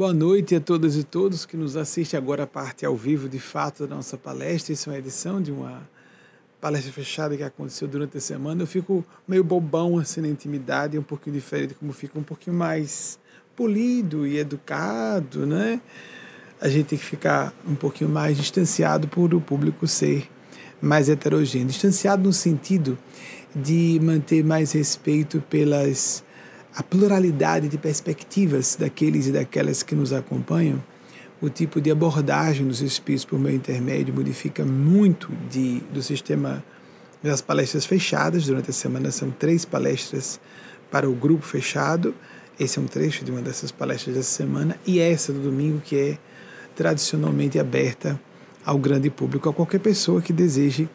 Boa 0.00 0.14
noite 0.14 0.54
a 0.54 0.60
todas 0.62 0.96
e 0.96 1.04
todos 1.04 1.44
que 1.44 1.58
nos 1.58 1.76
assistem 1.76 2.16
agora 2.16 2.44
a 2.44 2.46
parte 2.46 2.86
ao 2.86 2.96
vivo 2.96 3.28
de 3.28 3.38
fato 3.38 3.86
da 3.86 3.96
nossa 3.96 4.16
palestra. 4.16 4.72
Isso 4.72 4.88
é 4.88 4.94
uma 4.94 4.98
edição 4.98 5.42
de 5.42 5.52
uma 5.52 5.86
palestra 6.58 6.90
fechada 6.90 7.36
que 7.36 7.42
aconteceu 7.42 7.86
durante 7.86 8.16
a 8.16 8.20
semana. 8.22 8.62
Eu 8.62 8.66
fico 8.66 9.04
meio 9.28 9.44
bobão 9.44 9.98
assim 9.98 10.22
na 10.22 10.28
intimidade, 10.28 10.98
um 10.98 11.02
pouquinho 11.02 11.36
diferente, 11.36 11.74
como 11.74 11.92
fica 11.92 12.18
um 12.18 12.22
pouquinho 12.22 12.56
mais 12.56 13.18
polido 13.54 14.26
e 14.26 14.38
educado, 14.38 15.46
né? 15.46 15.82
A 16.58 16.66
gente 16.70 16.86
tem 16.86 16.98
que 16.98 17.04
ficar 17.04 17.52
um 17.68 17.74
pouquinho 17.74 18.08
mais 18.08 18.38
distanciado 18.38 19.06
por 19.06 19.34
o 19.34 19.40
público 19.40 19.86
ser 19.86 20.26
mais 20.80 21.10
heterogêneo. 21.10 21.68
Distanciado 21.68 22.22
no 22.22 22.32
sentido 22.32 22.96
de 23.54 24.00
manter 24.02 24.42
mais 24.42 24.72
respeito 24.72 25.42
pelas 25.42 26.24
a 26.74 26.82
pluralidade 26.82 27.68
de 27.68 27.76
perspectivas 27.76 28.76
daqueles 28.76 29.26
e 29.26 29.32
daquelas 29.32 29.82
que 29.82 29.94
nos 29.94 30.12
acompanham, 30.12 30.82
o 31.40 31.48
tipo 31.48 31.80
de 31.80 31.90
abordagem 31.90 32.66
dos 32.66 32.82
espíritos 32.82 33.24
por 33.24 33.38
meio 33.38 33.56
intermédio 33.56 34.14
modifica 34.14 34.64
muito 34.64 35.30
de, 35.50 35.80
do 35.92 36.02
sistema 36.02 36.62
das 37.22 37.40
palestras 37.40 37.86
fechadas. 37.86 38.46
Durante 38.46 38.70
a 38.70 38.74
semana 38.74 39.10
são 39.10 39.30
três 39.30 39.64
palestras 39.64 40.38
para 40.90 41.08
o 41.08 41.14
grupo 41.14 41.44
fechado. 41.44 42.14
Esse 42.58 42.78
é 42.78 42.82
um 42.82 42.86
trecho 42.86 43.24
de 43.24 43.30
uma 43.30 43.40
dessas 43.40 43.72
palestras 43.72 44.16
dessa 44.16 44.30
semana. 44.30 44.78
E 44.86 45.00
essa 45.00 45.32
do 45.32 45.40
domingo, 45.40 45.80
que 45.80 45.96
é 45.96 46.18
tradicionalmente 46.76 47.58
aberta 47.58 48.20
ao 48.64 48.78
grande 48.78 49.08
público, 49.08 49.48
a 49.48 49.52
qualquer 49.52 49.80
pessoa 49.80 50.20
que 50.20 50.34
deseje 50.34 50.88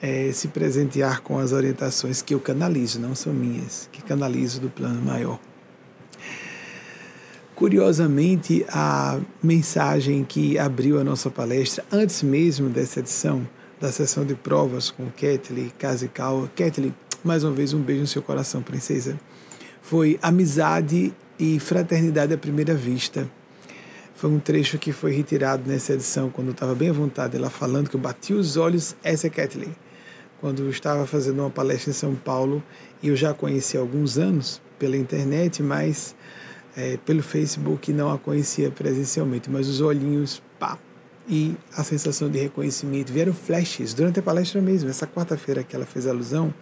é, 0.00 0.30
se 0.32 0.48
presentear 0.48 1.22
com 1.22 1.38
as 1.38 1.52
orientações 1.52 2.20
que 2.20 2.34
eu 2.34 2.40
canalizo, 2.40 3.00
não 3.00 3.14
são 3.14 3.32
minhas, 3.32 3.88
que 3.92 4.02
canalizo 4.02 4.60
do 4.60 4.68
plano 4.68 5.00
maior. 5.02 5.38
Curiosamente, 7.54 8.66
a 8.68 9.18
mensagem 9.42 10.22
que 10.24 10.58
abriu 10.58 11.00
a 11.00 11.04
nossa 11.04 11.30
palestra, 11.30 11.84
antes 11.90 12.22
mesmo 12.22 12.68
dessa 12.68 13.00
edição, 13.00 13.48
da 13.80 13.90
sessão 13.90 14.24
de 14.24 14.34
provas 14.34 14.90
com 14.90 15.06
Kathleen 15.06 15.72
Kazikawa, 15.78 16.50
Kathleen, 16.54 16.94
mais 17.24 17.44
uma 17.44 17.52
vez 17.52 17.72
um 17.72 17.80
beijo 17.80 18.02
no 18.02 18.06
seu 18.06 18.20
coração, 18.20 18.62
princesa, 18.62 19.18
foi 19.80 20.18
amizade 20.20 21.14
e 21.38 21.58
fraternidade 21.58 22.34
à 22.34 22.38
primeira 22.38 22.74
vista. 22.74 23.28
Foi 24.14 24.30
um 24.30 24.38
trecho 24.38 24.78
que 24.78 24.92
foi 24.92 25.12
retirado 25.12 25.62
nessa 25.66 25.94
edição, 25.94 26.30
quando 26.30 26.48
eu 26.48 26.52
estava 26.52 26.74
bem 26.74 26.90
à 26.90 26.92
vontade, 26.92 27.36
ela 27.36 27.50
falando 27.50 27.88
que 27.88 27.96
eu 27.96 28.00
bati 28.00 28.34
os 28.34 28.56
olhos, 28.56 28.94
essa 29.02 29.26
é 29.26 29.30
Kathleen 29.30 29.74
quando 30.40 30.62
eu 30.62 30.70
estava 30.70 31.06
fazendo 31.06 31.40
uma 31.40 31.50
palestra 31.50 31.90
em 31.90 31.94
São 31.94 32.14
Paulo, 32.14 32.62
e 33.02 33.08
eu 33.08 33.16
já 33.16 33.30
a 33.30 33.34
conheci 33.34 33.76
há 33.76 33.80
alguns 33.80 34.18
anos 34.18 34.60
pela 34.78 34.96
internet, 34.96 35.62
mas 35.62 36.14
é, 36.76 36.98
pelo 36.98 37.22
Facebook 37.22 37.92
não 37.92 38.12
a 38.12 38.18
conhecia 38.18 38.70
presencialmente, 38.70 39.50
mas 39.50 39.68
os 39.68 39.80
olhinhos, 39.80 40.42
pá, 40.58 40.78
e 41.28 41.56
a 41.76 41.82
sensação 41.82 42.30
de 42.30 42.38
reconhecimento, 42.38 43.12
vieram 43.12 43.32
flashes 43.32 43.92
durante 43.92 44.20
a 44.20 44.22
palestra 44.22 44.60
mesmo. 44.60 44.88
Essa 44.88 45.06
quarta-feira 45.06 45.62
que 45.62 45.74
ela 45.74 45.86
fez 45.86 46.06
alusão 46.06 46.54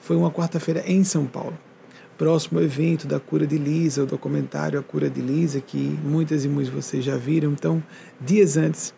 foi 0.00 0.16
uma 0.16 0.30
quarta-feira 0.30 0.82
em 0.86 1.04
São 1.04 1.24
Paulo. 1.24 1.56
Próximo 2.18 2.60
evento 2.60 3.06
da 3.06 3.20
cura 3.20 3.46
de 3.46 3.56
Lisa, 3.56 4.02
o 4.02 4.06
documentário 4.06 4.78
A 4.78 4.82
Cura 4.82 5.08
de 5.08 5.20
Lisa, 5.20 5.60
que 5.60 5.78
muitas 6.02 6.44
e 6.44 6.48
muitos 6.48 6.72
de 6.72 6.76
vocês 6.76 7.04
já 7.04 7.16
viram. 7.16 7.52
Então, 7.52 7.82
dias 8.20 8.56
antes, 8.56 8.92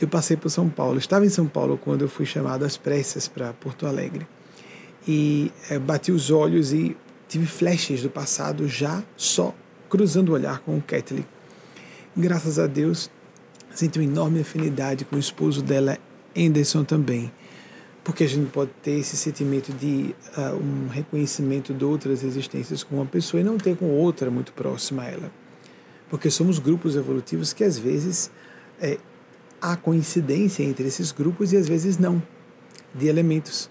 eu 0.00 0.08
passei 0.08 0.36
por 0.36 0.50
São 0.50 0.68
Paulo. 0.68 0.98
Estava 0.98 1.24
em 1.24 1.30
São 1.30 1.46
Paulo 1.46 1.78
quando 1.78 2.02
eu 2.02 2.08
fui 2.08 2.26
chamado 2.26 2.64
às 2.64 2.76
pressas 2.76 3.28
para 3.28 3.52
Porto 3.52 3.86
Alegre. 3.86 4.26
E 5.08 5.50
é, 5.70 5.78
bati 5.78 6.12
os 6.12 6.30
olhos 6.30 6.72
e 6.72 6.96
tive 7.28 7.46
flashes 7.46 8.02
do 8.02 8.10
passado 8.10 8.68
já 8.68 9.02
só 9.16 9.54
cruzando 9.88 10.30
o 10.30 10.32
olhar 10.32 10.60
com 10.60 10.76
o 10.76 10.82
Kathleen. 10.82 11.26
Graças 12.16 12.58
a 12.58 12.66
Deus, 12.66 13.10
senti 13.74 13.98
uma 13.98 14.04
enorme 14.04 14.40
afinidade 14.40 15.04
com 15.04 15.16
o 15.16 15.18
esposo 15.18 15.62
dela, 15.62 15.98
Anderson, 16.36 16.84
também. 16.84 17.30
Porque 18.02 18.24
a 18.24 18.28
gente 18.28 18.50
pode 18.50 18.70
ter 18.82 18.92
esse 18.92 19.16
sentimento 19.16 19.72
de 19.72 20.14
uh, 20.36 20.56
um 20.56 20.88
reconhecimento 20.88 21.74
de 21.74 21.84
outras 21.84 22.22
existências 22.22 22.84
com 22.84 22.96
uma 22.96 23.06
pessoa 23.06 23.40
e 23.40 23.44
não 23.44 23.58
ter 23.58 23.76
com 23.76 23.86
outra 23.90 24.30
muito 24.30 24.52
próxima 24.52 25.02
a 25.02 25.06
ela. 25.06 25.30
Porque 26.08 26.30
somos 26.30 26.58
grupos 26.58 26.94
evolutivos 26.94 27.52
que 27.52 27.64
às 27.64 27.78
vezes 27.78 28.30
é, 28.80 28.98
há 29.72 29.76
coincidência 29.76 30.62
entre 30.62 30.86
esses 30.86 31.10
grupos 31.10 31.52
e 31.52 31.56
às 31.56 31.68
vezes 31.68 31.98
não, 31.98 32.22
de 32.94 33.08
elementos. 33.08 33.68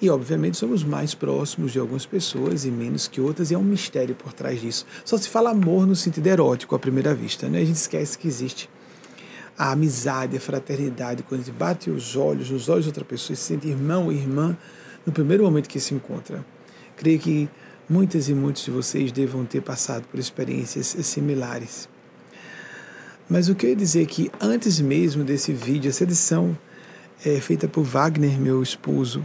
E, 0.00 0.08
obviamente, 0.08 0.56
somos 0.56 0.82
mais 0.82 1.14
próximos 1.14 1.72
de 1.72 1.78
algumas 1.78 2.06
pessoas 2.06 2.64
e 2.64 2.70
menos 2.70 3.06
que 3.06 3.20
outras, 3.20 3.50
e 3.50 3.54
é 3.54 3.58
um 3.58 3.62
mistério 3.62 4.14
por 4.14 4.32
trás 4.32 4.60
disso. 4.60 4.86
Só 5.04 5.16
se 5.18 5.28
fala 5.28 5.50
amor 5.50 5.86
no 5.86 5.94
sentido 5.94 6.26
erótico 6.26 6.74
à 6.74 6.78
primeira 6.78 7.14
vista, 7.14 7.48
né? 7.48 7.60
A 7.60 7.64
gente 7.64 7.76
esquece 7.76 8.16
que 8.16 8.26
existe 8.26 8.68
a 9.58 9.72
amizade, 9.72 10.36
a 10.36 10.40
fraternidade, 10.40 11.22
quando 11.22 11.42
a 11.42 11.44
gente 11.44 11.54
bate 11.54 11.90
os 11.90 12.16
olhos 12.16 12.50
nos 12.50 12.68
olhos 12.70 12.84
de 12.84 12.90
outra 12.90 13.04
pessoa 13.04 13.34
e 13.34 13.36
se 13.36 13.42
sente 13.42 13.68
irmão 13.68 14.10
e 14.10 14.16
irmã 14.16 14.56
no 15.04 15.12
primeiro 15.12 15.44
momento 15.44 15.68
que 15.68 15.78
se 15.78 15.94
encontra. 15.94 16.44
Creio 16.96 17.18
que 17.18 17.48
muitas 17.86 18.30
e 18.30 18.34
muitos 18.34 18.64
de 18.64 18.70
vocês 18.70 19.12
devam 19.12 19.44
ter 19.44 19.60
passado 19.60 20.06
por 20.06 20.18
experiências 20.18 20.86
similares. 20.86 21.89
Mas 23.30 23.48
o 23.48 23.54
que 23.54 23.64
eu 23.64 23.70
ia 23.70 23.76
dizer 23.76 24.02
é 24.02 24.06
que 24.06 24.28
antes 24.40 24.80
mesmo 24.80 25.22
desse 25.22 25.52
vídeo, 25.52 25.88
essa 25.88 26.02
edição 26.02 26.58
é 27.24 27.40
feita 27.40 27.68
por 27.68 27.84
Wagner, 27.84 28.40
meu 28.40 28.60
esposo, 28.60 29.24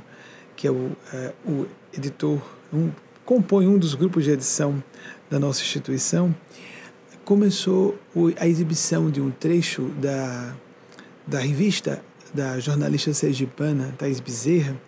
que 0.56 0.68
é 0.68 0.72
o, 0.72 0.92
é, 1.12 1.34
o 1.44 1.66
editor, 1.92 2.40
um, 2.72 2.92
compõe 3.26 3.66
um 3.66 3.80
dos 3.80 3.96
grupos 3.96 4.24
de 4.24 4.30
edição 4.30 4.82
da 5.28 5.40
nossa 5.40 5.62
instituição, 5.62 6.36
começou 7.24 7.98
a 8.38 8.48
exibição 8.48 9.10
de 9.10 9.20
um 9.20 9.32
trecho 9.32 9.86
da, 10.00 10.54
da 11.26 11.40
revista 11.40 12.00
da 12.32 12.60
jornalista 12.60 13.12
sergipana 13.12 13.96
Thais 13.98 14.20
Bezerra, 14.20 14.80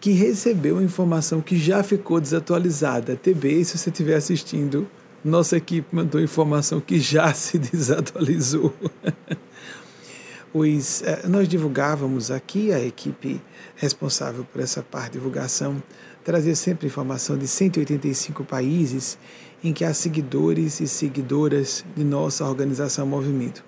que 0.00 0.12
recebeu 0.12 0.80
informação 0.80 1.42
que 1.42 1.58
já 1.58 1.82
ficou 1.82 2.18
desatualizada. 2.18 3.14
TB, 3.14 3.64
se 3.64 3.76
você 3.76 3.90
estiver 3.90 4.14
assistindo 4.14 4.88
nossa 5.24 5.56
equipe 5.56 5.94
mandou 5.94 6.20
informação 6.20 6.80
que 6.80 6.98
já 6.98 7.32
se 7.34 7.58
desatualizou. 7.58 8.74
Os, 10.52 11.02
eh, 11.02 11.26
nós 11.28 11.46
divulgávamos 11.46 12.30
aqui, 12.30 12.72
a 12.72 12.80
equipe 12.80 13.40
responsável 13.76 14.44
por 14.44 14.62
essa 14.62 14.82
parte 14.82 15.12
de 15.12 15.18
divulgação 15.18 15.82
trazia 16.24 16.54
sempre 16.54 16.86
informação 16.86 17.36
de 17.36 17.46
185 17.46 18.44
países 18.44 19.18
em 19.62 19.72
que 19.72 19.84
há 19.84 19.92
seguidores 19.92 20.80
e 20.80 20.88
seguidoras 20.88 21.84
de 21.96 22.04
nossa 22.04 22.44
organização 22.44 23.06
Movimento. 23.06 23.64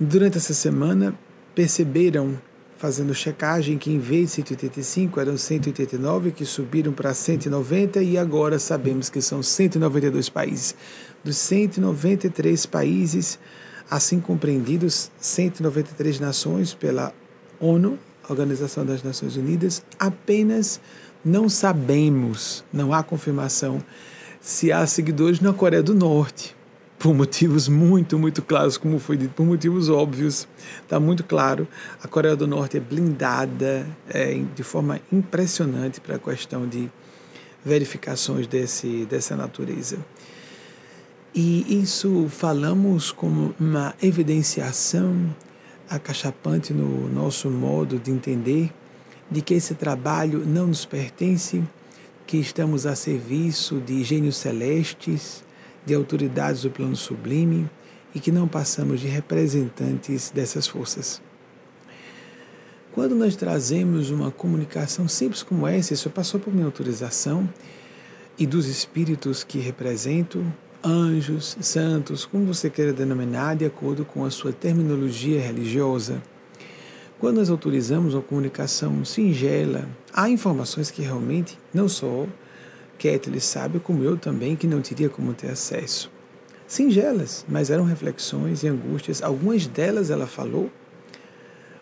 Durante 0.00 0.38
essa 0.38 0.54
semana, 0.54 1.18
perceberam 1.54 2.38
fazendo 2.78 3.12
checagem 3.12 3.76
que 3.76 3.90
em 3.90 3.98
vez 3.98 4.28
de 4.28 4.36
185 4.36 5.20
eram 5.20 5.36
189 5.36 6.30
que 6.30 6.44
subiram 6.44 6.92
para 6.92 7.12
190 7.12 8.00
e 8.00 8.16
agora 8.16 8.58
sabemos 8.58 9.10
que 9.10 9.20
são 9.20 9.42
192 9.42 10.28
países. 10.28 10.74
Dos 11.22 11.36
193 11.36 12.64
países, 12.66 13.38
assim 13.90 14.20
compreendidos, 14.20 15.10
193 15.18 16.20
nações 16.20 16.72
pela 16.72 17.12
ONU, 17.60 17.98
Organização 18.28 18.86
das 18.86 19.02
Nações 19.02 19.36
Unidas, 19.36 19.82
apenas 19.98 20.80
não 21.24 21.48
sabemos, 21.48 22.64
não 22.72 22.92
há 22.92 23.02
confirmação 23.02 23.82
se 24.40 24.70
há 24.70 24.86
seguidores 24.86 25.40
na 25.40 25.52
Coreia 25.52 25.82
do 25.82 25.94
Norte 25.94 26.57
por 26.98 27.14
motivos 27.14 27.68
muito, 27.68 28.18
muito 28.18 28.42
claros, 28.42 28.76
como 28.76 28.98
foi 28.98 29.16
dito, 29.16 29.32
por 29.34 29.46
motivos 29.46 29.88
óbvios. 29.88 30.48
Está 30.82 30.98
muito 30.98 31.22
claro. 31.22 31.68
A 32.02 32.08
Coreia 32.08 32.34
do 32.34 32.46
Norte 32.46 32.76
é 32.76 32.80
blindada 32.80 33.86
é, 34.08 34.42
de 34.54 34.62
forma 34.62 35.00
impressionante 35.12 36.00
para 36.00 36.16
a 36.16 36.18
questão 36.18 36.66
de 36.66 36.90
verificações 37.64 38.46
desse, 38.46 39.06
dessa 39.06 39.36
natureza. 39.36 39.98
E 41.34 41.80
isso 41.80 42.26
falamos 42.28 43.12
como 43.12 43.54
uma 43.60 43.94
evidenciação 44.02 45.32
acachapante 45.88 46.72
no 46.72 47.08
nosso 47.08 47.48
modo 47.48 47.98
de 47.98 48.10
entender 48.10 48.72
de 49.30 49.40
que 49.40 49.54
esse 49.54 49.74
trabalho 49.74 50.44
não 50.44 50.66
nos 50.66 50.84
pertence, 50.84 51.62
que 52.26 52.38
estamos 52.38 52.86
a 52.86 52.96
serviço 52.96 53.78
de 53.78 54.02
gênios 54.02 54.36
celestes, 54.36 55.44
de 55.88 55.94
autoridades 55.94 56.62
do 56.62 56.70
plano 56.70 56.94
sublime 56.94 57.68
e 58.14 58.20
que 58.20 58.30
não 58.30 58.46
passamos 58.46 59.00
de 59.00 59.06
representantes 59.06 60.30
dessas 60.30 60.66
forças. 60.66 61.20
Quando 62.92 63.14
nós 63.14 63.34
trazemos 63.34 64.10
uma 64.10 64.30
comunicação 64.30 65.08
simples 65.08 65.42
como 65.42 65.66
essa, 65.66 65.94
isso 65.94 66.10
passou 66.10 66.38
por 66.38 66.52
minha 66.52 66.66
autorização 66.66 67.48
e 68.38 68.46
dos 68.46 68.66
espíritos 68.66 69.42
que 69.42 69.58
represento, 69.58 70.44
anjos, 70.84 71.56
santos, 71.60 72.26
como 72.26 72.44
você 72.44 72.68
queira 72.68 72.92
denominar, 72.92 73.56
de 73.56 73.64
acordo 73.64 74.04
com 74.04 74.24
a 74.24 74.30
sua 74.30 74.52
terminologia 74.52 75.40
religiosa. 75.40 76.22
Quando 77.18 77.38
nós 77.38 77.48
autorizamos 77.48 78.14
uma 78.14 78.22
comunicação 78.22 79.04
singela, 79.04 79.88
há 80.12 80.28
informações 80.28 80.90
que 80.90 81.02
realmente 81.02 81.58
não 81.72 81.88
só 81.88 82.26
Kathleen 82.98 83.40
sabe, 83.40 83.78
como 83.78 84.02
eu 84.02 84.16
também, 84.16 84.56
que 84.56 84.66
não 84.66 84.82
teria 84.82 85.08
como 85.08 85.32
ter 85.32 85.50
acesso. 85.50 86.10
singelas, 86.66 87.46
mas 87.48 87.70
eram 87.70 87.84
reflexões 87.84 88.62
e 88.62 88.68
angústias. 88.68 89.22
Algumas 89.22 89.66
delas 89.66 90.10
ela 90.10 90.26
falou. 90.26 90.70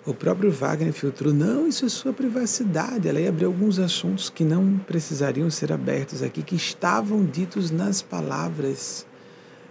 O 0.05 0.15
próprio 0.15 0.53
Wagner 0.53 0.93
filtrou, 0.93 1.35
não, 1.35 1.67
isso 1.67 1.85
é 1.85 1.89
sua 1.89 2.13
privacidade. 2.13 3.09
Ela 3.09 3.21
ia 3.21 3.29
abrir 3.29 3.47
alguns 3.47 3.81
assuntos 3.81 4.31
que 4.31 4.45
não 4.45 4.79
precisariam 4.79 5.51
ser 5.51 5.73
abertos 5.73 6.23
aqui, 6.23 6.43
que 6.43 6.55
estavam 6.55 7.25
ditos 7.25 7.73
nas 7.73 8.01
palavras, 8.03 9.05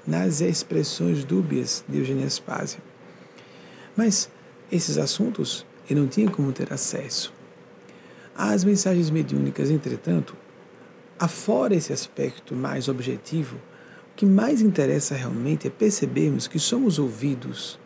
nas 0.05 0.41
expressões 0.41 1.23
dúbias 1.23 1.85
de 1.87 1.99
Eugênia 1.99 2.29
Spazio. 2.29 2.81
Mas 3.95 4.29
esses 4.69 4.97
assuntos 4.97 5.65
eu 5.89 5.95
não 5.95 6.07
tinha 6.07 6.29
como 6.29 6.51
ter 6.51 6.73
acesso. 6.73 7.31
As 8.35 8.65
mensagens 8.65 9.09
mediúnicas, 9.09 9.69
entretanto, 9.69 10.35
afora 11.19 11.75
esse 11.75 11.93
aspecto 11.93 12.55
mais 12.55 12.87
objetivo, 12.87 13.57
o 14.11 14.15
que 14.15 14.25
mais 14.25 14.61
interessa 14.61 15.15
realmente 15.15 15.67
é 15.67 15.69
percebermos 15.69 16.47
que 16.47 16.59
somos 16.59 16.99
ouvidos, 16.99 17.79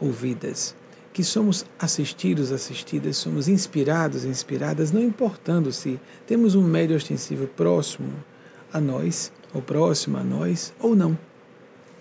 ouvidas, 0.00 0.74
que 1.12 1.24
somos 1.24 1.64
assistidos, 1.78 2.52
assistidas, 2.52 3.16
somos 3.16 3.48
inspirados, 3.48 4.24
inspiradas, 4.24 4.92
não 4.92 5.00
importando 5.00 5.72
se 5.72 5.98
temos 6.26 6.54
um 6.54 6.62
médio 6.62 6.94
ostensivo 6.94 7.46
próximo 7.46 8.12
a 8.72 8.80
nós, 8.80 9.32
ou 9.54 9.62
próximo 9.62 10.18
a 10.18 10.22
nós, 10.22 10.74
ou 10.78 10.94
não. 10.94 11.18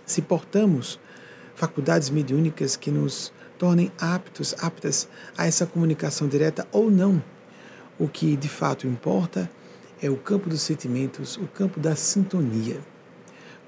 Se 0.05 0.21
portamos 0.21 0.99
faculdades 1.55 2.09
mediúnicas 2.09 2.75
que 2.75 2.91
nos 2.91 3.31
tornem 3.57 3.91
aptos, 3.97 4.53
aptas 4.59 5.07
a 5.37 5.47
essa 5.47 5.65
comunicação 5.65 6.27
direta 6.27 6.67
ou 6.71 6.91
não. 6.91 7.23
O 7.97 8.07
que 8.09 8.35
de 8.35 8.49
fato 8.49 8.85
importa 8.85 9.49
é 9.49 9.64
o 10.03 10.17
campo 10.17 10.49
dos 10.49 10.61
sentimentos, 10.61 11.37
o 11.37 11.47
campo 11.47 11.79
da 11.79 11.95
sintonia. 11.95 12.79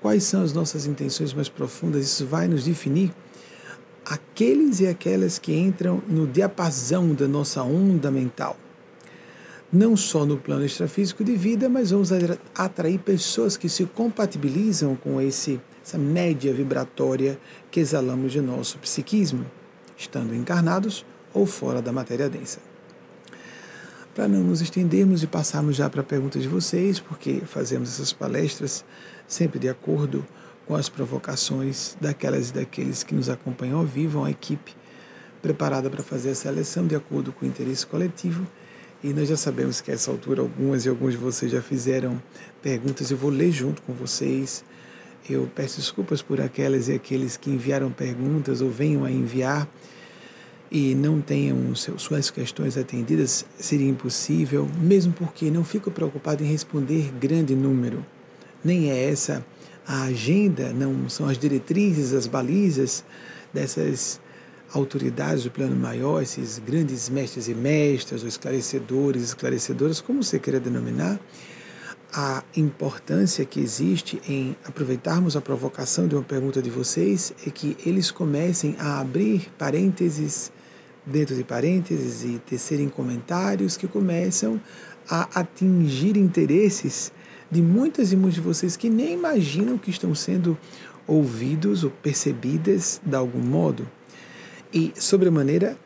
Quais 0.01 0.23
são 0.23 0.43
as 0.43 0.53
nossas 0.53 0.85
intenções 0.85 1.33
mais 1.33 1.49
profundas? 1.49 2.05
Isso 2.05 2.25
vai 2.25 2.47
nos 2.47 2.65
definir 2.65 3.11
aqueles 4.05 4.79
e 4.79 4.87
aquelas 4.87 5.37
que 5.37 5.53
entram 5.53 6.01
no 6.07 6.27
diapasão 6.27 7.13
da 7.13 7.27
nossa 7.27 7.63
onda 7.63 8.09
mental. 8.11 8.55
Não 9.71 9.97
só 9.97 10.25
no 10.25 10.37
plano 10.37 10.63
extrafísico 10.63 11.23
de 11.23 11.35
vida, 11.35 11.67
mas 11.67 11.91
vamos 11.91 12.09
atrair 12.55 12.99
pessoas 12.99 13.57
que 13.57 13.67
se 13.67 13.85
compatibilizam 13.85 14.95
com 14.95 15.19
esse, 15.19 15.59
essa 15.83 15.97
média 15.97 16.53
vibratória 16.53 17.37
que 17.69 17.81
exalamos 17.81 18.31
de 18.31 18.39
nosso 18.39 18.77
psiquismo, 18.77 19.45
estando 19.97 20.33
encarnados 20.33 21.05
ou 21.33 21.45
fora 21.45 21.81
da 21.81 21.91
matéria 21.91 22.29
densa. 22.29 22.66
Para 24.17 24.27
não 24.27 24.43
nos 24.43 24.61
estendermos 24.61 25.21
e 25.21 25.27
passarmos 25.27 25.75
já 25.75 25.87
para 25.91 26.01
perguntas 26.01 26.41
de 26.41 26.47
vocês, 26.47 26.99
porque 26.99 27.43
fazemos 27.45 27.87
essas 27.87 28.11
palestras 28.11 28.83
sempre 29.27 29.59
de 29.59 29.69
acordo 29.69 30.25
com 30.65 30.75
as 30.75 30.89
provocações 30.89 31.95
daquelas 32.01 32.49
e 32.49 32.53
daqueles 32.53 33.03
que 33.03 33.13
nos 33.13 33.29
acompanham 33.29 33.77
ao 33.77 33.85
vivo, 33.85 34.17
uma 34.17 34.31
equipe 34.31 34.75
preparada 35.39 35.87
para 35.87 36.01
fazer 36.01 36.31
a 36.31 36.35
seleção 36.35 36.87
de 36.87 36.95
acordo 36.95 37.31
com 37.31 37.45
o 37.45 37.47
interesse 37.47 37.85
coletivo. 37.85 38.47
E 39.03 39.13
nós 39.13 39.29
já 39.29 39.37
sabemos 39.37 39.81
que 39.81 39.91
a 39.91 39.93
essa 39.93 40.09
altura 40.09 40.41
algumas 40.41 40.87
e 40.87 40.89
alguns 40.89 41.11
de 41.11 41.17
vocês 41.17 41.51
já 41.51 41.61
fizeram 41.61 42.19
perguntas, 42.59 43.11
eu 43.11 43.17
vou 43.17 43.29
ler 43.29 43.51
junto 43.51 43.83
com 43.83 43.93
vocês. 43.93 44.65
Eu 45.29 45.47
peço 45.53 45.79
desculpas 45.79 46.23
por 46.23 46.41
aquelas 46.41 46.87
e 46.87 46.93
aqueles 46.93 47.37
que 47.37 47.51
enviaram 47.51 47.91
perguntas 47.91 48.61
ou 48.61 48.71
venham 48.71 49.05
a 49.05 49.11
enviar 49.11 49.69
e 50.71 50.93
não 50.95 51.21
tenham 51.21 51.73
suas 51.75 52.29
questões 52.29 52.77
atendidas, 52.77 53.45
seria 53.57 53.89
impossível, 53.89 54.67
mesmo 54.79 55.13
porque 55.13 55.49
não 55.49 55.63
fico 55.63 55.89
preocupado 55.89 56.43
em 56.43 56.47
responder 56.47 57.11
grande 57.19 57.55
número. 57.55 58.05
Nem 58.63 58.89
é 58.91 59.09
essa 59.09 59.45
a 59.87 60.03
agenda, 60.03 60.73
não 60.73 61.07
são 61.09 61.29
as 61.29 61.37
diretrizes, 61.37 62.13
as 62.13 62.27
balizas 62.27 63.05
dessas 63.53 64.19
autoridades 64.73 65.45
do 65.45 65.51
plano 65.51 65.75
maior, 65.75 66.21
esses 66.21 66.59
grandes 66.59 67.07
mestres 67.07 67.47
e 67.47 67.53
mestras, 67.53 68.21
ou 68.21 68.27
esclarecedores, 68.27 69.23
esclarecedoras, 69.23 70.01
como 70.01 70.21
você 70.21 70.37
queira 70.37 70.59
denominar, 70.59 71.17
a 72.13 72.43
importância 72.55 73.45
que 73.45 73.59
existe 73.59 74.21
em 74.27 74.55
aproveitarmos 74.65 75.35
a 75.35 75.41
provocação 75.41 76.07
de 76.07 76.15
uma 76.15 76.23
pergunta 76.23 76.61
de 76.61 76.69
vocês 76.69 77.33
é 77.45 77.49
que 77.49 77.77
eles 77.85 78.11
comecem 78.11 78.75
a 78.79 78.99
abrir 78.99 79.49
parênteses 79.57 80.51
dentro 81.07 81.35
de 81.35 81.43
parênteses 81.43 82.23
e 82.23 82.39
tecerem 82.39 82.89
comentários 82.89 83.77
que 83.77 83.87
começam 83.87 84.59
a 85.09 85.39
atingir 85.39 86.17
interesses 86.17 87.11
de 87.49 87.61
muitas 87.61 88.11
e 88.11 88.15
muitos 88.15 88.35
de 88.35 88.41
vocês 88.41 88.75
que 88.75 88.89
nem 88.89 89.13
imaginam 89.13 89.77
que 89.77 89.89
estão 89.89 90.13
sendo 90.13 90.57
ouvidos 91.07 91.85
ou 91.85 91.89
percebidas 91.89 93.01
de 93.03 93.15
algum 93.15 93.39
modo. 93.39 93.87
E, 94.73 94.91
sobremaneira, 94.95 95.77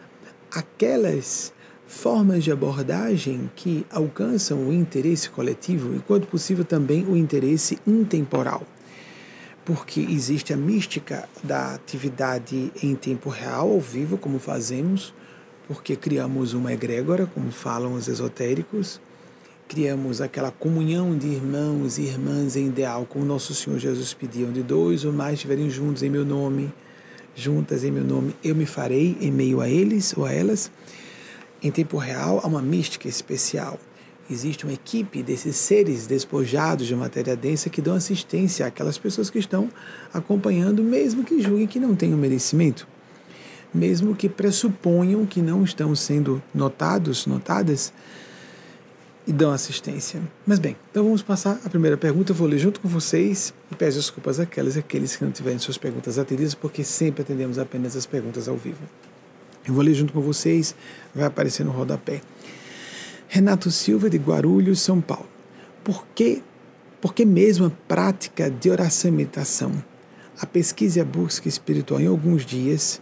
aquelas 0.52 1.54
formas 1.86 2.44
de 2.44 2.52
abordagem 2.52 3.52
que 3.56 3.86
alcançam 3.92 4.68
o 4.68 4.74
interesse 4.74 5.30
coletivo 5.30 5.96
e, 5.96 6.00
quando 6.00 6.26
possível, 6.26 6.66
também 6.66 7.06
o 7.06 7.16
interesse 7.16 7.78
intemporal. 7.86 8.66
Porque 9.64 10.00
existe 10.00 10.54
a 10.54 10.58
mística 10.58 11.30
da 11.44 11.76
atividade 11.76 12.72
em 12.82 12.96
tempo 12.96 13.30
real, 13.30 13.72
ao 13.72 13.80
vivo, 13.80 14.18
como 14.18 14.40
fazemos, 14.40 15.14
porque 15.68 15.96
criamos 15.96 16.54
uma 16.54 16.74
egrégora, 16.74 17.26
como 17.28 17.52
falam 17.52 17.94
os 17.94 18.08
esotéricos, 18.08 19.00
criamos 19.68 20.20
aquela 20.20 20.52
comunhão 20.52 21.18
de 21.18 21.28
irmãos 21.28 21.98
e 21.98 22.02
irmãs 22.02 22.58
em 22.58 22.68
ideal, 22.68 23.06
como 23.06 23.24
nosso 23.24 23.54
Senhor 23.54 23.80
Jesus 23.80 24.14
pediu, 24.14 24.48
onde 24.48 24.62
dois 24.62 25.06
ou 25.06 25.14
mais 25.14 25.36
estiverem 25.36 25.70
juntos 25.70 26.04
em 26.04 26.10
meu 26.10 26.26
nome, 26.26 26.74
juntas 27.34 27.84
em 27.84 27.92
meu 27.92 28.04
nome, 28.04 28.36
eu 28.44 28.54
me 28.54 28.66
farei 28.66 29.18
em 29.22 29.32
meio 29.32 29.62
a 29.62 29.70
eles 29.70 30.14
ou 30.18 30.26
a 30.26 30.34
elas. 30.34 30.70
Em 31.64 31.72
tempo 31.72 31.98
real, 31.98 32.42
há 32.44 32.48
uma 32.48 32.62
mística 32.62 33.08
especial. 33.08 33.80
Existe 34.34 34.64
uma 34.64 34.74
equipe 34.74 35.22
desses 35.22 35.58
seres 35.58 36.08
despojados 36.08 36.88
de 36.88 36.96
matéria 36.96 37.36
densa 37.36 37.70
que 37.70 37.82
dão 37.82 37.96
assistência 37.96 38.66
àquelas 38.66 38.98
pessoas 38.98 39.30
que 39.30 39.38
estão 39.38 39.70
acompanhando, 40.14 40.82
mesmo 40.82 41.24
que 41.24 41.42
julguem 41.42 41.68
que 41.68 41.80
não 41.80 41.94
tenham 41.94 42.18
merecimento, 42.18 42.88
mesmo 43.74 44.16
que 44.16 44.30
pressuponham 44.30 45.26
que 45.26 45.42
não 45.42 45.64
estão 45.64 45.94
sendo 45.94 46.42
notados, 46.54 47.26
notadas 47.26 47.92
e 49.28 49.34
dão 49.34 49.52
assistência. 49.52 50.22
Mas 50.48 50.60
bem, 50.60 50.78
então 50.90 51.04
vamos 51.04 51.22
passar 51.22 51.60
a 51.66 51.70
primeira 51.70 51.98
pergunta. 51.98 52.32
Eu 52.32 52.36
vou 52.36 52.48
ler 52.48 52.58
junto 52.58 52.80
com 52.80 52.88
vocês 52.88 53.54
e 53.70 53.76
peço 53.76 53.98
desculpas 53.98 54.40
àquelas 54.40 54.78
e 54.78 54.80
àqueles 54.80 55.16
que 55.16 55.26
não 55.26 55.32
tiverem 55.32 55.60
suas 55.60 55.78
perguntas 55.78 56.18
atendidas, 56.18 56.56
porque 56.56 56.84
sempre 56.84 57.22
atendemos 57.22 57.60
apenas 57.60 57.98
as 57.98 58.06
perguntas 58.06 58.48
ao 58.48 58.56
vivo. 58.56 58.80
Eu 59.68 59.74
vou 59.74 59.84
ler 59.84 59.94
junto 59.94 60.14
com 60.14 60.22
vocês, 60.22 60.74
vai 61.14 61.26
aparecer 61.26 61.64
no 61.66 61.72
rodapé. 61.72 62.22
Renato 63.34 63.72
Silva, 63.72 64.10
de 64.10 64.18
Guarulhos, 64.18 64.82
São 64.82 65.00
Paulo. 65.00 65.26
Por 65.86 66.06
que, 66.14 66.44
por 67.00 67.14
que 67.14 67.24
mesmo 67.24 67.68
a 67.68 67.70
prática 67.70 68.52
de 68.52 68.70
oração 68.70 69.10
e 69.10 69.14
meditação, 69.14 69.72
a 70.38 70.46
pesquisa 70.46 71.00
e 71.00 71.02
a 71.02 71.06
busca 71.06 71.48
espiritual 71.48 72.02
em 72.02 72.08
alguns 72.08 72.46
dias, 72.46 73.02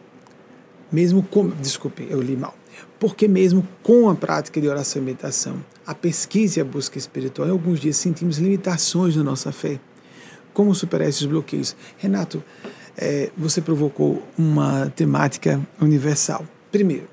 mesmo 0.92 1.24
com. 1.24 1.50
Desculpe, 1.50 2.06
eu 2.12 2.22
li 2.22 2.38
mal. 2.38 2.56
Porque 3.00 3.28
mesmo 3.28 3.68
com 3.82 4.08
a 4.08 4.14
prática 4.14 4.62
de 4.62 4.70
oração 4.70 5.02
e 5.02 5.06
meditação, 5.06 5.66
a 5.84 5.96
pesquisa 5.96 6.60
e 6.60 6.62
a 6.62 6.66
busca 6.66 7.00
espiritual, 7.00 7.48
em 7.48 7.52
alguns 7.52 7.80
dias 7.80 7.98
sentimos 7.98 8.38
limitações 8.38 9.16
na 9.16 9.24
nossa 9.24 9.52
fé. 9.52 9.80
Como 10.54 10.76
superar 10.76 11.10
esses 11.10 11.26
bloqueios? 11.26 11.76
Renato, 11.98 12.44
é, 12.96 13.32
você 13.36 13.62
provocou 13.62 14.22
uma 14.38 14.92
temática 14.96 15.60
universal. 15.82 16.46
Primeiro, 16.72 17.08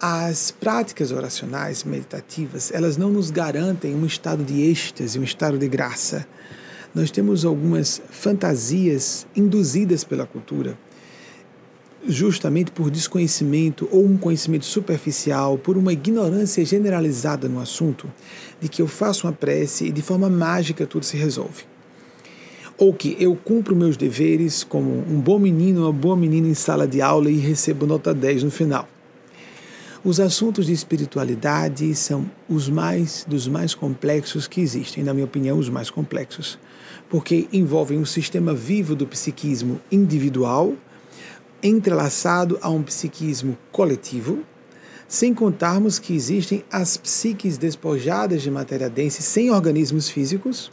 as 0.00 0.50
práticas 0.50 1.10
oracionais, 1.10 1.84
meditativas, 1.84 2.70
elas 2.72 2.96
não 2.96 3.10
nos 3.10 3.30
garantem 3.30 3.94
um 3.94 4.04
estado 4.04 4.44
de 4.44 4.62
êxtase, 4.62 5.18
um 5.18 5.22
estado 5.22 5.58
de 5.58 5.68
graça. 5.68 6.26
Nós 6.94 7.10
temos 7.10 7.44
algumas 7.44 8.00
fantasias 8.10 9.26
induzidas 9.34 10.04
pela 10.04 10.26
cultura 10.26 10.76
justamente 12.08 12.70
por 12.70 12.90
desconhecimento 12.90 13.88
ou 13.90 14.04
um 14.04 14.16
conhecimento 14.16 14.64
superficial, 14.64 15.58
por 15.58 15.76
uma 15.76 15.92
ignorância 15.92 16.64
generalizada 16.64 17.48
no 17.48 17.60
assunto, 17.60 18.10
de 18.60 18.68
que 18.68 18.80
eu 18.80 18.86
faço 18.86 19.26
uma 19.26 19.32
prece 19.32 19.86
e 19.86 19.92
de 19.92 20.02
forma 20.02 20.28
mágica 20.28 20.86
tudo 20.86 21.04
se 21.04 21.16
resolve. 21.16 21.64
Ou 22.78 22.92
que 22.92 23.16
eu 23.18 23.34
cumpro 23.34 23.74
meus 23.74 23.96
deveres 23.96 24.62
como 24.62 24.90
um 24.90 25.18
bom 25.18 25.38
menino, 25.38 25.82
uma 25.82 25.92
boa 25.92 26.16
menina 26.16 26.46
em 26.46 26.54
sala 26.54 26.86
de 26.86 27.00
aula 27.00 27.30
e 27.30 27.38
recebo 27.38 27.86
nota 27.86 28.14
10 28.14 28.44
no 28.44 28.50
final. 28.50 28.86
Os 30.06 30.20
assuntos 30.20 30.66
de 30.66 30.72
espiritualidade 30.72 31.92
são 31.96 32.30
os 32.48 32.68
mais 32.68 33.26
dos 33.28 33.48
mais 33.48 33.74
complexos 33.74 34.46
que 34.46 34.60
existem, 34.60 35.02
na 35.02 35.12
minha 35.12 35.26
opinião, 35.26 35.58
os 35.58 35.68
mais 35.68 35.90
complexos, 35.90 36.60
porque 37.10 37.48
envolvem 37.52 37.98
um 37.98 38.04
sistema 38.04 38.54
vivo 38.54 38.94
do 38.94 39.04
psiquismo 39.04 39.80
individual 39.90 40.74
entrelaçado 41.60 42.56
a 42.62 42.70
um 42.70 42.84
psiquismo 42.84 43.58
coletivo, 43.72 44.44
sem 45.08 45.34
contarmos 45.34 45.98
que 45.98 46.14
existem 46.14 46.62
as 46.70 46.96
psiques 46.96 47.58
despojadas 47.58 48.42
de 48.42 48.50
matéria 48.50 48.88
densa 48.88 49.22
sem 49.22 49.50
organismos 49.50 50.08
físicos, 50.08 50.70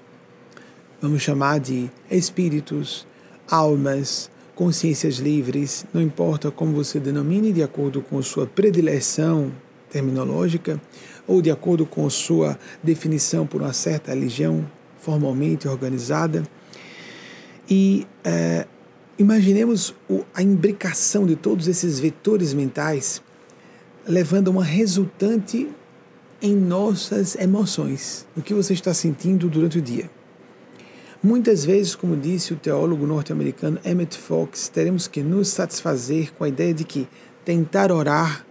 vamos 1.02 1.24
chamar 1.24 1.60
de 1.60 1.90
espíritos, 2.12 3.08
almas, 3.50 4.30
consciências 4.56 5.16
livres, 5.16 5.86
não 5.94 6.02
importa 6.02 6.52
como 6.52 6.74
você 6.74 7.00
denomine, 7.00 7.52
de 7.52 7.64
acordo 7.64 8.02
com 8.02 8.22
sua 8.22 8.46
predileção 8.46 9.52
terminológica 9.90 10.80
ou 11.28 11.42
de 11.42 11.50
acordo 11.50 11.86
com 11.86 12.10
sua 12.10 12.58
definição 12.82 13.46
por 13.48 13.62
uma 13.62 13.74
certa 13.74 14.14
religião 14.14 14.66
formalmente 15.00 15.68
organizada. 15.68 16.44
E 17.70 18.06
é, 18.24 18.68
imaginemos 19.18 19.96
a 20.34 20.42
imbricação 20.42 21.26
de 21.26 21.36
todos 21.36 21.68
esses 21.68 22.00
vetores 22.00 22.54
mentais 22.54 23.22
levando 24.08 24.50
a 24.50 24.52
uma 24.52 24.64
resultante 24.64 25.70
em 26.42 26.56
nossas 26.56 27.36
emoções, 27.36 28.28
o 28.36 28.42
que 28.42 28.54
você 28.54 28.74
está 28.74 28.94
sentindo 28.94 29.48
durante 29.48 29.78
o 29.78 29.82
dia. 29.82 30.10
Muitas 31.26 31.64
vezes, 31.64 31.96
como 31.96 32.18
disse 32.18 32.52
o 32.52 32.58
teólogo 32.58 33.08
norte-americano 33.08 33.80
Emmett 33.86 34.18
Fox, 34.18 34.68
teremos 34.68 35.08
que 35.08 35.24
nos 35.24 35.48
satisfazer 35.48 36.34
com 36.34 36.44
a 36.44 36.50
ideia 36.50 36.74
de 36.74 36.84
que 36.84 37.08
tentar 37.46 37.94
orar 37.94 38.46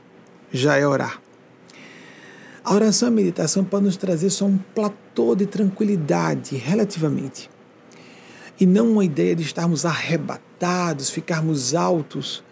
já 0.50 0.78
é 0.78 0.86
orar. 0.86 1.20
A 2.64 2.72
oração 2.72 3.08
e 3.08 3.10
a 3.10 3.14
meditação 3.14 3.62
podem 3.62 3.88
nos 3.88 3.98
trazer 3.98 4.30
só 4.30 4.46
um 4.46 4.56
platô 4.56 5.34
de 5.34 5.44
tranquilidade, 5.44 6.56
relativamente, 6.56 7.50
e 8.58 8.64
não 8.64 8.92
uma 8.92 9.04
ideia 9.04 9.36
de 9.36 9.42
estarmos 9.42 9.84
arrebatados, 9.84 11.10
ficarmos 11.10 11.74
altos. 11.74 12.42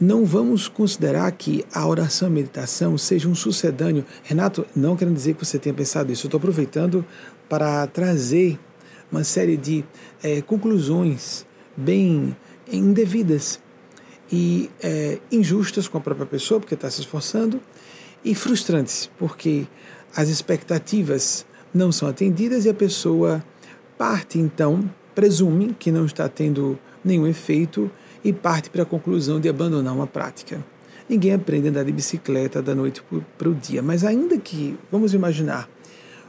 Não 0.00 0.24
vamos 0.24 0.66
considerar 0.66 1.30
que 1.30 1.64
a 1.72 1.86
oração 1.86 2.26
e 2.26 2.32
a 2.32 2.34
meditação 2.34 2.98
seja 2.98 3.28
um 3.28 3.36
sucedâneo. 3.36 4.04
Renato, 4.24 4.66
não 4.74 4.96
quero 4.96 5.12
dizer 5.12 5.34
que 5.34 5.44
você 5.44 5.60
tenha 5.60 5.74
pensado 5.74 6.10
isso, 6.10 6.26
eu 6.26 6.28
estou 6.28 6.38
aproveitando 6.38 7.04
para 7.48 7.86
trazer 7.86 8.58
uma 9.10 9.24
série 9.24 9.56
de 9.56 9.84
é, 10.22 10.40
conclusões 10.42 11.46
bem 11.76 12.36
indevidas 12.70 13.60
e 14.32 14.70
é, 14.82 15.18
injustas 15.30 15.86
com 15.86 15.98
a 15.98 16.00
própria 16.00 16.26
pessoa, 16.26 16.60
porque 16.60 16.74
está 16.74 16.90
se 16.90 17.00
esforçando, 17.00 17.60
e 18.24 18.34
frustrantes, 18.34 19.10
porque 19.18 19.66
as 20.16 20.28
expectativas 20.28 21.44
não 21.72 21.92
são 21.92 22.08
atendidas 22.08 22.64
e 22.64 22.68
a 22.68 22.74
pessoa 22.74 23.44
parte 23.98 24.38
então, 24.38 24.88
presume 25.14 25.74
que 25.78 25.92
não 25.92 26.06
está 26.06 26.28
tendo 26.28 26.78
nenhum 27.04 27.26
efeito 27.26 27.90
e 28.24 28.32
parte 28.32 28.70
para 28.70 28.82
a 28.82 28.86
conclusão 28.86 29.38
de 29.38 29.48
abandonar 29.48 29.94
uma 29.94 30.06
prática. 30.06 30.64
Ninguém 31.08 31.34
aprende 31.34 31.68
a 31.68 31.70
andar 31.70 31.84
de 31.84 31.92
bicicleta 31.92 32.62
da 32.62 32.74
noite 32.74 33.02
para 33.36 33.48
o 33.48 33.54
dia, 33.54 33.82
mas 33.82 34.04
ainda 34.04 34.38
que, 34.38 34.78
vamos 34.90 35.12
imaginar, 35.12 35.68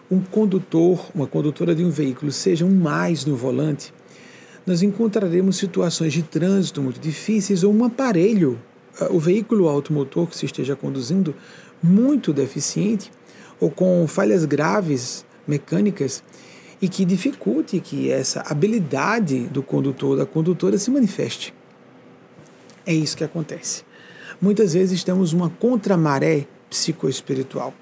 um 0.10 0.20
condutor, 0.20 1.10
uma 1.14 1.28
condutora 1.28 1.74
de 1.74 1.84
um 1.84 1.90
veículo 1.90 2.32
seja 2.32 2.66
um 2.66 2.74
mais 2.74 3.26
no 3.26 3.36
volante, 3.36 3.94
nós 4.66 4.82
encontraremos 4.82 5.58
situações 5.58 6.14
de 6.14 6.24
trânsito 6.24 6.82
muito 6.82 7.00
difíceis 7.00 7.64
ou 7.64 7.74
um 7.74 7.84
aparelho, 7.84 8.60
ah, 9.00 9.08
o 9.12 9.20
veículo 9.20 9.68
automotor 9.68 10.28
que 10.28 10.36
se 10.36 10.46
esteja 10.46 10.76
conduzindo, 10.76 11.36
muito 11.82 12.34
deficiente 12.34 13.12
ou 13.60 13.70
com 13.70 14.08
falhas 14.08 14.46
graves 14.46 15.26
mecânicas 15.48 16.24
e 16.82 16.90
que 16.90 17.06
dificulte 17.06 17.80
que 17.80 18.12
essa 18.12 18.42
habilidade 18.48 19.48
do 19.48 19.62
condutor 19.62 20.18
da 20.18 20.26
condutora 20.26 20.78
se 20.78 20.92
manifeste. 20.92 21.54
É 22.86 22.94
isso 22.94 23.16
que 23.16 23.24
acontece. 23.24 23.84
Muitas 24.42 24.74
vezes 24.74 25.04
temos 25.04 25.34
uma 25.34 25.50
contramaré 25.50 26.46
psicoespiritual. 26.70 27.74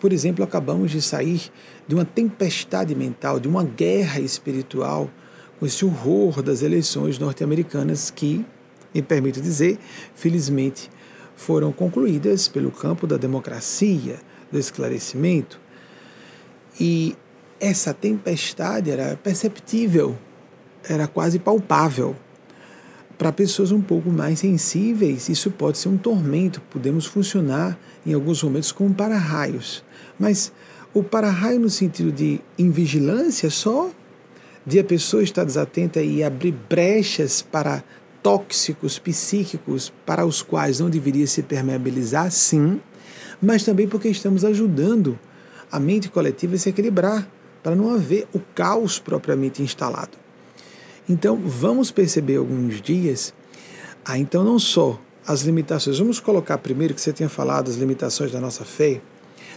Por 0.00 0.14
exemplo, 0.14 0.42
acabamos 0.42 0.90
de 0.90 1.02
sair 1.02 1.52
de 1.86 1.94
uma 1.94 2.06
tempestade 2.06 2.94
mental, 2.94 3.38
de 3.38 3.46
uma 3.46 3.62
guerra 3.62 4.18
espiritual, 4.18 5.10
com 5.58 5.66
esse 5.66 5.84
horror 5.84 6.42
das 6.42 6.62
eleições 6.62 7.18
norte-americanas 7.18 8.10
que, 8.10 8.44
me 8.94 9.02
permito 9.02 9.42
dizer, 9.42 9.78
felizmente 10.14 10.90
foram 11.36 11.70
concluídas 11.70 12.48
pelo 12.48 12.70
campo 12.70 13.06
da 13.06 13.18
democracia, 13.18 14.16
do 14.50 14.58
esclarecimento. 14.58 15.60
E 16.80 17.14
essa 17.60 17.92
tempestade 17.92 18.90
era 18.90 19.16
perceptível, 19.16 20.16
era 20.88 21.06
quase 21.06 21.38
palpável. 21.38 22.16
Para 23.18 23.32
pessoas 23.32 23.70
um 23.70 23.82
pouco 23.82 24.10
mais 24.10 24.38
sensíveis, 24.38 25.28
isso 25.28 25.50
pode 25.50 25.76
ser 25.76 25.90
um 25.90 25.98
tormento, 25.98 26.62
podemos 26.70 27.04
funcionar 27.04 27.78
em 28.06 28.14
alguns 28.14 28.42
momentos 28.42 28.72
como 28.72 28.94
para-raios. 28.94 29.84
Mas 30.20 30.52
o 30.92 31.02
para-raio 31.02 31.58
no 31.58 31.70
sentido 31.70 32.12
de 32.12 32.40
invigilância 32.58 33.48
só 33.48 33.90
de 34.66 34.78
a 34.78 34.84
pessoa 34.84 35.22
estar 35.22 35.44
desatenta 35.44 36.02
e 36.02 36.22
abrir 36.22 36.52
brechas 36.68 37.40
para 37.40 37.82
tóxicos 38.22 38.98
psíquicos 38.98 39.90
para 40.04 40.26
os 40.26 40.42
quais 40.42 40.78
não 40.78 40.90
deveria 40.90 41.26
se 41.26 41.42
permeabilizar, 41.42 42.30
sim, 42.30 42.78
mas 43.40 43.64
também 43.64 43.88
porque 43.88 44.08
estamos 44.08 44.44
ajudando 44.44 45.18
a 45.72 45.80
mente 45.80 46.10
coletiva 46.10 46.54
a 46.54 46.58
se 46.58 46.68
equilibrar, 46.68 47.26
para 47.62 47.76
não 47.76 47.94
haver 47.94 48.26
o 48.32 48.40
caos 48.54 48.98
propriamente 48.98 49.62
instalado. 49.62 50.18
Então, 51.08 51.36
vamos 51.36 51.90
perceber 51.90 52.36
alguns 52.36 52.80
dias, 52.80 53.34
ah, 54.04 54.18
então 54.18 54.44
não 54.44 54.58
só 54.58 55.00
as 55.26 55.42
limitações, 55.42 55.98
vamos 55.98 56.20
colocar 56.20 56.58
primeiro 56.58 56.94
que 56.94 57.00
você 57.00 57.12
tinha 57.12 57.28
falado 57.28 57.70
as 57.70 57.76
limitações 57.76 58.32
da 58.32 58.40
nossa 58.40 58.64
fé, 58.64 59.00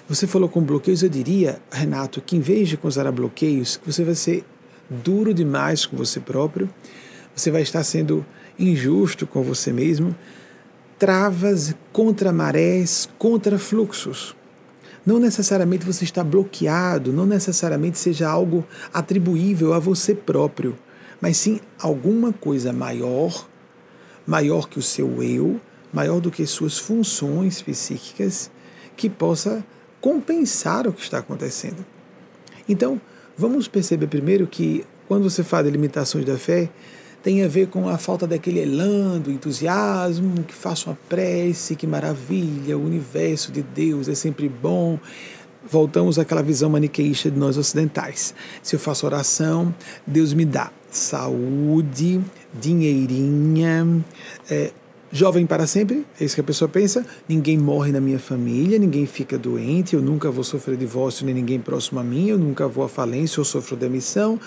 você 0.07 0.27
falou 0.27 0.49
com 0.49 0.61
bloqueios, 0.61 1.01
eu 1.01 1.09
diria, 1.09 1.61
Renato, 1.71 2.21
que 2.21 2.35
em 2.35 2.41
vez 2.41 2.67
de 2.67 2.77
considerar 2.77 3.11
bloqueios, 3.11 3.77
que 3.77 3.91
você 3.91 4.03
vai 4.03 4.15
ser 4.15 4.43
duro 4.89 5.33
demais 5.33 5.85
com 5.85 5.95
você 5.95 6.19
próprio, 6.19 6.69
você 7.35 7.49
vai 7.49 7.61
estar 7.61 7.83
sendo 7.83 8.25
injusto 8.59 9.25
com 9.25 9.41
você 9.41 9.71
mesmo, 9.71 10.15
travas 10.99 11.73
contra 11.91 12.31
marés, 12.31 13.09
contra 13.17 13.57
fluxos. 13.57 14.35
Não 15.05 15.19
necessariamente 15.19 15.85
você 15.85 16.03
está 16.03 16.23
bloqueado, 16.23 17.11
não 17.11 17.25
necessariamente 17.25 17.97
seja 17.97 18.29
algo 18.29 18.65
atribuível 18.93 19.73
a 19.73 19.79
você 19.79 20.13
próprio, 20.13 20.77
mas 21.19 21.37
sim 21.37 21.59
alguma 21.79 22.31
coisa 22.31 22.71
maior, 22.71 23.47
maior 24.25 24.69
que 24.69 24.79
o 24.79 24.81
seu 24.81 25.21
eu, 25.23 25.59
maior 25.91 26.19
do 26.19 26.31
que 26.31 26.45
suas 26.45 26.77
funções 26.77 27.61
psíquicas, 27.61 28.49
que 28.95 29.09
possa 29.09 29.63
compensar 30.03 30.85
o 30.85 30.91
que 30.91 31.01
está 31.01 31.19
acontecendo. 31.19 31.85
Então, 32.67 32.99
vamos 33.37 33.69
perceber 33.69 34.07
primeiro 34.07 34.45
que 34.45 34.85
quando 35.07 35.23
você 35.23 35.45
fala 35.45 35.63
de 35.63 35.71
limitações 35.71 36.25
da 36.25 36.37
fé, 36.37 36.69
tem 37.23 37.41
a 37.41 37.47
ver 37.47 37.67
com 37.67 37.87
a 37.87 37.97
falta 37.97 38.27
daquele 38.27 38.59
elan, 38.59 39.17
do 39.19 39.31
entusiasmo, 39.31 40.43
que 40.43 40.53
faça 40.53 40.89
uma 40.89 40.97
prece, 41.07 41.77
que 41.77 41.87
maravilha, 41.87 42.77
o 42.77 42.85
universo 42.85 43.49
de 43.49 43.61
Deus 43.61 44.09
é 44.09 44.13
sempre 44.13 44.49
bom. 44.49 44.99
Voltamos 45.65 46.19
àquela 46.19 46.43
visão 46.43 46.69
maniqueísta 46.69 47.31
de 47.31 47.39
nós 47.39 47.57
ocidentais. 47.57 48.35
Se 48.61 48.75
eu 48.75 48.81
faço 48.81 49.05
oração, 49.05 49.73
Deus 50.05 50.33
me 50.33 50.43
dá 50.43 50.69
saúde, 50.91 52.19
dinheirinha, 52.53 54.03
é, 54.49 54.73
jovem 55.13 55.45
para 55.45 55.67
sempre, 55.67 56.03
é 56.19 56.25
isso 56.25 56.33
que 56.33 56.41
a 56.41 56.43
pessoa 56.43 56.67
pensa. 56.67 57.05
Ninguém 57.29 57.55
morre 57.55 57.91
na 57.91 58.01
minha 58.01 58.17
família, 58.17 58.79
ninguém 58.79 59.05
fica 59.05 59.37
doente, 59.37 59.95
eu 59.95 60.01
nunca 60.01 60.31
vou 60.31 60.43
sofrer 60.43 60.75
divórcio, 60.75 61.23
nem 61.23 61.35
ninguém 61.35 61.59
próximo 61.59 61.99
a 61.99 62.03
mim, 62.03 62.29
eu 62.29 62.37
nunca 62.37 62.67
vou 62.67 62.83
à 62.83 62.89
falência, 62.89 63.39
eu 63.39 63.45
sofro 63.45 63.77
demissão. 63.77 64.39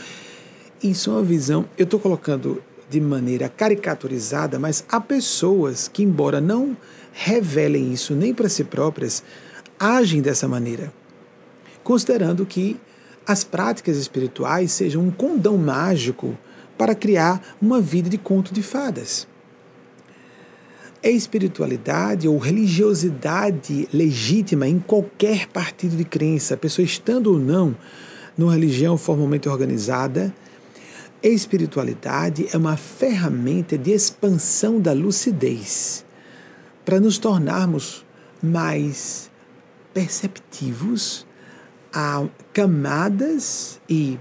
Isso 0.83 1.11
é 1.11 1.13
uma 1.13 1.23
visão, 1.23 1.67
eu 1.79 1.85
estou 1.85 2.01
colocando 2.01 2.61
de 2.91 3.01
maneira 3.01 3.49
caricaturizada, 3.49 4.59
mas 4.59 4.85
há 4.89 5.01
pessoas 5.01 5.87
que, 5.87 6.03
embora 6.03 6.41
não 6.41 6.77
revelem 7.13 7.93
isso 7.93 8.13
nem 8.13 8.35
para 8.35 8.49
si 8.49 8.65
próprias, 8.65 9.23
agem 9.79 10.21
dessa 10.21 10.49
maneira, 10.49 10.93
considerando 11.85 12.45
que 12.45 12.77
as 13.25 13.45
práticas 13.45 13.97
espirituais 13.97 14.73
sejam 14.73 15.03
um 15.03 15.13
condão 15.13 15.57
mágico 15.57 16.37
para 16.77 16.95
criar 16.95 17.57
uma 17.63 17.81
vida 17.81 18.11
de 18.11 18.19
conto 18.19 18.53
de 18.53 18.63
fadas 18.63 19.29
espiritualidade 21.11 22.29
ou 22.29 22.39
religiosidade 22.39 23.89
legítima 23.93 24.67
em 24.67 24.79
qualquer 24.79 25.47
partido 25.49 25.97
de 25.97 26.05
crença, 26.05 26.57
pessoa 26.57 26.85
estando 26.85 27.33
ou 27.33 27.39
não 27.39 27.77
numa 28.37 28.53
religião 28.53 28.99
formalmente 28.99 29.49
organizada, 29.49 30.35
espiritualidade 31.23 32.47
é 32.53 32.57
uma 32.57 32.77
ferramenta 32.77 33.77
de 33.77 33.91
expansão 33.93 34.81
da 34.81 34.93
lucidez 34.93 36.05
para 36.85 37.01
nos 37.01 37.19
tornarmos 37.19 38.05
mais 38.43 39.31
perceptivos 39.93 41.27
a 41.93 42.27
camadas 42.53 43.81
e 43.89 44.19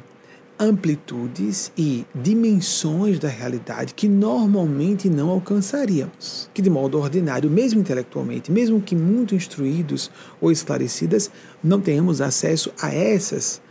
amplitudes 0.57 1.71
e 1.77 2.05
dimensões 2.15 3.19
da 3.19 3.27
realidade 3.27 3.93
que 3.93 4.07
normalmente 4.07 5.09
não 5.09 5.29
alcançaríamos, 5.29 6.49
que 6.53 6.61
de 6.61 6.69
modo 6.69 6.97
ordinário, 6.97 7.49
mesmo 7.49 7.81
intelectualmente, 7.81 8.51
mesmo 8.51 8.81
que 8.81 8.95
muito 8.95 9.35
instruídos 9.35 10.09
ou 10.39 10.51
esclarecidas, 10.51 11.29
não 11.63 11.81
tenhamos 11.81 12.21
acesso 12.21 12.71
a 12.81 12.93
essas 12.93 13.61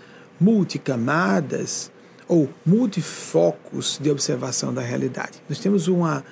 multicamadas 0.40 1.90
ou 2.28 2.48
multifocos 2.64 3.98
de 4.00 4.10
observação 4.10 4.72
da 4.72 4.80
realidade. 4.80 5.42
Nós 5.48 5.58
temos 5.58 5.88
uma 5.88 6.24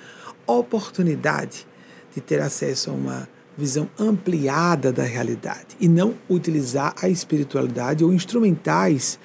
oportunidade 0.47 1.67
de 2.15 2.21
ter 2.21 2.41
acesso 2.41 2.91
a 2.91 2.93
uma 2.93 3.29
visão 3.57 3.89
ampliada 3.99 4.93
da 4.93 5.03
realidade 5.03 5.77
e 5.79 5.89
não 5.89 6.15
utilizar 6.29 6.95
a 7.03 7.09
espiritualidade 7.09 8.03
ou 8.03 8.13
instrumentais 8.13 9.19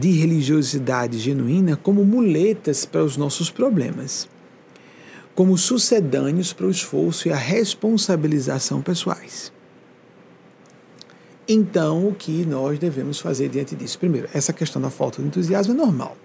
de 0.00 0.10
religiosidade 0.10 1.18
genuína 1.18 1.76
como 1.76 2.04
muletas 2.04 2.84
para 2.84 3.04
os 3.04 3.16
nossos 3.16 3.48
problemas, 3.48 4.28
como 5.34 5.56
sucedâneos 5.56 6.52
para 6.52 6.66
o 6.66 6.70
esforço 6.70 7.28
e 7.28 7.32
a 7.32 7.36
responsabilização 7.36 8.82
pessoais. 8.82 9.52
Então, 11.46 12.08
o 12.08 12.14
que 12.14 12.44
nós 12.44 12.78
devemos 12.78 13.20
fazer 13.20 13.48
diante 13.48 13.76
disso? 13.76 13.98
Primeiro, 13.98 14.28
essa 14.34 14.52
questão 14.52 14.82
da 14.82 14.90
falta 14.90 15.22
de 15.22 15.28
entusiasmo 15.28 15.74
é 15.74 15.76
normal. 15.76 16.16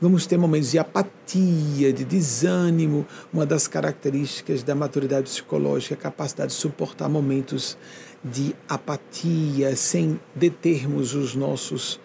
Vamos 0.00 0.26
ter 0.26 0.38
momentos 0.38 0.70
de 0.70 0.78
apatia, 0.78 1.92
de 1.92 2.04
desânimo. 2.04 3.04
Uma 3.32 3.44
das 3.44 3.66
características 3.66 4.62
da 4.62 4.74
maturidade 4.74 5.24
psicológica 5.24 5.94
é 5.94 5.98
a 5.98 6.00
capacidade 6.00 6.52
de 6.52 6.58
suportar 6.58 7.08
momentos 7.08 7.76
de 8.24 8.54
apatia 8.68 9.74
sem 9.74 10.18
determos 10.36 11.14
os 11.14 11.34
nossos 11.34 12.00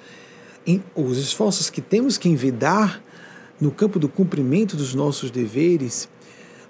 os 0.96 1.18
esforços 1.18 1.70
que 1.70 1.82
temos 1.82 2.18
que 2.18 2.30
envidar 2.30 3.02
no 3.60 3.72
campo 3.72 4.00
do 4.00 4.10
cumprimento 4.10 4.76
dos 4.76 4.94
nossos 4.94 5.32
deveres, 5.32 6.10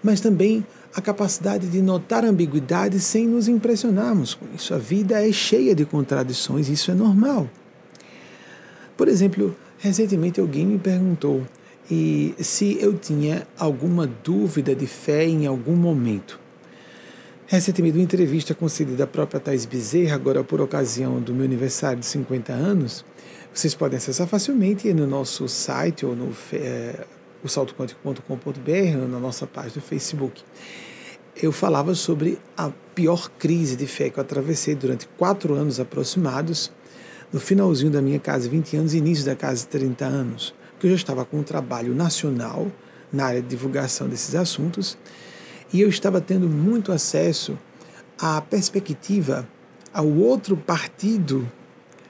mas 0.03 0.19
também 0.19 0.65
a 0.93 1.01
capacidade 1.01 1.67
de 1.67 1.81
notar 1.81 2.23
ambiguidade 2.23 2.99
sem 2.99 3.27
nos 3.27 3.47
impressionarmos 3.47 4.35
com 4.35 4.45
isso. 4.55 4.73
A 4.73 4.77
vida 4.77 5.27
é 5.27 5.31
cheia 5.31 5.73
de 5.73 5.85
contradições, 5.85 6.69
isso 6.69 6.91
é 6.91 6.93
normal. 6.93 7.49
Por 8.95 9.07
exemplo, 9.07 9.55
recentemente 9.79 10.39
alguém 10.39 10.65
me 10.65 10.77
perguntou 10.77 11.43
e 11.89 12.35
se 12.39 12.77
eu 12.79 12.93
tinha 12.93 13.47
alguma 13.57 14.07
dúvida 14.07 14.75
de 14.75 14.87
fé 14.87 15.25
em 15.25 15.47
algum 15.47 15.75
momento. 15.75 16.39
Recentemente, 17.47 17.97
uma 17.97 18.03
entrevista 18.03 18.55
concedida 18.55 19.03
à 19.03 19.07
própria 19.07 19.39
Thais 19.39 19.65
Bezerra, 19.65 20.15
agora 20.15 20.43
por 20.43 20.61
ocasião 20.61 21.19
do 21.19 21.33
meu 21.33 21.45
aniversário 21.45 21.99
de 21.99 22.05
50 22.05 22.53
anos, 22.53 23.03
vocês 23.53 23.75
podem 23.75 23.97
acessar 23.97 24.25
facilmente 24.27 24.91
no 24.93 25.05
nosso 25.05 25.47
site 25.47 26.05
ou 26.05 26.15
no 26.15 26.35
é, 26.53 27.05
o 27.43 27.47
saltoquântico.com.br, 27.47 28.97
na 29.07 29.19
nossa 29.19 29.45
página 29.45 29.75
do 29.75 29.81
Facebook. 29.81 30.43
Eu 31.35 31.51
falava 31.51 31.93
sobre 31.93 32.39
a 32.57 32.71
pior 32.95 33.29
crise 33.37 33.75
de 33.75 33.85
fé 33.85 34.09
que 34.09 34.17
eu 34.17 34.21
atravessei 34.21 34.73
durante 34.73 35.07
quatro 35.17 35.53
anos 35.53 35.79
aproximados, 35.79 36.71
no 37.31 37.39
finalzinho 37.39 37.91
da 37.91 38.01
minha 38.01 38.19
casa, 38.19 38.49
20 38.49 38.77
anos, 38.77 38.93
e 38.95 38.97
início 38.97 39.25
da 39.25 39.35
casa, 39.35 39.67
30 39.67 40.03
anos, 40.03 40.55
porque 40.71 40.87
eu 40.87 40.91
já 40.91 40.97
estava 40.97 41.23
com 41.23 41.37
um 41.37 41.43
trabalho 41.43 41.93
nacional 41.93 42.71
na 43.11 43.25
área 43.25 43.41
de 43.41 43.47
divulgação 43.47 44.07
desses 44.07 44.33
assuntos, 44.33 44.97
e 45.71 45.79
eu 45.79 45.89
estava 45.89 46.19
tendo 46.19 46.49
muito 46.49 46.91
acesso 46.91 47.57
à 48.17 48.41
perspectiva, 48.41 49.47
ao 49.93 50.07
outro 50.07 50.57
partido 50.57 51.47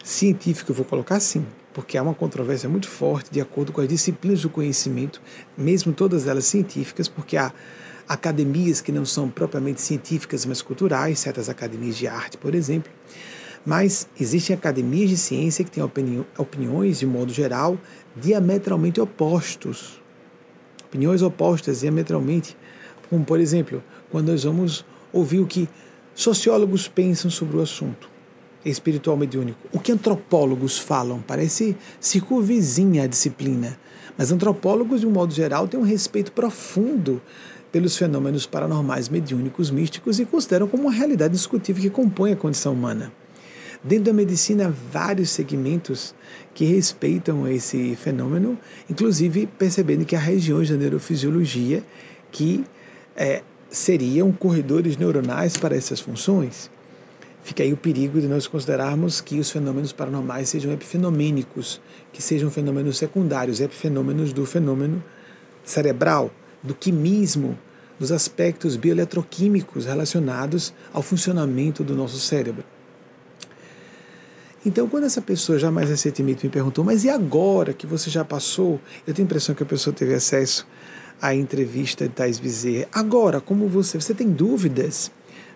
científico, 0.03 0.71
eu 0.71 0.75
vou 0.75 0.85
colocar 0.85 1.15
assim, 1.15 1.45
porque 1.73 1.97
há 1.97 2.03
uma 2.03 2.13
controvérsia 2.13 2.67
muito 2.67 2.89
forte 2.89 3.31
de 3.31 3.39
acordo 3.39 3.71
com 3.71 3.79
as 3.79 3.87
disciplinas 3.87 4.41
do 4.41 4.49
conhecimento, 4.49 5.21
mesmo 5.57 5.93
todas 5.93 6.27
elas 6.27 6.45
científicas, 6.45 7.07
porque 7.07 7.37
há 7.37 7.53
academias 8.07 8.81
que 8.81 8.91
não 8.91 9.05
são 9.05 9.29
propriamente 9.29 9.81
científicas, 9.81 10.45
mas 10.45 10.61
culturais, 10.61 11.19
certas 11.19 11.47
academias 11.47 11.95
de 11.95 12.05
arte, 12.05 12.37
por 12.37 12.53
exemplo. 12.53 12.91
Mas 13.65 14.09
existem 14.19 14.53
academias 14.53 15.09
de 15.09 15.15
ciência 15.15 15.63
que 15.63 15.71
têm 15.71 15.81
opini 15.81 16.25
opiniões, 16.37 16.99
de 16.99 17.05
modo 17.05 17.31
geral, 17.31 17.77
diametralmente 18.13 18.99
opostos. 18.99 20.01
Opiniões 20.83 21.21
opostas 21.21 21.79
diametralmente. 21.79 22.57
Como, 23.09 23.23
por 23.23 23.39
exemplo, 23.39 23.81
quando 24.11 24.33
nós 24.33 24.43
vamos 24.43 24.85
ouvir 25.13 25.39
o 25.39 25.47
que 25.47 25.69
sociólogos 26.13 26.89
pensam 26.89 27.31
sobre 27.31 27.55
o 27.55 27.61
assunto 27.61 28.12
espiritual 28.65 29.17
mediúnico. 29.17 29.59
O 29.71 29.79
que 29.79 29.91
antropólogos 29.91 30.77
falam 30.77 31.21
parece 31.25 31.75
circunvizinha 31.99 33.03
a 33.03 33.07
disciplina, 33.07 33.77
mas 34.17 34.31
antropólogos, 34.31 35.01
de 35.01 35.07
um 35.07 35.11
modo 35.11 35.33
geral, 35.33 35.67
têm 35.67 35.79
um 35.79 35.83
respeito 35.83 36.31
profundo 36.31 37.21
pelos 37.71 37.97
fenômenos 37.97 38.45
paranormais 38.45 39.09
mediúnicos 39.09 39.71
místicos 39.71 40.19
e 40.19 40.25
consideram 40.25 40.67
como 40.67 40.83
uma 40.83 40.91
realidade 40.91 41.33
discutível 41.33 41.81
que 41.81 41.89
compõe 41.89 42.31
a 42.31 42.35
condição 42.35 42.73
humana. 42.73 43.11
Dentro 43.83 44.05
da 44.05 44.13
medicina, 44.13 44.67
há 44.67 44.73
vários 44.91 45.29
segmentos 45.31 46.15
que 46.53 46.63
respeitam 46.63 47.47
esse 47.47 47.95
fenômeno, 47.95 48.57
inclusive 48.89 49.47
percebendo 49.57 50.05
que 50.05 50.15
há 50.15 50.19
regiões 50.19 50.69
da 50.69 50.77
neurofisiologia 50.77 51.83
que 52.31 52.63
é, 53.15 53.41
seriam 53.69 54.31
corredores 54.31 54.95
neuronais 54.95 55.57
para 55.57 55.75
essas 55.75 55.99
funções. 55.99 56.69
Fica 57.43 57.61
aí 57.61 57.73
o 57.73 57.77
perigo 57.77 58.21
de 58.21 58.27
nós 58.27 58.47
considerarmos 58.47 59.19
que 59.19 59.37
os 59.37 59.51
fenômenos 59.51 59.91
paranormais 59.91 60.47
sejam 60.47 60.71
epifenomênicos, 60.71 61.81
que 62.13 62.21
sejam 62.21 62.49
fenômenos 62.49 62.97
secundários, 62.97 63.59
epifenômenos 63.59 64.31
do 64.31 64.45
fenômeno 64.45 65.03
cerebral, 65.61 66.31
do 66.63 66.73
quimismo, 66.73 67.59
dos 67.99 68.13
aspectos 68.13 68.77
bioeletroquímicos 68.77 69.85
relacionados 69.85 70.73
ao 70.93 71.01
funcionamento 71.01 71.83
do 71.83 71.93
nosso 71.93 72.17
cérebro. 72.17 72.63
Então, 74.65 74.87
quando 74.87 75.03
essa 75.03 75.21
pessoa 75.21 75.59
já 75.59 75.69
mais 75.69 75.89
recentemente 75.89 76.45
me 76.45 76.49
perguntou, 76.49 76.85
mas 76.85 77.03
e 77.03 77.09
agora 77.09 77.73
que 77.73 77.85
você 77.85 78.09
já 78.09 78.23
passou? 78.23 78.79
Eu 79.05 79.13
tenho 79.13 79.25
a 79.25 79.27
impressão 79.27 79.53
que 79.53 79.63
a 79.63 79.65
pessoa 79.65 79.93
teve 79.93 80.13
acesso 80.13 80.65
à 81.21 81.35
entrevista 81.35 82.07
de 82.07 82.13
Thais 82.13 82.39
Bezerra. 82.39 82.87
Agora, 82.93 83.41
como 83.41 83.67
você? 83.67 83.99
Você 83.99 84.13
tem 84.13 84.29
dúvidas? 84.29 85.11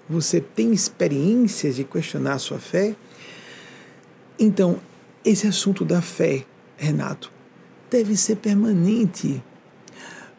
Você 0.10 0.40
tem 0.40 0.72
experiências 0.72 1.76
de 1.76 1.84
questionar 1.84 2.34
a 2.34 2.40
sua 2.40 2.60
fé? 2.60 2.96
Então, 4.40 4.80
esse 5.26 5.48
assunto 5.48 5.84
da 5.84 6.02
fé, 6.02 6.46
Renato, 6.78 7.32
deve 7.90 8.16
ser 8.16 8.38
permanente 8.38 9.42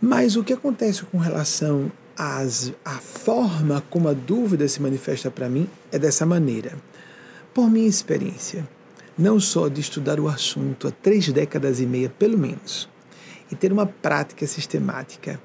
mas 0.01 0.37
o 0.37 0.45
que 0.45 0.53
acontece 0.53 1.03
com 1.05 1.19
relação 1.19 1.91
às, 2.17 2.73
à 2.85 2.99
forma 2.99 3.83
como 3.91 4.09
a 4.09 4.13
dúvida 4.13 4.69
se 4.69 4.81
manifesta 4.81 5.29
para 5.29 5.49
mim 5.49 5.69
é 5.91 5.99
dessa 5.99 6.25
maneira. 6.25 6.77
Por 7.53 7.69
minha 7.69 7.89
experiência, 7.89 8.67
não 9.19 9.41
só 9.41 9.67
de 9.67 9.81
estudar 9.81 10.21
o 10.21 10.29
assunto 10.29 10.87
há 10.87 10.93
três 10.93 11.29
décadas 11.33 11.81
e 11.81 11.87
meia, 11.87 12.09
pelo 12.09 12.39
menos, 12.39 12.89
e 13.51 13.57
ter 13.57 13.73
uma 13.73 13.87
prática 13.87 14.47
sistemática 14.47 15.41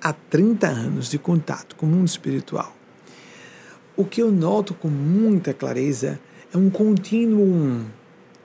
há 0.00 0.12
30 0.12 0.66
anos 0.66 1.10
de 1.10 1.18
contato 1.18 1.76
com 1.76 1.84
o 1.84 1.88
mundo 1.90 2.08
espiritual, 2.08 2.74
o 3.98 4.04
que 4.04 4.22
eu 4.22 4.32
noto 4.32 4.72
com 4.72 4.88
muita 4.88 5.52
clareza 5.52 6.18
é 6.54 6.56
um 6.56 6.70
contínuo 6.70 7.84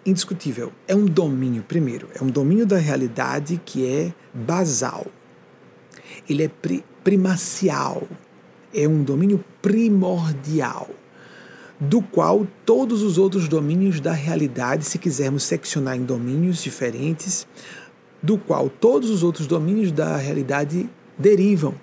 indiscutível. 0.05 0.73
É 0.85 0.93
um 0.93 1.05
domínio, 1.05 1.63
primeiro, 1.63 2.09
é 2.19 2.21
um 2.21 2.27
domínio 2.27 2.65
da 2.65 2.77
realidade 2.77 3.61
que 3.63 3.87
é 3.87 4.13
basal 4.33 5.05
ele 6.29 6.43
é 6.43 6.47
pri 6.47 6.83
primacial, 7.03 8.07
é 8.73 8.87
um 8.87 9.03
domínio 9.03 9.43
primordial, 9.61 10.89
do 11.77 12.01
qual 12.01 12.47
todos 12.65 13.01
os 13.01 13.17
outros 13.17 13.49
domínios 13.49 13.99
da 13.99 14.13
realidade, 14.13 14.85
se 14.85 14.97
quisermos 14.97 15.43
seccionar 15.43 15.97
em 15.97 16.05
domínios 16.05 16.63
diferentes, 16.63 17.45
do 18.21 18.37
qual 18.37 18.69
todos 18.69 19.09
os 19.09 19.21
outros 19.21 19.47
domínios 19.47 19.91
da 19.91 20.15
realidade 20.15 20.89
derivam. 21.17 21.75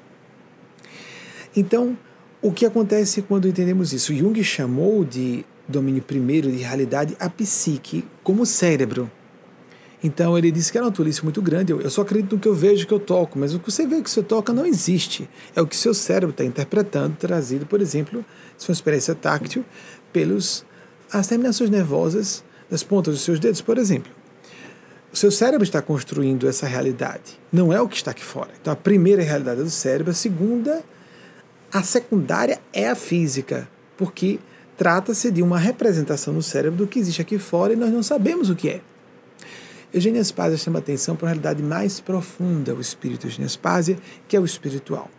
Então, 1.55 1.99
o 2.43 2.53
que 2.53 2.65
acontece 2.65 3.23
quando 3.23 3.49
entendemos 3.49 3.93
isso? 3.93 4.15
Jung 4.15 4.43
chamou 4.43 5.05
de 5.05 5.45
domínio 5.69 6.03
primeiro 6.03 6.51
de 6.51 6.59
realidade 6.59 7.17
a 7.21 7.29
psique 7.29 8.05
como 8.23 8.45
cérebro. 8.47 9.11
Então 10.03 10.37
ele 10.37 10.51
disse 10.51 10.73
que 10.73 10.79
era 10.79 10.87
uma 10.87 10.93
tolice 10.93 11.23
muito 11.23 11.43
grande. 11.43 11.73
Eu, 11.73 11.91
só 11.91 12.01
acredito 12.01 12.35
no 12.35 12.41
que 12.41 12.49
eu 12.49 12.55
vejo 12.55 12.87
que 12.87 12.95
eu 12.95 12.99
toco, 12.99 13.39
mas 13.39 13.55
o 13.55 13.59
que 13.59 13.71
você 13.71 13.87
vê 13.87 14.01
que 14.01 14.11
você 14.11 14.23
toca 14.23 14.53
não 14.53 14.65
existe. 14.65 15.29
É 15.55 15.61
o 15.61 15.67
que 15.67 15.77
seu 15.77 15.93
cérebro 15.93 16.31
está 16.31 16.43
interpretando, 16.43 17.17
trazido, 17.17 17.67
por 17.67 17.81
exemplo, 17.81 18.25
se 18.57 18.67
for 18.67 18.73
uma 18.73 18.75
experiência 18.75 19.15
táctil, 19.15 19.65
pelos 20.13 20.65
as 21.13 21.27
terminações 21.27 21.69
nervosas 21.69 22.43
das 22.71 22.83
pontas 22.83 23.15
dos 23.15 23.23
seus 23.23 23.39
dedos, 23.39 23.61
por 23.61 23.77
exemplo. 23.77 24.11
O 25.13 25.17
seu 25.17 25.31
cérebro 25.31 25.65
está 25.65 25.83
construindo 25.83 26.49
essa 26.49 26.67
realidade, 26.67 27.39
não 27.53 27.73
é 27.73 27.81
o 27.81 27.89
que 27.89 27.97
está 27.97 28.13
aqui 28.13 28.25
fora. 28.25 28.51
Então 28.61 28.73
a 28.73 28.77
primeira 28.77 29.23
realidade 29.23 29.61
é 29.61 29.65
do 29.65 29.71
cérebro, 29.71 30.13
a 30.13 30.15
segunda, 30.15 30.85
a 31.73 31.83
secundária 31.83 32.61
é 32.73 32.89
a 32.89 32.95
física, 32.95 33.69
porque 33.97 34.39
trata-se 34.77 35.31
de 35.31 35.43
uma 35.43 35.59
representação 35.59 36.35
no 36.35 36.43
cérebro 36.43 36.79
do 36.79 36.87
que 36.87 36.99
existe 36.99 37.23
aqui 37.23 37.39
fora 37.39 37.73
e 37.73 37.77
nós 37.77 37.91
não 37.91 38.03
sabemos 38.03 38.51
o 38.51 38.57
que 38.57 38.69
é. 38.69 38.81
Eugênia 39.93 40.23
Spazia 40.23 40.57
chama 40.57 40.79
atenção 40.79 41.17
para 41.17 41.27
uma 41.27 41.31
realidade 41.31 41.63
mais 41.63 42.01
profunda, 42.01 42.75
o 42.75 42.81
espírito 42.81 43.27
Eugênia 43.27 43.49
Spazia, 43.49 43.99
que 44.27 44.37
é 44.37 44.41
o 44.41 44.45
espiritual. 44.45 45.11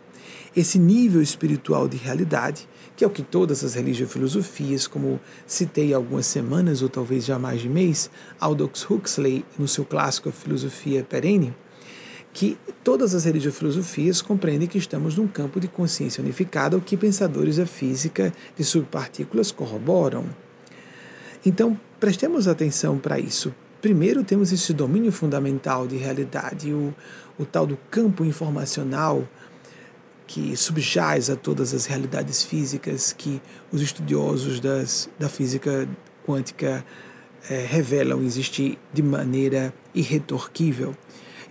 esse 0.54 0.78
nível 0.78 1.22
espiritual 1.22 1.88
de 1.88 1.96
realidade, 1.96 2.68
que 2.94 3.04
é 3.04 3.06
o 3.06 3.10
que 3.10 3.22
todas 3.22 3.64
as 3.64 3.74
religiões 3.74 4.10
e 4.10 4.12
filosofias, 4.12 4.86
como 4.86 5.18
citei 5.46 5.94
algumas 5.94 6.26
semanas 6.26 6.82
ou 6.82 6.88
talvez 6.88 7.24
já 7.24 7.38
mais 7.38 7.60
de 7.60 7.68
mês, 7.68 8.10
Aldous 8.38 8.88
Huxley, 8.88 9.44
no 9.58 9.66
seu 9.66 9.84
clássico 9.84 10.28
A 10.28 10.32
Filosofia 10.32 11.02
Perene, 11.08 11.54
que 12.32 12.56
todas 12.82 13.14
as 13.14 13.24
religiões 13.24 13.56
filosofias 13.56 14.22
compreendem 14.22 14.66
que 14.66 14.78
estamos 14.78 15.16
num 15.16 15.28
campo 15.28 15.60
de 15.60 15.68
consciência 15.68 16.22
unificada, 16.22 16.76
o 16.76 16.80
que 16.80 16.96
pensadores 16.96 17.56
da 17.56 17.66
física 17.66 18.32
de 18.56 18.64
subpartículas 18.64 19.52
corroboram. 19.52 20.24
Então, 21.44 21.78
prestemos 22.00 22.48
atenção 22.48 22.98
para 22.98 23.18
isso. 23.18 23.54
Primeiro, 23.82 24.24
temos 24.24 24.52
esse 24.52 24.72
domínio 24.72 25.12
fundamental 25.12 25.86
de 25.86 25.96
realidade, 25.96 26.72
o, 26.72 26.94
o 27.38 27.44
tal 27.44 27.66
do 27.66 27.76
campo 27.90 28.24
informacional 28.24 29.28
que 30.26 30.56
subjaz 30.56 31.28
a 31.28 31.36
todas 31.36 31.74
as 31.74 31.84
realidades 31.84 32.42
físicas 32.42 33.12
que 33.12 33.42
os 33.70 33.82
estudiosos 33.82 34.60
das, 34.60 35.10
da 35.18 35.28
física 35.28 35.86
quântica 36.24 36.84
é, 37.50 37.66
revelam 37.66 38.22
existir 38.22 38.78
de 38.92 39.02
maneira 39.02 39.74
irretorquível 39.94 40.96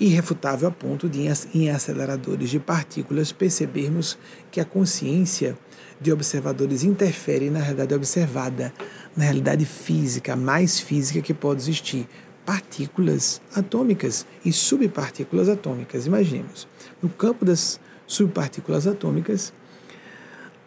irrefutável 0.02 0.68
a 0.68 0.72
ponto 0.72 1.08
de, 1.08 1.28
em 1.54 1.70
aceleradores 1.70 2.50
de 2.50 2.60
partículas, 2.60 3.32
percebermos 3.32 4.18
que 4.50 4.60
a 4.60 4.66
consciência 4.66 5.56
de 6.02 6.12
observadores 6.12 6.84
interfere 6.84 7.52
na 7.52 7.60
realidade 7.60 7.94
observada, 7.94 8.74
na 9.16 9.26
realidade 9.26 9.64
física, 9.64 10.36
mais 10.36 10.80
física 10.80 11.22
que 11.22 11.36
pode 11.36 11.62
existir. 11.62 12.08
Partículas 12.44 13.40
atômicas 13.54 14.26
e 14.44 14.52
subpartículas 14.52 15.48
atômicas. 15.48 16.08
Imaginemos, 16.08 16.68
no 17.00 17.08
campo 17.08 17.46
das 17.46 17.80
subpartículas 18.08 18.88
atômicas, 18.88 19.54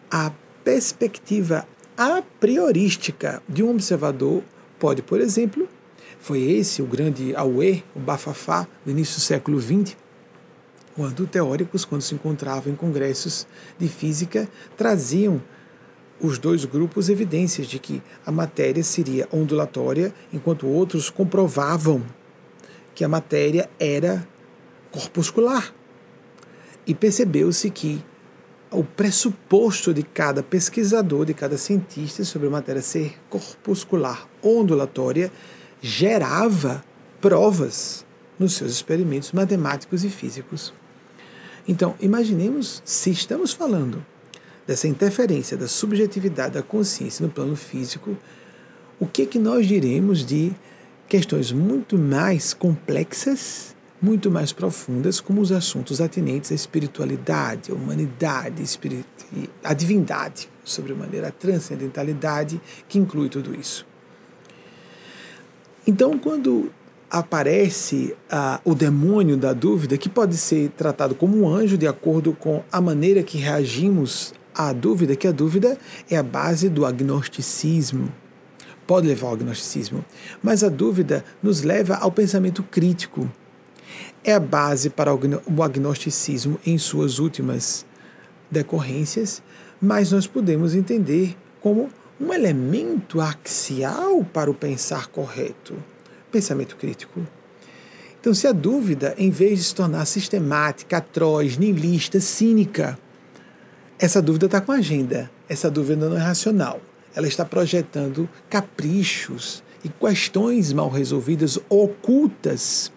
a 0.09 0.31
perspectiva 0.63 1.67
a 1.97 2.21
priorística 2.39 3.43
de 3.47 3.61
um 3.61 3.71
observador 3.71 4.41
pode, 4.79 5.01
por 5.01 5.19
exemplo, 5.19 5.67
foi 6.25 6.41
esse 6.41 6.81
o 6.81 6.87
grande 6.87 7.35
auê, 7.35 7.83
o 7.95 7.99
bafafá 7.99 8.67
do 8.83 8.89
início 8.89 9.17
do 9.17 9.21
século 9.21 9.61
XX, 9.61 9.95
quando 10.95 11.27
teóricos, 11.27 11.85
quando 11.85 12.01
se 12.01 12.15
encontravam 12.15 12.73
em 12.73 12.75
congressos 12.75 13.45
de 13.77 13.87
física, 13.87 14.49
traziam 14.75 15.39
os 16.19 16.39
dois 16.39 16.65
grupos 16.65 17.09
evidências 17.09 17.67
de 17.67 17.77
que 17.77 18.01
a 18.25 18.31
matéria 18.31 18.83
seria 18.83 19.27
ondulatória, 19.31 20.11
enquanto 20.33 20.65
outros 20.65 21.11
comprovavam 21.11 22.03
que 22.95 23.03
a 23.03 23.07
matéria 23.07 23.69
era 23.79 24.27
corpuscular. 24.89 25.75
E 26.87 26.95
percebeu-se 26.95 27.69
que 27.69 28.03
o 28.71 28.83
pressuposto 28.83 29.93
de 29.93 30.01
cada 30.01 30.41
pesquisador, 30.41 31.23
de 31.23 31.35
cada 31.35 31.55
cientista 31.55 32.23
sobre 32.23 32.47
a 32.47 32.51
matéria 32.51 32.81
ser 32.81 33.15
corpuscular 33.29 34.27
ondulatória 34.41 35.31
gerava 35.81 36.83
provas 37.21 38.05
nos 38.37 38.53
seus 38.53 38.71
experimentos 38.71 39.31
matemáticos 39.31 40.03
e 40.03 40.09
físicos. 40.09 40.73
Então, 41.67 41.95
imaginemos 41.99 42.81
se 42.85 43.09
estamos 43.09 43.53
falando 43.53 44.05
dessa 44.67 44.87
interferência 44.87 45.57
da 45.57 45.67
subjetividade 45.67 46.53
da 46.53 46.61
consciência 46.61 47.25
no 47.25 47.31
plano 47.31 47.55
físico, 47.55 48.17
o 48.99 49.05
que 49.05 49.25
que 49.25 49.39
nós 49.39 49.67
diremos 49.67 50.25
de 50.25 50.53
questões 51.07 51.51
muito 51.51 51.97
mais 51.97 52.53
complexas, 52.53 53.75
muito 54.01 54.29
mais 54.29 54.51
profundas, 54.51 55.19
como 55.19 55.41
os 55.41 55.51
assuntos 55.51 56.01
atinentes 56.01 56.51
à 56.51 56.55
espiritualidade, 56.55 57.71
à 57.71 57.75
humanidade, 57.75 58.63
à 59.63 59.73
divindade, 59.73 60.49
sobre 60.63 60.93
maneira 60.93 61.29
a 61.29 61.31
transcendentalidade 61.31 62.59
que 62.87 62.99
inclui 62.99 63.29
tudo 63.29 63.55
isso. 63.59 63.85
Então, 65.87 66.17
quando 66.17 66.71
aparece 67.11 68.15
ah, 68.29 68.59
o 68.65 68.73
demônio 68.73 69.37
da 69.37 69.53
dúvida, 69.53 69.97
que 69.97 70.09
pode 70.09 70.35
ser 70.35 70.69
tratado 70.69 71.13
como 71.13 71.37
um 71.37 71.47
anjo 71.47 71.77
de 71.77 71.87
acordo 71.87 72.33
com 72.33 72.63
a 72.71 72.81
maneira 72.81 73.21
que 73.21 73.37
reagimos 73.37 74.33
à 74.53 74.73
dúvida, 74.73 75.15
que 75.15 75.27
a 75.27 75.31
dúvida 75.31 75.77
é 76.09 76.17
a 76.17 76.23
base 76.23 76.69
do 76.69 76.85
agnosticismo. 76.85 78.11
Pode 78.87 79.07
levar 79.07 79.27
ao 79.27 79.33
agnosticismo, 79.33 80.03
mas 80.41 80.63
a 80.63 80.69
dúvida 80.69 81.23
nos 81.41 81.61
leva 81.61 81.95
ao 81.95 82.11
pensamento 82.11 82.63
crítico. 82.63 83.29
É 84.23 84.33
a 84.33 84.39
base 84.39 84.89
para 84.89 85.13
o 85.13 85.63
agnosticismo 85.63 86.59
em 86.65 86.77
suas 86.77 87.19
últimas 87.19 87.85
decorrências, 88.49 89.41
mas 89.79 90.11
nós 90.11 90.25
podemos 90.25 90.73
entender 90.73 91.35
como 91.61 91.89
um 92.19 92.33
elemento 92.33 93.19
axial 93.19 94.25
para 94.33 94.49
o 94.49 94.53
pensar 94.53 95.07
correto, 95.07 95.75
pensamento 96.31 96.75
crítico. 96.75 97.25
Então, 98.19 98.33
se 98.33 98.47
a 98.47 98.51
dúvida, 98.51 99.13
em 99.17 99.29
vez 99.29 99.59
de 99.59 99.65
se 99.65 99.75
tornar 99.75 100.05
sistemática, 100.05 100.97
atroz, 100.97 101.57
niilista, 101.57 102.19
cínica, 102.19 102.97
essa 103.99 104.21
dúvida 104.21 104.47
está 104.47 104.59
com 104.59 104.71
agenda, 104.71 105.29
essa 105.47 105.69
dúvida 105.69 106.09
não 106.09 106.17
é 106.17 106.19
racional. 106.19 106.81
Ela 107.15 107.27
está 107.27 107.45
projetando 107.45 108.27
caprichos 108.49 109.63
e 109.83 109.89
questões 109.89 110.73
mal 110.73 110.89
resolvidas, 110.89 111.59
ocultas, 111.69 112.91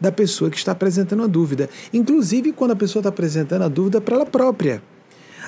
da 0.00 0.12
pessoa 0.12 0.50
que 0.50 0.56
está 0.56 0.72
apresentando 0.72 1.22
a 1.22 1.26
dúvida. 1.26 1.70
Inclusive 1.92 2.52
quando 2.52 2.72
a 2.72 2.76
pessoa 2.76 3.00
está 3.00 3.08
apresentando 3.08 3.62
a 3.62 3.68
dúvida 3.68 4.00
para 4.00 4.16
ela 4.16 4.26
própria. 4.26 4.82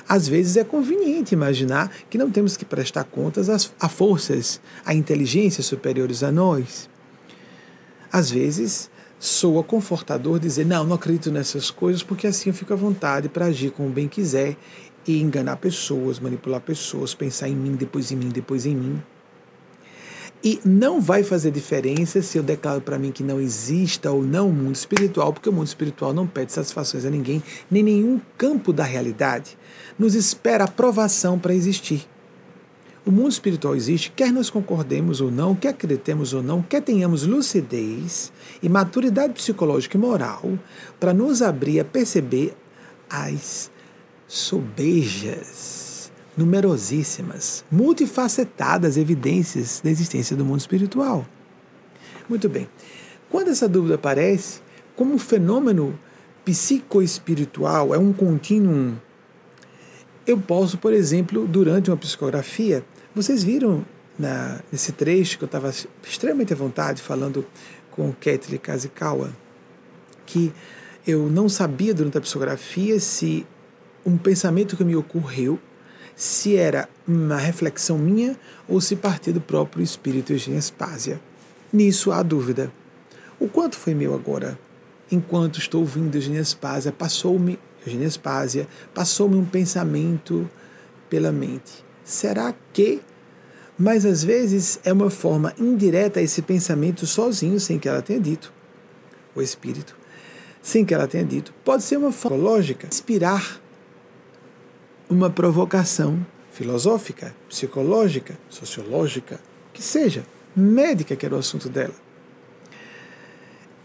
Às 0.07 0.27
vezes 0.27 0.55
é 0.55 0.63
conveniente 0.63 1.33
imaginar 1.33 1.91
que 2.09 2.17
não 2.17 2.31
temos 2.31 2.55
que 2.55 2.63
prestar 2.63 3.03
contas 3.03 3.49
a 3.79 3.89
forças, 3.89 4.61
a 4.85 4.93
inteligências 4.93 5.65
superiores 5.65 6.23
a 6.23 6.31
nós. 6.31 6.89
Às 8.11 8.31
vezes 8.31 8.89
soa 9.19 9.63
confortador 9.63 10.39
dizer: 10.39 10.65
não, 10.65 10.85
não 10.85 10.95
acredito 10.95 11.29
nessas 11.31 11.69
coisas, 11.69 12.03
porque 12.03 12.25
assim 12.25 12.49
eu 12.49 12.53
fico 12.53 12.71
à 12.71 12.75
vontade 12.75 13.27
para 13.27 13.47
agir 13.47 13.71
como 13.71 13.89
bem 13.89 14.07
quiser 14.07 14.55
e 15.05 15.21
enganar 15.21 15.57
pessoas, 15.57 16.19
manipular 16.19 16.61
pessoas, 16.61 17.13
pensar 17.13 17.49
em 17.49 17.55
mim, 17.55 17.75
depois 17.75 18.11
em 18.11 18.15
mim, 18.15 18.29
depois 18.29 18.65
em 18.65 18.75
mim. 18.75 19.01
E 20.43 20.59
não 20.63 21.01
vai 21.01 21.23
fazer 21.23 21.49
diferença 21.49 22.21
se 22.21 22.37
eu 22.37 22.43
declaro 22.43 22.79
para 22.79 22.99
mim 22.99 23.11
que 23.11 23.23
não 23.23 23.41
exista 23.41 24.11
ou 24.11 24.23
não 24.23 24.49
o 24.49 24.53
mundo 24.53 24.75
espiritual, 24.75 25.33
porque 25.33 25.49
o 25.49 25.53
mundo 25.53 25.67
espiritual 25.67 26.13
não 26.13 26.27
pede 26.27 26.53
satisfações 26.53 27.05
a 27.05 27.09
ninguém, 27.09 27.41
nem 27.71 27.81
nenhum 27.81 28.21
campo 28.37 28.71
da 28.71 28.83
realidade 28.83 29.57
nos 29.97 30.15
espera 30.15 30.65
aprovação 30.65 31.39
para 31.39 31.53
existir. 31.53 32.07
O 33.05 33.11
mundo 33.11 33.31
espiritual 33.31 33.73
existe, 33.73 34.11
quer 34.11 34.33
nós 34.33 34.49
concordemos 34.49 35.21
ou 35.21 35.31
não, 35.31 35.55
quer 35.55 35.69
acreditemos 35.69 36.33
ou 36.33 36.43
não, 36.43 36.61
quer 36.61 36.81
tenhamos 36.81 37.23
lucidez 37.23 38.33
e 38.61 38.67
maturidade 38.67 39.33
psicológica 39.33 39.95
e 39.95 39.99
moral 39.99 40.59
para 40.99 41.13
nos 41.13 41.41
abrir 41.41 41.79
a 41.79 41.85
perceber 41.85 42.53
as 43.09 43.71
sobejas, 44.27 46.11
numerosíssimas, 46.35 47.63
multifacetadas 47.71 48.97
evidências 48.97 49.79
da 49.81 49.89
existência 49.89 50.35
do 50.35 50.43
mundo 50.43 50.59
espiritual. 50.59 51.25
Muito 52.27 52.49
bem. 52.49 52.67
Quando 53.29 53.49
essa 53.49 53.69
dúvida 53.69 53.95
aparece, 53.95 54.59
como 54.97 55.13
um 55.13 55.17
fenômeno 55.17 55.97
psicoespiritual 56.43 57.95
é 57.95 57.97
um 57.97 58.11
contínuo 58.11 58.99
eu 60.27 60.37
posso, 60.37 60.77
por 60.77 60.91
exemplo, 60.91 61.47
durante 61.47 61.89
uma 61.89 61.95
psicografia, 61.95 62.83
vocês 63.15 63.43
viram 63.43 63.85
na, 64.19 64.59
nesse 64.69 64.91
trecho 64.91 65.37
que 65.37 65.45
eu 65.45 65.47
estava 65.47 65.73
extremamente 66.03 66.51
à 66.51 66.55
vontade 66.55 67.01
falando 67.01 67.45
com 67.89 68.11
Kathleen 68.11 68.59
Kazikawa, 68.59 69.31
que 70.25 70.51
eu 71.07 71.29
não 71.29 71.47
sabia 71.47 71.93
durante 71.93 72.17
a 72.17 72.21
psicografia 72.21 72.99
se 72.99 73.47
um 74.05 74.17
pensamento 74.17 74.75
que 74.75 74.83
me 74.83 74.97
ocorreu, 74.97 75.57
se 76.13 76.57
era 76.57 76.89
uma 77.07 77.37
reflexão 77.37 77.97
minha 77.97 78.35
ou 78.67 78.81
se 78.81 78.97
partia 78.97 79.31
do 79.31 79.39
próprio 79.39 79.81
espírito 79.81 80.33
Eugênia 80.33 80.59
Spásia. 80.59 81.21
Nisso 81.71 82.11
há 82.11 82.21
dúvida. 82.21 82.69
O 83.39 83.47
quanto 83.47 83.77
foi 83.77 83.93
meu 83.93 84.13
agora? 84.13 84.59
Enquanto 85.09 85.59
estou 85.59 85.81
ouvindo 85.81 86.15
Eugênia 86.15 86.43
Spásia, 86.43 86.91
passou-me 86.91 87.57
Eugênia 87.87 88.09
Spásia, 88.09 88.67
passou-me 88.93 89.35
um 89.35 89.45
pensamento 89.45 90.49
pela 91.09 91.31
mente. 91.31 91.85
Será 92.03 92.53
que? 92.73 93.01
Mas 93.77 94.05
às 94.05 94.23
vezes 94.23 94.79
é 94.83 94.91
uma 94.91 95.09
forma 95.09 95.53
indireta 95.57 96.21
esse 96.21 96.41
pensamento 96.41 97.05
sozinho, 97.05 97.59
sem 97.59 97.79
que 97.79 97.87
ela 97.87 98.01
tenha 98.01 98.19
dito. 98.19 98.51
O 99.35 99.41
espírito, 99.41 99.95
sem 100.61 100.83
que 100.83 100.93
ela 100.93 101.07
tenha 101.07 101.23
dito. 101.23 101.53
Pode 101.63 101.83
ser 101.83 101.97
uma 101.97 102.11
forma 102.11 102.37
lógica, 102.37 102.87
inspirar 102.87 103.61
uma 105.09 105.29
provocação 105.29 106.25
filosófica, 106.51 107.35
psicológica, 107.47 108.37
sociológica, 108.49 109.39
que 109.71 109.81
seja, 109.81 110.25
médica, 110.55 111.15
que 111.15 111.25
era 111.25 111.35
o 111.35 111.39
assunto 111.39 111.69
dela. 111.69 111.93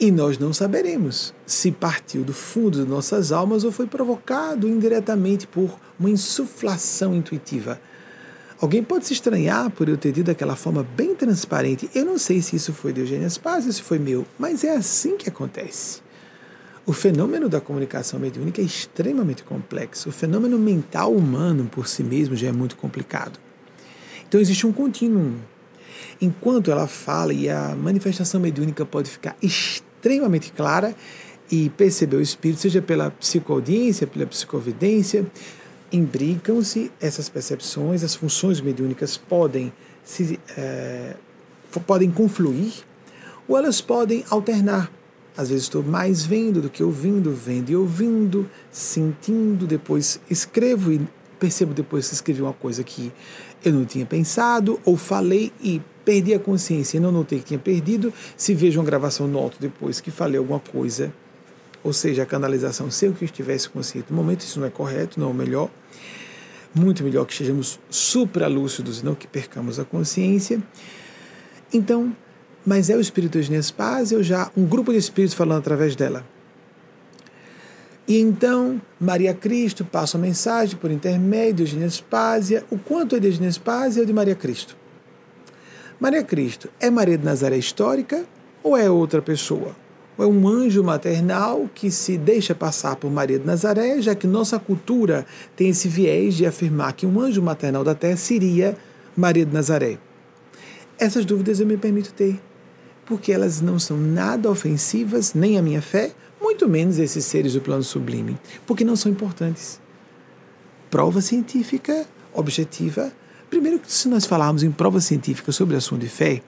E 0.02 0.10
nós 0.10 0.36
não 0.36 0.52
saberemos 0.52 1.32
se 1.46 1.70
partiu 1.70 2.24
do 2.24 2.32
fundo 2.32 2.84
de 2.84 2.90
nossas 2.90 3.30
almas 3.30 3.62
ou 3.62 3.70
foi 3.70 3.86
provocado 3.86 4.66
indiretamente 4.66 5.46
por 5.46 5.78
uma 5.96 6.10
insuflação 6.10 7.14
intuitiva. 7.14 7.80
Alguém 8.60 8.82
pode 8.82 9.06
se 9.06 9.12
estranhar 9.12 9.70
por 9.70 9.88
eu 9.88 9.96
ter 9.96 10.10
tido 10.10 10.28
aquela 10.28 10.56
forma 10.56 10.82
bem 10.82 11.14
transparente. 11.14 11.88
Eu 11.94 12.04
não 12.04 12.18
sei 12.18 12.42
se 12.42 12.56
isso 12.56 12.72
foi 12.72 12.92
de 12.92 13.02
Eugênia 13.02 13.30
Spaz 13.30 13.64
ou 13.64 13.70
se 13.70 13.80
foi 13.80 14.00
meu, 14.00 14.26
mas 14.36 14.64
é 14.64 14.74
assim 14.74 15.16
que 15.16 15.28
acontece. 15.28 16.02
O 16.84 16.92
fenômeno 16.92 17.48
da 17.48 17.60
comunicação 17.60 18.18
mediúnica 18.18 18.60
é 18.60 18.64
extremamente 18.64 19.44
complexo. 19.44 20.08
O 20.08 20.12
fenômeno 20.12 20.58
mental 20.58 21.12
humano 21.12 21.68
por 21.70 21.86
si 21.86 22.02
mesmo 22.02 22.34
já 22.34 22.48
é 22.48 22.52
muito 22.52 22.74
complicado. 22.74 23.38
Então 24.26 24.40
existe 24.40 24.66
um 24.66 24.72
contínuo. 24.72 25.36
Enquanto 26.20 26.72
ela 26.72 26.88
fala 26.88 27.32
e 27.32 27.48
a 27.48 27.76
manifestação 27.76 28.40
mediúnica 28.40 28.84
pode 28.84 29.08
ficar 29.08 29.36
extremamente 29.40 29.91
clara 30.54 30.94
e 31.50 31.68
perceber 31.70 32.16
o 32.16 32.20
espírito, 32.20 32.60
seja 32.60 32.80
pela 32.80 33.10
psicoaudiência, 33.10 34.06
pela 34.06 34.26
psicovidência, 34.26 35.26
imbricam-se 35.92 36.90
essas 37.00 37.28
percepções, 37.28 38.02
as 38.02 38.14
funções 38.14 38.60
mediúnicas 38.60 39.16
podem 39.16 39.72
se 40.02 40.40
é, 40.56 41.14
podem 41.86 42.10
confluir 42.10 42.72
ou 43.46 43.56
elas 43.56 43.80
podem 43.80 44.24
alternar. 44.30 44.90
Às 45.36 45.48
vezes 45.48 45.64
estou 45.64 45.82
mais 45.82 46.24
vendo 46.24 46.60
do 46.60 46.68
que 46.68 46.82
ouvindo, 46.82 47.32
vendo 47.32 47.70
e 47.70 47.76
ouvindo, 47.76 48.48
sentindo, 48.70 49.66
depois 49.66 50.20
escrevo 50.28 50.92
e 50.92 51.00
percebo 51.38 51.72
depois 51.72 52.08
que 52.08 52.14
escrevi 52.14 52.42
uma 52.42 52.52
coisa 52.52 52.84
que 52.84 53.12
eu 53.64 53.72
não 53.72 53.84
tinha 53.84 54.04
pensado, 54.04 54.78
ou 54.84 54.96
falei 54.96 55.52
e 55.62 55.80
perdi 56.04 56.34
a 56.34 56.38
consciência 56.38 56.96
e 56.96 57.00
não 57.00 57.12
notei 57.12 57.38
que 57.38 57.46
tinha 57.46 57.58
perdido. 57.58 58.12
Se 58.36 58.54
vejo 58.54 58.80
uma 58.80 58.86
gravação, 58.86 59.26
noto 59.26 59.56
depois 59.60 60.00
que 60.00 60.10
falei 60.10 60.38
alguma 60.38 60.60
coisa 60.60 61.12
ou 61.84 61.92
seja, 61.92 62.22
a 62.22 62.26
canalização, 62.26 62.90
se 62.90 63.06
eu 63.06 63.12
que 63.12 63.24
estivesse 63.24 63.68
consciente 63.68 64.10
no 64.10 64.16
momento, 64.16 64.42
isso 64.42 64.60
não 64.60 64.66
é 64.66 64.70
correto, 64.70 65.18
não 65.18 65.28
é 65.28 65.30
o 65.30 65.34
melhor. 65.34 65.68
Muito 66.74 67.02
melhor 67.02 67.26
que 67.26 67.32
estejamos 67.32 67.78
supralúcidos 67.90 69.00
e 69.00 69.04
não 69.04 69.14
que 69.14 69.26
percamos 69.26 69.78
a 69.80 69.84
consciência. 69.84 70.62
Então, 71.72 72.14
mas 72.64 72.88
é 72.88 72.96
o 72.96 73.00
espírito 73.00 73.40
de 73.40 73.50
Nespaz, 73.50 74.12
eu 74.12 74.22
já 74.22 74.50
um 74.56 74.64
grupo 74.64 74.92
de 74.92 74.98
espíritos 74.98 75.34
falando 75.34 75.58
através 75.58 75.96
dela. 75.96 76.24
E 78.06 78.18
então, 78.18 78.80
Maria 79.00 79.34
Cristo 79.34 79.84
passa 79.84 80.16
a 80.16 80.20
mensagem 80.20 80.76
por 80.76 80.90
intermédio 80.90 81.66
de 81.66 81.76
Nespásia. 81.76 82.64
O 82.70 82.78
quanto 82.78 83.16
é 83.16 83.20
de 83.20 83.40
Nespásia 83.40 84.02
ou 84.02 84.06
de 84.06 84.12
Maria 84.12 84.34
Cristo? 84.34 84.76
Maria 86.02 86.24
Cristo 86.24 86.68
é 86.80 86.90
Maria 86.90 87.16
de 87.16 87.24
Nazaré 87.24 87.56
histórica 87.56 88.24
ou 88.60 88.76
é 88.76 88.90
outra 88.90 89.22
pessoa? 89.22 89.70
é 90.18 90.26
um 90.26 90.48
anjo 90.48 90.82
maternal 90.82 91.70
que 91.72 91.92
se 91.92 92.18
deixa 92.18 92.56
passar 92.56 92.96
por 92.96 93.08
Maria 93.08 93.38
de 93.38 93.46
Nazaré, 93.46 94.02
já 94.02 94.12
que 94.12 94.26
nossa 94.26 94.58
cultura 94.58 95.24
tem 95.54 95.68
esse 95.68 95.86
viés 95.86 96.34
de 96.34 96.44
afirmar 96.44 96.94
que 96.94 97.06
um 97.06 97.20
anjo 97.20 97.40
maternal 97.40 97.84
da 97.84 97.94
terra 97.94 98.16
seria 98.16 98.76
Maria 99.16 99.46
de 99.46 99.54
Nazaré. 99.54 99.96
Essas 100.98 101.24
dúvidas 101.24 101.60
eu 101.60 101.68
me 101.68 101.76
permito 101.76 102.12
ter, 102.12 102.40
porque 103.06 103.30
elas 103.30 103.60
não 103.60 103.78
são 103.78 103.96
nada 103.96 104.50
ofensivas, 104.50 105.34
nem 105.34 105.56
à 105.56 105.62
minha 105.62 105.80
fé, 105.80 106.10
muito 106.40 106.68
menos 106.68 106.98
esses 106.98 107.24
seres 107.24 107.52
do 107.52 107.60
plano 107.60 107.84
sublime, 107.84 108.36
porque 108.66 108.84
não 108.84 108.96
são 108.96 109.12
importantes. 109.12 109.80
Prova 110.90 111.20
científica 111.20 112.04
objetiva. 112.34 113.12
Primeiro, 113.52 113.82
se 113.86 114.08
nós 114.08 114.24
falarmos 114.24 114.62
em 114.62 114.70
prova 114.70 114.98
científica 114.98 115.52
sobre 115.52 115.76
assunto 115.76 116.00
de 116.00 116.08
fé, 116.08 116.40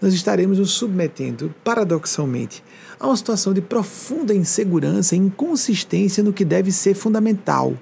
nós 0.00 0.12
estaremos 0.12 0.58
nos 0.58 0.72
submetendo, 0.72 1.54
paradoxalmente, 1.62 2.64
a 2.98 3.06
uma 3.06 3.16
situação 3.16 3.54
de 3.54 3.60
profunda 3.60 4.34
insegurança 4.34 5.14
e 5.14 5.20
inconsistência 5.20 6.20
no 6.20 6.32
que 6.32 6.44
deve 6.44 6.72
ser 6.72 6.94
fundamental. 6.94 7.78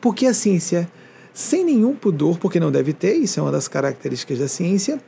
Porque 0.00 0.26
a 0.26 0.34
ciência, 0.34 0.88
sem 1.34 1.64
nenhum 1.64 1.96
pudor, 1.96 2.38
porque 2.38 2.60
não 2.60 2.70
deve 2.70 2.92
ter, 2.92 3.14
isso 3.14 3.40
é 3.40 3.42
uma 3.42 3.50
das 3.50 3.66
características 3.66 4.38
da 4.38 4.46
ciência, 4.46 5.02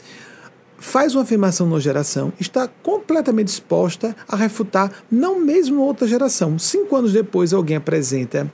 faz 0.77 1.15
uma 1.15 1.23
afirmação 1.23 1.69
numa 1.69 1.79
geração, 1.79 2.33
está 2.41 2.67
completamente 2.83 3.47
disposta 3.47 4.17
a 4.27 4.35
refutar, 4.35 4.91
não 5.09 5.39
mesmo 5.39 5.83
outra 5.83 6.09
geração. 6.09 6.59
Cinco 6.59 6.97
anos 6.97 7.13
depois, 7.13 7.53
alguém 7.53 7.77
apresenta 7.77 8.51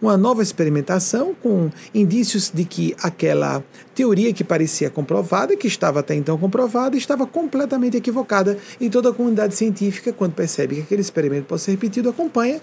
uma 0.00 0.16
nova 0.16 0.42
experimentação 0.42 1.34
com 1.34 1.70
indícios 1.94 2.50
de 2.52 2.64
que 2.64 2.96
aquela 3.02 3.62
teoria 3.94 4.32
que 4.32 4.42
parecia 4.42 4.88
comprovada, 4.88 5.56
que 5.56 5.66
estava 5.66 6.00
até 6.00 6.14
então 6.14 6.38
comprovada, 6.38 6.96
estava 6.96 7.26
completamente 7.26 7.96
equivocada. 7.96 8.56
E 8.80 8.88
toda 8.88 9.10
a 9.10 9.12
comunidade 9.12 9.54
científica, 9.54 10.12
quando 10.12 10.32
percebe 10.32 10.76
que 10.76 10.82
aquele 10.82 11.02
experimento 11.02 11.46
pode 11.46 11.62
ser 11.62 11.72
repetido, 11.72 12.08
acompanha 12.08 12.60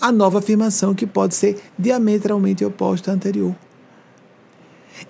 a 0.00 0.10
nova 0.10 0.38
afirmação 0.38 0.94
que 0.94 1.06
pode 1.06 1.34
ser 1.34 1.60
diametralmente 1.78 2.64
oposta 2.64 3.10
à 3.10 3.14
anterior. 3.14 3.54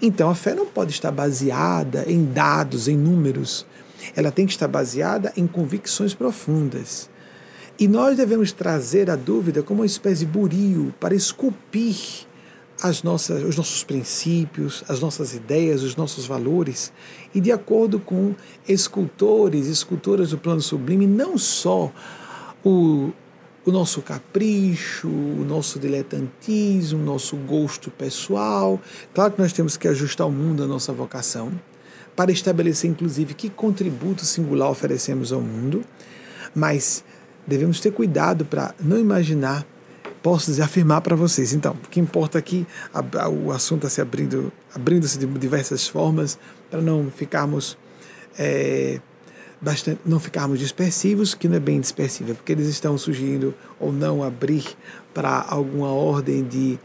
Então 0.02 0.28
a 0.28 0.34
fé 0.34 0.54
não 0.54 0.66
pode 0.66 0.92
estar 0.92 1.10
baseada 1.10 2.04
em 2.06 2.24
dados, 2.24 2.88
em 2.88 2.96
números. 2.96 3.66
Ela 4.14 4.30
tem 4.30 4.46
que 4.46 4.52
estar 4.52 4.68
baseada 4.68 5.32
em 5.36 5.46
convicções 5.46 6.14
profundas. 6.14 7.08
E 7.78 7.86
nós 7.86 8.16
devemos 8.16 8.50
trazer 8.50 9.08
a 9.08 9.14
dúvida 9.14 9.62
como 9.62 9.82
uma 9.82 9.86
espécie 9.86 10.26
de 10.26 10.32
burio 10.32 10.92
para 10.98 11.14
esculpir 11.14 12.26
as 12.82 13.04
nossas, 13.04 13.44
os 13.44 13.56
nossos 13.56 13.84
princípios, 13.84 14.82
as 14.88 14.98
nossas 14.98 15.32
ideias, 15.32 15.84
os 15.84 15.94
nossos 15.94 16.26
valores, 16.26 16.92
e 17.32 17.40
de 17.40 17.52
acordo 17.52 18.00
com 18.00 18.34
escultores 18.68 19.68
e 19.68 19.70
escultoras 19.70 20.30
do 20.30 20.38
plano 20.38 20.60
sublime, 20.60 21.06
não 21.06 21.38
só 21.38 21.92
o, 22.64 23.12
o 23.64 23.70
nosso 23.70 24.02
capricho, 24.02 25.06
o 25.06 25.44
nosso 25.46 25.78
diletantismo, 25.78 27.00
o 27.00 27.04
nosso 27.04 27.36
gosto 27.36 27.92
pessoal. 27.92 28.80
Claro 29.14 29.34
que 29.34 29.40
nós 29.40 29.52
temos 29.52 29.76
que 29.76 29.86
ajustar 29.86 30.26
o 30.26 30.32
mundo 30.32 30.64
à 30.64 30.66
nossa 30.66 30.92
vocação, 30.92 31.52
para 32.16 32.32
estabelecer, 32.32 32.90
inclusive, 32.90 33.34
que 33.34 33.48
contributo 33.48 34.24
singular 34.24 34.68
oferecemos 34.68 35.32
ao 35.32 35.40
mundo, 35.40 35.84
mas 36.52 37.04
devemos 37.48 37.80
ter 37.80 37.90
cuidado 37.90 38.44
para 38.44 38.74
não 38.78 38.98
imaginar, 38.98 39.66
posso 40.22 40.46
dizer, 40.46 40.62
afirmar 40.62 41.00
para 41.00 41.16
vocês. 41.16 41.54
Então, 41.54 41.72
o 41.72 41.88
que 41.88 41.98
importa 41.98 42.38
aqui, 42.38 42.66
a, 42.92 43.22
a, 43.22 43.28
o 43.28 43.50
assunto 43.50 43.86
está 43.86 43.88
se 43.88 44.00
abrindo, 44.00 44.52
abrindo-se 44.74 45.18
de 45.18 45.26
diversas 45.26 45.88
formas, 45.88 46.38
para 46.70 46.82
não 46.82 47.10
ficarmos 47.10 47.78
é, 48.38 49.00
bastante, 49.60 50.00
não 50.04 50.20
ficarmos 50.20 50.58
dispersivos, 50.58 51.34
que 51.34 51.48
não 51.48 51.56
é 51.56 51.60
bem 51.60 51.80
dispersivo, 51.80 52.32
é 52.32 52.34
porque 52.34 52.52
eles 52.52 52.68
estão 52.68 52.98
surgindo 52.98 53.54
ou 53.80 53.90
não 53.90 54.22
abrir 54.22 54.64
para 55.14 55.46
alguma 55.48 55.88
ordem 55.88 56.44
de 56.44 56.78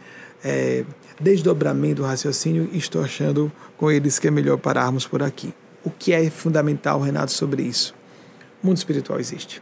é, 0.43 0.85
desdobramento 1.19 2.01
do 2.01 2.03
raciocínio, 2.07 2.69
estou 2.71 3.03
achando 3.03 3.51
com 3.77 3.91
eles 3.91 4.17
que 4.17 4.29
é 4.29 4.31
melhor 4.31 4.57
pararmos 4.57 5.05
por 5.05 5.21
aqui. 5.21 5.53
O 5.83 5.91
que 5.91 6.13
é 6.13 6.29
fundamental, 6.29 7.01
Renato, 7.01 7.33
sobre 7.33 7.63
isso? 7.63 7.93
O 8.63 8.67
mundo 8.67 8.77
espiritual 8.77 9.19
existe. 9.19 9.61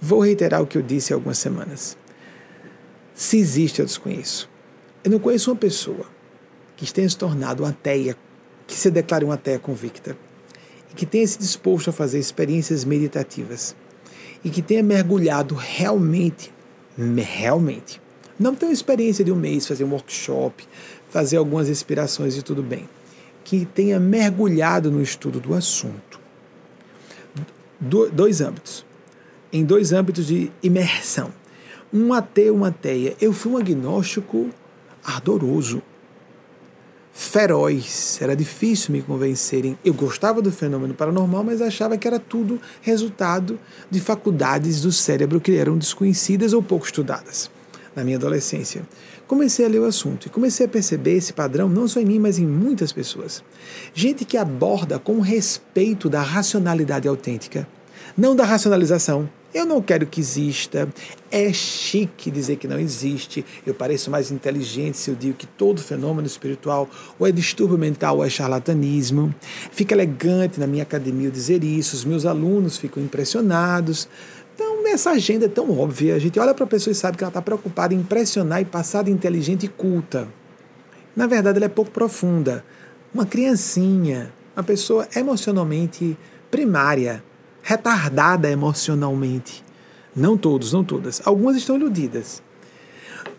Vou 0.00 0.20
reiterar 0.20 0.62
o 0.62 0.66
que 0.66 0.78
eu 0.78 0.82
disse 0.82 1.12
há 1.12 1.16
algumas 1.16 1.38
semanas. 1.38 1.96
Se 3.14 3.36
existe, 3.36 3.80
eu 3.80 3.86
desconheço. 3.86 4.48
Eu 5.02 5.10
não 5.10 5.18
conheço 5.18 5.50
uma 5.50 5.56
pessoa 5.56 6.06
que 6.76 6.92
tenha 6.92 7.08
se 7.08 7.18
tornado 7.18 7.64
uma 7.64 7.70
ateia, 7.70 8.16
que 8.64 8.74
se 8.74 8.90
declare 8.90 9.24
uma 9.24 9.34
ateia 9.34 9.58
convicta, 9.58 10.16
e 10.90 10.94
que 10.94 11.04
tenha 11.04 11.26
se 11.26 11.36
disposto 11.38 11.90
a 11.90 11.92
fazer 11.92 12.20
experiências 12.20 12.84
meditativas, 12.84 13.74
e 14.44 14.50
que 14.50 14.62
tenha 14.62 14.84
mergulhado 14.84 15.56
realmente, 15.56 16.52
realmente, 16.96 18.00
não 18.38 18.54
tem 18.54 18.68
uma 18.68 18.72
experiência 18.72 19.24
de 19.24 19.32
um 19.32 19.36
mês, 19.36 19.66
fazer 19.66 19.82
um 19.82 19.90
workshop, 19.90 20.64
fazer 21.10 21.38
algumas 21.38 21.68
inspirações 21.68 22.36
e 22.36 22.42
tudo 22.42 22.62
bem, 22.62 22.88
que 23.42 23.66
tenha 23.66 23.98
mergulhado 23.98 24.92
no 24.92 25.02
estudo 25.02 25.40
do 25.40 25.54
assunto. 25.54 26.20
Do, 27.80 28.08
dois 28.10 28.40
âmbitos 28.40 28.87
em 29.52 29.64
dois 29.64 29.92
âmbitos 29.92 30.26
de 30.26 30.50
imersão. 30.62 31.32
Um 31.92 32.12
ateu, 32.12 32.54
uma 32.54 32.68
ateia. 32.68 33.16
Eu 33.20 33.32
fui 33.32 33.52
um 33.52 33.56
agnóstico 33.56 34.50
ardoroso, 35.02 35.82
feroz. 37.12 38.18
Era 38.20 38.36
difícil 38.36 38.92
me 38.92 39.02
convencerem. 39.02 39.78
Eu 39.84 39.94
gostava 39.94 40.42
do 40.42 40.52
fenômeno 40.52 40.94
paranormal, 40.94 41.42
mas 41.42 41.62
achava 41.62 41.96
que 41.96 42.06
era 42.06 42.18
tudo 42.18 42.60
resultado 42.82 43.58
de 43.90 44.00
faculdades 44.00 44.82
do 44.82 44.92
cérebro 44.92 45.40
que 45.40 45.56
eram 45.56 45.78
desconhecidas 45.78 46.52
ou 46.52 46.62
pouco 46.62 46.86
estudadas 46.86 47.50
na 47.96 48.04
minha 48.04 48.16
adolescência. 48.16 48.82
Comecei 49.26 49.66
a 49.66 49.68
ler 49.68 49.80
o 49.80 49.84
assunto 49.84 50.26
e 50.26 50.30
comecei 50.30 50.64
a 50.64 50.68
perceber 50.68 51.16
esse 51.16 51.32
padrão 51.32 51.68
não 51.68 51.88
só 51.88 52.00
em 52.00 52.04
mim, 52.04 52.18
mas 52.18 52.38
em 52.38 52.46
muitas 52.46 52.92
pessoas. 52.92 53.42
Gente 53.92 54.24
que 54.24 54.36
aborda 54.36 54.98
com 54.98 55.20
respeito 55.20 56.08
da 56.08 56.22
racionalidade 56.22 57.08
autêntica, 57.08 57.68
não 58.16 58.36
da 58.36 58.44
racionalização, 58.44 59.28
Eu 59.52 59.64
não 59.64 59.80
quero 59.80 60.06
que 60.06 60.20
exista. 60.20 60.88
É 61.30 61.50
chique 61.52 62.30
dizer 62.30 62.56
que 62.56 62.68
não 62.68 62.78
existe. 62.78 63.44
Eu 63.66 63.72
pareço 63.72 64.10
mais 64.10 64.30
inteligente 64.30 64.98
se 64.98 65.10
eu 65.10 65.14
digo 65.14 65.34
que 65.34 65.46
todo 65.46 65.80
fenômeno 65.80 66.26
espiritual 66.26 66.88
ou 67.18 67.26
é 67.26 67.32
distúrbio 67.32 67.78
mental 67.78 68.18
ou 68.18 68.24
é 68.24 68.28
charlatanismo. 68.28 69.34
Fica 69.72 69.94
elegante 69.94 70.60
na 70.60 70.66
minha 70.66 70.82
academia 70.82 71.30
dizer 71.30 71.64
isso. 71.64 71.96
Os 71.96 72.04
meus 72.04 72.26
alunos 72.26 72.76
ficam 72.76 73.02
impressionados. 73.02 74.06
Então, 74.54 74.86
essa 74.88 75.12
agenda 75.12 75.46
é 75.46 75.48
tão 75.48 75.78
óbvia. 75.78 76.14
A 76.14 76.18
gente 76.18 76.38
olha 76.38 76.52
para 76.52 76.64
a 76.64 76.68
pessoa 76.68 76.92
e 76.92 76.94
sabe 76.94 77.16
que 77.16 77.24
ela 77.24 77.30
está 77.30 77.40
preocupada 77.40 77.94
em 77.94 77.98
impressionar 77.98 78.60
e 78.60 78.66
passar 78.66 79.04
de 79.04 79.10
inteligente 79.10 79.64
e 79.64 79.68
culta. 79.68 80.28
Na 81.16 81.26
verdade, 81.26 81.56
ela 81.56 81.66
é 81.66 81.70
pouco 81.70 81.90
profunda. 81.90 82.64
Uma 83.14 83.24
criancinha, 83.24 84.30
uma 84.54 84.62
pessoa 84.62 85.08
emocionalmente 85.16 86.18
primária, 86.50 87.22
retardada 87.68 88.50
emocionalmente. 88.50 89.62
Não 90.16 90.38
todos, 90.38 90.72
não 90.72 90.82
todas. 90.82 91.20
Algumas 91.26 91.54
estão 91.54 91.76
iludidas. 91.76 92.42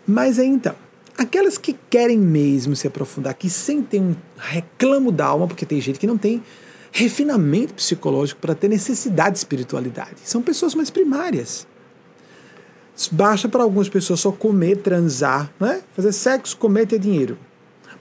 Mas 0.06 0.38
aí 0.38 0.46
então, 0.46 0.76
aquelas 1.18 1.58
que 1.58 1.76
querem 1.90 2.16
mesmo 2.16 2.76
se 2.76 2.86
aprofundar, 2.86 3.34
que 3.34 3.50
sentem 3.50 4.00
um 4.00 4.14
reclamo 4.38 5.10
da 5.10 5.26
alma, 5.26 5.48
porque 5.48 5.66
tem 5.66 5.80
gente 5.80 5.98
que 5.98 6.06
não 6.06 6.16
tem 6.16 6.40
refinamento 6.92 7.74
psicológico 7.74 8.40
para 8.40 8.54
ter 8.54 8.68
necessidade 8.68 9.32
de 9.32 9.38
espiritualidade. 9.38 10.20
São 10.22 10.40
pessoas 10.40 10.76
mais 10.76 10.90
primárias. 10.90 11.66
Basta 13.10 13.48
para 13.48 13.64
algumas 13.64 13.88
pessoas 13.88 14.20
só 14.20 14.30
comer, 14.30 14.76
transar, 14.76 15.52
né? 15.58 15.82
fazer 15.92 16.12
sexo, 16.12 16.56
comer, 16.56 16.86
ter 16.86 17.00
dinheiro. 17.00 17.36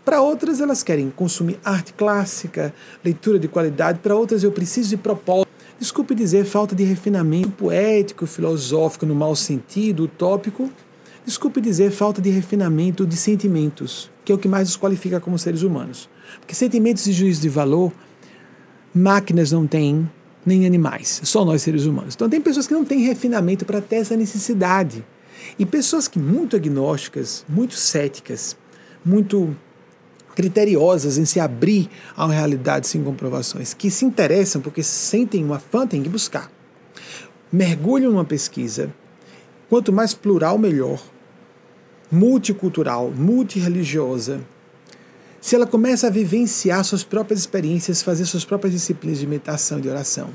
Para 0.05 0.21
outras, 0.21 0.61
elas 0.61 0.83
querem 0.83 1.09
consumir 1.09 1.59
arte 1.65 1.91
clássica, 1.93 2.71
leitura 3.03 3.39
de 3.39 3.47
qualidade. 3.47 3.97
Para 3.97 4.15
outras, 4.15 4.43
eu 4.43 4.51
preciso 4.51 4.89
de 4.89 4.97
propósito. 4.97 5.48
Desculpe 5.79 6.13
dizer 6.13 6.43
falta 6.43 6.75
de 6.75 6.83
refinamento 6.83 7.51
poético, 7.51 8.25
filosófico 8.25 9.05
no 9.05 9.15
mau 9.15 9.33
sentido, 9.33 10.03
utópico. 10.03 10.69
Desculpe 11.25 11.61
dizer 11.61 11.91
falta 11.91 12.21
de 12.21 12.29
refinamento 12.29 13.05
de 13.05 13.15
sentimentos, 13.15 14.11
que 14.25 14.31
é 14.31 14.35
o 14.35 14.37
que 14.37 14.47
mais 14.47 14.67
nos 14.67 14.75
qualifica 14.75 15.21
como 15.21 15.39
seres 15.39 15.61
humanos. 15.61 16.09
Porque 16.39 16.53
sentimentos 16.53 17.07
e 17.07 17.13
juízo 17.13 17.41
de 17.41 17.47
valor, 17.47 17.93
máquinas 18.93 19.53
não 19.53 19.65
têm, 19.65 20.09
nem 20.45 20.65
animais, 20.65 21.21
só 21.23 21.45
nós 21.45 21.61
seres 21.61 21.85
humanos. 21.85 22.13
Então 22.13 22.29
tem 22.29 22.41
pessoas 22.41 22.67
que 22.67 22.73
não 22.73 22.83
têm 22.83 22.99
refinamento 22.99 23.63
para 23.63 23.79
ter 23.79 23.97
essa 23.97 24.17
necessidade. 24.17 25.05
E 25.57 25.65
pessoas 25.65 26.09
que 26.09 26.19
muito 26.19 26.57
agnósticas, 26.57 27.45
muito 27.47 27.75
céticas, 27.75 28.57
muito 29.05 29.55
criteriosas 30.39 31.17
em 31.17 31.25
se 31.25 31.38
abrir 31.38 31.89
a 32.15 32.23
uma 32.23 32.34
realidade 32.34 32.88
sem 32.88 33.04
comprovações, 33.04 33.73
que 33.73 33.91
se 33.91 34.06
interessam 34.06 34.62
porque 34.62 34.82
sentem 34.82 35.43
uma 35.43 35.60
fã, 35.60 35.86
tem 35.86 36.02
que 36.02 36.08
buscar. 36.08 36.49
Mergulham 37.52 38.13
numa 38.13 38.23
pesquisa, 38.23 38.89
quanto 39.69 39.91
mais 39.91 40.13
plural, 40.13 40.58
melhor, 40.58 41.04
multicultural, 42.10 43.12
multireligiosa. 43.12 44.39
Se 45.41 45.58
ela 45.58 45.67
começa 45.67 46.08
a 46.08 46.10
vivenciar 46.10 46.86
suas 46.86 47.04
próprias 47.04 47.41
experiências, 47.41 48.02
fazer 48.02 48.23
suas 48.23 48.45
próprias 48.45 48.73
disciplinas 48.73 49.19
de 49.19 49.28
meditação 49.28 49.80
e 49.80 49.82
de 49.82 49.89
oração, 49.89 50.30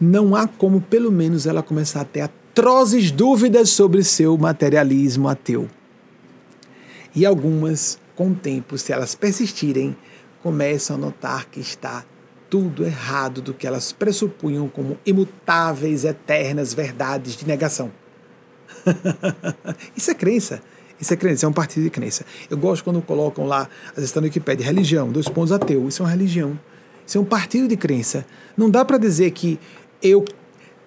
não 0.00 0.36
há 0.36 0.46
como, 0.46 0.80
pelo 0.80 1.10
menos, 1.10 1.44
ela 1.44 1.60
começar 1.60 2.02
a 2.02 2.04
ter 2.04 2.20
atrozes 2.20 3.10
dúvidas 3.10 3.70
sobre 3.70 4.04
seu 4.04 4.38
materialismo 4.38 5.28
ateu. 5.28 5.68
E 7.16 7.26
algumas 7.26 7.98
com 8.16 8.30
o 8.30 8.34
tempo, 8.34 8.76
se 8.76 8.92
elas 8.92 9.14
persistirem, 9.14 9.96
começam 10.42 10.96
a 10.96 10.98
notar 10.98 11.46
que 11.46 11.60
está 11.60 12.04
tudo 12.48 12.84
errado 12.84 13.42
do 13.42 13.52
que 13.52 13.66
elas 13.66 13.92
pressupunham 13.92 14.68
como 14.68 14.98
imutáveis, 15.04 16.04
eternas 16.04 16.72
verdades 16.72 17.36
de 17.36 17.46
negação. 17.46 17.92
Isso 19.94 20.10
é 20.10 20.14
crença. 20.14 20.62
Isso 20.98 21.12
é 21.12 21.16
crença, 21.16 21.44
é 21.44 21.48
um 21.48 21.52
partido 21.52 21.84
de 21.84 21.90
crença. 21.90 22.24
Eu 22.48 22.56
gosto 22.56 22.82
quando 22.82 23.02
colocam 23.02 23.44
lá, 23.46 23.68
às 23.88 23.96
vezes 23.96 24.10
está 24.10 24.20
no 24.20 24.26
Wikipedia, 24.26 24.64
religião, 24.64 25.10
dois 25.10 25.28
pontos 25.28 25.52
ateu. 25.52 25.86
Isso 25.86 26.02
é 26.02 26.04
uma 26.04 26.10
religião. 26.10 26.58
Isso 27.06 27.18
é 27.18 27.20
um 27.20 27.24
partido 27.24 27.68
de 27.68 27.76
crença. 27.76 28.24
Não 28.56 28.70
dá 28.70 28.84
para 28.84 28.96
dizer 28.96 29.30
que 29.32 29.60
eu 30.02 30.24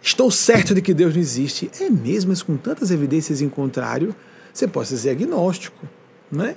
estou 0.02 0.32
certo 0.32 0.74
de 0.74 0.82
que 0.82 0.94
Deus 0.94 1.14
não 1.14 1.22
existe. 1.22 1.70
É 1.80 1.90
mesmo, 1.90 2.30
mas 2.30 2.42
com 2.42 2.58
tantas 2.58 2.90
evidências 2.90 3.42
em 3.42 3.50
contrário, 3.50 4.16
você 4.52 4.68
pode 4.68 4.88
ser 4.88 5.12
agnóstico. 5.12 5.88
Não 6.32 6.46
é? 6.46 6.56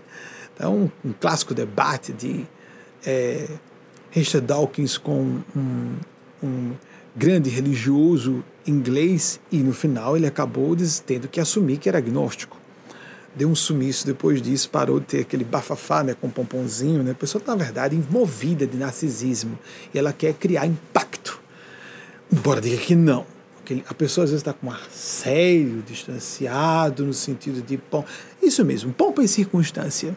Então, 0.55 0.91
um, 1.05 1.13
clássico 1.13 1.55
debate 1.55 2.13
de 2.13 2.47
é, 3.05 3.49
Richard 4.11 4.47
Dawkins 4.47 4.99
com 4.99 5.41
um, 5.57 5.97
um 6.43 6.73
grande 7.17 7.51
religioso 7.51 8.45
inglês 8.67 9.41
e 9.51 9.59
no 9.59 9.73
final 9.73 10.17
ele 10.17 10.27
acabou 10.27 10.77
tendo 11.05 11.29
que 11.29 11.41
assumir 11.41 11.79
que 11.79 11.89
era 11.89 11.99
agnóstico. 11.99 12.57
Deu 13.35 13.49
um 13.49 13.55
sumiço 13.55 14.07
depois 14.07 14.43
disso, 14.43 14.69
parou 14.69 15.01
de 15.01 15.07
ter 15.07 15.21
aquele 15.21 15.43
bafafá 15.43 16.05
né, 16.05 16.15
com 16.15 16.29
pomponzinho. 16.29 17.03
Né? 17.03 17.13
A 17.13 17.15
pessoa 17.15 17.41
está, 17.41 17.57
na 17.57 17.65
verdade, 17.65 17.97
envolvida 17.97 18.67
de 18.67 18.77
narcisismo 18.77 19.59
e 19.93 19.99
ela 19.99 20.13
quer 20.13 20.35
criar 20.35 20.67
impacto. 20.67 21.41
Embora 22.31 22.61
diga 22.61 22.77
que 22.77 22.95
não. 22.95 23.27
A 23.89 23.95
pessoa 23.95 24.25
às 24.25 24.31
vezes 24.31 24.43
está 24.43 24.53
com 24.53 24.67
um 24.67 24.71
ar 24.71 24.83
sério, 24.91 25.83
distanciado, 25.87 27.07
no 27.07 27.15
sentido 27.15 27.63
de 27.63 27.79
pom. 27.79 28.05
Isso 28.43 28.63
mesmo, 28.67 28.93
pompa 28.93 29.23
em 29.23 29.27
circunstância 29.27 30.15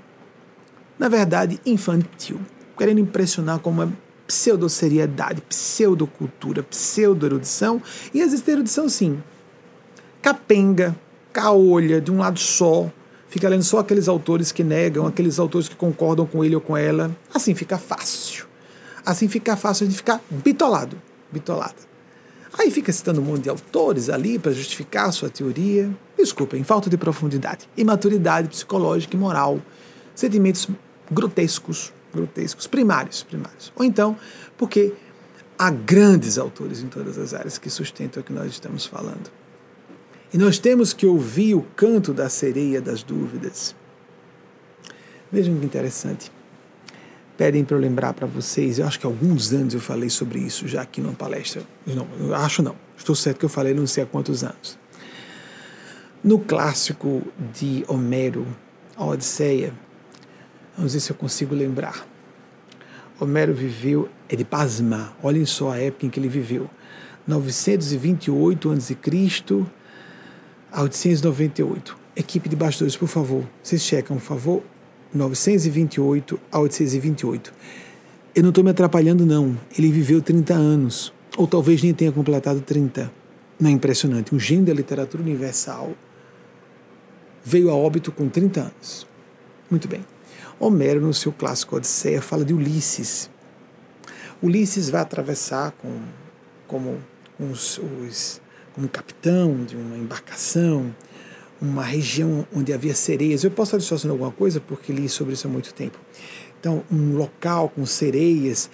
na 0.98 1.10
verdade, 1.10 1.60
infantil, 1.66 2.40
querendo 2.78 3.00
impressionar 3.00 3.60
com 3.60 3.70
uma 3.70 3.92
pseudo-seriedade, 4.28 5.42
pseudo-cultura, 5.42 6.64
pseudo-erudição, 6.64 7.82
e 8.14 8.22
existe 8.22 8.50
erudição 8.50 8.90
sim. 8.90 9.22
Capenga, 10.22 10.96
caolha, 11.32 12.02
de 12.02 12.12
um 12.12 12.20
lado 12.20 12.40
só, 12.40 12.92
fica 13.28 13.48
lendo 13.48 13.64
só 13.64 13.80
aqueles 13.80 14.08
autores 14.08 14.52
que 14.52 14.64
negam, 14.64 15.06
aqueles 15.06 15.38
autores 15.38 15.68
que 15.68 15.76
concordam 15.76 16.26
com 16.26 16.44
ele 16.44 16.56
ou 16.56 16.62
com 16.62 16.76
ela. 16.76 17.16
Assim 17.34 17.54
fica 17.54 17.78
fácil. 17.78 18.46
Assim 19.06 19.28
fica 19.28 19.56
fácil 19.56 19.88
de 19.88 19.96
ficar 19.96 20.20
bitolado, 20.30 21.00
bitolada. 21.32 21.76
Aí 22.58 22.72
fica 22.72 22.92
citando 22.92 23.20
um 23.20 23.26
monte 23.26 23.44
de 23.44 23.50
autores 23.50 24.10
ali 24.10 24.40
para 24.40 24.52
justificar 24.52 25.10
a 25.10 25.12
sua 25.12 25.30
teoria. 25.30 25.90
Desculpem, 26.18 26.64
falta 26.64 26.90
de 26.90 26.98
profundidade, 26.98 27.70
imaturidade 27.76 28.48
psicológica 28.48 29.16
e 29.16 29.20
moral, 29.20 29.60
sentimentos 30.16 30.70
grotescos, 31.12 31.94
grotescos, 32.14 32.68
primários, 32.68 33.24
primários. 33.24 33.72
Ou 33.76 33.84
então, 33.86 34.18
porque 34.58 34.94
há 35.58 35.70
grandes 35.70 36.38
autores 36.38 36.82
em 36.82 36.88
todas 36.88 37.18
as 37.18 37.34
áreas 37.34 37.58
que 37.58 37.70
sustentam 37.70 38.22
o 38.22 38.24
que 38.24 38.34
nós 38.34 38.52
estamos 38.52 38.86
falando. 38.86 39.32
E 40.34 40.38
nós 40.38 40.60
temos 40.60 40.94
que 40.94 41.06
ouvir 41.06 41.56
o 41.56 41.62
canto 41.76 42.14
da 42.14 42.30
sereia 42.30 42.82
das 42.82 43.04
dúvidas. 43.04 43.76
Vejam 45.32 45.58
que 45.58 45.66
interessante. 45.66 46.32
Pedem 47.38 47.66
para 47.66 47.76
eu 47.76 47.82
lembrar 47.82 48.14
para 48.14 48.26
vocês, 48.26 48.80
eu 48.80 48.88
acho 48.88 49.00
que 49.00 49.06
há 49.06 49.10
alguns 49.10 49.52
anos 49.52 49.74
eu 49.74 49.82
falei 49.82 50.10
sobre 50.10 50.40
isso 50.40 50.68
já 50.68 50.82
aqui 50.82 51.02
numa 51.02 51.14
palestra. 51.14 51.64
Não, 51.86 52.34
acho 52.34 52.62
não. 52.62 52.76
Estou 52.98 53.14
certo 53.14 53.40
que 53.40 53.46
eu 53.46 53.50
falei 53.50 53.74
não 53.74 53.86
sei 53.86 54.04
há 54.04 54.08
quantos 54.08 54.44
anos. 54.44 54.78
No 56.24 56.40
clássico 56.40 57.22
de 57.54 57.84
Homero, 57.88 58.48
a 58.96 59.06
Odisseia, 59.06 59.74
Vamos 60.78 60.94
ver 60.94 61.00
se 61.00 61.12
eu 61.12 61.16
consigo 61.16 61.56
lembrar. 61.56 62.06
Homero 63.20 63.54
viveu, 63.54 64.10
é 64.28 64.36
de 64.36 64.44
pasmar, 64.44 65.16
olhem 65.24 65.46
só 65.46 65.72
a 65.72 65.78
época 65.78 66.06
em 66.06 66.10
que 66.10 66.20
ele 66.20 66.28
viveu. 66.28 66.70
928 67.28 68.72
a.C. 68.72 68.98
a 70.72 70.82
898. 70.82 71.98
Equipe 72.16 72.50
de 72.50 72.56
bastidores, 72.56 72.96
por 72.96 73.08
favor, 73.08 73.44
vocês 73.64 73.82
checam, 73.82 74.18
por 74.18 74.24
favor. 74.24 74.64
928 75.14 76.40
a 76.52 76.60
828. 76.60 77.54
Eu 78.36 78.44
não 78.44 78.50
estou 78.50 78.64
me 78.64 78.70
atrapalhando, 78.70 79.26
não. 79.26 79.58
Ele 79.78 79.90
viveu 79.90 80.22
30 80.22 80.54
anos, 80.54 81.14
ou 81.38 81.48
talvez 81.48 81.82
nem 81.82 81.94
tenha 81.94 82.12
completado 82.12 82.60
30. 82.60 83.10
Não 83.58 83.70
é 83.70 83.74
impressionante? 83.74 84.36
Um 84.36 84.40
gênio 84.40 84.66
da 84.66 84.74
literatura 84.74 85.24
universal 85.24 85.94
veio 87.44 87.70
a 87.70 87.76
óbito 87.76 88.12
com 88.12 88.28
30 88.28 88.60
anos. 88.60 89.08
Muito 89.70 89.88
bem. 89.88 90.02
Homero, 90.60 91.02
no 91.02 91.14
seu 91.14 91.32
clássico 91.32 91.76
Odisseia, 91.76 92.22
fala 92.22 92.46
de 92.46 92.54
Ulisses. 92.54 93.30
Ulisses 94.42 94.90
vai 94.90 95.02
atravessar 95.02 95.72
com, 95.72 96.00
como, 96.68 96.98
os, 97.40 97.78
os, 97.78 98.42
como 98.74 98.88
capitão 98.88 99.64
de 99.64 99.76
uma 99.76 99.98
embarcação 99.98 100.94
uma 101.62 101.84
região 101.84 102.46
onde 102.54 102.74
havia 102.74 102.94
sereias. 102.94 103.44
Eu 103.44 103.52
posso 103.52 103.70
estar 103.70 103.78
distorcendo 103.78 104.14
alguma 104.14 104.32
coisa 104.32 104.60
porque 104.60 104.92
li 104.92 105.08
sobre 105.08 105.34
isso 105.34 105.48
há 105.48 105.50
muito 105.50 105.74
tempo. 105.74 105.98
Então, 106.60 106.84
um 106.92 107.16
local 107.16 107.70
com 107.70 107.86
sereias. 107.86 108.70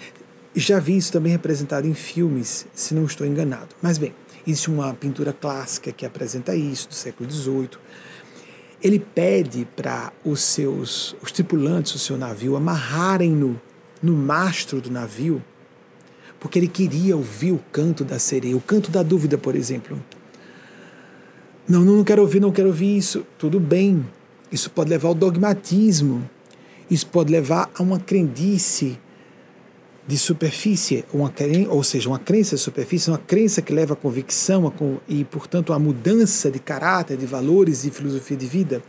Já 0.53 0.79
vi 0.79 0.97
isso 0.97 1.11
também 1.13 1.32
representado 1.32 1.88
em 1.88 1.93
filmes, 1.93 2.67
se 2.73 2.93
não 2.93 3.05
estou 3.05 3.25
enganado. 3.25 3.75
Mas 3.82 3.97
bem, 3.97 4.13
existe 4.45 4.69
uma 4.69 4.93
pintura 4.93 5.32
clássica 5.32 5.91
que 5.91 6.05
apresenta 6.05 6.55
isso, 6.55 6.89
do 6.89 6.93
século 6.93 7.29
XVIII 7.29 7.69
ele 8.84 8.99
pede 8.99 9.67
para 9.75 10.11
os 10.23 10.41
seus 10.41 11.15
os 11.21 11.32
tripulantes 11.32 11.93
do 11.93 11.99
seu 11.99 12.17
navio 12.17 12.55
amarrarem-no 12.55 13.59
no 14.01 14.13
mastro 14.13 14.82
do 14.82 14.89
navio, 14.89 15.43
porque 16.39 16.57
ele 16.57 16.67
queria 16.67 17.15
ouvir 17.15 17.51
o 17.51 17.59
canto 17.71 18.03
da 18.03 18.17
sereia, 18.17 18.57
o 18.57 18.61
canto 18.61 18.89
da 18.89 19.03
dúvida, 19.03 19.38
por 19.38 19.55
exemplo. 19.55 20.01
Não, 21.67 21.86
não, 21.86 21.97
não 21.97 22.03
quero 22.03 22.21
ouvir, 22.23 22.39
não 22.39 22.51
quero 22.51 22.69
ouvir 22.69 22.97
isso. 22.97 23.25
Tudo 23.38 23.59
bem. 23.59 24.05
Isso 24.51 24.69
pode 24.71 24.89
levar 24.89 25.09
ao 25.09 25.13
dogmatismo. 25.13 26.27
Isso 26.89 27.07
pode 27.07 27.32
levar 27.32 27.69
a 27.77 27.84
uma 27.84 27.99
crendice 27.99 28.99
de 30.12 30.18
superfície, 30.18 31.05
uma, 31.14 31.34
ou 31.70 31.82
seja, 31.82 32.09
uma 32.09 32.20
crença 32.20 32.57
de 32.57 32.62
superfície, 32.62 33.09
uma 33.09 33.18
crença 33.18 33.62
que 33.62 33.72
leva 33.72 33.93
à 33.93 33.95
convicção 33.95 34.68
a, 34.68 34.74
e, 35.07 35.24
portanto, 35.24 35.72
à 35.72 35.80
mudança 35.80 36.51
de 36.51 36.59
caráter, 36.59 37.16
de 37.16 37.26
valores 37.26 37.86
e 37.86 37.91
filosofia 37.91 38.36
de 38.36 38.45
vida. 38.45 38.84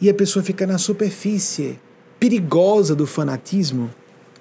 E 0.00 0.10
a 0.10 0.14
pessoa 0.14 0.42
fica 0.42 0.66
na 0.66 0.76
superfície 0.76 1.78
perigosa 2.18 2.96
do 2.96 3.06
fanatismo, 3.06 3.88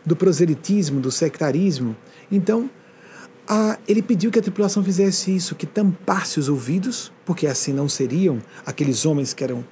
do 0.03 0.15
proselitismo, 0.15 0.99
do 0.99 1.11
sectarismo. 1.11 1.95
Então, 2.31 2.67
a, 3.47 3.77
ele 3.87 4.01
pediu 4.01 4.31
que 4.31 4.39
a 4.39 4.41
tripulação 4.41 4.83
fizesse 4.83 5.35
isso, 5.35 5.53
que 5.53 5.67
tampasse 5.67 6.39
os 6.39 6.49
ouvidos, 6.49 7.11
porque 7.23 7.45
assim 7.45 7.71
não 7.71 7.87
seriam 7.87 8.41
aqueles 8.65 9.05
homens 9.05 9.31
que 9.31 9.43
eram 9.43 9.63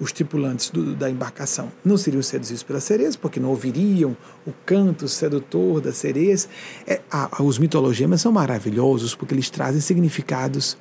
os 0.00 0.12
tripulantes 0.12 0.70
do, 0.70 0.94
da 0.94 1.10
embarcação. 1.10 1.70
Não 1.84 1.96
seriam 1.96 2.22
seduzidos 2.22 2.62
pelas 2.62 2.82
sereias, 2.82 3.14
porque 3.14 3.38
não 3.38 3.50
ouviriam 3.50 4.16
o 4.46 4.52
canto 4.64 5.06
sedutor 5.06 5.80
das 5.80 5.98
sereias. 5.98 6.48
É, 6.86 7.00
os 7.40 7.58
mitologemas 7.58 8.22
são 8.22 8.32
maravilhosos, 8.32 9.14
porque 9.14 9.34
eles 9.34 9.50
trazem 9.50 9.80
significados 9.80 10.76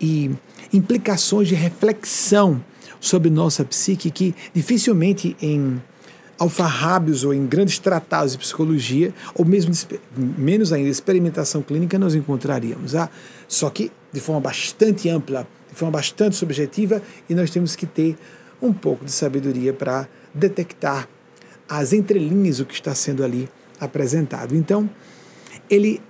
e 0.00 0.30
implicações 0.72 1.46
de 1.46 1.54
reflexão 1.54 2.64
sobre 2.98 3.28
nossa 3.28 3.64
psique 3.64 4.10
que 4.10 4.34
dificilmente 4.54 5.36
em 5.42 5.80
alfarrábios 6.38 7.22
ou 7.22 7.32
em 7.32 7.46
grandes 7.46 7.78
tratados 7.78 8.32
de 8.32 8.38
psicologia, 8.38 9.14
ou 9.34 9.44
mesmo 9.44 9.72
menos 10.16 10.72
ainda 10.72 10.88
experimentação 10.88 11.62
clínica, 11.62 11.98
nós 11.98 12.14
encontraríamos. 12.14 12.94
Ah, 12.96 13.08
só 13.46 13.70
que 13.70 13.92
de 14.12 14.20
forma 14.20 14.40
bastante 14.40 15.08
ampla, 15.08 15.46
de 15.68 15.76
forma 15.76 15.92
bastante 15.92 16.36
subjetiva, 16.36 17.02
e 17.28 17.34
nós 17.34 17.50
temos 17.50 17.76
que 17.76 17.86
ter 17.86 18.16
um 18.66 18.72
pouco 18.72 19.04
de 19.04 19.12
sabedoria 19.12 19.72
para 19.72 20.08
detectar 20.32 21.08
as 21.68 21.92
entrelinhas 21.92 22.58
do 22.58 22.66
que 22.66 22.74
está 22.74 22.94
sendo 22.94 23.24
ali 23.24 23.48
apresentado. 23.80 24.54
Então, 24.54 24.88
ele 25.68 26.00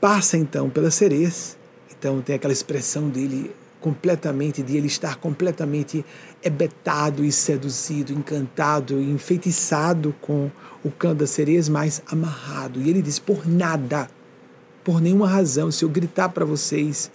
passa 0.00 0.36
então 0.36 0.70
pelas 0.70 0.94
sereias, 0.94 1.56
então 1.90 2.20
tem 2.20 2.36
aquela 2.36 2.52
expressão 2.52 3.08
dele 3.08 3.54
completamente, 3.80 4.62
de 4.62 4.76
ele 4.76 4.86
estar 4.86 5.16
completamente 5.16 6.04
hebetado 6.42 7.24
e 7.24 7.32
seduzido, 7.32 8.12
encantado 8.12 9.00
e 9.00 9.10
enfeitiçado 9.10 10.14
com 10.20 10.50
o 10.84 10.90
canto 10.90 11.18
das 11.18 11.30
sereias, 11.30 11.68
mas 11.68 12.02
amarrado. 12.06 12.80
E 12.80 12.90
ele 12.90 13.02
diz: 13.02 13.18
por 13.18 13.46
nada, 13.46 14.08
por 14.84 15.00
nenhuma 15.00 15.28
razão, 15.28 15.70
se 15.70 15.84
eu 15.84 15.88
gritar 15.88 16.28
para 16.28 16.44
vocês, 16.44 17.10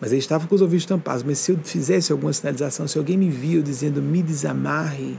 mas 0.00 0.12
ele 0.12 0.20
estava 0.20 0.46
com 0.46 0.54
os 0.54 0.60
ouvidos 0.60 0.86
tampados, 0.86 1.22
mas 1.22 1.38
se 1.38 1.52
eu 1.52 1.58
fizesse 1.58 2.12
alguma 2.12 2.32
sinalização, 2.32 2.86
se 2.86 2.96
alguém 2.98 3.16
me 3.16 3.28
viu 3.28 3.62
dizendo 3.62 4.00
me 4.00 4.22
desamarre, 4.22 5.18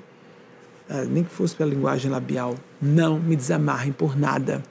ah, 0.89 1.03
nem 1.03 1.23
que 1.23 1.29
fosse 1.29 1.55
pela 1.55 1.69
linguagem 1.69 2.09
labial, 2.09 2.55
não 2.81 3.19
me 3.19 3.35
desamarrem 3.35 3.91
por 3.91 4.17
nada. 4.17 4.63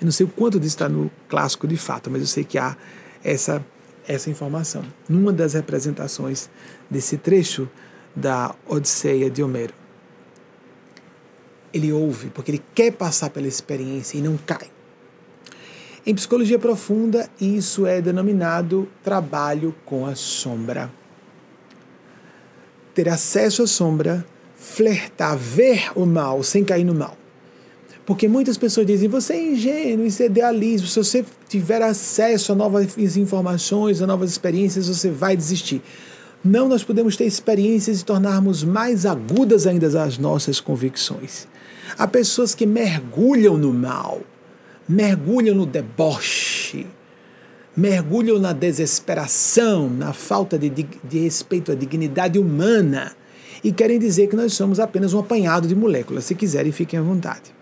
Eu 0.00 0.04
não 0.04 0.12
sei 0.12 0.26
o 0.26 0.28
quanto 0.28 0.58
disso 0.58 0.74
está 0.74 0.88
no 0.88 1.10
clássico 1.28 1.66
de 1.66 1.76
fato, 1.76 2.10
mas 2.10 2.20
eu 2.20 2.26
sei 2.26 2.44
que 2.44 2.58
há 2.58 2.76
essa, 3.22 3.64
essa 4.06 4.28
informação. 4.28 4.84
Numa 5.08 5.32
das 5.32 5.54
representações 5.54 6.50
desse 6.90 7.16
trecho 7.16 7.68
da 8.14 8.54
Odisseia 8.66 9.30
de 9.30 9.42
Homero. 9.42 9.72
Ele 11.72 11.92
ouve 11.92 12.30
porque 12.30 12.50
ele 12.50 12.62
quer 12.74 12.92
passar 12.92 13.30
pela 13.30 13.48
experiência 13.48 14.18
e 14.18 14.20
não 14.20 14.36
cai. 14.36 14.73
Em 16.06 16.14
psicologia 16.14 16.58
profunda, 16.58 17.30
isso 17.40 17.86
é 17.86 17.98
denominado 17.98 18.86
trabalho 19.02 19.74
com 19.86 20.04
a 20.04 20.14
sombra. 20.14 20.90
Ter 22.94 23.08
acesso 23.08 23.62
à 23.62 23.66
sombra, 23.66 24.24
flertar, 24.54 25.34
ver 25.36 25.90
o 25.94 26.04
mal 26.04 26.42
sem 26.42 26.62
cair 26.62 26.84
no 26.84 26.94
mal. 26.94 27.16
Porque 28.04 28.28
muitas 28.28 28.58
pessoas 28.58 28.86
dizem: 28.86 29.08
você 29.08 29.32
é 29.32 29.52
ingênuo, 29.52 30.04
isso 30.04 30.22
é 30.22 30.26
idealismo. 30.26 30.86
Se 30.86 30.98
você 30.98 31.24
tiver 31.48 31.80
acesso 31.80 32.52
a 32.52 32.54
novas 32.54 33.16
informações, 33.16 34.02
a 34.02 34.06
novas 34.06 34.30
experiências, 34.30 34.88
você 34.88 35.10
vai 35.10 35.34
desistir. 35.34 35.80
Não, 36.44 36.68
nós 36.68 36.84
podemos 36.84 37.16
ter 37.16 37.24
experiências 37.24 38.02
e 38.02 38.04
tornarmos 38.04 38.62
mais 38.62 39.06
agudas 39.06 39.66
ainda 39.66 39.86
as 40.02 40.18
nossas 40.18 40.60
convicções. 40.60 41.48
Há 41.96 42.06
pessoas 42.06 42.54
que 42.54 42.66
mergulham 42.66 43.56
no 43.56 43.72
mal, 43.72 44.20
mergulham 44.88 45.54
no 45.54 45.66
deboche, 45.66 46.86
mergulham 47.76 48.38
na 48.38 48.52
desesperação, 48.52 49.88
na 49.88 50.12
falta 50.12 50.58
de, 50.58 50.68
de 50.70 51.18
respeito 51.18 51.72
à 51.72 51.74
dignidade 51.74 52.38
humana 52.38 53.16
e 53.62 53.72
querem 53.72 53.98
dizer 53.98 54.28
que 54.28 54.36
nós 54.36 54.52
somos 54.52 54.78
apenas 54.78 55.14
um 55.14 55.18
apanhado 55.18 55.66
de 55.66 55.74
moléculas. 55.74 56.24
Se 56.24 56.34
quiserem, 56.34 56.70
fiquem 56.70 56.98
à 56.98 57.02
vontade. 57.02 57.54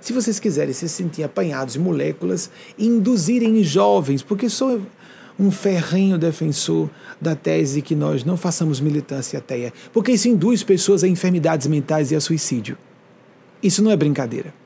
Se 0.00 0.12
vocês 0.12 0.40
quiserem 0.40 0.72
se 0.72 0.88
sentir 0.88 1.22
apanhados 1.22 1.74
de 1.74 1.78
moléculas, 1.78 2.50
induzirem 2.78 3.62
jovens, 3.62 4.22
porque 4.22 4.48
sou 4.48 4.80
um 5.38 5.50
ferrenho 5.50 6.18
defensor 6.18 6.90
da 7.20 7.36
tese 7.36 7.82
que 7.82 7.94
nós 7.94 8.24
não 8.24 8.36
façamos 8.36 8.80
militância 8.80 9.38
ateia, 9.38 9.72
porque 9.92 10.12
isso 10.12 10.28
induz 10.28 10.62
pessoas 10.62 11.04
a 11.04 11.08
enfermidades 11.08 11.66
mentais 11.66 12.10
e 12.10 12.16
a 12.16 12.20
suicídio. 12.20 12.76
Isso 13.62 13.82
não 13.82 13.90
é 13.90 13.96
brincadeira. 13.96 14.61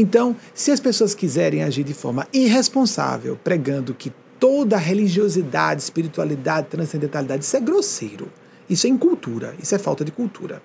Então, 0.00 0.36
se 0.54 0.70
as 0.70 0.78
pessoas 0.78 1.14
quiserem 1.14 1.64
agir 1.64 1.82
de 1.82 1.92
forma 1.92 2.26
irresponsável, 2.32 3.36
pregando 3.42 3.92
que 3.92 4.12
toda 4.38 4.76
religiosidade, 4.76 5.82
espiritualidade, 5.82 6.68
transcendentalidade, 6.68 7.44
isso 7.44 7.56
é 7.56 7.60
grosseiro, 7.60 8.30
isso 8.70 8.86
é 8.86 8.90
incultura, 8.90 9.54
isso 9.60 9.74
é 9.74 9.78
falta 9.78 10.04
de 10.04 10.12
cultura. 10.12 10.62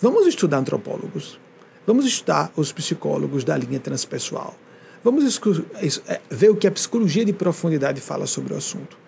Vamos 0.00 0.26
estudar 0.26 0.56
antropólogos, 0.56 1.38
vamos 1.86 2.06
estudar 2.06 2.50
os 2.56 2.72
psicólogos 2.72 3.44
da 3.44 3.54
linha 3.56 3.78
transpessoal 3.78 4.56
Vamos 5.02 5.40
é, 6.06 6.20
ver 6.30 6.50
o 6.50 6.56
que 6.56 6.66
a 6.66 6.70
psicologia 6.70 7.24
de 7.24 7.32
profundidade 7.32 8.00
fala 8.00 8.26
sobre 8.26 8.52
o 8.52 8.56
assunto. 8.56 8.98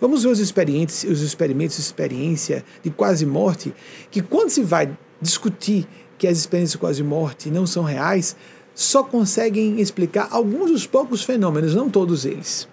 Vamos 0.00 0.22
ver 0.22 0.30
os 0.30 0.38
experimentos, 0.38 1.04
os 1.04 1.20
experimentos 1.20 1.76
de 1.76 1.82
experiência 1.82 2.64
de 2.82 2.90
quase 2.90 3.26
morte, 3.26 3.74
que 4.10 4.22
quando 4.22 4.48
se 4.48 4.62
vai 4.62 4.96
discutir 5.20 5.86
que 6.22 6.28
as 6.28 6.38
experiências 6.38 6.74
de 6.74 6.78
quase 6.78 7.02
morte 7.02 7.50
não 7.50 7.66
são 7.66 7.82
reais, 7.82 8.36
só 8.76 9.02
conseguem 9.02 9.80
explicar 9.80 10.28
alguns 10.30 10.70
dos 10.70 10.86
poucos 10.86 11.24
fenômenos, 11.24 11.74
não 11.74 11.90
todos 11.90 12.24
eles. 12.24 12.68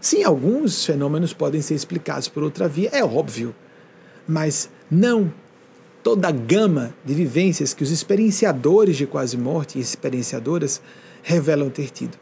Sim, 0.00 0.24
alguns 0.24 0.82
fenômenos 0.86 1.34
podem 1.34 1.60
ser 1.60 1.74
explicados 1.74 2.28
por 2.28 2.42
outra 2.42 2.66
via, 2.66 2.88
é 2.94 3.04
óbvio, 3.04 3.54
mas 4.26 4.70
não 4.90 5.30
toda 6.02 6.28
a 6.28 6.30
gama 6.30 6.94
de 7.04 7.12
vivências 7.12 7.74
que 7.74 7.82
os 7.82 7.90
experienciadores 7.90 8.96
de 8.96 9.06
quase 9.06 9.36
morte 9.36 9.76
e 9.76 9.82
experienciadoras 9.82 10.80
revelam 11.22 11.68
ter 11.68 11.90
tido. 11.90 12.18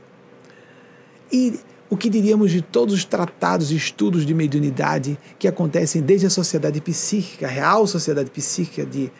E 1.30 1.60
o 1.88 1.96
que 1.96 2.10
diríamos 2.10 2.50
de 2.50 2.60
todos 2.60 2.92
os 2.92 3.04
tratados 3.04 3.70
e 3.70 3.76
estudos 3.76 4.26
de 4.26 4.34
mediunidade 4.34 5.16
que 5.38 5.46
acontecem 5.46 6.02
desde 6.02 6.26
a 6.26 6.30
sociedade 6.30 6.80
psíquica, 6.80 7.46
a 7.46 7.48
Real 7.48 7.86
Sociedade 7.86 8.32
Psíquica 8.32 8.84
de 8.84 9.12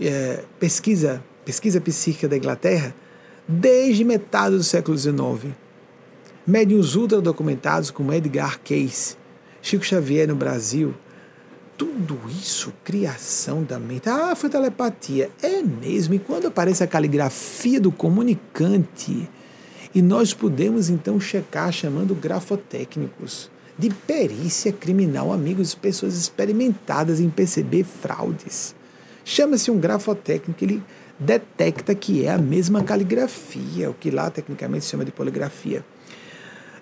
é, 0.00 0.44
pesquisa, 0.58 1.22
pesquisa 1.44 1.80
psíquica 1.80 2.28
da 2.28 2.36
Inglaterra, 2.36 2.94
desde 3.46 4.04
metade 4.04 4.56
do 4.56 4.62
século 4.62 4.96
XIX. 4.96 5.54
Médiuns 6.46 6.94
ultra 6.94 7.20
documentados 7.20 7.90
como 7.90 8.12
Edgar 8.12 8.60
Cayce, 8.60 9.16
Chico 9.60 9.84
Xavier 9.84 10.26
no 10.26 10.34
Brasil, 10.34 10.94
tudo 11.76 12.18
isso, 12.28 12.72
criação 12.84 13.64
da 13.64 13.78
mente. 13.78 14.08
Ah, 14.08 14.36
foi 14.36 14.48
telepatia. 14.48 15.30
É 15.42 15.62
mesmo. 15.62 16.14
E 16.14 16.18
quando 16.18 16.46
aparece 16.46 16.84
a 16.84 16.86
caligrafia 16.86 17.80
do 17.80 17.90
comunicante, 17.90 19.28
e 19.94 20.00
nós 20.00 20.32
podemos 20.32 20.88
então 20.88 21.20
checar 21.20 21.72
chamando 21.72 22.14
grafotécnicos 22.14 23.50
de 23.78 23.90
perícia 23.90 24.72
criminal, 24.72 25.32
amigos, 25.32 25.74
pessoas 25.74 26.14
experimentadas 26.16 27.20
em 27.20 27.28
perceber 27.28 27.84
fraudes. 27.84 28.74
Chama-se 29.24 29.70
um 29.70 29.78
grafotécnico, 29.78 30.64
ele 30.64 30.82
detecta 31.18 31.94
que 31.94 32.24
é 32.24 32.30
a 32.30 32.38
mesma 32.38 32.82
caligrafia, 32.82 33.90
o 33.90 33.94
que 33.94 34.10
lá 34.10 34.30
tecnicamente 34.30 34.84
se 34.84 34.90
chama 34.90 35.04
de 35.04 35.12
poligrafia, 35.12 35.84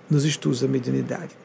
nos 0.08 0.24
estudos 0.24 0.60
da 0.60 0.68
mediunidade. 0.68 1.38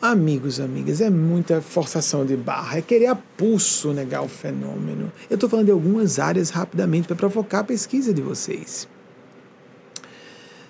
Amigos, 0.00 0.58
amigas, 0.58 1.00
é 1.00 1.08
muita 1.08 1.60
forçação 1.60 2.26
de 2.26 2.36
barra, 2.36 2.78
é 2.78 2.82
querer 2.82 3.06
a 3.06 3.14
pulso 3.14 3.92
negar 3.92 4.22
o 4.22 4.28
fenômeno. 4.28 5.12
Eu 5.30 5.36
estou 5.36 5.48
falando 5.48 5.66
de 5.66 5.72
algumas 5.72 6.18
áreas 6.18 6.50
rapidamente 6.50 7.06
para 7.06 7.14
provocar 7.14 7.60
a 7.60 7.64
pesquisa 7.64 8.12
de 8.12 8.20
vocês. 8.20 8.88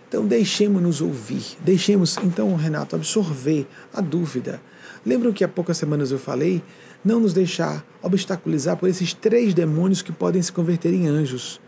Então, 0.06 0.26
deixemos-nos 0.26 1.00
ouvir, 1.00 1.56
deixemos, 1.60 2.18
então, 2.18 2.54
Renato, 2.54 2.94
absorver 2.94 3.66
a 3.94 4.02
dúvida. 4.02 4.60
Lembram 5.06 5.32
que 5.32 5.42
há 5.42 5.48
poucas 5.48 5.78
semanas 5.78 6.10
eu 6.10 6.18
falei? 6.18 6.62
Não 7.04 7.18
nos 7.18 7.32
deixar 7.32 7.84
obstaculizar 8.02 8.76
por 8.76 8.88
esses 8.88 9.12
três 9.12 9.54
demônios 9.54 10.02
que 10.02 10.12
podem 10.12 10.40
se 10.40 10.52
converter 10.52 10.92
em 10.92 11.06
anjos. 11.06 11.60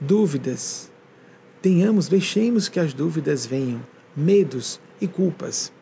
Dúvidas. 0.00 0.90
Tenhamos, 1.60 2.06
deixemos 2.06 2.68
que 2.68 2.78
as 2.78 2.94
dúvidas 2.94 3.44
venham, 3.44 3.80
medos 4.16 4.80
e 5.00 5.08
culpas. 5.08 5.72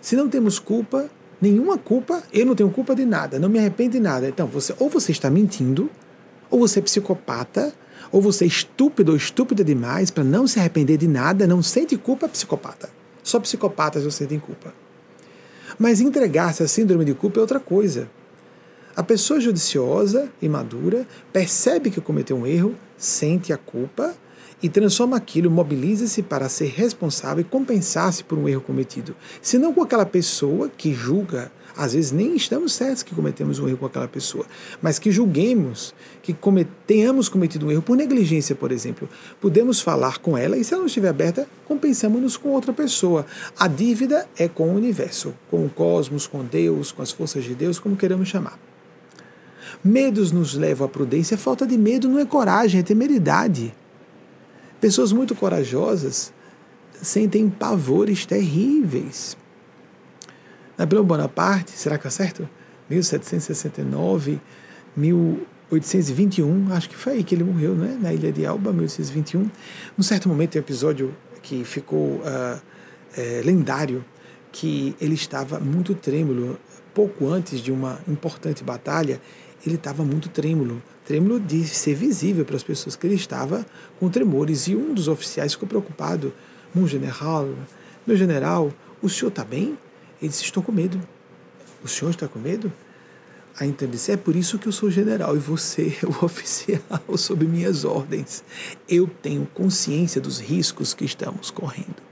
Se 0.00 0.14
não 0.14 0.28
temos 0.28 0.60
culpa, 0.60 1.10
nenhuma 1.40 1.76
culpa, 1.76 2.22
eu 2.32 2.46
não 2.46 2.54
tenho 2.54 2.70
culpa 2.70 2.94
de 2.94 3.04
nada, 3.04 3.38
não 3.38 3.48
me 3.48 3.58
arrependo 3.58 3.92
de 3.92 4.00
nada. 4.00 4.28
Então, 4.28 4.46
você 4.46 4.74
ou 4.78 4.88
você 4.88 5.10
está 5.10 5.28
mentindo, 5.28 5.90
ou 6.48 6.60
você 6.60 6.78
é 6.78 6.82
psicopata, 6.82 7.72
ou 8.12 8.22
você 8.22 8.44
é 8.44 8.46
estúpido 8.46 9.10
ou 9.10 9.16
estúpida 9.16 9.64
demais 9.64 10.10
para 10.10 10.22
não 10.22 10.46
se 10.46 10.60
arrepender 10.60 10.96
de 10.96 11.08
nada, 11.08 11.46
não 11.46 11.62
sente 11.62 11.96
culpa, 11.96 12.26
é 12.26 12.28
psicopata. 12.28 12.88
Só 13.22 13.40
psicopatas 13.40 14.04
não 14.04 14.10
sentem 14.10 14.38
culpa. 14.38 14.72
Mas 15.78 16.00
entregar-se 16.00 16.62
à 16.62 16.68
síndrome 16.68 17.04
de 17.04 17.14
culpa 17.14 17.38
é 17.38 17.42
outra 17.42 17.60
coisa. 17.60 18.08
A 18.98 19.02
pessoa 19.04 19.38
judiciosa 19.38 20.28
e 20.42 20.48
madura 20.48 21.06
percebe 21.32 21.88
que 21.88 22.00
cometeu 22.00 22.36
um 22.36 22.44
erro, 22.44 22.74
sente 22.96 23.52
a 23.52 23.56
culpa 23.56 24.12
e 24.60 24.68
transforma 24.68 25.16
aquilo, 25.16 25.48
mobiliza-se 25.48 26.20
para 26.20 26.48
ser 26.48 26.72
responsável 26.74 27.42
e 27.42 27.44
compensar-se 27.44 28.24
por 28.24 28.36
um 28.36 28.48
erro 28.48 28.60
cometido. 28.60 29.14
Se 29.40 29.56
não 29.56 29.72
com 29.72 29.84
aquela 29.84 30.04
pessoa 30.04 30.68
que 30.68 30.92
julga, 30.92 31.52
às 31.76 31.92
vezes 31.92 32.10
nem 32.10 32.34
estamos 32.34 32.72
certos 32.72 33.04
que 33.04 33.14
cometemos 33.14 33.60
um 33.60 33.68
erro 33.68 33.78
com 33.78 33.86
aquela 33.86 34.08
pessoa, 34.08 34.44
mas 34.82 34.98
que 34.98 35.12
julguemos, 35.12 35.94
que 36.20 36.36
tenhamos 36.84 37.28
cometido 37.28 37.66
um 37.66 37.70
erro 37.70 37.82
por 37.82 37.96
negligência, 37.96 38.56
por 38.56 38.72
exemplo. 38.72 39.08
Podemos 39.40 39.80
falar 39.80 40.18
com 40.18 40.36
ela 40.36 40.56
e, 40.56 40.64
se 40.64 40.74
ela 40.74 40.80
não 40.80 40.88
estiver 40.88 41.10
aberta, 41.10 41.46
compensamos-nos 41.66 42.36
com 42.36 42.48
outra 42.48 42.72
pessoa. 42.72 43.24
A 43.56 43.68
dívida 43.68 44.26
é 44.36 44.48
com 44.48 44.70
o 44.70 44.74
universo, 44.74 45.36
com 45.48 45.64
o 45.64 45.70
cosmos, 45.70 46.26
com 46.26 46.44
Deus, 46.44 46.90
com 46.90 47.00
as 47.00 47.12
forças 47.12 47.44
de 47.44 47.54
Deus, 47.54 47.78
como 47.78 47.96
queremos 47.96 48.26
chamar. 48.26 48.58
Medos 49.82 50.32
nos 50.32 50.54
levam 50.54 50.86
à 50.86 50.90
prudência. 50.90 51.38
Falta 51.38 51.66
de 51.66 51.78
medo 51.78 52.08
não 52.08 52.18
é 52.18 52.24
coragem, 52.24 52.80
é 52.80 52.82
temeridade. 52.82 53.74
Pessoas 54.80 55.12
muito 55.12 55.34
corajosas 55.34 56.32
sentem 57.00 57.48
pavores 57.48 58.26
terríveis. 58.26 59.36
Napoleão 60.76 61.04
Bonaparte, 61.04 61.72
será 61.72 61.98
que 61.98 62.06
é 62.06 62.10
certo? 62.10 62.48
1769, 62.88 64.40
1821, 64.96 66.72
acho 66.72 66.88
que 66.88 66.96
foi 66.96 67.14
aí 67.14 67.24
que 67.24 67.34
ele 67.34 67.44
morreu, 67.44 67.74
né? 67.74 67.98
na 68.00 68.12
Ilha 68.12 68.32
de 68.32 68.46
Alba, 68.46 68.72
1821. 68.72 69.50
Num 69.96 70.04
certo 70.04 70.28
momento, 70.28 70.50
tem 70.50 70.60
um 70.60 70.64
episódio 70.64 71.14
que 71.42 71.64
ficou 71.64 72.20
uh, 72.20 72.60
é, 73.16 73.42
lendário, 73.44 74.04
que 74.52 74.94
ele 75.00 75.14
estava 75.14 75.58
muito 75.58 75.94
trêmulo. 75.94 76.58
Pouco 76.94 77.28
antes 77.28 77.60
de 77.60 77.70
uma 77.70 78.00
importante 78.08 78.64
batalha, 78.64 79.20
ele 79.68 79.76
estava 79.76 80.04
muito 80.04 80.28
trêmulo, 80.28 80.82
trêmulo 81.04 81.38
de 81.38 81.66
ser 81.66 81.94
visível 81.94 82.44
para 82.44 82.56
as 82.56 82.62
pessoas 82.62 82.96
que 82.96 83.06
ele 83.06 83.14
estava 83.14 83.64
com 83.98 84.08
tremores. 84.08 84.66
E 84.66 84.74
um 84.74 84.94
dos 84.94 85.08
oficiais 85.08 85.52
ficou 85.52 85.68
preocupado. 85.68 86.32
Meu 86.74 86.86
general, 86.86 87.48
meu 88.06 88.16
general, 88.16 88.72
o 89.02 89.08
senhor 89.08 89.28
está 89.28 89.44
bem? 89.44 89.78
Ele 90.20 90.28
disse: 90.28 90.44
Estou 90.44 90.62
com 90.62 90.72
medo. 90.72 91.00
O 91.82 91.88
senhor 91.88 92.10
está 92.10 92.26
com 92.26 92.38
medo? 92.38 92.72
Aí 93.58 93.68
então 93.68 93.86
ele 93.86 93.92
disse: 93.92 94.12
É 94.12 94.16
por 94.16 94.36
isso 94.36 94.58
que 94.58 94.66
eu 94.66 94.72
sou 94.72 94.90
general 94.90 95.36
e 95.36 95.38
você 95.38 95.96
é 96.02 96.06
o 96.06 96.16
oficial 96.24 96.80
sob 97.16 97.44
minhas 97.46 97.84
ordens. 97.84 98.42
Eu 98.88 99.06
tenho 99.06 99.46
consciência 99.54 100.20
dos 100.20 100.38
riscos 100.40 100.94
que 100.94 101.04
estamos 101.04 101.50
correndo. 101.50 102.02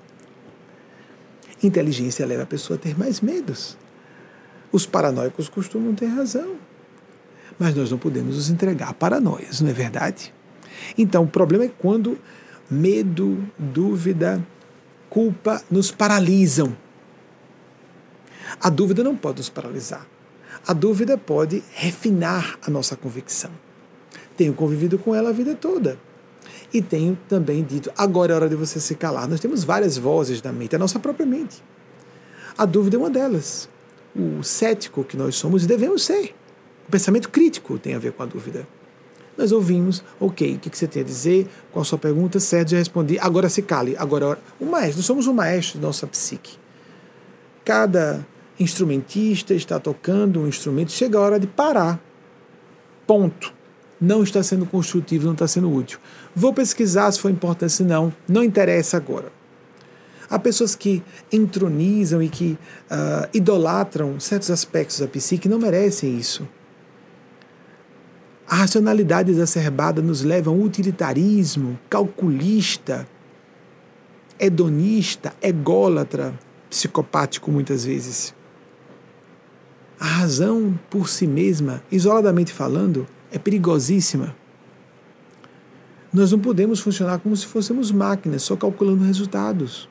Inteligência 1.62 2.26
leva 2.26 2.42
a 2.42 2.46
pessoa 2.46 2.76
a 2.76 2.80
ter 2.80 2.98
mais 2.98 3.20
medos. 3.20 3.76
Os 4.70 4.84
paranoicos 4.84 5.48
costumam 5.48 5.94
ter 5.94 6.06
razão 6.06 6.65
mas 7.58 7.74
nós 7.74 7.90
não 7.90 7.98
podemos 7.98 8.36
nos 8.36 8.50
entregar 8.50 8.90
a 8.90 8.94
paranoias, 8.94 9.60
não 9.60 9.70
é 9.70 9.72
verdade? 9.72 10.32
Então, 10.96 11.24
o 11.24 11.28
problema 11.28 11.64
é 11.64 11.70
quando 11.78 12.18
medo, 12.70 13.44
dúvida, 13.58 14.44
culpa 15.08 15.62
nos 15.70 15.90
paralisam. 15.90 16.76
A 18.60 18.68
dúvida 18.68 19.02
não 19.02 19.16
pode 19.16 19.38
nos 19.38 19.48
paralisar. 19.48 20.06
A 20.66 20.72
dúvida 20.72 21.16
pode 21.16 21.62
refinar 21.72 22.58
a 22.62 22.70
nossa 22.70 22.96
convicção. 22.96 23.50
Tenho 24.36 24.52
convivido 24.52 24.98
com 24.98 25.14
ela 25.14 25.30
a 25.30 25.32
vida 25.32 25.54
toda. 25.54 25.98
E 26.72 26.82
tenho 26.82 27.18
também 27.28 27.62
dito: 27.62 27.90
agora 27.96 28.32
é 28.32 28.36
hora 28.36 28.48
de 28.48 28.56
você 28.56 28.80
se 28.80 28.94
calar. 28.94 29.28
Nós 29.28 29.40
temos 29.40 29.64
várias 29.64 29.96
vozes 29.96 30.42
na 30.42 30.52
mente, 30.52 30.76
a 30.76 30.78
nossa 30.78 30.98
própria 30.98 31.26
mente. 31.26 31.62
A 32.56 32.64
dúvida 32.64 32.96
é 32.96 32.98
uma 32.98 33.10
delas. 33.10 33.68
O 34.14 34.42
cético 34.42 35.04
que 35.04 35.16
nós 35.16 35.36
somos 35.36 35.66
devemos 35.66 36.04
ser. 36.04 36.34
O 36.86 36.90
pensamento 36.90 37.28
crítico 37.28 37.78
tem 37.78 37.94
a 37.94 37.98
ver 37.98 38.12
com 38.12 38.22
a 38.22 38.26
dúvida. 38.26 38.66
Nós 39.36 39.52
ouvimos, 39.52 40.02
ok, 40.18 40.54
o 40.54 40.58
que 40.58 40.76
você 40.76 40.86
tem 40.86 41.02
a 41.02 41.04
dizer? 41.04 41.46
Qual 41.70 41.82
a 41.82 41.84
sua 41.84 41.98
pergunta? 41.98 42.40
Certo, 42.40 42.70
já 42.70 42.78
respondi. 42.78 43.18
Agora 43.18 43.48
se 43.48 43.60
cale. 43.60 43.94
Agora, 43.98 44.38
o 44.58 44.64
maestro, 44.64 44.98
nós 44.98 45.06
somos 45.06 45.26
o 45.26 45.34
maestro 45.34 45.78
da 45.78 45.88
nossa 45.88 46.06
psique. 46.06 46.56
Cada 47.64 48.26
instrumentista 48.58 49.52
está 49.52 49.78
tocando 49.78 50.40
um 50.40 50.48
instrumento, 50.48 50.92
chega 50.92 51.18
a 51.18 51.20
hora 51.20 51.38
de 51.38 51.46
parar. 51.46 52.00
Ponto. 53.06 53.52
Não 54.00 54.22
está 54.22 54.42
sendo 54.42 54.66
construtivo, 54.66 55.26
não 55.26 55.32
está 55.32 55.48
sendo 55.48 55.72
útil. 55.72 55.98
Vou 56.34 56.52
pesquisar 56.52 57.10
se 57.10 57.18
for 57.20 57.30
importante, 57.30 57.72
se 57.72 57.82
não, 57.82 58.12
não 58.28 58.44
interessa 58.44 58.96
agora. 58.96 59.32
Há 60.28 60.38
pessoas 60.38 60.74
que 60.74 61.02
entronizam 61.32 62.22
e 62.22 62.28
que 62.28 62.58
uh, 62.90 63.28
idolatram 63.32 64.18
certos 64.18 64.50
aspectos 64.50 65.00
da 65.00 65.06
psique 65.06 65.42
que 65.42 65.48
não 65.48 65.58
merecem 65.58 66.16
isso. 66.16 66.46
A 68.48 68.54
racionalidade 68.54 69.32
exacerbada 69.32 70.00
nos 70.00 70.22
leva 70.22 70.50
a 70.50 70.52
um 70.52 70.62
utilitarismo 70.62 71.76
calculista, 71.90 73.08
hedonista, 74.38 75.34
ególatra, 75.42 76.38
psicopático 76.70 77.50
muitas 77.50 77.84
vezes. 77.84 78.32
A 79.98 80.04
razão 80.04 80.78
por 80.88 81.08
si 81.08 81.26
mesma, 81.26 81.82
isoladamente 81.90 82.52
falando, 82.52 83.06
é 83.32 83.38
perigosíssima. 83.38 84.36
Nós 86.12 86.30
não 86.30 86.38
podemos 86.38 86.78
funcionar 86.78 87.18
como 87.18 87.36
se 87.36 87.46
fôssemos 87.46 87.90
máquinas, 87.90 88.42
só 88.42 88.54
calculando 88.54 89.02
resultados. 89.02 89.88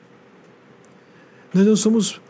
Nós 1.52 1.66
não 1.66 1.76
somos 1.76 2.22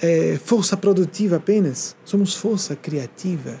é, 0.00 0.38
força 0.42 0.74
produtiva 0.74 1.36
apenas, 1.36 1.94
somos 2.02 2.34
força 2.34 2.74
criativa 2.74 3.60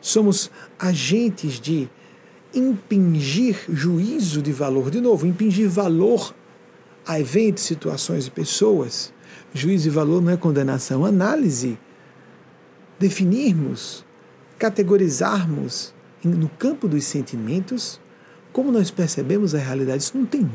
somos 0.00 0.50
agentes 0.78 1.60
de 1.60 1.88
impingir 2.54 3.56
juízo 3.68 4.42
de 4.42 4.52
valor. 4.52 4.90
De 4.90 5.00
novo, 5.00 5.26
impingir 5.26 5.68
valor 5.68 6.34
a 7.06 7.18
eventos, 7.20 7.64
situações 7.64 8.26
e 8.26 8.30
pessoas. 8.30 9.12
Juízo 9.54 9.84
de 9.84 9.90
valor 9.90 10.22
não 10.22 10.30
é 10.30 10.36
condenação, 10.36 11.04
análise. 11.04 11.78
Definirmos, 12.98 14.04
categorizarmos 14.58 15.94
no 16.22 16.48
campo 16.48 16.86
dos 16.86 17.04
sentimentos 17.04 18.00
como 18.52 18.72
nós 18.72 18.90
percebemos 18.90 19.54
a 19.54 19.58
realidade, 19.58 20.02
isso 20.02 20.16
não 20.16 20.26
tem 20.26 20.48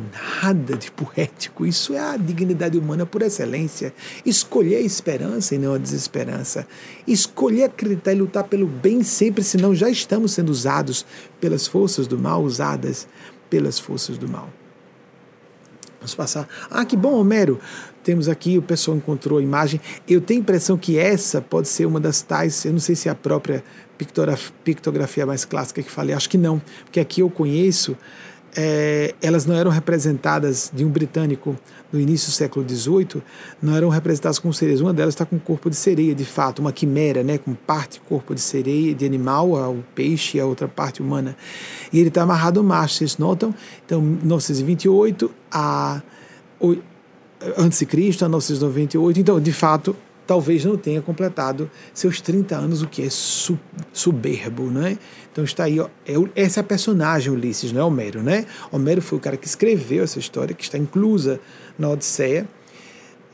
nada 0.43 0.75
de 0.75 0.91
poético, 0.91 1.65
isso 1.65 1.93
é 1.93 1.99
a 1.99 2.17
dignidade 2.17 2.77
humana 2.77 3.05
por 3.05 3.21
excelência. 3.21 3.93
Escolher 4.25 4.77
a 4.77 4.81
esperança 4.81 5.55
e 5.55 5.57
não 5.57 5.73
a 5.73 5.77
desesperança. 5.77 6.67
Escolher 7.07 7.63
acreditar 7.63 8.13
e 8.13 8.15
lutar 8.15 8.43
pelo 8.43 8.67
bem 8.67 9.01
sempre, 9.01 9.43
senão 9.43 9.73
já 9.73 9.89
estamos 9.89 10.33
sendo 10.33 10.49
usados 10.49 11.05
pelas 11.39 11.67
forças 11.67 12.05
do 12.05 12.19
mal, 12.19 12.43
usadas 12.43 13.07
pelas 13.49 13.79
forças 13.79 14.17
do 14.17 14.27
mal. 14.27 14.49
Vamos 16.05 16.13
passar. 16.13 16.47
Ah, 16.69 16.85
que 16.85 16.95
bom, 16.95 17.13
Homero. 17.13 17.59
Temos 18.03 18.29
aqui, 18.29 18.57
o 18.57 18.61
pessoal 18.61 18.95
encontrou 18.95 19.39
a 19.39 19.41
imagem. 19.41 19.81
Eu 20.07 20.21
tenho 20.21 20.39
a 20.39 20.43
impressão 20.43 20.77
que 20.77 20.99
essa 20.99 21.41
pode 21.41 21.67
ser 21.67 21.87
uma 21.87 21.99
das 21.99 22.21
tais, 22.21 22.63
eu 22.63 22.71
não 22.71 22.79
sei 22.79 22.95
se 22.95 23.09
é 23.09 23.11
a 23.11 23.15
própria 23.15 23.63
pictografia 24.63 25.25
mais 25.25 25.45
clássica 25.45 25.81
que 25.81 25.91
falei, 25.91 26.15
acho 26.15 26.29
que 26.29 26.37
não, 26.37 26.61
porque 26.83 26.99
aqui 26.99 27.21
eu 27.21 27.29
conheço, 27.29 27.97
é, 28.57 29.13
elas 29.21 29.45
não 29.45 29.55
eram 29.55 29.69
representadas 29.69 30.71
de 30.73 30.85
um 30.85 30.89
britânico 30.89 31.57
no 31.91 31.99
início 31.99 32.29
do 32.29 32.33
século 32.33 32.67
XVIII, 32.67 33.21
não 33.61 33.75
eram 33.75 33.89
representadas 33.89 34.39
com 34.39 34.51
sereias. 34.53 34.79
Uma 34.79 34.93
delas 34.93 35.13
está 35.13 35.25
com 35.25 35.37
corpo 35.37 35.69
de 35.69 35.75
sereia, 35.75 36.15
de 36.15 36.23
fato, 36.23 36.59
uma 36.59 36.71
quimera, 36.71 37.21
né, 37.21 37.37
com 37.37 37.53
parte 37.53 37.99
corpo 37.99 38.33
de 38.33 38.41
sereia, 38.41 38.95
de 38.95 39.05
animal, 39.05 39.51
o 39.51 39.83
peixe 39.93 40.37
e 40.37 40.41
a 40.41 40.45
outra 40.45 40.67
parte 40.67 41.01
humana. 41.01 41.35
E 41.91 41.99
ele 41.99 42.07
está 42.07 42.23
amarrado 42.23 42.59
ao 42.59 42.65
macho, 42.65 42.95
vocês 42.95 43.17
notam? 43.17 43.53
Então, 43.85 44.01
1928 44.01 45.31
a 45.51 46.01
antes 47.57 47.79
de 47.79 47.85
Cristo, 47.85 48.23
a 48.23 48.29
1998. 48.29 49.19
Então, 49.19 49.39
de 49.39 49.51
fato, 49.51 49.95
talvez 50.25 50.65
não 50.65 50.77
tenha 50.77 51.01
completado 51.01 51.69
seus 51.93 52.21
30 52.21 52.55
anos, 52.55 52.81
o 52.81 52.87
que 52.87 53.03
é 53.03 53.09
su 53.09 53.59
soberbo, 53.93 54.69
né? 54.69 54.97
Então 55.31 55.43
está 55.43 55.65
aí, 55.65 55.79
ó, 55.79 55.87
é, 56.05 56.13
essa 56.35 56.59
é 56.59 56.61
a 56.61 56.63
personagem 56.63 57.31
Ulisses, 57.31 57.71
não 57.71 57.81
é 57.81 57.83
Homero, 57.83 58.23
né? 58.23 58.45
Homero 58.71 59.01
foi 59.01 59.17
o 59.17 59.21
cara 59.21 59.37
que 59.37 59.47
escreveu 59.47 60.03
essa 60.03 60.19
história, 60.19 60.53
que 60.53 60.63
está 60.63 60.77
inclusa 60.77 61.39
na 61.77 61.89
Odisseia, 61.89 62.47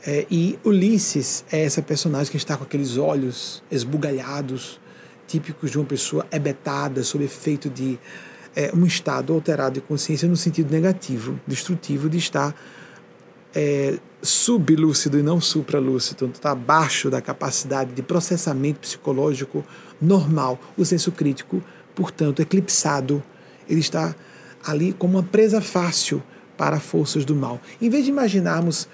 é, 0.04 0.26
e 0.30 0.58
Ulisses 0.64 1.44
é 1.50 1.64
essa 1.64 1.80
personagem 1.80 2.30
que 2.30 2.36
está 2.36 2.56
com 2.56 2.64
aqueles 2.64 2.96
olhos 2.96 3.62
esbugalhados, 3.70 4.80
típicos 5.28 5.70
de 5.70 5.78
uma 5.78 5.86
pessoa 5.86 6.26
hebetada, 6.30 7.04
sob 7.04 7.24
efeito 7.24 7.70
de 7.70 7.98
é, 8.54 8.72
um 8.74 8.84
estado 8.84 9.32
alterado 9.32 9.74
de 9.74 9.80
consciência 9.80 10.28
no 10.28 10.36
sentido 10.36 10.72
negativo, 10.72 11.40
destrutivo 11.46 12.10
de 12.10 12.18
estar 12.18 12.54
é, 13.54 13.98
sublúcido 14.22 15.18
e 15.18 15.22
não 15.22 15.40
supralúcido, 15.40 16.26
está 16.26 16.52
abaixo 16.52 17.10
da 17.10 17.20
capacidade 17.20 17.92
de 17.92 18.02
processamento 18.02 18.80
psicológico 18.80 19.64
normal. 20.00 20.60
O 20.76 20.84
senso 20.84 21.10
crítico, 21.10 21.62
portanto, 21.94 22.40
eclipsado, 22.40 23.22
ele 23.68 23.80
está 23.80 24.14
ali 24.64 24.92
como 24.92 25.18
uma 25.18 25.24
presa 25.24 25.60
fácil 25.60 26.22
para 26.56 26.78
forças 26.78 27.24
do 27.24 27.34
mal. 27.34 27.60
Em 27.80 27.90
vez 27.90 28.04
de 28.04 28.10
imaginarmos 28.10 28.88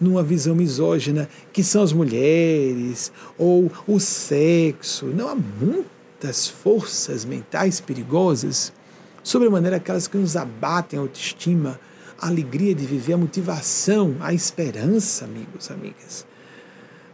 numa 0.00 0.22
visão 0.22 0.54
misógina 0.54 1.28
que 1.52 1.62
são 1.62 1.82
as 1.82 1.92
mulheres 1.92 3.12
ou 3.38 3.70
o 3.86 4.00
sexo, 4.00 5.06
não 5.06 5.28
há 5.28 5.36
muitas 5.36 6.48
forças 6.48 7.24
mentais 7.24 7.80
perigosas, 7.80 8.72
sobremaneira 9.22 9.76
aquelas 9.76 10.08
que 10.08 10.18
nos 10.18 10.36
abatem 10.36 10.98
a 10.98 11.02
autoestima, 11.02 11.78
a 12.22 12.28
alegria 12.28 12.72
de 12.72 12.86
viver, 12.86 13.14
a 13.14 13.18
motivação, 13.18 14.16
a 14.20 14.32
esperança, 14.32 15.24
amigos, 15.24 15.72
amigas. 15.72 16.24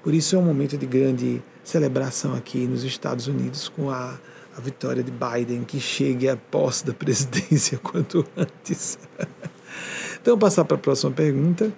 Por 0.02 0.12
isso 0.12 0.36
é 0.36 0.38
um 0.38 0.42
momento 0.42 0.76
de 0.76 0.84
grande 0.84 1.42
celebração 1.64 2.34
aqui 2.34 2.66
nos 2.66 2.84
Estados 2.84 3.26
Unidos 3.26 3.70
com 3.70 3.88
a, 3.88 4.18
a 4.54 4.60
vitória 4.60 5.02
de 5.02 5.10
Biden, 5.10 5.64
que 5.64 5.80
chegue 5.80 6.28
à 6.28 6.36
posse 6.36 6.84
da 6.84 6.92
presidência 6.92 7.78
quanto 7.82 8.22
antes. 8.36 8.98
então, 10.20 10.38
passar 10.38 10.66
para 10.66 10.76
a 10.76 10.80
próxima 10.80 11.10
pergunta. 11.10 11.72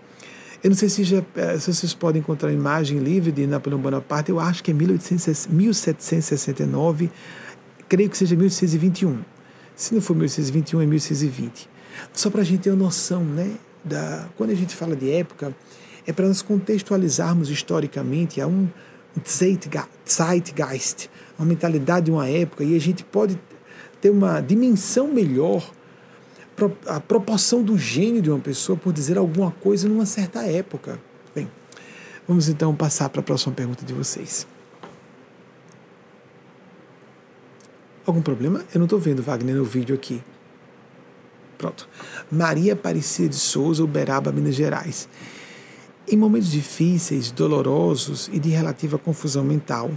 Eu 0.63 0.71
não 0.71 0.77
sei 0.77 0.89
se, 0.89 1.05
já, 1.05 1.23
eh, 1.37 1.59
se 1.59 1.73
vocês 1.73 1.95
podem 1.95 2.21
encontrar 2.21 2.49
a 2.49 2.53
imagem 2.53 2.99
livre 2.99 3.31
de 3.31 3.47
Napoleão 3.47 3.81
Bonaparte, 3.81 4.31
eu 4.31 4.41
acho 4.41 4.63
que 4.63 4.73
é 4.73 4.75
1800, 4.75 5.47
1769, 5.47 7.11
creio 7.89 8.11
que 8.11 8.19
seja 8.19 8.35
1821. 8.35 9.21
Se 9.77 9.95
não 9.95 10.03
for 10.03 10.15
1821, 10.15 10.83
é 10.83 10.87
1820. 10.87 11.80
Só 12.13 12.31
para 12.31 12.41
a 12.43 12.45
gente 12.45 12.61
ter 12.61 12.71
uma 12.71 12.85
noção, 12.85 13.25
né? 13.25 13.57
Da, 13.83 14.29
quando 14.37 14.51
a 14.51 14.55
gente 14.55 14.77
fala 14.77 14.95
de 14.95 15.11
época, 15.11 15.55
é 16.07 16.13
para 16.13 16.27
nós 16.27 16.43
contextualizarmos 16.43 17.49
historicamente 17.49 18.41
a 18.41 18.47
um 18.47 18.69
Zeitgeist, 19.27 21.11
uma 21.39 21.47
mentalidade 21.47 22.07
de 22.07 22.13
uma 22.13 22.29
época, 22.29 22.63
e 22.63 22.77
a 22.77 22.81
gente 22.81 23.03
pode 23.05 23.39
ter 24.01 24.11
uma 24.11 24.41
dimensão 24.41 25.09
melhor, 25.09 25.69
a 26.87 27.01
proporção 27.01 27.63
do 27.63 27.79
gênio 27.79 28.21
de 28.21 28.31
uma 28.31 28.39
pessoa 28.39 28.77
por 28.77 28.93
dizer 28.93 29.17
alguma 29.17 29.51
coisa 29.51 29.89
numa 29.89 30.07
certa 30.07 30.43
época. 30.43 31.01
Bem, 31.35 31.51
vamos 32.29 32.49
então 32.49 32.75
passar 32.75 33.09
para 33.09 33.21
a 33.21 33.25
próxima 33.25 33.55
pergunta 33.55 33.85
de 33.85 33.95
vocês. 33.95 34.47
Algum 38.05 38.21
problema? 38.23 38.65
Eu 38.75 38.79
não 38.79 38.87
estou 38.87 38.99
vendo 38.99 39.23
Wagner 39.23 39.57
no 39.57 39.65
vídeo 39.65 39.95
aqui. 39.95 40.23
Pronto. 41.61 41.87
Maria 42.33 42.73
Aparecida 42.73 43.29
de 43.29 43.37
Souza, 43.37 43.85
Uberaba, 43.85 44.33
Minas 44.33 44.55
Gerais. 44.55 45.07
Em 46.09 46.17
momentos 46.17 46.51
difíceis, 46.51 47.31
dolorosos 47.31 48.31
e 48.33 48.39
de 48.39 48.49
relativa 48.49 48.97
confusão 48.97 49.45
mental, 49.45 49.91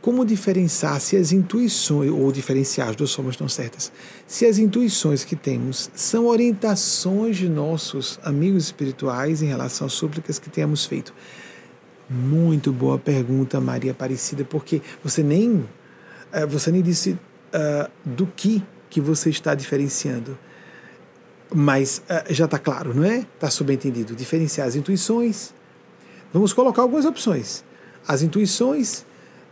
como 0.00 0.24
diferenciar 0.24 1.00
se 1.00 1.16
as 1.16 1.32
intuições, 1.32 2.08
ou 2.12 2.30
diferenciar, 2.30 2.90
as 2.90 2.94
duas 2.94 3.12
formas 3.12 3.34
estão 3.34 3.48
certas, 3.48 3.90
se 4.28 4.46
as 4.46 4.58
intuições 4.58 5.24
que 5.24 5.34
temos 5.34 5.90
são 5.92 6.26
orientações 6.26 7.36
de 7.36 7.48
nossos 7.48 8.20
amigos 8.22 8.66
espirituais 8.66 9.42
em 9.42 9.46
relação 9.46 9.88
às 9.88 9.94
súplicas 9.94 10.38
que 10.38 10.48
tenhamos 10.48 10.86
feito? 10.86 11.12
Muito 12.08 12.72
boa 12.72 12.96
pergunta, 12.96 13.60
Maria 13.60 13.90
Aparecida, 13.90 14.44
porque 14.44 14.80
você 15.02 15.24
nem, 15.24 15.68
eh, 16.30 16.46
você 16.46 16.70
nem 16.70 16.80
disse 16.80 17.10
uh, 17.10 17.90
do 18.04 18.24
que 18.24 18.62
que 18.88 19.00
você 19.00 19.30
está 19.30 19.52
diferenciando. 19.52 20.38
Mas 21.54 21.98
uh, 21.98 22.32
já 22.32 22.44
está 22.44 22.58
claro, 22.58 22.94
não 22.94 23.04
é? 23.04 23.18
Está 23.18 23.50
subentendido. 23.50 24.14
Diferenciar 24.14 24.68
as 24.68 24.76
intuições. 24.76 25.54
Vamos 26.32 26.52
colocar 26.52 26.82
algumas 26.82 27.06
opções. 27.06 27.64
As 28.06 28.22
intuições, 28.22 29.04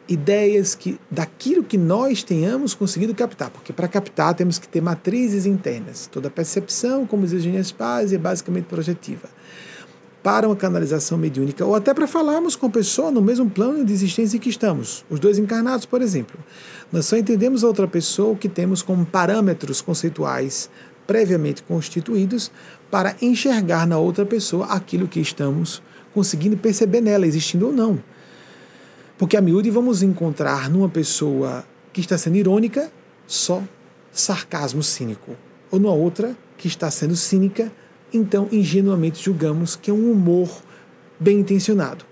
ideias 0.08 0.74
que 0.74 0.98
daquilo 1.10 1.64
que 1.64 1.76
nós 1.76 2.22
tenhamos 2.22 2.74
conseguido 2.74 3.14
captar, 3.14 3.50
porque 3.50 3.72
para 3.72 3.88
captar 3.88 4.34
temos 4.34 4.58
que 4.58 4.68
ter 4.68 4.80
matrizes 4.80 5.46
internas. 5.46 6.06
Toda 6.06 6.30
percepção, 6.30 7.06
como 7.06 7.22
diz 7.22 7.32
Eugênia 7.32 7.62
Spaz, 7.62 8.12
é 8.12 8.18
basicamente 8.18 8.64
projetiva. 8.64 9.28
Para 10.22 10.48
uma 10.48 10.56
canalização 10.56 11.16
mediúnica, 11.16 11.64
ou 11.64 11.74
até 11.74 11.94
para 11.94 12.06
falarmos 12.06 12.56
com 12.56 12.68
pessoa 12.68 13.12
no 13.12 13.22
mesmo 13.22 13.48
plano 13.48 13.84
de 13.84 13.92
existência 13.92 14.36
em 14.36 14.40
que 14.40 14.48
estamos, 14.48 15.04
os 15.08 15.20
dois 15.20 15.38
encarnados, 15.38 15.86
por 15.86 16.02
exemplo. 16.02 16.38
Nós 16.92 17.06
só 17.06 17.16
entendemos 17.16 17.62
a 17.62 17.68
outra 17.68 17.86
pessoa 17.86 18.34
que 18.34 18.48
temos 18.48 18.82
como 18.82 19.06
parâmetros 19.06 19.80
conceituais 19.80 20.68
previamente 21.06 21.62
constituídos 21.62 22.50
para 22.90 23.16
enxergar 23.22 23.86
na 23.86 23.98
outra 23.98 24.26
pessoa 24.26 24.66
aquilo 24.66 25.08
que 25.08 25.20
estamos 25.20 25.82
conseguindo 26.12 26.56
perceber 26.56 27.00
nela, 27.00 27.26
existindo 27.26 27.66
ou 27.66 27.72
não. 27.72 28.02
Porque 29.18 29.36
a 29.36 29.40
miúde 29.40 29.70
vamos 29.70 30.02
encontrar 30.02 30.68
numa 30.70 30.88
pessoa 30.88 31.64
que 31.92 32.00
está 32.00 32.16
sendo 32.18 32.36
irônica 32.36 32.90
só 33.26 33.62
sarcasmo 34.12 34.82
cínico, 34.82 35.36
ou 35.70 35.78
numa 35.78 35.92
outra 35.92 36.36
que 36.56 36.68
está 36.68 36.90
sendo 36.90 37.16
cínica, 37.16 37.70
então 38.12 38.48
ingenuamente 38.50 39.22
julgamos 39.22 39.76
que 39.76 39.90
é 39.90 39.94
um 39.94 40.10
humor 40.10 40.48
bem 41.18 41.40
intencionado. 41.40 42.04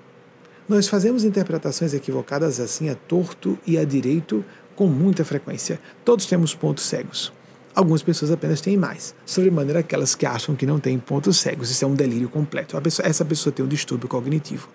Nós 0.69 0.89
fazemos 0.89 1.25
interpretações 1.25 1.95
equivocadas 1.95 2.59
assim 2.61 2.89
a 2.89 2.95
torto 2.95 3.59
e 3.67 3.79
a 3.79 3.85
direito 3.85 4.45
com 4.75 4.87
muita 4.87 5.25
frequência. 5.25 5.81
Todos 6.05 6.27
temos 6.27 6.55
pontos 6.55 6.85
cegos. 6.85 7.33
Algumas 7.75 8.03
pessoas 8.03 8.31
apenas 8.31 8.61
têm 8.61 8.77
mais, 8.77 9.15
sobremaneira 9.27 9.81
aquelas 9.81 10.15
que 10.15 10.25
acham 10.25 10.55
que 10.55 10.65
não 10.65 10.79
têm 10.79 10.97
pontos 10.97 11.39
cegos. 11.39 11.71
Isso 11.71 11.85
é 11.85 11.89
um 11.89 11.95
delírio 11.95 12.29
completo. 12.29 12.81
Pessoa, 12.81 13.09
essa 13.09 13.25
pessoa 13.25 13.53
tem 13.53 13.65
um 13.65 13.69
distúrbio 13.69 14.09
cognitivo. 14.09 14.69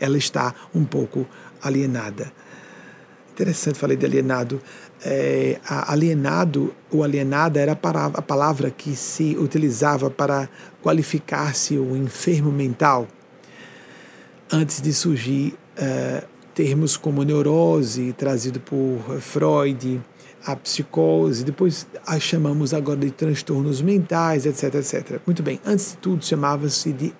Ela 0.00 0.16
está 0.16 0.54
um 0.74 0.84
pouco 0.84 1.26
alienada. 1.62 2.32
Interessante, 3.32 3.78
falei 3.78 3.98
de 3.98 4.06
alienado. 4.06 4.58
É, 5.04 5.60
alienado 5.68 6.74
ou 6.90 7.04
alienada 7.04 7.60
era 7.60 7.72
a 7.72 8.22
palavra, 8.22 8.70
que 8.70 8.96
se 8.96 9.36
utilizava 9.38 10.08
para 10.08 10.48
qualificar-se 10.82 11.76
o 11.76 11.94
enfermo 11.94 12.50
mental 12.50 13.06
antes 14.50 14.80
de 14.80 14.94
surgir 14.94 15.54
é, 15.76 16.24
termos 16.54 16.96
como 16.96 17.22
neurose, 17.22 18.14
trazido 18.14 18.58
por 18.60 19.20
Freud, 19.20 20.00
a 20.46 20.54
psicose, 20.54 21.44
depois 21.44 21.88
a 22.06 22.20
chamamos 22.20 22.72
agora 22.72 23.00
de 23.00 23.10
transtornos 23.10 23.82
mentais, 23.82 24.46
etc, 24.46 24.76
etc. 24.76 25.20
Muito 25.26 25.42
bem, 25.42 25.60
antes 25.66 25.90
de 25.90 25.96
tudo 25.96 26.24
chamava-se 26.24 26.92
de 26.92 27.12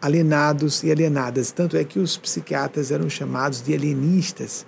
alienados 0.00 0.82
e 0.82 0.90
alienadas, 0.90 1.52
tanto 1.52 1.76
é 1.76 1.84
que 1.84 1.98
os 1.98 2.16
psiquiatras 2.16 2.90
eram 2.90 3.10
chamados 3.10 3.60
de 3.60 3.74
alienistas. 3.74 4.64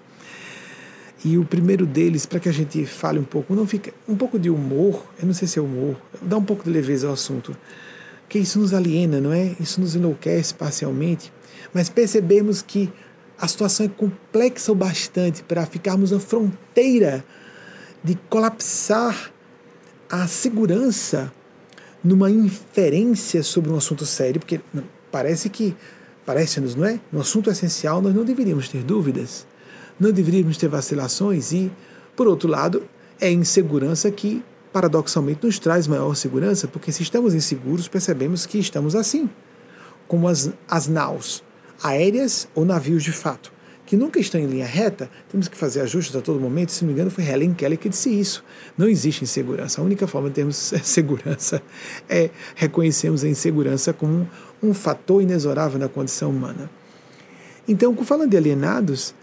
E 1.25 1.39
o 1.39 1.45
primeiro 1.45 1.87
deles, 1.87 2.27
para 2.27 2.39
que 2.39 2.49
a 2.49 2.53
gente 2.53 2.85
fale 2.85 3.19
um 3.19 3.25
pouco, 3.25 3.55
não 3.55 3.67
fica 3.67 3.93
um 4.07 4.15
pouco 4.15 4.39
de 4.39 4.51
humor, 4.51 5.05
eu 5.19 5.27
não 5.27 5.33
sei 5.33 5.49
se 5.49 5.59
é 5.59 5.63
humor, 5.63 5.97
dá 6.21 6.37
um 6.37 6.45
pouco 6.45 6.65
de 6.65 6.71
leveza 6.71 7.07
ao 7.07 7.15
assunto, 7.15 7.57
que 8.29 8.39
isso 8.39 8.61
nos 8.61 8.75
aliena, 8.75 9.19
não 9.19 9.33
é? 9.33 9.57
Isso 9.59 9.81
nos 9.81 9.97
enlouquece 9.97 10.53
parcialmente, 10.53 11.33
mas 11.73 11.89
percebemos 11.89 12.61
que 12.61 12.93
a 13.41 13.49
situação 13.49 13.87
é 13.87 13.89
complexa 13.89 14.71
o 14.71 14.75
bastante 14.75 15.43
para 15.43 15.65
ficarmos 15.65 16.11
na 16.11 16.21
fronteira 16.21 17.25
de 18.03 18.17
colapsar 18.29 19.33
a 20.11 20.27
segurança 20.27 21.33
numa 22.03 22.31
inferência 22.31 23.43
sobre 23.43 23.71
um 23.71 23.77
assunto 23.77 24.07
sério, 24.07 24.41
porque 24.41 24.61
parece 25.11 25.49
que, 25.49 25.77
parece-nos, 26.25 26.75
não 26.75 26.87
é? 26.87 27.01
No 27.11 27.21
assunto 27.21 27.51
essencial 27.51 28.01
nós 28.01 28.15
não 28.15 28.25
deveríamos 28.25 28.69
ter 28.69 28.83
dúvidas, 28.83 29.47
não 29.99 30.13
deveríamos 30.13 30.57
ter 30.57 30.69
vacilações 30.69 31.53
e, 31.53 31.71
por 32.17 32.29
outro 32.29 32.49
lado, 32.49 32.85
é 33.21 33.31
insegurança 33.31 34.11
que 34.11 34.43
paradoxalmente 34.73 35.45
nos 35.45 35.59
traz 35.59 35.87
maior 35.87 36.15
segurança, 36.15 36.69
porque 36.69 36.93
se 36.93 37.03
estamos 37.03 37.35
inseguros, 37.35 37.89
percebemos 37.89 38.47
que 38.47 38.59
estamos 38.59 38.95
assim, 38.95 39.29
como 40.07 40.29
as, 40.29 40.51
as 40.69 40.87
naus, 40.87 41.43
aéreas 41.83 42.49
ou 42.55 42.65
navios 42.65 43.03
de 43.03 43.13
fato 43.13 43.58
que 43.89 43.97
nunca 43.97 44.21
estão 44.21 44.39
em 44.39 44.45
linha 44.45 44.67
reta, 44.67 45.09
temos 45.31 45.49
que 45.49 45.57
fazer 45.57 45.81
ajustes 45.81 46.15
a 46.15 46.21
todo 46.21 46.39
momento. 46.39 46.73
Se 46.73 46.83
não 46.85 46.89
me 46.89 46.93
engano, 46.93 47.11
foi 47.11 47.25
Helen 47.25 47.55
Keller 47.55 47.79
que 47.79 47.89
disse 47.89 48.11
isso. 48.11 48.45
Não 48.77 48.87
existe 48.87 49.25
insegurança. 49.25 49.81
A 49.81 49.85
única 49.85 50.07
forma 50.07 50.29
de 50.29 50.35
termos 50.35 50.75
segurança 50.85 51.63
é 52.07 52.29
reconhecermos 52.55 53.25
a 53.25 53.29
insegurança 53.29 53.95
como 53.95 54.29
um, 54.63 54.75
fator 54.75 55.23
inexorável 55.23 55.79
na 55.79 55.89
condição 55.89 56.29
humana. 56.29 56.69
Então, 57.67 57.97
falando 58.05 58.29
de 58.29 58.37
alienados, 58.37 59.15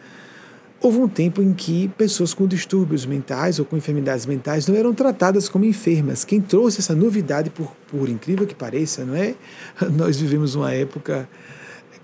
houve 0.82 0.98
um 0.98 1.08
tempo 1.08 1.44
em 1.44 1.54
que 1.54 1.88
pessoas 1.90 2.34
com 2.34 2.48
distúrbios 2.48 3.06
mentais 3.06 3.60
ou 3.60 3.66
com 3.66 3.78
enfermidades 3.78 4.26
mentais 4.26 4.68
não 4.68 4.76
eram 4.76 4.96
tratadas 4.96 5.48
como 5.48 5.64
enfermas. 5.64 6.26
Quem 6.26 6.42
trouxe 6.42 6.80
essa 6.80 6.96
novidade, 6.96 7.52
por, 7.52 7.72
por 7.88 8.10
incrível 8.10 8.48
que 8.48 8.56
pareça, 8.56 9.06
não 9.06 9.14
é? 9.16 9.36
Nós 9.96 10.20
vivemos 10.20 10.56
uma 10.56 10.74
época 10.74 11.30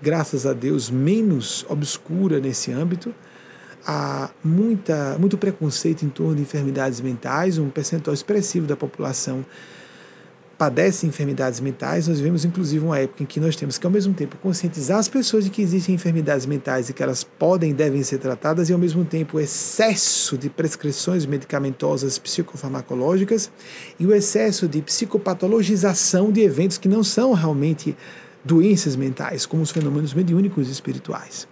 graças 0.02 0.44
a 0.44 0.52
Deus, 0.52 0.90
menos 0.90 1.64
obscura 1.68 2.40
nesse 2.40 2.72
âmbito. 2.72 3.14
Há 3.86 4.30
muita, 4.44 5.16
muito 5.18 5.38
preconceito 5.38 6.04
em 6.04 6.08
torno 6.08 6.34
de 6.34 6.42
enfermidades 6.42 7.00
mentais, 7.00 7.56
um 7.56 7.70
percentual 7.70 8.12
expressivo 8.12 8.66
da 8.66 8.76
população 8.76 9.44
padecem 10.62 11.08
enfermidades 11.08 11.58
mentais, 11.58 12.06
nós 12.06 12.18
vivemos 12.18 12.44
inclusive 12.44 12.84
uma 12.84 12.96
época 12.96 13.24
em 13.24 13.26
que 13.26 13.40
nós 13.40 13.56
temos 13.56 13.78
que, 13.78 13.84
ao 13.84 13.90
mesmo 13.90 14.14
tempo, 14.14 14.36
conscientizar 14.36 14.96
as 14.96 15.08
pessoas 15.08 15.42
de 15.42 15.50
que 15.50 15.60
existem 15.60 15.96
enfermidades 15.96 16.46
mentais 16.46 16.88
e 16.88 16.92
que 16.92 17.02
elas 17.02 17.24
podem 17.24 17.72
e 17.72 17.74
devem 17.74 18.00
ser 18.04 18.18
tratadas, 18.18 18.70
e 18.70 18.72
ao 18.72 18.78
mesmo 18.78 19.04
tempo 19.04 19.38
o 19.38 19.40
excesso 19.40 20.38
de 20.38 20.48
prescrições 20.48 21.26
medicamentosas 21.26 22.16
psicofarmacológicas 22.16 23.50
e 23.98 24.06
o 24.06 24.14
excesso 24.14 24.68
de 24.68 24.80
psicopatologização 24.82 26.30
de 26.30 26.42
eventos 26.42 26.78
que 26.78 26.86
não 26.86 27.02
são 27.02 27.32
realmente 27.32 27.96
doenças 28.44 28.96
mentais, 28.96 29.46
como 29.46 29.62
os 29.62 29.70
fenômenos 29.70 30.14
mediúnicos 30.14 30.68
e 30.68 30.72
espirituais. 30.72 31.46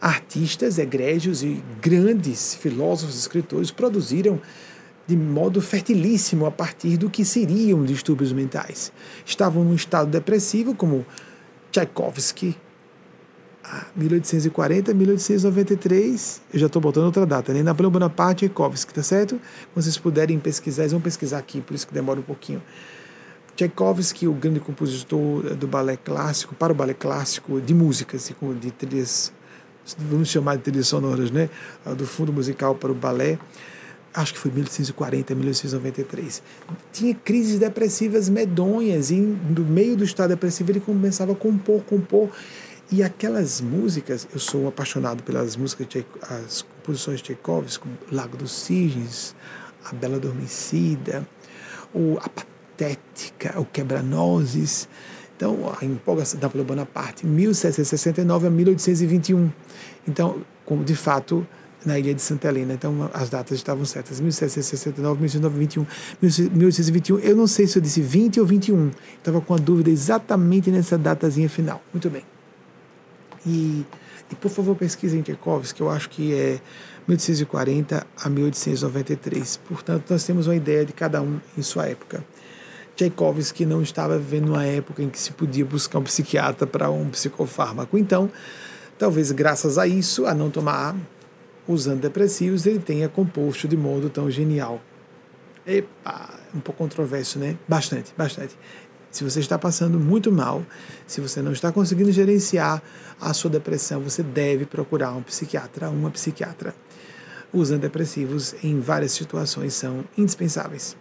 Artistas 0.00 0.78
egrégios 0.78 1.42
e 1.42 1.62
grandes 1.80 2.54
filósofos 2.54 3.16
e 3.16 3.18
escritores 3.18 3.70
produziram 3.70 4.40
de 5.06 5.16
modo 5.16 5.60
fertilíssimo 5.60 6.46
a 6.46 6.50
partir 6.50 6.96
do 6.96 7.10
que 7.10 7.24
seriam 7.24 7.84
distúrbios 7.84 8.32
mentais. 8.32 8.92
Estavam 9.26 9.64
num 9.64 9.74
estado 9.74 10.10
depressivo, 10.10 10.74
como 10.74 11.04
Tchaikovsky, 11.72 12.56
1840, 13.94 14.94
1893, 14.94 16.42
eu 16.52 16.60
já 16.60 16.66
estou 16.66 16.80
botando 16.80 17.04
outra 17.04 17.24
data, 17.26 17.52
né? 17.52 17.62
Napoleão 17.62 17.90
Bonaparte 17.90 18.44
e 18.44 18.48
Tchaikovsky, 18.48 18.94
tá 18.94 19.02
certo? 19.02 19.40
Quando 19.72 19.84
vocês 19.84 19.98
puderem 19.98 20.38
pesquisar, 20.38 20.82
eles 20.82 20.92
vão 20.92 21.00
pesquisar 21.00 21.38
aqui, 21.38 21.60
por 21.60 21.74
isso 21.74 21.86
que 21.86 21.94
demora 21.94 22.18
um 22.18 22.22
pouquinho. 22.22 22.62
Tchaikovsky, 23.60 24.26
o 24.26 24.32
grande 24.32 24.58
compositor 24.58 25.54
do 25.54 25.66
balé 25.66 25.96
clássico, 25.96 26.54
para 26.54 26.72
o 26.72 26.76
balé 26.76 26.94
clássico, 26.94 27.60
de 27.60 27.74
músicas, 27.74 28.32
de 28.58 28.70
trilhas, 28.70 29.30
vamos 29.98 30.30
chamar 30.30 30.56
de 30.56 30.62
trilhas 30.62 30.88
sonoras, 30.88 31.30
né? 31.30 31.50
Do 31.96 32.06
fundo 32.06 32.32
musical 32.32 32.74
para 32.74 32.90
o 32.90 32.94
balé 32.94 33.38
acho 34.12 34.32
que 34.32 34.40
foi 34.40 34.50
1840, 34.50 35.34
1893. 35.34 36.42
Tinha 36.92 37.14
crises 37.14 37.60
depressivas 37.60 38.28
medonhas 38.28 39.10
e 39.12 39.20
no 39.20 39.64
meio 39.64 39.96
do 39.96 40.02
estado 40.02 40.30
depressivo 40.30 40.72
ele 40.72 40.80
começava 40.80 41.32
a 41.32 41.36
compor, 41.36 41.82
compor. 41.82 42.28
E 42.90 43.04
aquelas 43.04 43.60
músicas, 43.60 44.26
eu 44.32 44.40
sou 44.40 44.66
apaixonado 44.66 45.22
pelas 45.22 45.54
músicas, 45.54 45.86
as 46.22 46.62
composições 46.62 47.18
de 47.18 47.26
Tchaikovsky, 47.26 47.86
Lago 48.10 48.36
dos 48.36 48.50
Cisnes, 48.50 49.36
A 49.84 49.94
Bela 49.94 50.16
Adormecida, 50.16 51.24
o, 51.94 52.18
a 52.18 52.28
Patética, 52.80 53.60
o 53.60 53.64
Quebra-Nozes. 53.66 54.88
Então, 55.36 55.72
a 55.78 55.84
empolgação 55.84 56.40
da 56.40 56.46
Napoleão 56.46 56.66
Bonaparte, 56.66 57.26
1769 57.26 58.46
a 58.46 58.50
1821. 58.50 59.50
Então, 60.08 60.42
como 60.64 60.82
de 60.82 60.94
fato 60.94 61.46
na 61.84 61.98
ilha 61.98 62.14
de 62.14 62.20
Santa 62.20 62.48
Helena. 62.48 62.74
Então 62.74 63.10
as 63.12 63.28
datas 63.30 63.56
estavam 63.56 63.84
certas: 63.84 64.20
1769, 64.20 65.20
1821, 65.20 65.86
1821. 66.20 67.18
Eu 67.20 67.36
não 67.36 67.46
sei 67.46 67.66
se 67.66 67.78
eu 67.78 67.82
disse 67.82 68.00
20 68.00 68.40
ou 68.40 68.46
21. 68.46 68.90
Estava 69.16 69.40
com 69.40 69.54
a 69.54 69.58
dúvida 69.58 69.90
exatamente 69.90 70.70
nessa 70.70 70.98
datazinha 70.98 71.48
final. 71.48 71.82
Muito 71.92 72.10
bem. 72.10 72.22
E, 73.46 73.84
e 74.30 74.34
por 74.34 74.50
favor 74.50 74.76
pesquisem 74.76 75.22
Tchaikovsky, 75.22 75.76
que 75.76 75.82
eu 75.82 75.88
acho 75.88 76.10
que 76.10 76.34
é 76.34 76.60
1840 77.08 78.06
a 78.22 78.28
1893. 78.28 79.56
Portanto, 79.66 80.10
nós 80.10 80.24
temos 80.24 80.46
uma 80.46 80.56
ideia 80.56 80.84
de 80.84 80.92
cada 80.92 81.22
um 81.22 81.40
em 81.56 81.62
sua 81.62 81.86
época. 81.86 82.22
Tchaikovsky 82.96 83.64
não 83.64 83.82
estava 83.82 84.18
vivendo 84.18 84.48
uma 84.50 84.64
época 84.64 85.02
em 85.02 85.08
que 85.08 85.18
se 85.18 85.32
podia 85.32 85.64
buscar 85.64 85.98
um 85.98 86.02
psiquiatra 86.02 86.66
para 86.66 86.90
um 86.90 87.08
psicofármaco. 87.08 87.96
Então, 87.96 88.30
talvez 88.98 89.32
graças 89.32 89.78
a 89.78 89.86
isso, 89.86 90.26
a 90.26 90.34
não 90.34 90.50
tomar 90.50 90.96
usando 91.66 92.00
depressivos, 92.00 92.66
ele 92.66 92.78
tenha 92.78 93.08
composto 93.08 93.66
de 93.68 93.76
modo 93.76 94.10
tão 94.10 94.30
genial. 94.30 94.80
Epa, 95.66 96.30
um 96.54 96.60
pouco 96.60 96.78
controverso, 96.78 97.38
né? 97.38 97.56
Bastante, 97.68 98.12
bastante. 98.16 98.56
Se 99.10 99.24
você 99.24 99.40
está 99.40 99.58
passando 99.58 99.98
muito 99.98 100.30
mal, 100.30 100.64
se 101.06 101.20
você 101.20 101.42
não 101.42 101.52
está 101.52 101.72
conseguindo 101.72 102.12
gerenciar 102.12 102.80
a 103.20 103.34
sua 103.34 103.50
depressão, 103.50 104.00
você 104.00 104.22
deve 104.22 104.66
procurar 104.66 105.12
um 105.12 105.22
psiquiatra, 105.22 105.90
uma 105.90 106.10
psiquiatra. 106.10 106.74
Os 107.52 107.72
antidepressivos 107.72 108.54
em 108.62 108.78
várias 108.78 109.10
situações 109.10 109.74
são 109.74 110.04
indispensáveis. 110.16 110.96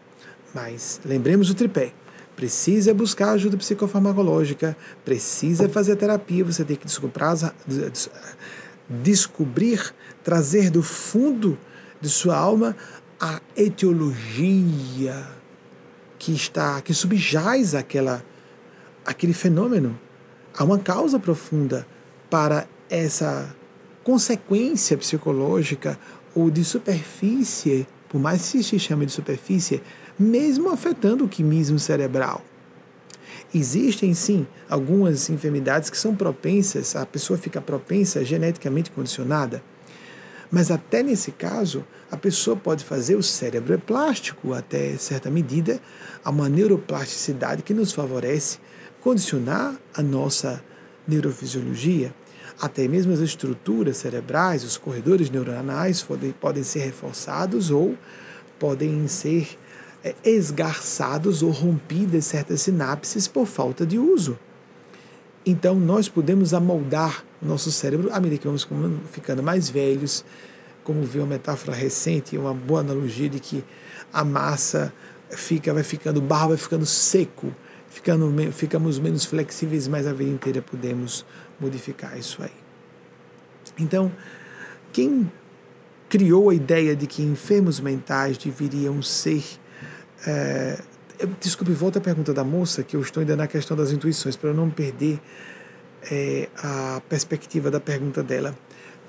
Mas 0.54 1.00
lembremos 1.06 1.48
do 1.48 1.54
tripé. 1.54 1.94
Precisa 2.36 2.94
buscar 2.94 3.32
ajuda 3.32 3.58
psicofarmacológica, 3.58 4.76
precisa 5.04 5.68
fazer 5.68 5.98
terapia, 5.98 6.46
você 6.46 6.64
tem 6.64 6.78
que 6.78 6.88
descobrir 8.90 9.94
trazer 10.24 10.70
do 10.70 10.82
fundo 10.82 11.58
de 12.00 12.10
sua 12.10 12.38
alma 12.38 12.76
a 13.20 13.42
etiologia 13.56 15.28
que 16.18 16.32
está 16.34 16.82
que 16.82 16.94
subjaz 16.94 17.76
aquela 17.76 18.24
aquele 19.06 19.34
fenômeno 19.34 20.00
há 20.58 20.64
uma 20.64 20.80
causa 20.80 21.20
profunda 21.20 21.86
para 22.30 22.68
essa 22.90 23.54
consequência 24.04 24.98
psicológica 24.98 26.00
ou 26.34 26.50
de 26.50 26.64
superfície 26.64 27.86
por 28.08 28.20
mais 28.20 28.50
que 28.50 28.64
se 28.64 28.80
chame 28.80 29.06
de 29.06 29.12
superfície 29.12 29.84
mesmo 30.20 30.70
afetando 30.70 31.24
o 31.24 31.30
quimismo 31.30 31.80
cerebral 31.80 32.44
Existem 33.54 34.14
sim 34.14 34.46
algumas 34.70 35.28
enfermidades 35.30 35.90
que 35.90 35.98
são 35.98 36.16
propensas, 36.16 36.96
a 36.96 37.04
pessoa 37.04 37.38
fica 37.38 37.60
propensa, 37.60 38.24
geneticamente 38.24 38.92
condicionada, 38.92 39.64
mas 40.52 40.70
até 40.70 41.02
nesse 41.02 41.32
caso, 41.32 41.84
a 42.12 42.18
pessoa 42.18 42.56
pode 42.56 42.84
fazer 42.84 43.16
o 43.16 43.24
cérebro 43.24 43.74
é 43.74 43.78
plástico 43.78 44.54
até 44.54 44.96
certa 44.98 45.32
medida, 45.32 45.80
há 46.24 46.30
uma 46.30 46.48
neuroplasticidade 46.48 47.64
que 47.64 47.74
nos 47.74 47.92
favorece 47.92 48.60
condicionar 49.02 49.76
a 49.96 50.02
nossa 50.04 50.64
neurofisiologia. 51.08 52.14
Até 52.62 52.88
mesmo 52.88 53.14
as 53.14 53.20
estruturas 53.20 53.98
cerebrais, 53.98 54.64
os 54.64 54.78
corredores 54.78 55.30
neuronais 55.30 56.04
podem, 56.04 56.32
podem 56.32 56.64
ser 56.64 56.80
reforçados 56.80 57.72
ou 57.72 57.96
podem 58.60 59.08
ser 59.08 59.58
esgarçados 60.24 61.44
ou 61.44 61.52
rompidas 61.52 62.26
certas 62.26 62.62
sinapses 62.62 63.28
por 63.28 63.46
falta 63.46 63.86
de 63.86 63.98
uso. 63.98 64.38
Então, 65.46 65.76
nós 65.76 66.08
podemos 66.08 66.54
amoldar 66.54 67.24
nosso 67.42 67.72
cérebro 67.72 68.10
à 68.12 68.20
medida 68.20 68.42
que 68.42 68.48
vamos 68.48 68.68
ficando 69.12 69.42
mais 69.42 69.70
velhos, 69.70 70.24
como 70.84 71.04
viu 71.04 71.22
uma 71.24 71.30
metáfora 71.30 71.76
recente, 71.76 72.38
uma 72.38 72.54
boa 72.54 72.82
analogia 72.82 73.30
de 73.30 73.40
que 73.40 73.64
a 74.12 74.24
massa 74.24 74.94
fica, 75.30 75.74
vai 75.74 75.84
ficando, 75.84 76.18
o 76.18 76.22
barro 76.22 76.50
vai 76.50 76.58
ficando 76.58 76.86
seco, 76.86 77.54
ficando, 77.90 78.34
ficamos 78.52 79.00
menos 79.00 79.26
flexíveis, 79.26 79.88
mas 79.88 80.08
a 80.08 80.14
vida 80.14 80.32
inteira 80.32 80.62
podemos 80.62 81.26
modificar 81.60 82.18
isso 82.18 82.42
aí. 82.42 82.52
Então, 83.78 84.12
quem 84.92 85.32
criou 86.10 86.50
a 86.50 86.56
ideia 86.56 86.96
de 86.96 87.06
que 87.06 87.22
enfermos 87.22 87.80
mentais 87.80 88.38
deveriam 88.38 89.02
ser 89.02 89.44
é, 90.26 90.78
desculpe, 91.40 91.72
volta 91.74 92.00
à 92.00 92.02
pergunta 92.02 92.34
da 92.34 92.44
moça, 92.44 92.84
que 92.84 92.96
eu 92.96 93.02
estou 93.02 93.22
ainda 93.22 93.36
na 93.36 93.48
questão 93.48 93.76
das 93.76 93.92
intuições, 93.92 94.36
para 94.36 94.50
eu 94.50 94.54
não 94.54 94.70
perder 94.70 95.20
é, 96.12 96.48
a 96.58 97.02
perspectiva 97.08 97.70
da 97.70 97.80
pergunta 97.80 98.24
dela, 98.24 98.56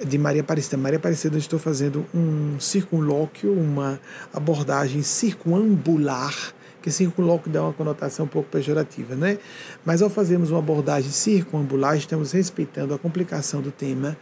de 0.04 0.18
Maria 0.18 0.40
Aparecida. 0.40 0.76
Maria 0.76 0.98
Aparecida, 0.98 1.36
eu 1.36 1.38
estou 1.38 1.58
fazendo 1.58 2.06
um 2.14 2.58
circunlóquio, 2.58 3.52
uma 3.52 4.00
abordagem 4.32 5.02
circunambular, 5.02 6.34
que 6.82 6.90
circunlóquio 6.90 7.52
dá 7.52 7.62
uma 7.62 7.72
conotação 7.74 8.24
um 8.24 8.28
pouco 8.28 8.48
pejorativa, 8.48 9.14
né? 9.14 9.38
Mas 9.84 10.00
ao 10.00 10.08
fazermos 10.08 10.50
uma 10.50 10.60
abordagem 10.60 11.10
circunambular, 11.10 11.96
estamos 11.96 12.32
respeitando 12.32 12.94
a 12.94 12.98
complicação 12.98 13.60
do 13.60 13.70
tema 13.70 14.16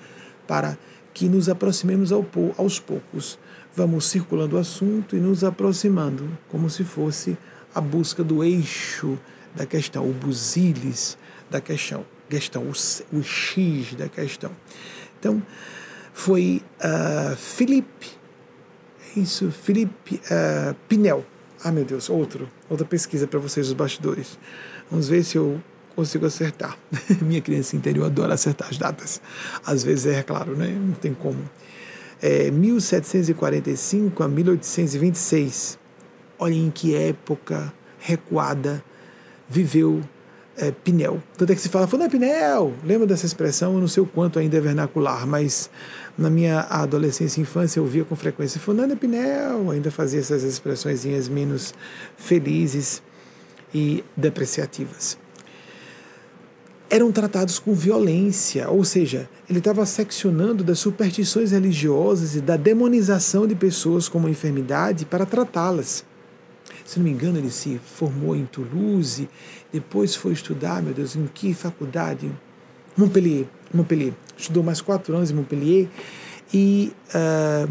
para 0.47 0.77
que 1.19 1.29
nos 1.29 1.49
aproximemos 1.49 2.13
ao, 2.13 2.25
aos 2.57 2.79
poucos 2.79 3.41
vamos 3.75 4.07
circulando 4.07 4.55
o 4.55 4.59
assunto 4.59 5.17
e 5.17 5.19
nos 5.19 5.43
aproximando, 5.43 6.31
como 6.49 6.71
se 6.71 6.85
fosse 6.85 7.37
a 7.75 7.81
busca 7.81 8.23
do 8.23 8.45
eixo 8.45 9.19
da 9.53 9.67
questão, 9.67 10.09
o 10.09 10.13
busilis 10.13 11.19
da 11.51 11.61
questão, 11.61 12.07
questão 12.31 12.63
o, 12.63 13.17
o 13.17 13.23
X 13.25 13.95
da 13.95 14.09
questão. 14.09 14.53
Então, 15.19 15.43
foi 16.13 16.63
uh, 16.79 17.35
Felipe, 17.35 18.11
é 19.17 19.19
isso, 19.19 19.51
Felipe 19.51 20.21
uh, 20.31 20.73
Pinel. 20.89 21.27
Ah, 21.65 21.73
meu 21.73 21.85
Deus, 21.85 22.09
outro, 22.09 22.49
outra 22.71 22.87
pesquisa 22.87 23.27
para 23.27 23.41
vocês, 23.41 23.67
os 23.67 23.73
bastidores. 23.73 24.39
Vamos 24.89 25.09
ver 25.09 25.25
se 25.25 25.37
eu 25.37 25.61
consigo 25.99 26.27
acertar. 26.27 26.79
Minha 27.21 27.41
criança 27.41 27.75
interior 27.75 28.07
adora 28.07 28.35
acertar 28.35 28.69
as 28.71 28.79
datas. 28.79 29.21
Às 29.67 29.83
vezes 29.83 30.07
é 30.07 30.23
claro, 30.23 30.57
né? 30.57 30.69
Não 30.69 30.95
tem 30.95 31.13
como 31.13 31.39
é, 32.23 32.53
1745 32.53 34.23
a 34.23 34.29
1826. 34.29 35.77
Olhem 36.39 36.67
em 36.67 36.71
que 36.71 36.95
época 36.95 37.73
recuada 37.99 38.81
viveu 39.49 40.01
é, 40.57 40.71
Pinel. 40.71 41.21
Tanto 41.37 41.51
é 41.51 41.57
que 41.57 41.61
se 41.61 41.69
fala, 41.69 41.89
Fulano 41.89 42.07
é 42.07 42.09
Pinel! 42.09 42.75
Lembra 42.85 43.09
dessa 43.09 43.27
expressão? 43.27 43.75
Eu 43.75 43.81
não 43.81 43.89
sei 43.89 44.01
o 44.01 44.07
quanto 44.07 44.39
ainda 44.39 44.57
é 44.57 44.61
vernacular, 44.61 45.27
mas 45.27 45.69
na 46.17 46.31
minha 46.31 46.61
adolescência 46.61 47.41
e 47.41 47.43
infância 47.43 47.81
eu 47.81 47.87
via 47.87 48.05
com 48.05 48.15
frequência 48.15 48.61
Fulano 48.61 48.93
é 48.93 48.97
Pinel! 48.97 49.73
Ainda 49.73 49.91
fazia 49.91 50.21
essas 50.21 50.45
expressões 50.45 51.05
menos 51.29 51.75
felizes. 52.17 53.03
e 53.75 54.05
depreciativas. 54.17 55.19
Eram 56.91 57.13
tratados 57.13 57.59
com 57.59 57.75
violência, 57.75 58.71
ou 58.71 58.83
seja, 58.83 59.29
ele 59.49 59.59
estava 59.59 59.85
seccionando 59.85 60.65
das 60.65 60.79
superstições 60.79 61.51
religiosas 61.51 62.35
e 62.35 62.41
da 62.41 62.57
demonização 62.57 63.47
de 63.47 63.55
pessoas 63.55 64.09
com 64.09 64.17
uma 64.17 64.31
enfermidade 64.31 65.05
para 65.05 65.27
tratá-las. 65.27 66.03
Se 66.87 66.99
não 66.99 67.05
me 67.05 67.11
engano, 67.11 67.37
ele 67.37 67.51
se 67.51 67.79
formou 67.85 68.35
em 68.35 68.47
Toulouse, 68.47 69.29
depois 69.71 70.15
foi 70.15 70.33
estudar, 70.33 70.83
meu 70.83 70.95
Deus, 70.95 71.15
em 71.15 71.27
que 71.27 71.53
faculdade? 71.53 72.31
Montpellier. 72.97 73.47
Montpellier. 73.73 74.15
Estudou 74.35 74.63
mais 74.63 74.81
quatro 74.81 75.15
anos 75.15 75.31
em 75.31 75.35
Montpellier 75.35 75.89
e 76.55 76.91
uh, 77.15 77.71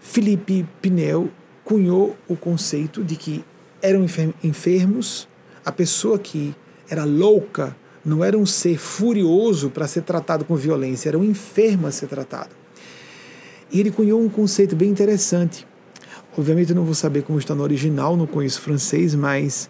Felipe 0.00 0.66
Pinel 0.80 1.28
cunhou 1.62 2.16
o 2.26 2.34
conceito 2.34 3.04
de 3.04 3.14
que 3.14 3.44
eram 3.82 4.06
enfermos, 4.42 5.28
a 5.62 5.70
pessoa 5.70 6.18
que 6.18 6.54
era 6.88 7.04
louca 7.04 7.76
não 8.04 8.24
era 8.24 8.36
um 8.36 8.46
ser 8.46 8.78
furioso 8.78 9.70
para 9.70 9.86
ser 9.86 10.02
tratado 10.02 10.44
com 10.44 10.56
violência, 10.56 11.08
era 11.08 11.18
um 11.18 11.24
enfermo 11.24 11.86
a 11.86 11.90
ser 11.90 12.06
tratado. 12.06 12.50
E 13.70 13.80
ele 13.80 13.90
cunhou 13.90 14.20
um 14.20 14.28
conceito 14.28 14.74
bem 14.74 14.90
interessante. 14.90 15.66
Obviamente 16.36 16.70
eu 16.70 16.76
não 16.76 16.84
vou 16.84 16.94
saber 16.94 17.22
como 17.22 17.38
está 17.38 17.54
no 17.54 17.62
original, 17.62 18.16
não 18.16 18.26
conheço 18.26 18.60
francês, 18.60 19.14
mas 19.14 19.68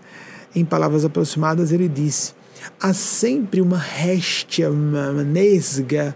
em 0.55 0.65
palavras 0.65 1.05
aproximadas 1.05 1.73
ele 1.73 1.89
disse: 1.89 2.35
há 2.81 2.93
sempre 2.93 3.61
uma 3.61 3.79
réstia, 3.79 4.71
uma 4.71 5.13
nesga 5.25 6.15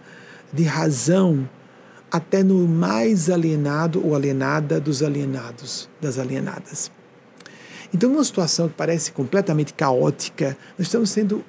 de 0.53 0.65
razão 0.65 1.49
até 2.11 2.43
no 2.43 2.69
mais 2.69 3.31
alienado 3.31 4.07
ou 4.07 4.15
alienada 4.15 4.79
dos 4.79 5.03
alienados, 5.03 5.89
das 6.01 6.19
alienadas. 6.19 6.91
Então, 7.95 8.11
numa 8.11 8.25
situação 8.25 8.69
que 8.69 8.75
parece 8.75 9.13
completamente 9.13 9.73
caótica, 9.73 10.57
nós 10.79 10.89
estamos 10.89 11.11
sendo 11.11 11.43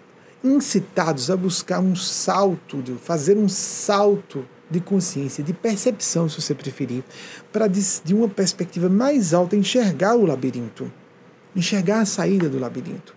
incitados 0.44 1.32
a 1.32 1.38
buscar 1.38 1.80
um 1.80 1.96
salto, 1.96 2.82
de 2.82 2.94
fazer 2.96 3.38
um 3.38 3.48
salto 3.48 4.46
de 4.70 4.80
consciência, 4.80 5.44
de 5.44 5.54
percepção, 5.54 6.28
se 6.28 6.42
você 6.42 6.54
preferir, 6.54 7.04
para 7.52 7.68
de 7.68 8.14
uma 8.14 8.28
perspectiva 8.28 8.90
mais 8.90 9.34
alta 9.34 9.56
enxergar 9.56 10.16
o 10.16 10.26
labirinto, 10.26 10.92
enxergar 11.56 12.02
a 12.02 12.06
saída 12.06 12.50
do 12.50 12.60
labirinto. 12.60 13.16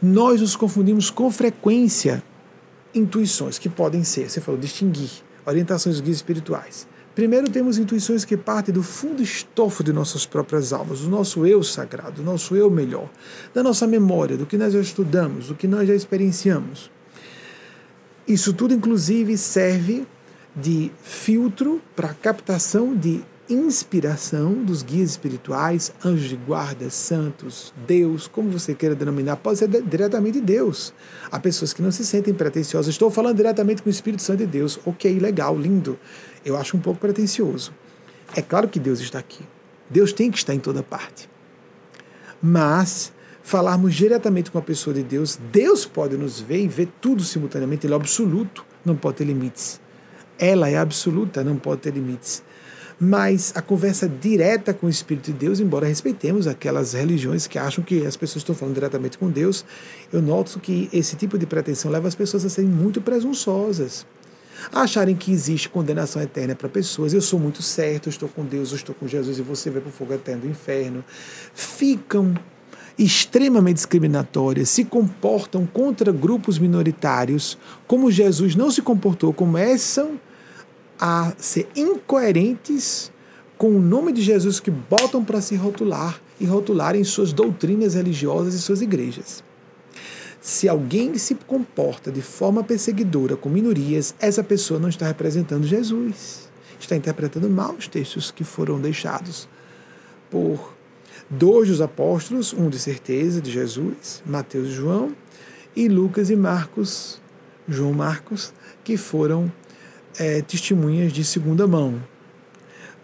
Nós 0.00 0.40
nos 0.40 0.54
confundimos 0.54 1.10
com 1.10 1.30
frequência 1.30 2.22
intuições 2.94 3.58
que 3.58 3.68
podem 3.68 4.04
ser, 4.04 4.30
você 4.30 4.40
falou, 4.40 4.60
distinguir, 4.60 5.10
orientações 5.44 5.96
dos 5.96 6.04
guias 6.04 6.18
espirituais. 6.18 6.86
Primeiro 7.14 7.48
temos 7.48 7.78
intuições 7.78 8.24
que 8.24 8.36
partem 8.36 8.74
do 8.74 8.82
fundo 8.82 9.22
estofo 9.22 9.84
de 9.84 9.92
nossas 9.92 10.26
próprias 10.26 10.72
almas, 10.72 11.00
do 11.00 11.08
nosso 11.08 11.46
eu 11.46 11.62
sagrado, 11.62 12.16
do 12.16 12.22
nosso 12.22 12.56
eu 12.56 12.68
melhor, 12.68 13.08
da 13.52 13.62
nossa 13.62 13.86
memória, 13.86 14.36
do 14.36 14.44
que 14.44 14.58
nós 14.58 14.72
já 14.72 14.80
estudamos, 14.80 15.46
do 15.46 15.54
que 15.54 15.68
nós 15.68 15.86
já 15.86 15.94
experienciamos. 15.94 16.90
Isso 18.26 18.52
tudo, 18.52 18.74
inclusive, 18.74 19.38
serve 19.38 20.06
de 20.56 20.90
filtro 21.02 21.80
para 21.94 22.10
a 22.10 22.14
captação 22.14 22.96
de 22.96 23.22
inspiração 23.48 24.54
dos 24.64 24.82
guias 24.82 25.10
espirituais, 25.10 25.92
anjos 26.04 26.28
de 26.28 26.36
guarda, 26.36 26.88
santos, 26.88 27.74
Deus, 27.86 28.26
como 28.26 28.50
você 28.50 28.74
queira 28.74 28.94
denominar, 28.94 29.36
pode 29.36 29.58
ser 29.58 29.68
diretamente 29.68 30.40
Deus. 30.40 30.94
Há 31.30 31.38
pessoas 31.38 31.72
que 31.72 31.82
não 31.82 31.90
se 31.90 32.04
sentem 32.04 32.32
pretensiosas. 32.32 32.94
Estou 32.94 33.10
falando 33.10 33.36
diretamente 33.36 33.82
com 33.82 33.88
o 33.88 33.92
Espírito 33.92 34.22
Santo 34.22 34.38
de 34.38 34.46
Deus. 34.46 34.78
Ok, 34.86 35.18
legal, 35.18 35.56
lindo. 35.58 35.98
Eu 36.44 36.56
acho 36.56 36.76
um 36.76 36.80
pouco 36.80 37.00
pretensioso. 37.00 37.72
É 38.36 38.42
claro 38.42 38.68
que 38.68 38.78
Deus 38.78 39.00
está 39.00 39.18
aqui. 39.18 39.44
Deus 39.88 40.12
tem 40.12 40.30
que 40.30 40.38
estar 40.38 40.54
em 40.54 40.58
toda 40.58 40.82
parte. 40.82 41.28
Mas 42.42 43.12
falarmos 43.42 43.94
diretamente 43.94 44.50
com 44.50 44.58
a 44.58 44.62
pessoa 44.62 44.94
de 44.94 45.02
Deus, 45.02 45.38
Deus 45.52 45.84
pode 45.86 46.16
nos 46.16 46.40
ver 46.40 46.60
e 46.60 46.68
ver 46.68 46.88
tudo 47.00 47.22
simultaneamente. 47.22 47.86
Ele 47.86 47.94
é 47.94 47.96
absoluto, 47.96 48.64
não 48.84 48.96
pode 48.96 49.18
ter 49.18 49.24
limites. 49.24 49.80
Ela 50.38 50.68
é 50.68 50.76
absoluta, 50.76 51.44
não 51.44 51.56
pode 51.56 51.82
ter 51.82 51.92
limites. 51.94 52.42
Mas 52.98 53.52
a 53.56 53.62
conversa 53.62 54.08
direta 54.08 54.72
com 54.72 54.86
o 54.86 54.90
Espírito 54.90 55.26
de 55.26 55.32
Deus, 55.32 55.58
embora 55.58 55.86
respeitemos 55.86 56.46
aquelas 56.46 56.92
religiões 56.92 57.46
que 57.46 57.58
acham 57.58 57.82
que 57.82 58.06
as 58.06 58.16
pessoas 58.16 58.42
estão 58.42 58.54
falando 58.54 58.74
diretamente 58.74 59.18
com 59.18 59.28
Deus, 59.28 59.64
eu 60.12 60.22
noto 60.22 60.60
que 60.60 60.88
esse 60.92 61.16
tipo 61.16 61.36
de 61.36 61.44
pretensão 61.44 61.90
leva 61.90 62.06
as 62.06 62.14
pessoas 62.14 62.44
a 62.44 62.48
serem 62.48 62.70
muito 62.70 63.00
presunçosas. 63.00 64.06
Acharem 64.72 65.14
que 65.14 65.32
existe 65.32 65.68
condenação 65.68 66.20
eterna 66.22 66.54
para 66.54 66.68
pessoas. 66.68 67.12
Eu 67.12 67.20
sou 67.20 67.38
muito 67.38 67.62
certo, 67.62 68.08
eu 68.08 68.10
estou 68.10 68.28
com 68.28 68.44
Deus, 68.44 68.70
eu 68.70 68.76
estou 68.76 68.94
com 68.94 69.06
Jesus 69.06 69.38
e 69.38 69.42
você 69.42 69.70
vai 69.70 69.80
para 69.80 69.90
o 69.90 69.92
fogo 69.92 70.12
eterno 70.12 70.42
do 70.42 70.48
inferno. 70.48 71.04
Ficam 71.54 72.34
extremamente 72.98 73.76
discriminatórias, 73.76 74.68
se 74.68 74.84
comportam 74.84 75.66
contra 75.66 76.12
grupos 76.12 76.58
minoritários, 76.58 77.58
como 77.86 78.10
Jesus 78.10 78.54
não 78.54 78.70
se 78.70 78.82
comportou, 78.82 79.32
começam 79.32 80.20
a 80.98 81.32
ser 81.36 81.68
incoerentes 81.74 83.12
com 83.58 83.76
o 83.76 83.80
nome 83.80 84.12
de 84.12 84.22
Jesus 84.22 84.60
que 84.60 84.70
botam 84.70 85.24
para 85.24 85.40
se 85.40 85.56
rotular 85.56 86.20
e 86.40 86.44
rotularem 86.44 87.02
suas 87.04 87.32
doutrinas 87.32 87.94
religiosas 87.94 88.54
e 88.54 88.60
suas 88.60 88.80
igrejas. 88.80 89.42
Se 90.44 90.68
alguém 90.68 91.16
se 91.16 91.34
comporta 91.34 92.12
de 92.12 92.20
forma 92.20 92.62
perseguidora 92.62 93.34
com 93.34 93.48
minorias, 93.48 94.14
essa 94.20 94.44
pessoa 94.44 94.78
não 94.78 94.90
está 94.90 95.06
representando 95.06 95.66
Jesus. 95.66 96.50
Está 96.78 96.94
interpretando 96.94 97.48
mal 97.48 97.74
os 97.78 97.88
textos 97.88 98.30
que 98.30 98.44
foram 98.44 98.78
deixados 98.78 99.48
por 100.30 100.74
dois 101.30 101.68
dos 101.68 101.80
apóstolos, 101.80 102.52
um 102.52 102.68
de 102.68 102.78
certeza 102.78 103.40
de 103.40 103.50
Jesus, 103.50 104.22
Mateus 104.26 104.68
e 104.68 104.72
João, 104.72 105.16
e 105.74 105.88
Lucas 105.88 106.28
e 106.28 106.36
Marcos, 106.36 107.22
João 107.66 107.94
Marcos, 107.94 108.52
que 108.84 108.98
foram 108.98 109.50
é, 110.18 110.42
testemunhas 110.42 111.10
de 111.10 111.24
segunda 111.24 111.66
mão. 111.66 112.02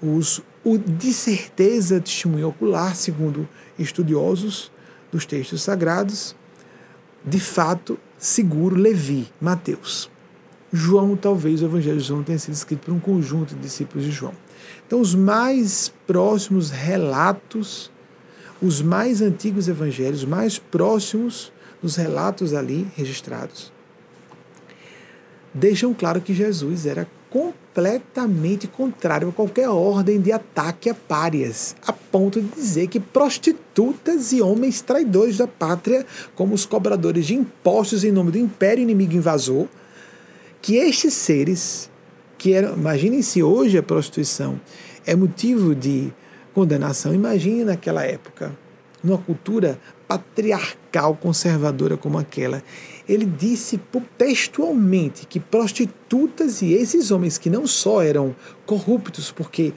Os, 0.02 0.42
o 0.62 0.76
de 0.76 1.10
certeza 1.10 2.02
testemunho 2.02 2.48
ocular, 2.48 2.94
segundo 2.94 3.48
estudiosos 3.78 4.70
dos 5.10 5.24
textos 5.24 5.62
sagrados, 5.62 6.36
de 7.24 7.40
fato, 7.40 7.98
seguro 8.18 8.76
Levi, 8.76 9.28
Mateus. 9.40 10.10
João, 10.72 11.16
talvez 11.16 11.62
o 11.62 11.64
Evangelho 11.64 11.98
de 11.98 12.04
João 12.04 12.22
tenha 12.22 12.38
sido 12.38 12.54
escrito 12.54 12.86
por 12.86 12.94
um 12.94 13.00
conjunto 13.00 13.54
de 13.54 13.60
discípulos 13.60 14.04
de 14.04 14.12
João. 14.12 14.34
Então, 14.86 15.00
os 15.00 15.14
mais 15.14 15.92
próximos 16.06 16.70
relatos 16.70 17.90
os 18.62 18.82
mais 18.82 19.22
antigos 19.22 19.68
evangelhos, 19.68 20.24
mais 20.24 20.58
próximos 20.58 21.52
dos 21.80 21.96
relatos 21.96 22.52
ali 22.52 22.86
registrados, 22.94 23.72
deixam 25.54 25.94
claro 25.94 26.20
que 26.20 26.34
Jesus 26.34 26.84
era 26.84 27.08
completamente 27.30 28.66
contrário 28.66 29.28
a 29.28 29.32
qualquer 29.32 29.68
ordem 29.68 30.20
de 30.20 30.32
ataque 30.32 30.90
a 30.90 30.94
párias, 30.94 31.76
a 31.86 31.92
ponto 31.92 32.40
de 32.40 32.48
dizer 32.48 32.88
que 32.88 32.98
prostitutas 32.98 34.32
e 34.32 34.42
homens 34.42 34.80
traidores 34.80 35.38
da 35.38 35.46
pátria, 35.46 36.04
como 36.34 36.54
os 36.54 36.66
cobradores 36.66 37.26
de 37.26 37.34
impostos 37.34 38.02
em 38.02 38.10
nome 38.10 38.32
do 38.32 38.38
império 38.38 38.82
inimigo 38.82 39.14
invasor, 39.14 39.68
que 40.60 40.76
estes 40.76 41.14
seres, 41.14 41.88
que 42.36 42.52
eram, 42.52 42.74
imaginem 42.74 43.22
se 43.22 43.42
hoje 43.42 43.78
a 43.78 43.82
prostituição 43.82 44.60
é 45.06 45.14
motivo 45.14 45.74
de 45.74 46.12
condenação. 46.52 47.14
Imagine 47.14 47.64
naquela 47.64 48.04
época, 48.04 48.52
numa 49.02 49.18
cultura 49.18 49.78
patriarcal 50.06 51.14
conservadora 51.16 51.96
como 51.96 52.18
aquela. 52.18 52.62
Ele 53.08 53.24
disse 53.24 53.80
textualmente 54.16 55.26
que 55.26 55.40
prostitutas 55.40 56.62
e 56.62 56.72
esses 56.72 57.10
homens 57.10 57.38
que 57.38 57.50
não 57.50 57.66
só 57.66 58.02
eram 58.02 58.34
corruptos 58.66 59.30
porque 59.30 59.72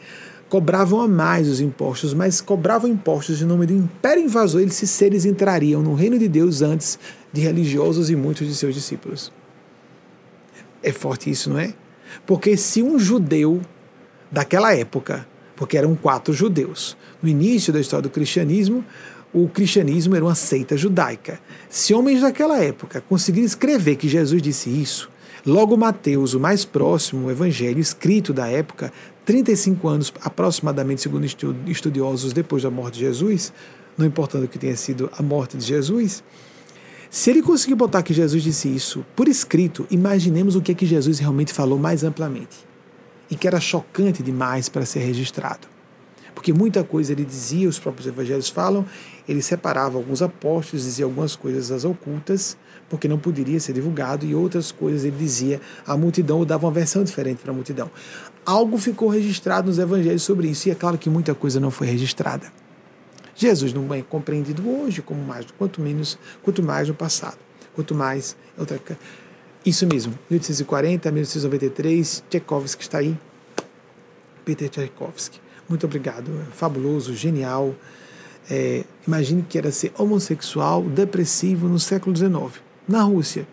cobravam 0.49 1.01
a 1.01 1.07
mais 1.07 1.47
os 1.47 1.59
impostos, 1.59 2.13
mas 2.13 2.39
cobravam 2.39 2.89
impostos 2.89 3.41
em 3.41 3.45
nome 3.45 3.65
do 3.65 3.73
império 3.73 4.23
invasor, 4.23 4.61
esses 4.61 4.89
seres 4.89 5.25
entrariam 5.25 5.81
no 5.81 5.95
reino 5.95 6.19
de 6.19 6.27
Deus 6.27 6.61
antes 6.61 6.99
de 7.31 7.41
religiosos 7.41 8.09
e 8.11 8.15
muitos 8.15 8.47
de 8.47 8.53
seus 8.53 8.75
discípulos. 8.75 9.31
É 10.83 10.91
forte 10.91 11.29
isso, 11.29 11.49
não 11.49 11.57
é? 11.57 11.73
Porque 12.25 12.55
se 12.55 12.83
um 12.83 12.99
judeu 12.99 13.61
daquela 14.31 14.75
época 14.75 15.25
porque 15.55 15.77
eram 15.77 15.95
quatro 15.95 16.33
judeus. 16.33 16.97
No 17.21 17.29
início 17.29 17.71
da 17.71 17.79
história 17.79 18.03
do 18.03 18.09
cristianismo, 18.09 18.83
o 19.33 19.49
cristianismo 19.49 20.15
era 20.15 20.23
uma 20.23 20.35
seita 20.35 20.77
judaica. 20.77 21.39
Se 21.69 21.93
homens 21.93 22.21
daquela 22.21 22.63
época 22.63 23.01
conseguiram 23.01 23.45
escrever 23.45 23.95
que 23.95 24.07
Jesus 24.07 24.41
disse 24.41 24.69
isso, 24.69 25.09
logo 25.45 25.75
Mateus, 25.75 26.33
o 26.33 26.39
mais 26.39 26.63
próximo 26.63 27.31
evangelho 27.31 27.79
escrito 27.79 28.31
da 28.31 28.47
época, 28.47 28.93
35 29.25 29.87
anos 29.87 30.13
aproximadamente, 30.21 31.01
segundo 31.01 31.25
estudiosos, 31.67 32.31
depois 32.31 32.61
da 32.61 32.69
morte 32.69 32.95
de 32.95 33.01
Jesus, 33.01 33.51
não 33.97 34.05
importando 34.05 34.47
que 34.47 34.59
tenha 34.59 34.75
sido 34.75 35.09
a 35.17 35.23
morte 35.23 35.57
de 35.57 35.65
Jesus, 35.65 36.23
se 37.09 37.29
ele 37.29 37.41
conseguiu 37.43 37.75
botar 37.75 38.01
que 38.01 38.13
Jesus 38.13 38.41
disse 38.41 38.67
isso 38.67 39.05
por 39.15 39.27
escrito, 39.27 39.85
imaginemos 39.89 40.55
o 40.55 40.61
que 40.61 40.71
é 40.71 40.75
que 40.75 40.85
Jesus 40.85 41.19
realmente 41.19 41.53
falou 41.53 41.77
mais 41.77 42.03
amplamente 42.03 42.57
e 43.29 43.35
que 43.35 43.47
era 43.47 43.59
chocante 43.59 44.21
demais 44.23 44.67
para 44.67 44.85
ser 44.85 44.99
registrado. 44.99 45.72
Porque 46.43 46.51
muita 46.51 46.83
coisa 46.83 47.13
ele 47.13 47.23
dizia, 47.23 47.69
os 47.69 47.79
próprios 47.79 48.05
evangelhos 48.05 48.49
falam, 48.49 48.85
ele 49.29 49.41
separava 49.41 49.97
alguns 49.97 50.21
apóstolos, 50.21 50.83
dizia 50.83 51.05
algumas 51.05 51.37
coisas 51.37 51.71
as 51.71 51.85
ocultas, 51.85 52.57
porque 52.89 53.07
não 53.07 53.17
poderia 53.17 53.57
ser 53.61 53.71
divulgado, 53.71 54.25
e 54.25 54.35
outras 54.35 54.69
coisas 54.69 55.05
ele 55.05 55.15
dizia 55.15 55.61
à 55.87 55.95
multidão, 55.95 56.39
ou 56.39 56.43
dava 56.43 56.65
uma 56.67 56.73
versão 56.73 57.01
diferente 57.01 57.37
para 57.41 57.51
a 57.51 57.55
multidão. 57.55 57.89
Algo 58.45 58.77
ficou 58.77 59.07
registrado 59.07 59.67
nos 59.67 59.79
evangelhos 59.79 60.21
sobre 60.21 60.49
isso, 60.49 60.67
e 60.67 60.71
é 60.73 60.75
claro 60.75 60.97
que 60.97 61.09
muita 61.09 61.33
coisa 61.33 61.61
não 61.61 61.71
foi 61.71 61.87
registrada. 61.87 62.51
Jesus 63.33 63.71
não 63.71 63.93
é 63.93 64.01
compreendido 64.01 64.69
hoje 64.69 65.01
como 65.01 65.23
mais, 65.23 65.45
quanto 65.57 65.79
menos, 65.79 66.19
quanto 66.41 66.61
mais 66.61 66.89
no 66.89 66.93
passado, 66.93 67.37
quanto 67.73 67.95
mais 67.95 68.35
outra 68.57 68.81
isso 69.65 69.87
mesmo, 69.87 70.19
1840 70.29 71.09
1893, 71.09 72.25
Tchaikovsky 72.29 72.81
está 72.81 72.97
aí. 72.97 73.17
Peter 74.43 74.67
Tchaikovsky. 74.67 75.39
Muito 75.67 75.85
obrigado, 75.85 76.29
fabuloso, 76.51 77.13
genial. 77.13 77.73
É, 78.49 78.83
imagine 79.07 79.43
que 79.43 79.57
era 79.57 79.71
ser 79.71 79.91
homossexual, 79.97 80.83
depressivo 80.83 81.67
no 81.67 81.79
século 81.79 82.15
XIX, 82.15 82.61
na 82.87 83.01
Rússia. 83.03 83.47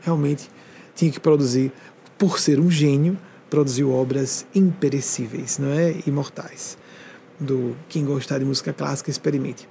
Realmente 0.00 0.50
tinha 0.94 1.10
que 1.10 1.20
produzir, 1.20 1.72
por 2.18 2.38
ser 2.38 2.60
um 2.60 2.70
gênio, 2.70 3.18
produziu 3.48 3.92
obras 3.92 4.46
imperecíveis, 4.54 5.58
não 5.58 5.70
é? 5.70 5.94
Imortais. 6.06 6.76
Do 7.38 7.76
quem 7.88 8.04
gostar 8.04 8.38
de 8.38 8.44
música 8.44 8.72
clássica, 8.72 9.10
experimente. 9.10 9.68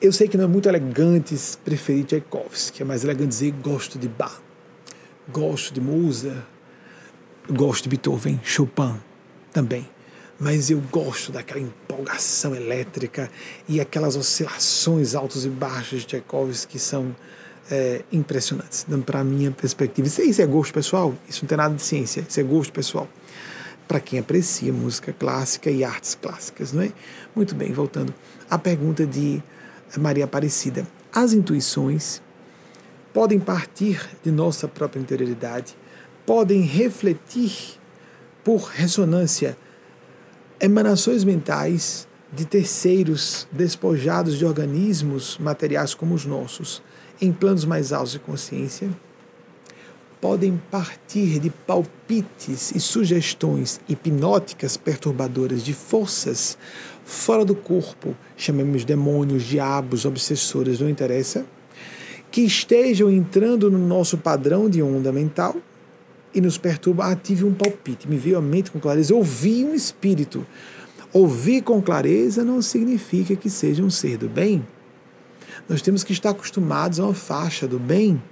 Eu 0.00 0.12
sei 0.12 0.28
que 0.28 0.36
não 0.36 0.44
é 0.44 0.46
muito 0.46 0.68
elegante 0.68 1.34
preferir 1.64 2.04
Tchaikovsky, 2.04 2.82
é 2.82 2.84
mais 2.84 3.02
elegante 3.02 3.28
dizer 3.28 3.52
gosto 3.62 3.98
de 3.98 4.08
Bach 4.08 4.40
gosto 5.30 5.74
de 5.74 5.80
Mozart, 5.80 6.42
gosto 7.50 7.84
de 7.84 7.90
Beethoven, 7.90 8.40
Chopin 8.42 8.94
também. 9.52 9.86
Mas 10.38 10.70
eu 10.70 10.80
gosto 10.80 11.32
daquela 11.32 11.60
empolgação 11.60 12.54
elétrica 12.54 13.28
e 13.68 13.80
aquelas 13.80 14.14
oscilações 14.14 15.14
altos 15.14 15.44
e 15.44 15.48
baixos 15.48 16.02
de 16.02 16.06
Tchaikovsky 16.06 16.72
que 16.72 16.78
são 16.78 17.14
é, 17.70 18.02
impressionantes, 18.12 18.86
para 19.04 19.20
a 19.20 19.24
minha 19.24 19.50
perspectiva. 19.50 20.06
Isso, 20.06 20.22
isso 20.22 20.40
é 20.40 20.46
gosto 20.46 20.72
pessoal? 20.72 21.14
Isso 21.28 21.42
não 21.42 21.48
tem 21.48 21.58
nada 21.58 21.74
de 21.74 21.82
ciência, 21.82 22.24
isso 22.26 22.38
é 22.38 22.42
gosto 22.42 22.72
pessoal. 22.72 23.08
Para 23.86 24.00
quem 24.00 24.18
aprecia 24.18 24.72
música 24.72 25.12
clássica 25.12 25.70
e 25.70 25.82
artes 25.82 26.14
clássicas, 26.14 26.72
não 26.72 26.82
é? 26.82 26.92
Muito 27.34 27.54
bem, 27.54 27.72
voltando 27.72 28.14
à 28.48 28.58
pergunta 28.58 29.06
de 29.06 29.42
Maria 29.98 30.24
Aparecida. 30.24 30.86
As 31.12 31.32
intuições 31.32 32.22
podem 33.12 33.40
partir 33.40 34.08
de 34.22 34.30
nossa 34.30 34.68
própria 34.68 35.00
interioridade, 35.00 35.74
podem 36.24 36.60
refletir 36.60 37.78
por 38.44 38.62
ressonância 38.64 39.56
emanações 40.60 41.24
mentais 41.24 42.06
de 42.32 42.44
terceiros 42.44 43.46
despojados 43.50 44.36
de 44.38 44.44
organismos 44.44 45.38
materiais 45.38 45.94
como 45.94 46.14
os 46.14 46.26
nossos, 46.26 46.82
em 47.20 47.32
planos 47.32 47.64
mais 47.64 47.92
altos 47.92 48.12
de 48.12 48.18
consciência, 48.18 48.90
podem 50.20 50.60
partir 50.70 51.38
de 51.38 51.48
palpites 51.48 52.72
e 52.74 52.80
sugestões 52.80 53.80
hipnóticas 53.88 54.76
perturbadoras 54.76 55.62
de 55.62 55.72
forças 55.72 56.58
fora 57.04 57.44
do 57.44 57.54
corpo, 57.54 58.16
chamemos 58.36 58.84
demônios, 58.84 59.44
diabos, 59.44 60.04
obsessores, 60.04 60.80
não 60.80 60.88
interessa 60.88 61.46
que 62.30 62.42
estejam 62.42 63.10
entrando 63.10 63.70
no 63.70 63.78
nosso 63.78 64.18
padrão 64.18 64.68
de 64.68 64.82
onda 64.82 65.10
mental 65.10 65.56
e 66.34 66.40
nos 66.40 66.58
perturba. 66.58 67.06
Ah, 67.06 67.16
tive 67.16 67.44
um 67.44 67.54
palpite, 67.54 68.08
me 68.08 68.16
veio 68.16 68.38
a 68.38 68.42
mente 68.42 68.70
com 68.70 68.78
clareza, 68.78 69.14
ouvi 69.14 69.64
um 69.64 69.74
espírito. 69.74 70.46
Ouvir 71.12 71.62
com 71.62 71.80
clareza 71.80 72.44
não 72.44 72.60
significa 72.60 73.34
que 73.34 73.48
seja 73.48 73.82
um 73.82 73.88
ser 73.88 74.18
do 74.18 74.28
bem. 74.28 74.66
Nós 75.68 75.80
temos 75.80 76.04
que 76.04 76.12
estar 76.12 76.30
acostumados 76.30 77.00
a 77.00 77.04
uma 77.04 77.14
faixa 77.14 77.66
do 77.66 77.78
bem. 77.78 78.22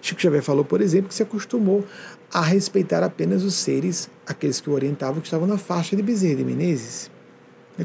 Chico 0.00 0.20
Xavier 0.20 0.42
falou, 0.42 0.64
por 0.64 0.80
exemplo, 0.80 1.08
que 1.08 1.14
se 1.14 1.22
acostumou 1.22 1.84
a 2.32 2.40
respeitar 2.40 3.02
apenas 3.02 3.42
os 3.42 3.54
seres, 3.54 4.10
aqueles 4.26 4.60
que 4.60 4.68
o 4.68 4.72
orientavam, 4.72 5.20
que 5.20 5.26
estavam 5.26 5.46
na 5.46 5.58
faixa 5.58 5.96
de 5.96 6.02
Bezerra 6.02 6.36
de 6.36 6.44
Menezes. 6.44 7.10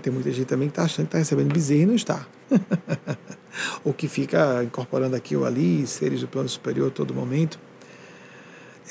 Tem 0.02 0.12
muita 0.12 0.32
gente 0.32 0.46
também 0.46 0.68
que 0.68 0.74
está 0.74 0.84
achando 0.84 1.08
que 1.08 1.10
está 1.10 1.18
recebendo 1.18 1.54
Bezerra 1.54 1.82
e 1.82 1.86
não 1.86 1.96
está. 1.96 2.28
ou 3.84 3.94
que 3.94 4.08
fica 4.08 4.64
incorporando 4.64 5.16
aqui 5.16 5.36
ou 5.36 5.46
ali 5.46 5.86
seres 5.88 6.22
do 6.22 6.28
plano 6.28 6.48
superior 6.48 6.90
a 6.90 6.92
todo 6.92 7.14
momento. 7.14 7.60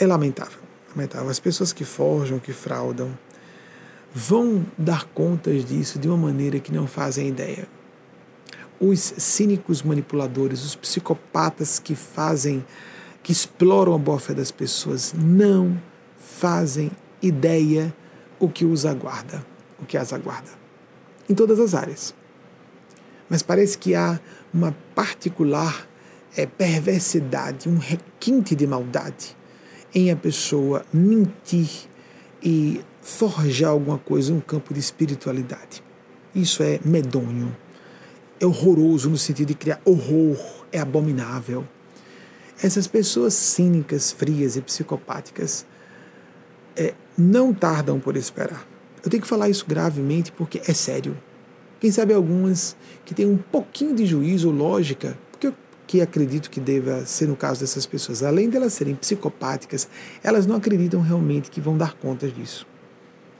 É 0.00 0.06
lamentável. 0.06 0.58
lamentável. 0.88 1.28
As 1.28 1.38
pessoas 1.38 1.74
que 1.74 1.84
forjam, 1.84 2.38
que 2.38 2.54
fraudam, 2.54 3.16
vão 4.14 4.64
dar 4.78 5.04
contas 5.04 5.62
disso 5.62 5.98
de 5.98 6.08
uma 6.08 6.16
maneira 6.16 6.58
que 6.58 6.72
não 6.72 6.86
fazem 6.86 7.28
ideia. 7.28 7.68
Os 8.80 8.98
cínicos 9.18 9.82
manipuladores, 9.82 10.64
os 10.64 10.74
psicopatas 10.74 11.78
que 11.78 11.94
fazem, 11.94 12.64
que 13.22 13.30
exploram 13.30 13.94
a 13.94 13.98
boa-fé 13.98 14.32
das 14.32 14.50
pessoas, 14.50 15.12
não 15.14 15.78
fazem 16.16 16.90
ideia 17.20 17.94
o 18.38 18.48
que 18.48 18.64
os 18.64 18.86
aguarda, 18.86 19.44
o 19.78 19.84
que 19.84 19.98
as 19.98 20.14
aguarda. 20.14 20.48
Em 21.28 21.34
todas 21.34 21.60
as 21.60 21.74
áreas. 21.74 22.14
Mas 23.28 23.42
parece 23.42 23.76
que 23.76 23.94
há 23.94 24.18
uma 24.52 24.74
particular 24.94 25.86
é, 26.34 26.46
perversidade, 26.46 27.68
um 27.68 27.76
requinte 27.76 28.54
de 28.54 28.66
maldade 28.66 29.38
em 29.94 30.10
a 30.10 30.16
pessoa 30.16 30.84
mentir 30.92 31.88
e 32.42 32.80
forjar 33.02 33.70
alguma 33.70 33.98
coisa 33.98 34.32
um 34.32 34.40
campo 34.40 34.72
de 34.72 34.80
espiritualidade. 34.80 35.82
Isso 36.34 36.62
é 36.62 36.78
medonho, 36.84 37.56
é 38.38 38.46
horroroso 38.46 39.10
no 39.10 39.18
sentido 39.18 39.48
de 39.48 39.54
criar 39.54 39.80
horror, 39.84 40.38
é 40.72 40.78
abominável. 40.78 41.66
Essas 42.62 42.86
pessoas 42.86 43.34
cínicas, 43.34 44.12
frias 44.12 44.56
e 44.56 44.60
psicopáticas 44.60 45.66
é, 46.76 46.94
não 47.16 47.52
tardam 47.52 47.98
por 47.98 48.16
esperar. 48.16 48.66
Eu 49.02 49.10
tenho 49.10 49.22
que 49.22 49.28
falar 49.28 49.48
isso 49.48 49.64
gravemente 49.66 50.30
porque 50.30 50.60
é 50.66 50.74
sério. 50.74 51.16
Quem 51.80 51.90
sabe 51.90 52.12
algumas 52.12 52.76
que 53.04 53.14
têm 53.14 53.26
um 53.26 53.38
pouquinho 53.38 53.94
de 53.94 54.04
juízo 54.04 54.48
ou 54.48 54.54
lógica, 54.54 55.18
que 55.90 56.00
acredito 56.00 56.52
que 56.52 56.60
deva 56.60 57.04
ser 57.04 57.26
no 57.26 57.34
caso 57.34 57.58
dessas 57.58 57.84
pessoas, 57.84 58.22
além 58.22 58.48
de 58.48 58.56
elas 58.56 58.74
serem 58.74 58.94
psicopáticas, 58.94 59.88
elas 60.22 60.46
não 60.46 60.54
acreditam 60.54 61.00
realmente 61.00 61.50
que 61.50 61.60
vão 61.60 61.76
dar 61.76 61.94
conta 61.94 62.28
disso. 62.28 62.64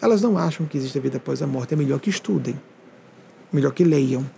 Elas 0.02 0.20
não 0.20 0.36
acham 0.36 0.66
que 0.66 0.76
existe 0.76 0.98
a 0.98 1.00
vida 1.00 1.18
após 1.18 1.40
a 1.42 1.46
morte. 1.46 1.74
É 1.74 1.76
melhor 1.76 2.00
que 2.00 2.10
estudem, 2.10 2.54
é 2.54 3.54
melhor 3.54 3.72
que 3.72 3.84
leiam, 3.84 4.28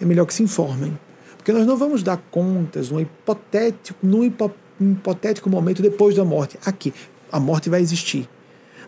é 0.00 0.04
melhor 0.06 0.24
que 0.24 0.32
se 0.32 0.42
informem. 0.42 0.98
Porque 1.36 1.52
nós 1.52 1.66
não 1.66 1.76
vamos 1.76 2.02
dar 2.02 2.16
contas 2.30 2.88
num 2.88 3.00
hipotético, 3.00 3.98
num 4.02 4.24
hipotético 4.24 5.50
momento 5.50 5.82
depois 5.82 6.16
da 6.16 6.24
morte. 6.24 6.58
Aqui, 6.64 6.94
a 7.30 7.38
morte 7.38 7.68
vai 7.68 7.82
existir. 7.82 8.26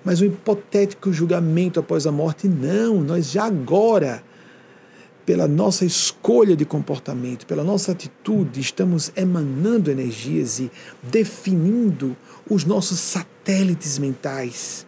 Mas 0.03 0.23
um 0.23 0.25
hipotético 0.25 1.13
julgamento 1.13 1.79
após 1.79 2.07
a 2.07 2.11
morte, 2.11 2.49
não. 2.49 3.03
Nós 3.03 3.31
já 3.31 3.45
agora 3.45 4.23
pela 5.29 5.47
nossa 5.47 5.85
escolha 5.85 6.57
de 6.57 6.65
comportamento, 6.65 7.45
pela 7.45 7.63
nossa 7.63 7.93
atitude, 7.93 8.61
estamos 8.61 9.13
emanando 9.15 9.91
energias 9.91 10.59
e 10.59 10.73
definindo 11.03 12.17
os 12.49 12.65
nossos 12.65 12.99
satélites 12.99 13.99
mentais. 13.99 14.87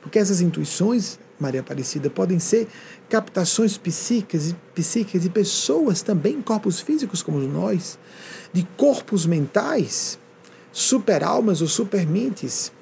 Porque 0.00 0.18
essas 0.18 0.40
intuições, 0.40 1.18
Maria 1.38 1.60
Aparecida, 1.60 2.08
podem 2.08 2.38
ser 2.38 2.68
captações 3.06 3.76
psíquicas 3.76 4.52
e 4.52 4.56
psíquicas 4.74 5.24
de 5.24 5.28
pessoas 5.28 6.00
também, 6.00 6.40
corpos 6.40 6.80
físicos 6.80 7.22
como 7.22 7.38
nós, 7.40 7.98
de 8.50 8.66
corpos 8.78 9.26
mentais, 9.26 10.18
superalmas 10.72 11.60
ou 11.60 11.68
supermentes 11.68 12.72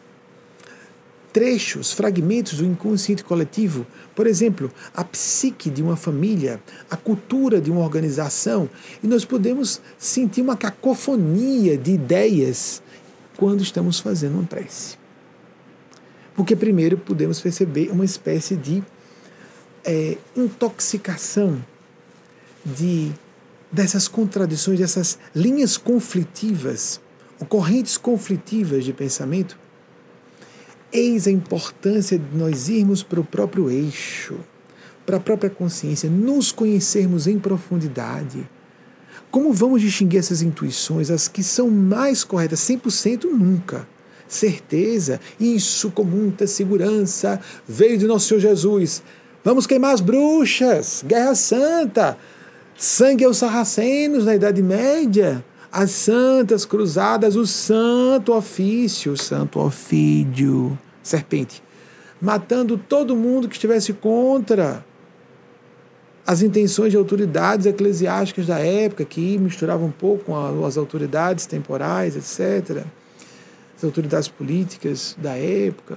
trechos, 1.32 1.92
fragmentos 1.92 2.54
do 2.54 2.64
inconsciente 2.64 3.24
coletivo. 3.24 3.86
Por 4.14 4.26
exemplo, 4.26 4.70
a 4.94 5.04
psique 5.04 5.70
de 5.70 5.82
uma 5.82 5.96
família, 5.96 6.60
a 6.90 6.96
cultura 6.96 7.60
de 7.60 7.70
uma 7.70 7.80
organização. 7.80 8.68
E 9.02 9.06
nós 9.06 9.24
podemos 9.24 9.80
sentir 9.98 10.40
uma 10.40 10.56
cacofonia 10.56 11.76
de 11.76 11.92
ideias 11.92 12.82
quando 13.36 13.62
estamos 13.62 13.98
fazendo 13.98 14.34
uma 14.34 14.44
prece. 14.44 14.98
Porque, 16.34 16.56
primeiro, 16.56 16.96
podemos 16.96 17.40
perceber 17.40 17.90
uma 17.90 18.04
espécie 18.04 18.56
de 18.56 18.82
é, 19.84 20.16
intoxicação 20.36 21.62
de, 22.64 23.12
dessas 23.70 24.08
contradições, 24.08 24.78
dessas 24.78 25.18
linhas 25.34 25.76
conflitivas, 25.76 27.00
correntes 27.48 27.96
conflitivas 27.96 28.84
de 28.84 28.92
pensamento 28.92 29.58
Eis 30.92 31.26
a 31.26 31.30
importância 31.30 32.18
de 32.18 32.36
nós 32.36 32.68
irmos 32.68 33.02
para 33.02 33.20
o 33.20 33.24
próprio 33.24 33.70
eixo, 33.70 34.36
para 35.06 35.18
a 35.18 35.20
própria 35.20 35.48
consciência, 35.48 36.10
nos 36.10 36.50
conhecermos 36.50 37.26
em 37.26 37.38
profundidade. 37.38 38.48
Como 39.30 39.52
vamos 39.52 39.80
distinguir 39.80 40.18
essas 40.18 40.42
intuições, 40.42 41.08
as 41.08 41.28
que 41.28 41.44
são 41.44 41.70
mais 41.70 42.24
corretas? 42.24 42.58
100% 42.60 43.24
nunca. 43.24 43.86
Certeza, 44.26 45.20
isso 45.38 45.90
com 45.92 46.02
muita 46.02 46.46
segurança, 46.46 47.40
veio 47.66 47.96
de 47.96 48.06
nosso 48.06 48.26
Senhor 48.26 48.40
Jesus. 48.40 49.02
Vamos 49.44 49.66
queimar 49.66 49.94
as 49.94 50.00
bruxas, 50.00 51.04
Guerra 51.06 51.34
Santa, 51.36 52.18
sangue 52.76 53.24
aos 53.24 53.38
sarracenos 53.38 54.24
na 54.24 54.34
Idade 54.34 54.62
Média, 54.62 55.44
as 55.72 55.90
santas 55.90 56.64
cruzadas, 56.64 57.36
o 57.36 57.46
santo 57.46 58.34
ofício, 58.34 59.12
o 59.12 59.16
santo 59.16 59.60
ofídio, 59.60 60.76
serpente, 61.02 61.62
matando 62.20 62.76
todo 62.76 63.14
mundo 63.14 63.48
que 63.48 63.54
estivesse 63.54 63.92
contra 63.92 64.84
as 66.26 66.42
intenções 66.42 66.90
de 66.90 66.96
autoridades 66.96 67.66
eclesiásticas 67.66 68.46
da 68.46 68.58
época, 68.58 69.04
que 69.04 69.38
misturavam 69.38 69.88
um 69.88 69.92
pouco 69.92 70.24
com 70.24 70.64
as 70.64 70.76
autoridades 70.76 71.46
temporais, 71.46 72.16
etc., 72.16 72.84
as 73.76 73.84
autoridades 73.84 74.28
políticas 74.28 75.16
da 75.18 75.36
época, 75.36 75.96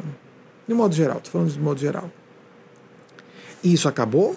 de 0.68 0.74
modo 0.74 0.96
geral, 0.96 1.18
estou 1.18 1.34
falando 1.34 1.52
de 1.52 1.60
modo 1.60 1.80
geral. 1.80 2.10
E 3.64 3.74
isso 3.74 3.88
acabou? 3.88 4.36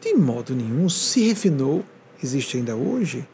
De 0.00 0.14
modo 0.14 0.54
nenhum, 0.54 0.88
se 0.88 1.28
refinou, 1.28 1.84
existe 2.22 2.56
ainda 2.56 2.74
hoje. 2.74 3.26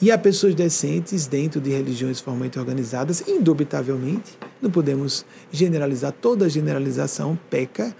E 0.00 0.10
há 0.10 0.18
pessoas 0.18 0.54
decentes 0.54 1.26
dentro 1.26 1.60
de 1.60 1.70
religiões 1.70 2.20
formalmente 2.20 2.58
organizadas, 2.58 3.22
indubitavelmente, 3.26 4.38
não 4.60 4.70
podemos 4.70 5.24
generalizar, 5.50 6.12
toda 6.12 6.48
generalização 6.48 7.38
peca, 7.50 7.94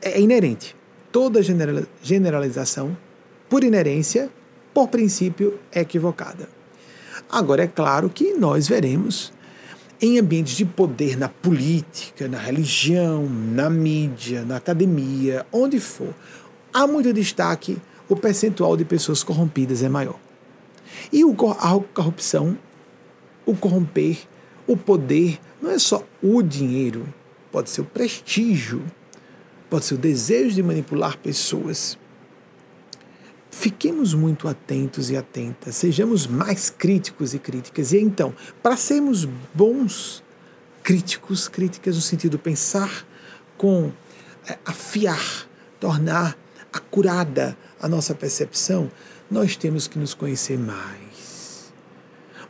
é 0.00 0.20
inerente 0.20 0.78
toda 1.12 1.40
generalização, 2.02 2.96
por 3.48 3.64
inerência, 3.64 4.30
por 4.74 4.88
princípio, 4.88 5.58
é 5.72 5.80
equivocada. 5.80 6.48
Agora, 7.30 7.64
é 7.64 7.66
claro 7.66 8.08
que 8.08 8.34
nós 8.34 8.68
veremos 8.68 9.32
em 10.00 10.18
ambientes 10.18 10.56
de 10.56 10.64
poder, 10.64 11.18
na 11.18 11.28
política, 11.28 12.28
na 12.28 12.38
religião, 12.38 13.28
na 13.28 13.68
mídia, 13.68 14.44
na 14.44 14.56
academia, 14.56 15.44
onde 15.50 15.80
for, 15.80 16.14
há 16.72 16.86
muito 16.86 17.12
destaque, 17.12 17.78
o 18.08 18.16
percentual 18.16 18.76
de 18.76 18.84
pessoas 18.84 19.22
corrompidas 19.22 19.82
é 19.82 19.88
maior. 19.88 20.18
E 21.12 21.22
a 21.22 21.80
corrupção, 21.94 22.58
o 23.44 23.54
corromper, 23.54 24.18
o 24.66 24.76
poder, 24.76 25.38
não 25.60 25.70
é 25.70 25.78
só 25.78 26.02
o 26.22 26.42
dinheiro, 26.42 27.06
pode 27.50 27.70
ser 27.70 27.82
o 27.82 27.84
prestígio, 27.84 28.82
pode 29.68 29.84
ser 29.84 29.94
o 29.94 29.98
desejo 29.98 30.54
de 30.54 30.62
manipular 30.62 31.16
pessoas. 31.18 31.98
Fiquemos 33.50 34.14
muito 34.14 34.46
atentos 34.46 35.10
e 35.10 35.16
atentas, 35.16 35.74
sejamos 35.76 36.26
mais 36.26 36.70
críticos 36.70 37.34
e 37.34 37.38
críticas. 37.38 37.92
E 37.92 37.98
então, 37.98 38.34
para 38.62 38.76
sermos 38.76 39.26
bons 39.54 40.22
críticos, 40.82 41.48
críticas 41.48 41.96
no 41.96 42.02
sentido 42.02 42.38
pensar 42.38 43.06
com 43.56 43.90
é, 44.48 44.56
afiar, 44.64 45.46
tornar 45.80 46.38
acurada 46.72 47.56
a 47.80 47.88
nossa 47.88 48.14
percepção, 48.14 48.90
nós 49.30 49.56
temos 49.56 49.86
que 49.86 49.98
nos 49.98 50.14
conhecer 50.14 50.58
mais 50.58 51.08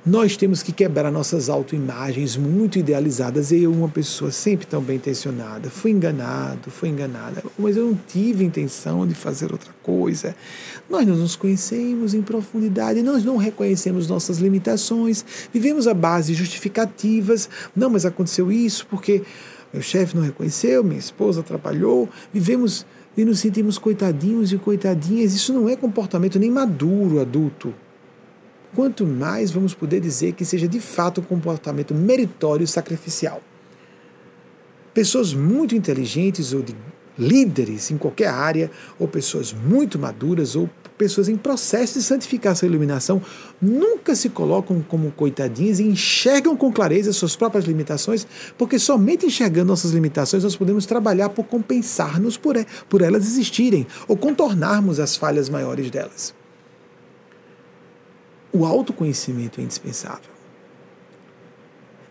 nós 0.09 0.39
temos 0.39 0.62
que 0.62 0.72
quebrar 0.72 1.12
nossas 1.12 1.51
autoimagens 1.51 2.35
muito 2.35 2.79
idealizadas. 2.79 3.53
Eu, 3.53 3.70
uma 3.70 3.89
pessoa 3.89 4.31
sempre 4.31 4.66
tão 4.66 4.81
bem 4.81 4.97
intencionada, 4.97 5.68
fui 5.68 5.91
enganado, 5.91 6.70
fui 6.70 6.89
enganada, 6.89 7.43
mas 7.59 7.76
eu 7.76 7.87
não 7.87 7.99
tive 8.07 8.43
intenção 8.43 9.07
de 9.07 9.14
fazer 9.14 9.53
outra 9.53 9.70
coisa. 9.83 10.35
Nós 10.89 11.07
não 11.07 11.14
nos 11.14 11.37
conhecemos 11.37 12.14
em 12.14 12.22
profundidade, 12.22 13.03
nós 13.03 13.22
não 13.22 13.37
reconhecemos 13.37 14.09
nossas 14.09 14.39
limitações, 14.39 15.24
vivemos 15.53 15.87
à 15.87 15.93
base 15.93 16.33
justificativas. 16.33 17.49
Não, 17.76 17.91
mas 17.91 18.07
aconteceu 18.07 18.51
isso 18.51 18.87
porque 18.87 19.22
meu 19.72 19.83
chefe 19.83 20.16
não 20.16 20.22
reconheceu, 20.22 20.83
minha 20.83 20.99
esposa 20.99 21.41
atrapalhou. 21.41 22.09
Vivemos 22.33 22.87
e 23.18 23.24
nos 23.24 23.40
sentimos 23.40 23.76
coitadinhos 23.76 24.52
e 24.52 24.56
coitadinhas. 24.56 25.34
Isso 25.34 25.52
não 25.52 25.68
é 25.68 25.76
comportamento 25.76 26.38
nem 26.38 26.50
maduro, 26.50 27.20
adulto 27.20 27.74
quanto 28.74 29.06
mais 29.06 29.50
vamos 29.50 29.74
poder 29.74 30.00
dizer 30.00 30.32
que 30.32 30.44
seja 30.44 30.68
de 30.68 30.80
fato 30.80 31.20
um 31.20 31.24
comportamento 31.24 31.94
meritório 31.94 32.64
e 32.64 32.68
sacrificial. 32.68 33.42
Pessoas 34.92 35.32
muito 35.32 35.74
inteligentes 35.74 36.52
ou 36.52 36.62
de 36.62 36.74
líderes 37.18 37.90
em 37.90 37.98
qualquer 37.98 38.28
área, 38.28 38.70
ou 38.98 39.08
pessoas 39.08 39.52
muito 39.52 39.98
maduras, 39.98 40.54
ou 40.54 40.70
pessoas 40.99 41.28
em 41.28 41.36
processo 41.36 41.99
de 41.99 42.05
santificação 42.05 42.68
e 42.68 42.70
iluminação, 42.70 43.22
nunca 43.62 44.14
se 44.14 44.28
colocam 44.28 44.82
como 44.82 45.12
coitadinhas 45.12 45.78
e 45.78 45.84
enxergam 45.84 46.57
com 46.57 46.72
clareza 46.72 47.12
suas 47.12 47.36
próprias 47.36 47.64
limitações, 47.64 48.26
porque 48.59 48.78
somente 48.78 49.24
enxergando 49.24 49.68
nossas 49.68 49.92
limitações 49.92 50.42
nós 50.42 50.57
podemos 50.57 50.84
trabalhar 50.84 51.30
por 51.30 51.44
compensar-nos 51.44 52.36
por, 52.36 52.57
por 52.88 53.01
elas 53.01 53.24
existirem, 53.24 53.86
ou 54.07 54.16
contornarmos 54.16 55.01
as 55.01 55.16
falhas 55.16 55.49
maiores 55.49 55.90
delas 55.90 56.34
o 58.53 58.64
autoconhecimento 58.64 59.61
é 59.61 59.64
indispensável. 59.64 60.30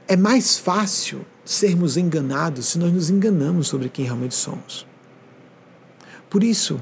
É 0.07 0.15
mais 0.15 0.57
fácil 0.57 1.25
sermos 1.43 1.97
enganados 1.97 2.67
se 2.67 2.79
nós 2.79 2.91
nos 2.93 3.09
enganamos 3.09 3.67
sobre 3.67 3.89
quem 3.89 4.05
realmente 4.05 4.35
somos. 4.35 4.88
Por 6.29 6.43
isso, 6.43 6.79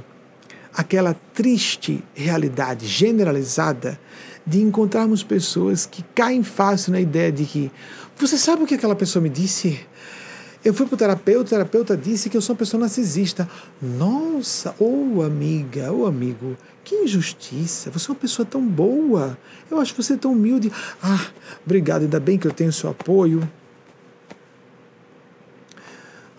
aquela 0.75 1.13
triste 1.33 2.03
realidade 2.13 2.85
generalizada 2.85 3.99
de 4.45 4.61
encontrarmos 4.61 5.23
pessoas 5.23 5.85
que 5.85 6.03
caem 6.13 6.43
fácil 6.43 6.91
na 6.91 7.01
ideia 7.01 7.31
de 7.31 7.45
que 7.45 7.71
você 8.17 8.37
sabe 8.37 8.63
o 8.63 8.65
que 8.65 8.75
aquela 8.75 8.95
pessoa 8.95 9.21
me 9.21 9.29
disse? 9.29 9.79
Eu 10.63 10.73
fui 10.73 10.85
para 10.85 10.95
o 10.95 10.97
terapeuta, 10.97 11.41
o 11.41 11.49
terapeuta 11.49 11.95
disse 11.95 12.29
que 12.29 12.35
eu 12.35 12.41
sou 12.41 12.53
uma 12.53 12.59
pessoa 12.59 12.81
narcisista. 12.81 13.47
Nossa, 13.81 14.73
ô 14.79 15.17
oh, 15.17 15.21
amiga, 15.21 15.91
ô 15.91 16.01
oh, 16.01 16.05
amigo, 16.07 16.57
que 16.83 16.95
injustiça. 16.95 17.91
Você 17.91 18.09
é 18.09 18.13
uma 18.13 18.19
pessoa 18.19 18.45
tão 18.45 18.65
boa. 18.65 19.37
Eu 19.69 19.79
acho 19.79 19.93
você 19.95 20.17
tão 20.17 20.31
humilde. 20.31 20.71
Ah, 21.03 21.27
obrigado, 21.63 22.03
ainda 22.03 22.19
bem 22.19 22.37
que 22.37 22.47
eu 22.47 22.51
tenho 22.51 22.73
seu 22.73 22.89
apoio. 22.89 23.47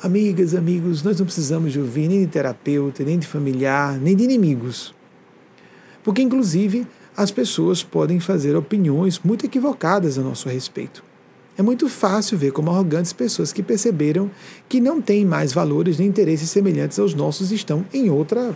Amigas, 0.03 0.55
amigos, 0.55 1.03
nós 1.03 1.19
não 1.19 1.25
precisamos 1.25 1.73
de 1.73 1.81
ouvir 1.81 2.07
nem 2.07 2.21
de 2.21 2.27
terapeuta, 2.27 3.03
nem 3.03 3.19
de 3.19 3.27
familiar, 3.27 3.99
nem 3.99 4.15
de 4.15 4.25
inimigos. 4.25 4.95
Porque, 6.05 6.21
inclusive, 6.21 6.87
as 7.17 7.31
pessoas 7.31 7.83
podem 7.83 8.21
fazer 8.21 8.55
opiniões 8.55 9.19
muito 9.25 9.47
equivocadas 9.47 10.19
a 10.19 10.23
nosso 10.23 10.51
respeito. 10.51 11.03
É 11.57 11.63
muito 11.63 11.89
fácil 11.89 12.37
ver 12.37 12.53
como 12.53 12.71
arrogantes 12.71 13.15
pessoas 13.15 13.55
que 13.55 13.63
perceberam 13.63 14.31
que 14.69 14.83
não 14.83 15.01
têm 15.01 15.25
mais 15.25 15.55
valores 15.55 15.97
nem 15.97 16.09
interesses 16.09 16.51
semelhantes 16.51 16.99
aos 16.99 17.15
nossos 17.15 17.51
estão 17.51 17.83
em 17.91 18.11
outra, 18.11 18.55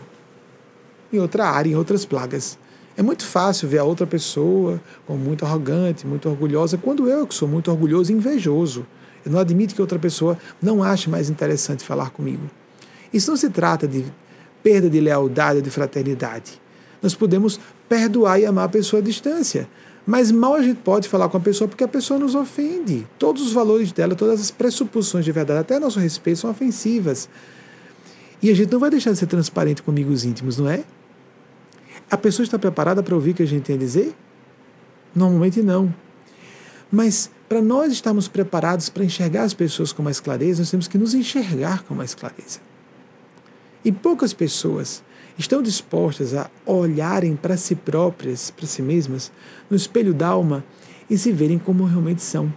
em 1.11 1.19
outra 1.19 1.47
área, 1.47 1.71
em 1.71 1.75
outras 1.75 2.05
plagas. 2.05 2.59
É 2.99 3.03
muito 3.03 3.25
fácil 3.25 3.67
ver 3.67 3.79
a 3.79 3.85
outra 3.85 4.07
pessoa 4.07 4.79
como 5.07 5.19
muito 5.19 5.47
arrogante, 5.47 6.07
muito 6.07 6.29
orgulhosa, 6.29 6.77
quando 6.77 7.09
eu 7.09 7.27
que 7.27 7.35
sou 7.35 7.49
muito 7.49 7.71
orgulhoso 7.71 8.13
e 8.13 8.15
invejoso. 8.15 8.85
Eu 9.25 9.33
não 9.33 9.39
admito 9.39 9.75
que 9.75 9.81
outra 9.81 9.99
pessoa 9.99 10.39
não 10.61 10.83
ache 10.83 11.11
mais 11.11 11.29
interessante 11.29 11.85
falar 11.85 12.11
comigo. 12.11 12.51
Isso 13.13 13.31
não 13.31 13.37
se 13.37 13.51
trata 13.51 13.87
de 13.87 14.05
perda 14.63 14.89
de 14.89 15.01
lealdade 15.01 15.57
ou 15.57 15.63
de 15.63 15.71
fraternidade. 15.71 16.61
Nós 17.03 17.15
podemos 17.15 17.59
perdoar 17.89 18.39
e 18.41 18.47
amar 18.47 18.67
a 18.67 18.69
pessoa 18.69 19.01
à 19.01 19.03
distância, 19.03 19.69
mas 20.07 20.31
mal 20.31 20.55
a 20.55 20.63
gente 20.63 20.79
pode 20.79 21.09
falar 21.09 21.29
com 21.29 21.37
a 21.37 21.41
pessoa 21.41 21.69
porque 21.69 21.85
a 21.85 21.89
pessoa 21.89 22.19
nos 22.19 22.35
ofende. 22.35 23.07
Todos 23.19 23.43
os 23.43 23.53
valores 23.53 23.93
dela, 23.93 24.15
todas 24.15 24.41
as 24.41 24.51
pressuposições 24.51 25.25
de 25.25 25.33
verdade, 25.33 25.61
até 25.61 25.79
nosso 25.79 25.99
respeito, 25.99 26.41
são 26.41 26.51
ofensivas. 26.51 27.29
E 28.43 28.51
a 28.51 28.55
gente 28.55 28.73
não 28.73 28.79
vai 28.79 28.91
deixar 28.91 29.13
de 29.13 29.19
ser 29.19 29.27
transparente 29.27 29.83
com 29.83 29.91
amigos 29.91 30.25
íntimos, 30.25 30.59
não 30.59 30.69
é? 30.69 30.85
A 32.11 32.17
pessoa 32.17 32.45
está 32.45 32.59
preparada 32.59 33.03
para 33.03 33.15
ouvir 33.15 33.33
o 33.33 33.35
que 33.35 33.43
a 33.43 33.47
gente 33.47 33.65
tem 33.65 33.77
a 33.77 33.79
dizer? 33.79 34.15
Normalmente 35.15 35.63
não. 35.63 35.95
Mas 36.91 37.31
para 37.51 37.61
nós 37.61 37.93
estarmos 37.93 38.29
preparados 38.29 38.89
para 38.89 39.05
enxergar 39.05 39.43
as 39.43 39.53
pessoas 39.53 39.93
com 39.93 40.05
mais 40.05 40.21
clareza, 40.21 40.63
nós 40.63 40.71
temos 40.71 40.87
que 40.87 40.97
nos 40.97 41.15
enxergar 41.15 41.83
com 41.83 41.97
mais 41.97 42.15
clareza. 42.15 42.61
E 43.85 43.91
poucas 43.91 44.33
pessoas 44.33 45.03
estão 45.37 45.61
dispostas 45.61 46.33
a 46.33 46.49
olharem 46.65 47.35
para 47.35 47.57
si 47.57 47.75
próprias, 47.75 48.53
para 48.53 48.69
si 48.69 48.81
mesmas, 48.81 49.33
no 49.69 49.77
espelho 49.77 50.15
da 50.15 50.29
alma 50.29 50.65
e 51.11 51.19
se 51.19 51.33
verem 51.33 51.59
como 51.59 51.83
realmente 51.83 52.23
são. 52.23 52.55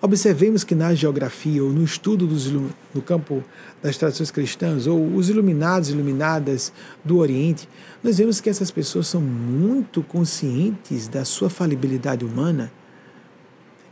Observemos 0.00 0.64
que 0.64 0.74
na 0.74 0.94
geografia 0.94 1.62
ou 1.62 1.70
no 1.70 1.84
estudo 1.84 2.26
dos, 2.26 2.50
no 2.50 3.02
campo 3.04 3.44
das 3.82 3.98
tradições 3.98 4.30
cristãs 4.30 4.86
ou 4.86 5.14
os 5.14 5.28
iluminados 5.28 5.90
e 5.90 5.92
iluminadas 5.92 6.72
do 7.04 7.18
Oriente, 7.18 7.68
nós 8.02 8.16
vemos 8.16 8.40
que 8.40 8.48
essas 8.48 8.70
pessoas 8.70 9.08
são 9.08 9.20
muito 9.20 10.02
conscientes 10.02 11.06
da 11.06 11.22
sua 11.26 11.50
falibilidade 11.50 12.24
humana. 12.24 12.72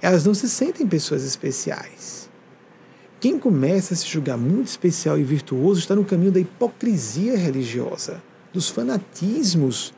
Elas 0.01 0.25
não 0.25 0.35
se 0.35 0.49
sentem 0.49 0.87
pessoas 0.87 1.25
especiais 1.25 2.27
quem 3.19 3.39
começa 3.39 3.95
a 3.95 3.97
se 3.97 4.07
julgar 4.07 4.37
muito 4.37 4.69
especial 4.69 5.19
e 5.19 5.25
virtuoso 5.25 5.81
está 5.81 5.97
no 5.97 6.05
caminho 6.05 6.31
da 6.31 6.39
hipocrisia 6.39 7.37
religiosa, 7.37 8.23
dos 8.53 8.69
fanatismos 8.69 9.93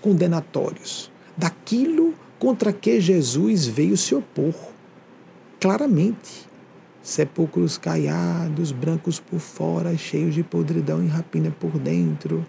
condenatórios, 0.00 1.08
daquilo 1.36 2.14
contra 2.38 2.72
que 2.72 3.00
Jesus 3.00 3.66
veio 3.66 3.96
se 3.96 4.14
opor, 4.14 4.54
claramente. 5.60 6.50
sepulcros 7.02 7.76
caiados, 7.78 8.72
brancos 8.72 9.20
por 9.20 9.38
fora, 9.38 9.96
cheios 9.96 10.34
de 10.34 10.42
podridão 10.42 11.04
e 11.04 11.08
rapina 11.08 11.50
por 11.50 11.78
dentro. 11.78 12.46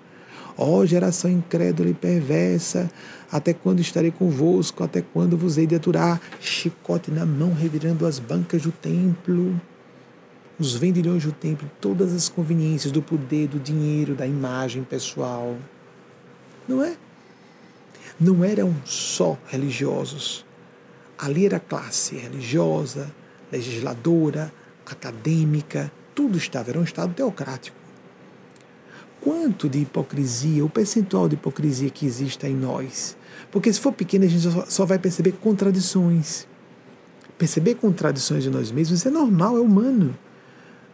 Ó 0.57 0.77
oh, 0.77 0.85
geração 0.85 1.29
incrédula 1.29 1.89
e 1.89 1.93
perversa, 1.93 2.89
até 3.33 3.51
quando 3.51 3.79
estarei 3.79 4.11
convosco? 4.11 4.83
Até 4.83 5.01
quando 5.01 5.35
vos 5.35 5.57
hei 5.57 5.65
de 5.65 5.73
aturar? 5.73 6.21
Chicote 6.39 7.09
na 7.09 7.25
mão, 7.25 7.51
revirando 7.51 8.05
as 8.05 8.19
bancas 8.19 8.61
do 8.61 8.71
templo. 8.71 9.59
Os 10.59 10.75
vendilhões 10.75 11.25
do 11.25 11.31
templo, 11.31 11.67
todas 11.81 12.13
as 12.13 12.29
conveniências 12.29 12.91
do 12.91 13.01
poder, 13.01 13.47
do 13.47 13.57
dinheiro, 13.59 14.13
da 14.13 14.27
imagem 14.27 14.83
pessoal. 14.83 15.57
Não 16.67 16.83
é? 16.83 16.95
Não 18.19 18.43
eram 18.43 18.75
só 18.85 19.35
religiosos. 19.47 20.45
Ali 21.17 21.47
era 21.47 21.59
classe 21.59 22.15
religiosa, 22.15 23.11
legisladora, 23.51 24.53
acadêmica, 24.85 25.91
tudo 26.13 26.37
estava, 26.37 26.69
era 26.69 26.79
um 26.79 26.83
Estado 26.83 27.15
teocrático 27.15 27.83
quanto 29.23 29.69
de 29.69 29.79
hipocrisia, 29.79 30.65
o 30.65 30.69
percentual 30.69 31.29
de 31.29 31.35
hipocrisia 31.35 31.89
que 31.89 32.05
existe 32.05 32.45
em 32.45 32.53
nós. 32.53 33.15
Porque 33.51 33.71
se 33.71 33.79
for 33.79 33.91
pequeno, 33.91 34.25
a 34.25 34.27
gente 34.27 34.47
só 34.67 34.85
vai 34.85 34.97
perceber 34.99 35.33
contradições. 35.33 36.47
Perceber 37.37 37.75
contradições 37.75 38.43
de 38.43 38.49
nós 38.49 38.71
mesmos 38.71 39.05
é 39.05 39.09
normal, 39.09 39.57
é 39.57 39.59
humano. 39.59 40.17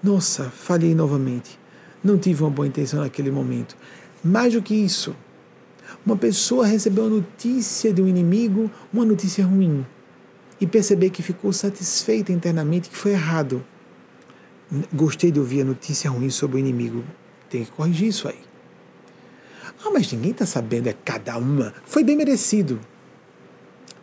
Nossa, 0.02 0.46
falhei 0.46 0.96
novamente. 0.96 1.60
Não 2.04 2.18
tive 2.18 2.44
uma 2.44 2.50
boa 2.50 2.68
intenção 2.68 3.02
naquele 3.02 3.30
momento. 3.30 3.76
Mais 4.24 4.54
do 4.54 4.62
que 4.62 4.74
isso, 4.74 5.16
uma 6.06 6.16
pessoa 6.16 6.66
recebeu 6.66 7.06
a 7.06 7.10
notícia 7.10 7.94
de 7.94 8.02
um 8.02 8.08
inimigo, 8.08 8.72
uma 8.92 9.06
notícia 9.06 9.46
ruim, 9.46 9.86
e 10.60 10.68
perceber 10.68 11.10
que 11.10 11.22
ficou 11.22 11.52
satisfeita 11.54 12.32
internamente 12.32 12.90
que 12.90 12.98
foi 12.98 13.12
errado. 13.12 13.64
Gostei 14.94 15.32
de 15.32 15.40
ouvir 15.40 15.62
a 15.62 15.66
notícia 15.66 16.10
ruim 16.10 16.30
sobre 16.30 16.58
o 16.58 16.60
inimigo. 16.60 17.04
Tem 17.50 17.66
que 17.66 17.72
corrigir 17.72 18.08
isso 18.10 18.28
aí. 18.28 18.49
Ah, 19.84 19.90
mas 19.92 20.12
ninguém 20.12 20.32
está 20.32 20.46
sabendo, 20.46 20.88
é 20.88 20.94
cada 20.94 21.38
uma. 21.38 21.74
Foi 21.86 22.04
bem 22.04 22.16
merecido. 22.16 22.80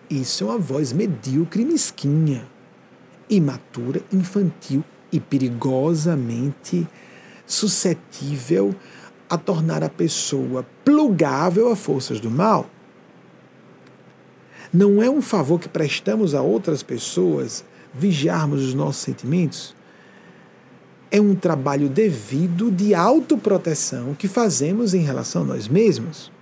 Isso 0.08 0.44
é 0.44 0.46
uma 0.46 0.58
voz 0.58 0.92
medíocre 0.92 1.64
mesquinha, 1.64 2.48
imatura, 3.28 4.00
infantil 4.12 4.82
e 5.12 5.20
perigosamente 5.20 6.86
suscetível 7.44 8.74
a 9.28 9.36
tornar 9.36 9.82
a 9.84 9.88
pessoa 9.88 10.66
plugável 10.84 11.70
a 11.70 11.76
forças 11.76 12.20
do 12.20 12.30
mal. 12.30 12.70
Não 14.72 15.02
é 15.02 15.10
um 15.10 15.22
favor 15.22 15.60
que 15.60 15.68
prestamos 15.68 16.34
a 16.34 16.40
outras 16.40 16.82
pessoas 16.82 17.64
vigiarmos 17.92 18.62
os 18.62 18.74
nossos 18.74 19.02
sentimentos? 19.02 19.75
É 21.10 21.20
um 21.20 21.34
trabalho 21.34 21.88
devido 21.88 22.70
de 22.70 22.94
autoproteção 22.94 24.14
que 24.14 24.28
fazemos 24.28 24.94
em 24.94 25.00
relação 25.00 25.42
a 25.42 25.46
nós 25.46 25.68
mesmos. 25.68 26.32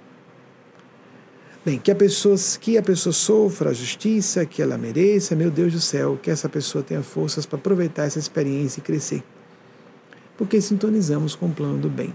Bem, 1.64 1.78
que 1.78 1.90
a 1.90 1.94
pessoa, 1.94 2.36
que 2.60 2.76
a 2.76 2.82
pessoa 2.82 3.12
sofra 3.12 3.70
a 3.70 3.72
justiça, 3.72 4.44
que 4.44 4.60
ela 4.60 4.76
mereça, 4.76 5.34
meu 5.34 5.50
Deus 5.50 5.72
do 5.72 5.80
céu, 5.80 6.18
que 6.22 6.30
essa 6.30 6.48
pessoa 6.48 6.84
tenha 6.84 7.02
forças 7.02 7.46
para 7.46 7.58
aproveitar 7.58 8.04
essa 8.04 8.18
experiência 8.18 8.80
e 8.80 8.82
crescer. 8.82 9.22
Porque 10.36 10.60
sintonizamos 10.60 11.34
com 11.34 11.46
o 11.46 11.52
plano 11.52 11.78
do 11.78 11.88
bem. 11.88 12.14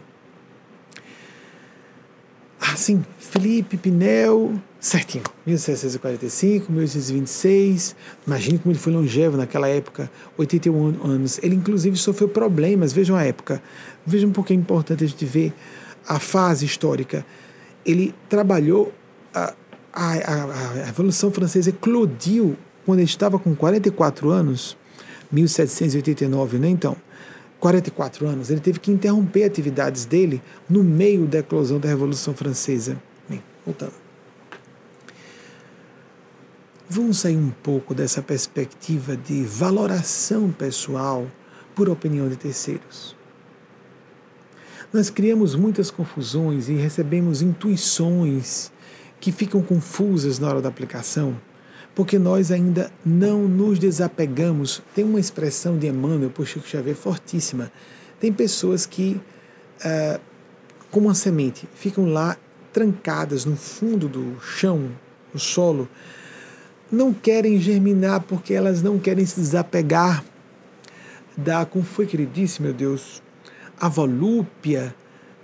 Assim, 2.59 3.03
Felipe 3.17 3.76
Pinel, 3.76 4.53
certinho, 4.80 5.23
1745, 5.45 6.72
1826. 6.72 7.95
Imagine 8.26 8.60
como 8.60 8.72
ele 8.72 8.80
foi 8.80 8.93
longevo 8.93 9.38
naquela 9.38 9.68
época, 9.68 10.10
81 10.38 11.06
anos. 11.06 11.39
Ele, 11.43 11.56
inclusive, 11.56 11.97
sofreu 11.97 12.30
problemas. 12.30 12.93
Vejam 12.93 13.15
a 13.15 13.23
época. 13.23 13.61
Vejam 14.06 14.31
pouquinho 14.31 14.60
é 14.60 14.61
importante 14.61 15.03
a 15.03 15.07
gente 15.07 15.26
ver 15.26 15.53
a 16.07 16.19
fase 16.19 16.65
histórica. 16.65 17.26
Ele 17.85 18.14
trabalhou. 18.30 18.93
A, 19.34 19.53
a, 19.91 20.14
a, 20.14 20.43
a 20.81 20.85
Revolução 20.85 21.31
Francesa 21.31 21.69
eclodiu 21.69 22.56
quando 22.85 22.99
ele 22.99 23.07
estava 23.07 23.38
com 23.38 23.56
44 23.56 24.30
anos, 24.30 24.77
1789, 25.31 26.57
né? 26.57 26.69
Então. 26.69 26.95
44 27.60 28.26
anos, 28.26 28.49
ele 28.49 28.61
teve 28.61 28.80
que 28.80 28.89
interromper 28.89 29.43
atividades 29.43 30.06
dele 30.06 30.41
no 30.69 30.81
meio 30.81 31.27
da 31.27 31.39
eclosão 31.39 31.77
da 31.77 31.89
Revolução 31.89 32.34
Francesa. 32.34 32.97
Bem, 33.27 33.43
voltando. 33.65 33.98
Vamos 36.91 37.20
sair 37.20 37.38
um 37.38 37.52
pouco 37.52 37.94
dessa 37.94 38.20
perspectiva 38.20 39.16
de 39.16 39.44
valoração 39.44 40.52
pessoal 40.52 41.28
por 41.76 41.88
opinião 41.88 42.28
de 42.28 42.36
terceiros. 42.36 43.16
Nós 44.91 45.11
criamos 45.11 45.53
muitas 45.53 45.91
confusões 45.91 46.68
e 46.68 46.74
recebemos 46.74 47.44
intuições 47.44 48.72
que 49.20 49.32
ficam 49.32 49.61
confusas 49.61 50.40
na 50.40 50.49
hora 50.49 50.61
da 50.61 50.70
aplicação 50.70 51.38
porque 51.99 52.18
nós 52.18 52.49
ainda 52.49 52.90
não 53.06 53.48
nos 53.48 53.78
desapegamos. 53.78 54.82
Tem 54.95 55.03
uma 55.03 55.20
expressão 55.20 55.78
de 55.78 55.88
Emmanuel 55.88 56.30
por 56.30 56.48
Chico 56.48 56.66
Xavier 56.66 56.95
fortíssima. 56.95 57.70
Tem 58.20 58.32
pessoas 58.32 58.86
que, 58.86 59.20
uh, 59.86 60.20
como 60.90 61.07
uma 61.07 61.14
semente, 61.14 61.68
ficam 61.76 62.06
lá 62.06 62.38
trancadas 62.72 63.44
no 63.44 63.57
fundo 63.57 64.07
do 64.07 64.40
chão, 64.40 64.90
no 65.34 65.40
solo, 65.40 65.90
não 66.91 67.14
querem 67.14 67.60
germinar 67.60 68.22
porque 68.22 68.53
elas 68.53 68.82
não 68.82 68.98
querem 68.99 69.26
se 69.26 69.40
desapegar 69.40 70.24
da, 71.38 71.66
como 71.66 71.84
foi 71.84 72.06
que 72.06 72.16
ele 72.16 72.26
disse, 72.26 72.61
meu 72.61 72.74
Deus, 72.74 73.22
a 73.80 73.88
volúpia 73.88 74.94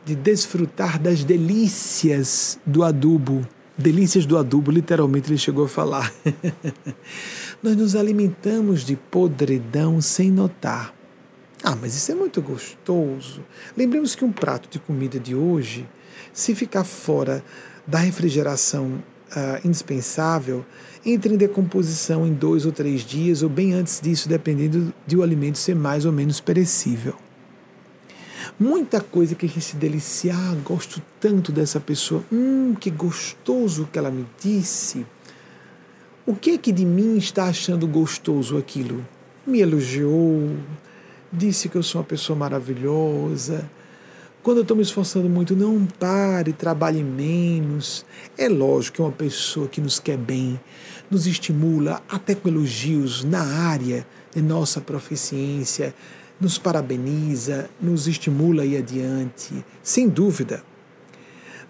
de 0.04 0.16
desfrutar 0.16 1.00
das 1.00 1.24
delícias 1.24 2.60
do 2.66 2.84
adubo 2.84 3.48
delícias 3.78 4.26
do 4.26 4.38
adubo, 4.38 4.72
literalmente 4.72 5.30
ele 5.30 5.38
chegou 5.38 5.66
a 5.66 5.70
falar. 5.70 6.14
Nós 7.62 7.76
nos 7.76 7.96
alimentamos 7.96 8.86
de 8.86 8.96
podridão 8.96 10.00
sem 10.02 10.32
notar. 10.32 10.94
Ah, 11.64 11.76
mas 11.76 11.96
isso 11.96 12.12
é 12.12 12.16
muito 12.16 12.42
gostoso. 12.42 13.44
Lembremos 13.76 14.16
que 14.16 14.24
um 14.24 14.32
prato 14.32 14.70
de 14.70 14.80
comida 14.80 15.20
de 15.20 15.36
hoje, 15.36 15.88
se 16.32 16.54
ficar 16.54 16.84
fora 16.84 17.44
da 17.88 18.00
refrigeração 18.00 19.04
uh, 19.32 19.68
indispensável, 19.68 20.66
entra 21.06 21.32
em 21.32 21.38
decomposição 21.38 22.26
em 22.26 22.34
dois 22.34 22.66
ou 22.66 22.72
três 22.72 23.02
dias, 23.02 23.44
ou 23.44 23.50
bem 23.50 23.74
antes 23.74 24.02
disso, 24.02 24.28
dependendo 24.28 24.94
de 25.06 25.16
o 25.16 25.22
alimento 25.22 25.58
ser 25.58 25.76
mais 25.76 26.06
ou 26.06 26.12
menos 26.12 26.40
perecível. 26.40 27.16
Muita 28.60 29.02
coisa 29.02 29.36
que 29.36 29.46
a 29.46 29.50
gente 29.50 29.62
se 29.62 29.76
delicia, 29.76 30.34
ah, 30.34 30.56
gosto 30.64 31.02
tanto 31.20 31.52
dessa 31.52 31.80
pessoa, 31.80 32.24
hum, 32.32 32.74
que 32.80 32.90
gostoso 32.90 33.90
que 33.92 34.00
ela 34.00 34.10
me 34.10 34.26
disse. 34.42 35.06
O 36.26 36.36
que 36.36 36.52
é 36.52 36.58
que 36.58 36.72
de 36.72 36.86
mim 36.86 37.18
está 37.18 37.46
achando 37.46 37.86
gostoso 37.86 38.58
aquilo? 38.58 39.06
Me 39.46 39.60
elogiou, 39.60 40.50
disse 41.32 41.70
que 41.70 41.76
eu 41.76 41.84
sou 41.84 42.02
uma 42.02 42.08
pessoa 42.08 42.38
maravilhosa. 42.38 43.70
Quando 44.42 44.58
eu 44.58 44.62
estou 44.62 44.78
me 44.78 44.84
esforçando 44.84 45.28
muito, 45.28 45.56
não 45.56 45.86
pare, 46.00 46.54
trabalhe 46.54 47.04
menos. 47.04 48.06
É 48.38 48.48
lógico 48.48 48.96
que 48.96 49.02
uma 49.02 49.12
pessoa 49.12 49.68
que 49.68 49.82
nos 49.82 50.00
quer 50.00 50.18
bem, 50.18 50.60
nos 51.10 51.28
estimula 51.28 52.02
até 52.10 52.36
com 52.36 52.48
elogios 52.48 53.24
na 53.24 53.42
área 53.42 54.06
de 54.34 54.42
nossa 54.42 54.82
proficiência, 54.82 55.94
nos 56.40 56.58
parabeniza, 56.58 57.70
nos 57.82 58.08
estimula 58.08 58.66
ir 58.66 58.78
adiante, 58.78 59.64
sem 59.82 60.10
dúvida. 60.10 60.64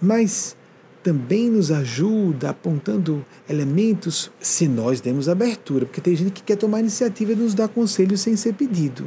Mas 0.01 0.55
também 1.03 1.51
nos 1.51 1.71
ajuda 1.71 2.49
apontando 2.49 3.23
elementos 3.47 4.31
se 4.39 4.67
nós 4.67 4.99
demos 4.99 5.29
abertura, 5.29 5.85
porque 5.85 6.01
tem 6.01 6.15
gente 6.15 6.31
que 6.31 6.41
quer 6.41 6.55
tomar 6.55 6.79
iniciativa 6.79 7.33
e 7.33 7.35
nos 7.35 7.53
dar 7.53 7.67
conselhos 7.67 8.21
sem 8.21 8.35
ser 8.35 8.53
pedido. 8.53 9.05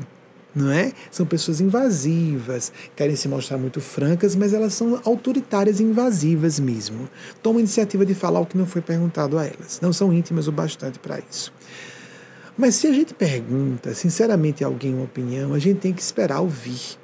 Não 0.59 0.72
é? 0.72 0.93
São 1.09 1.24
pessoas 1.24 1.60
invasivas, 1.60 2.72
querem 2.97 3.14
se 3.14 3.28
mostrar 3.28 3.56
muito 3.56 3.80
francas, 3.80 4.35
mas 4.35 4.52
elas 4.52 4.74
são 4.74 5.01
autoritárias 5.05 5.78
e 5.78 5.85
invasivas 5.85 6.59
mesmo. 6.59 7.09
Tomam 7.40 7.60
iniciativa 7.60 8.05
de 8.05 8.12
falar 8.12 8.40
o 8.40 8.47
que 8.47 8.59
não 8.59 8.66
foi 8.66 8.82
perguntado 8.82 9.39
a 9.39 9.44
elas. 9.44 9.78
Não 9.80 9.93
são 9.93 10.12
íntimas 10.12 10.48
o 10.48 10.52
bastante 10.52 10.98
para 10.98 11.20
isso. 11.30 11.52
Mas 12.56 12.74
se 12.74 12.89
a 12.89 12.93
gente 12.93 13.14
pergunta 13.14 13.94
sinceramente 13.94 14.64
a 14.64 14.66
alguém 14.66 14.93
uma 14.93 15.05
opinião, 15.05 15.55
a 15.55 15.60
gente 15.60 15.78
tem 15.78 15.93
que 15.93 16.02
esperar 16.02 16.40
ouvir 16.40 16.98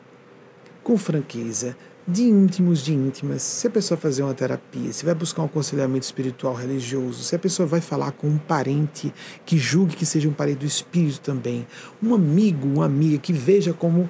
com 0.82 0.98
franqueza, 0.98 1.76
de 2.06 2.22
íntimos, 2.22 2.84
de 2.84 2.92
íntimas. 2.92 3.42
Se 3.42 3.66
a 3.66 3.70
pessoa 3.70 3.96
fazer 3.96 4.22
uma 4.22 4.34
terapia, 4.34 4.92
se 4.92 5.04
vai 5.04 5.14
buscar 5.14 5.42
um 5.42 5.46
aconselhamento 5.46 6.04
espiritual 6.04 6.54
religioso, 6.54 7.24
se 7.24 7.34
a 7.34 7.38
pessoa 7.38 7.66
vai 7.66 7.80
falar 7.80 8.12
com 8.12 8.26
um 8.26 8.38
parente 8.38 9.12
que 9.44 9.56
julgue 9.56 9.96
que 9.96 10.04
seja 10.04 10.28
um 10.28 10.32
parente 10.32 10.58
do 10.58 10.66
espírito 10.66 11.20
também, 11.20 11.66
um 12.02 12.14
amigo, 12.14 12.68
uma 12.68 12.84
amiga 12.84 13.18
que 13.18 13.32
veja 13.32 13.72
como 13.72 14.08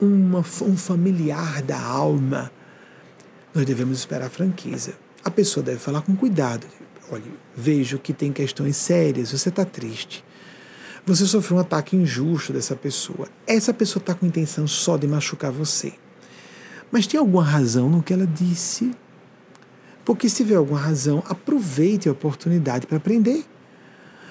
uma, 0.00 0.40
um 0.40 0.76
familiar 0.76 1.62
da 1.62 1.80
alma, 1.80 2.50
nós 3.54 3.64
devemos 3.64 3.98
esperar 3.98 4.28
franqueza. 4.28 4.94
A 5.24 5.30
pessoa 5.30 5.64
deve 5.64 5.78
falar 5.78 6.02
com 6.02 6.14
cuidado. 6.16 6.66
Olha, 7.10 7.22
vejo 7.56 7.98
que 7.98 8.12
tem 8.12 8.32
questões 8.32 8.76
sérias, 8.76 9.30
você 9.30 9.48
está 9.48 9.64
triste 9.64 10.24
Você 11.04 11.24
sofreu 11.24 11.58
um 11.58 11.60
ataque 11.60 11.94
injusto 11.94 12.52
dessa 12.52 12.74
pessoa. 12.74 13.28
Essa 13.46 13.72
pessoa 13.72 14.00
está 14.00 14.12
com 14.12 14.26
intenção 14.26 14.66
só 14.66 14.96
de 14.96 15.06
machucar 15.06 15.52
você. 15.52 15.92
Mas 16.96 17.06
tem 17.06 17.20
alguma 17.20 17.44
razão 17.44 17.90
no 17.90 18.02
que 18.02 18.10
ela 18.10 18.26
disse? 18.26 18.90
Porque 20.02 20.30
se 20.30 20.36
tiver 20.36 20.54
alguma 20.54 20.80
razão, 20.80 21.22
aproveite 21.28 22.08
a 22.08 22.12
oportunidade 22.12 22.86
para 22.86 22.96
aprender. 22.96 23.44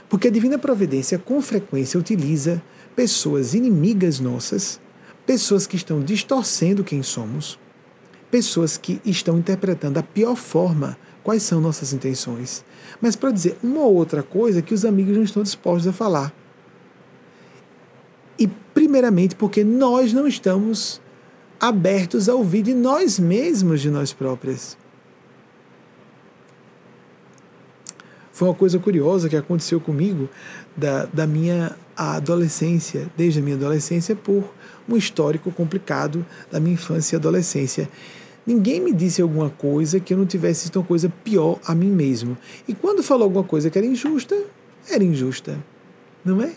Porque 0.09 0.29
a 0.29 0.31
divina 0.31 0.57
providência 0.57 1.19
com 1.19 1.39
frequência 1.43 1.99
utiliza 1.99 2.59
pessoas 2.95 3.53
inimigas 3.53 4.19
nossas, 4.19 4.81
pessoas 5.27 5.67
que 5.67 5.75
estão 5.75 6.01
distorcendo 6.01 6.83
quem 6.83 7.03
somos, 7.03 7.59
pessoas 8.31 8.79
que 8.79 8.99
estão 9.05 9.37
interpretando 9.37 9.99
a 9.99 10.03
pior 10.03 10.35
forma 10.35 10.97
quais 11.23 11.43
são 11.43 11.61
nossas 11.61 11.93
intenções, 11.93 12.65
mas 12.99 13.15
para 13.15 13.29
dizer 13.29 13.59
uma 13.61 13.81
ou 13.81 13.93
outra 13.93 14.23
coisa 14.23 14.63
que 14.63 14.73
os 14.73 14.83
amigos 14.83 15.15
não 15.15 15.23
estão 15.23 15.43
dispostos 15.43 15.87
a 15.87 15.93
falar. 15.93 16.33
E, 18.39 18.47
primeiramente, 18.47 19.35
porque 19.35 19.63
nós 19.63 20.11
não 20.11 20.27
estamos 20.27 20.99
abertos 21.59 22.27
a 22.29 22.35
ouvir 22.35 22.63
de 22.63 22.73
nós 22.73 23.19
mesmos, 23.19 23.81
de 23.81 23.89
nós 23.89 24.13
próprias. 24.13 24.77
Foi 28.31 28.49
uma 28.49 28.53
coisa 28.53 28.77
curiosa 28.77 29.29
que 29.29 29.37
aconteceu 29.37 29.79
comigo 29.79 30.29
da, 30.75 31.05
da 31.05 31.25
minha 31.25 31.75
adolescência, 31.95 33.09
desde 33.15 33.39
a 33.39 33.41
minha 33.41 33.55
adolescência, 33.55 34.13
por 34.13 34.53
um 34.89 34.97
histórico 34.97 35.51
complicado 35.51 36.25
da 36.51 36.59
minha 36.59 36.73
infância 36.73 37.15
e 37.15 37.17
adolescência. 37.17 37.89
Ninguém 38.45 38.81
me 38.81 38.91
disse 38.91 39.21
alguma 39.21 39.49
coisa 39.49 39.99
que 39.99 40.13
eu 40.13 40.17
não 40.17 40.25
tivesse 40.25 40.69
uma 40.75 40.83
coisa 40.83 41.07
pior 41.23 41.59
a 41.65 41.73
mim 41.73 41.89
mesmo. 41.89 42.37
E 42.67 42.73
quando 42.73 43.01
falou 43.01 43.23
alguma 43.23 43.43
coisa 43.43 43.69
que 43.69 43.77
era 43.77 43.87
injusta, 43.87 44.35
era 44.89 45.03
injusta. 45.03 45.57
Não 46.23 46.41
é? 46.41 46.53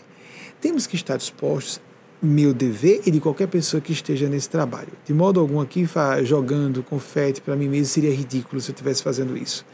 Temos 0.59 0.85
que 0.85 0.95
estar 0.95 1.15
dispostos, 1.15 1.79
meu 2.21 2.53
dever 2.53 3.01
e 3.05 3.11
de 3.11 3.19
qualquer 3.19 3.47
pessoa 3.47 3.79
que 3.79 3.93
esteja 3.93 4.27
nesse 4.27 4.49
trabalho. 4.49 4.89
De 5.05 5.13
modo 5.13 5.39
algum, 5.39 5.59
aqui 5.59 5.87
jogando 6.23 6.83
confete 6.83 7.41
para 7.41 7.55
mim 7.55 7.69
mesmo 7.69 7.85
seria 7.85 8.13
ridículo 8.13 8.61
se 8.61 8.69
eu 8.69 8.73
estivesse 8.73 9.01
fazendo 9.01 9.37
isso. 9.37 9.65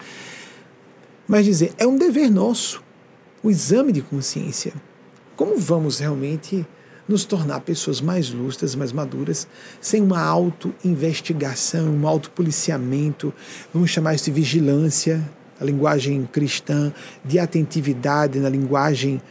Mas 1.28 1.46
dizer, 1.46 1.74
é 1.78 1.88
um 1.88 1.98
dever 1.98 2.30
nosso, 2.30 2.84
o 3.42 3.50
exame 3.50 3.92
de 3.92 4.02
consciência. 4.02 4.74
Como 5.36 5.58
vamos 5.58 6.00
realmente 6.00 6.66
nos 7.08 7.26
tornar 7.26 7.62
pessoas 7.62 8.02
mais 8.02 8.30
lustras, 8.30 8.76
mais 8.76 8.92
maduras, 8.92 9.48
sem 9.80 10.02
uma 10.02 10.22
auto-investigação, 10.22 11.88
um 11.88 12.08
auto-policiamento, 12.08 13.34
vamos 13.74 13.90
chamar 13.90 14.16
isso 14.16 14.26
de 14.26 14.32
vigilância, 14.32 15.24
a 15.60 15.64
linguagem 15.64 16.28
cristã, 16.32 16.92
de 17.24 17.40
atentividade 17.40 18.40
na 18.40 18.50
linguagem 18.50 19.22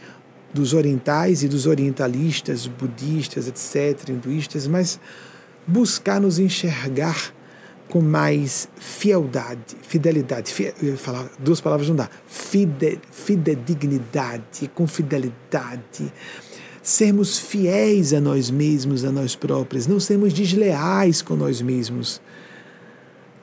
dos 0.55 0.73
orientais 0.73 1.43
e 1.43 1.47
dos 1.47 1.67
orientalistas, 1.67 2.65
budistas, 2.65 3.47
etc., 3.47 4.09
hinduístas, 4.09 4.65
mas 4.65 4.99
buscar 5.67 6.21
nos 6.21 6.39
enxergar 6.39 7.33
com 7.89 8.01
mais 8.01 8.67
fieldade, 8.77 9.75
fidelidade, 9.81 10.51
falar 10.97 11.29
duas 11.37 11.61
palavras 11.61 11.89
não 11.89 11.95
dá, 11.95 12.09
fide, 12.25 12.99
fidedignidade, 13.11 14.71
com 14.73 14.87
fidelidade, 14.87 16.11
sermos 16.81 17.37
fiéis 17.37 18.13
a 18.13 18.21
nós 18.21 18.49
mesmos, 18.49 19.03
a 19.03 19.11
nós 19.11 19.35
próprios, 19.35 19.85
não 19.87 19.99
sermos 19.99 20.33
desleais 20.33 21.21
com 21.21 21.35
nós 21.35 21.61
mesmos, 21.61 22.21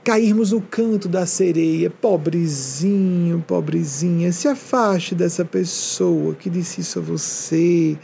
cairmos 0.04 0.50
no 0.50 0.60
canto 0.60 1.08
da 1.08 1.26
sereia, 1.26 1.88
pobrezinho, 1.88 3.42
pobrezinha, 3.46 4.32
se 4.32 4.48
afaste 4.48 5.14
dessa 5.14 5.44
pessoa 5.44 6.34
que 6.34 6.50
disse 6.50 6.80
isso 6.80 6.98
a 6.98 7.02
você. 7.02 7.96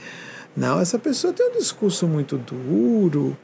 Não, 0.56 0.80
essa 0.80 0.98
pessoa 0.98 1.32
tem 1.32 1.48
um 1.48 1.58
discurso 1.58 2.06
muito 2.06 2.38
duro. 2.38 3.36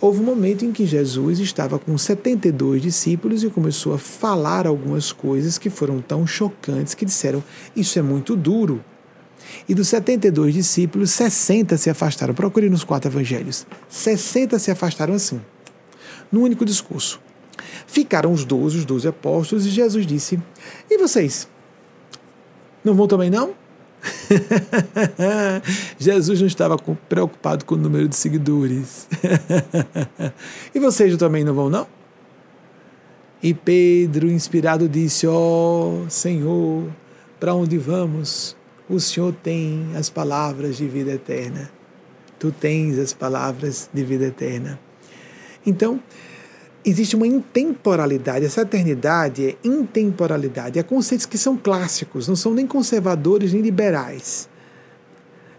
Houve 0.00 0.20
um 0.20 0.24
momento 0.24 0.64
em 0.64 0.72
que 0.72 0.86
Jesus 0.86 1.38
estava 1.38 1.78
com 1.78 1.96
72 1.96 2.80
discípulos 2.80 3.44
e 3.44 3.50
começou 3.50 3.94
a 3.94 3.98
falar 3.98 4.66
algumas 4.66 5.12
coisas 5.12 5.58
que 5.58 5.68
foram 5.68 6.00
tão 6.00 6.26
chocantes 6.26 6.94
que 6.94 7.04
disseram: 7.04 7.44
Isso 7.76 7.98
é 7.98 8.02
muito 8.02 8.34
duro. 8.34 8.82
E 9.68 9.74
dos 9.74 9.88
72 9.88 10.54
discípulos, 10.54 11.10
60 11.10 11.76
se 11.76 11.90
afastaram. 11.90 12.32
Procure 12.32 12.70
nos 12.70 12.82
quatro 12.82 13.10
evangelhos. 13.10 13.66
60 13.88 14.58
se 14.58 14.70
afastaram 14.70 15.14
assim, 15.14 15.40
num 16.32 16.42
único 16.42 16.64
discurso. 16.64 17.20
Ficaram 17.90 18.32
os 18.32 18.44
doze, 18.44 18.78
os 18.78 18.84
doze 18.84 19.08
apóstolos, 19.08 19.66
e 19.66 19.70
Jesus 19.70 20.06
disse: 20.06 20.40
E 20.88 20.96
vocês? 20.96 21.48
Não 22.84 22.94
vão 22.94 23.08
também 23.08 23.28
não? 23.28 23.52
Jesus 25.98 26.40
não 26.40 26.46
estava 26.46 26.76
preocupado 27.08 27.64
com 27.64 27.74
o 27.74 27.78
número 27.78 28.06
de 28.06 28.14
seguidores. 28.14 29.08
e 30.72 30.78
vocês 30.78 31.16
também 31.16 31.42
não 31.42 31.52
vão, 31.52 31.68
não? 31.68 31.84
E 33.42 33.52
Pedro, 33.52 34.30
inspirado, 34.30 34.88
disse: 34.88 35.26
Ó 35.26 36.04
oh, 36.04 36.08
Senhor, 36.08 36.88
para 37.40 37.54
onde 37.54 37.76
vamos? 37.76 38.56
O 38.88 39.00
Senhor 39.00 39.34
tem 39.34 39.90
as 39.96 40.08
palavras 40.08 40.76
de 40.76 40.86
vida 40.86 41.10
eterna. 41.10 41.68
Tu 42.38 42.52
tens 42.52 43.00
as 43.00 43.12
palavras 43.12 43.90
de 43.92 44.04
vida 44.04 44.26
eterna. 44.26 44.78
Então, 45.66 46.00
existe 46.84 47.16
uma 47.16 47.26
intemporalidade. 47.26 48.44
Essa 48.44 48.62
eternidade 48.62 49.46
é 49.46 49.56
intemporalidade. 49.64 50.78
É 50.78 50.82
conceitos 50.82 51.26
que 51.26 51.38
são 51.38 51.56
clássicos, 51.56 52.28
não 52.28 52.36
são 52.36 52.54
nem 52.54 52.66
conservadores 52.66 53.52
nem 53.52 53.62
liberais. 53.62 54.48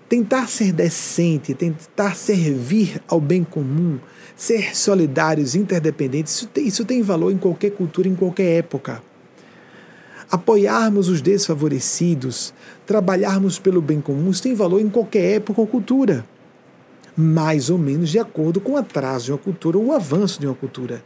Tentar 0.09 0.47
ser 0.47 0.73
decente, 0.73 1.53
tentar 1.53 2.15
servir 2.15 3.01
ao 3.07 3.21
bem 3.21 3.43
comum, 3.43 3.97
ser 4.35 4.75
solidários, 4.75 5.55
interdependentes, 5.55 6.35
isso 6.35 6.47
tem, 6.47 6.67
isso 6.67 6.85
tem 6.85 7.01
valor 7.01 7.31
em 7.31 7.37
qualquer 7.37 7.71
cultura, 7.71 8.09
em 8.09 8.15
qualquer 8.15 8.57
época. 8.57 9.01
Apoiarmos 10.29 11.07
os 11.07 11.21
desfavorecidos, 11.21 12.53
trabalharmos 12.85 13.57
pelo 13.59 13.81
bem 13.81 14.01
comum, 14.01 14.31
isso 14.31 14.43
tem 14.43 14.53
valor 14.53 14.81
em 14.81 14.89
qualquer 14.89 15.35
época 15.35 15.61
ou 15.61 15.67
cultura 15.67 16.25
mais 17.15 17.69
ou 17.69 17.77
menos 17.77 18.09
de 18.09 18.19
acordo 18.19 18.61
com 18.61 18.73
o 18.73 18.77
atraso 18.77 19.25
de 19.25 19.31
uma 19.33 19.37
cultura 19.37 19.77
ou 19.77 19.87
o 19.87 19.91
avanço 19.91 20.39
de 20.39 20.47
uma 20.47 20.55
cultura 20.55 21.03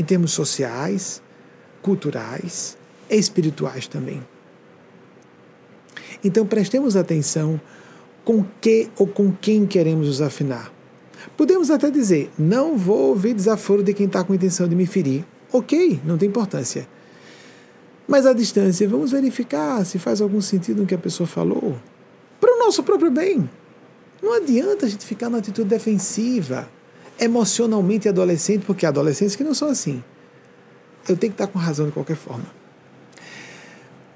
em 0.00 0.04
termos 0.04 0.32
sociais, 0.32 1.20
culturais 1.82 2.78
e 3.10 3.16
espirituais 3.16 3.86
também. 3.86 4.26
Então 6.24 6.46
prestemos 6.46 6.96
atenção 6.96 7.60
com 8.24 8.42
que 8.62 8.88
ou 8.96 9.06
com 9.06 9.30
quem 9.30 9.66
queremos 9.66 10.06
nos 10.06 10.22
afinar. 10.22 10.72
Podemos 11.36 11.70
até 11.70 11.90
dizer, 11.90 12.30
não 12.38 12.78
vou 12.78 13.10
ouvir 13.10 13.34
desaforo 13.34 13.82
de 13.82 13.92
quem 13.92 14.06
está 14.06 14.24
com 14.24 14.34
intenção 14.34 14.66
de 14.66 14.74
me 14.74 14.86
ferir. 14.86 15.22
Ok, 15.52 16.00
não 16.02 16.16
tem 16.16 16.30
importância. 16.30 16.88
Mas 18.08 18.24
à 18.24 18.32
distância, 18.32 18.88
vamos 18.88 19.10
verificar 19.10 19.84
se 19.84 19.98
faz 19.98 20.22
algum 20.22 20.40
sentido 20.40 20.80
no 20.80 20.86
que 20.86 20.94
a 20.94 20.98
pessoa 20.98 21.26
falou. 21.26 21.76
Para 22.40 22.54
o 22.54 22.58
nosso 22.58 22.82
próprio 22.82 23.10
bem. 23.10 23.48
Não 24.22 24.32
adianta 24.32 24.86
a 24.86 24.88
gente 24.88 25.04
ficar 25.04 25.28
na 25.28 25.38
atitude 25.38 25.68
defensiva 25.68 26.66
emocionalmente 27.20 28.08
adolescente, 28.08 28.64
porque 28.64 28.86
há 28.86 28.88
adolescentes 28.88 29.36
que 29.36 29.44
não 29.44 29.54
são 29.54 29.68
assim. 29.68 30.02
Eu 31.08 31.16
tenho 31.16 31.32
que 31.32 31.42
estar 31.42 31.46
com 31.46 31.58
razão 31.58 31.86
de 31.86 31.92
qualquer 31.92 32.16
forma. 32.16 32.46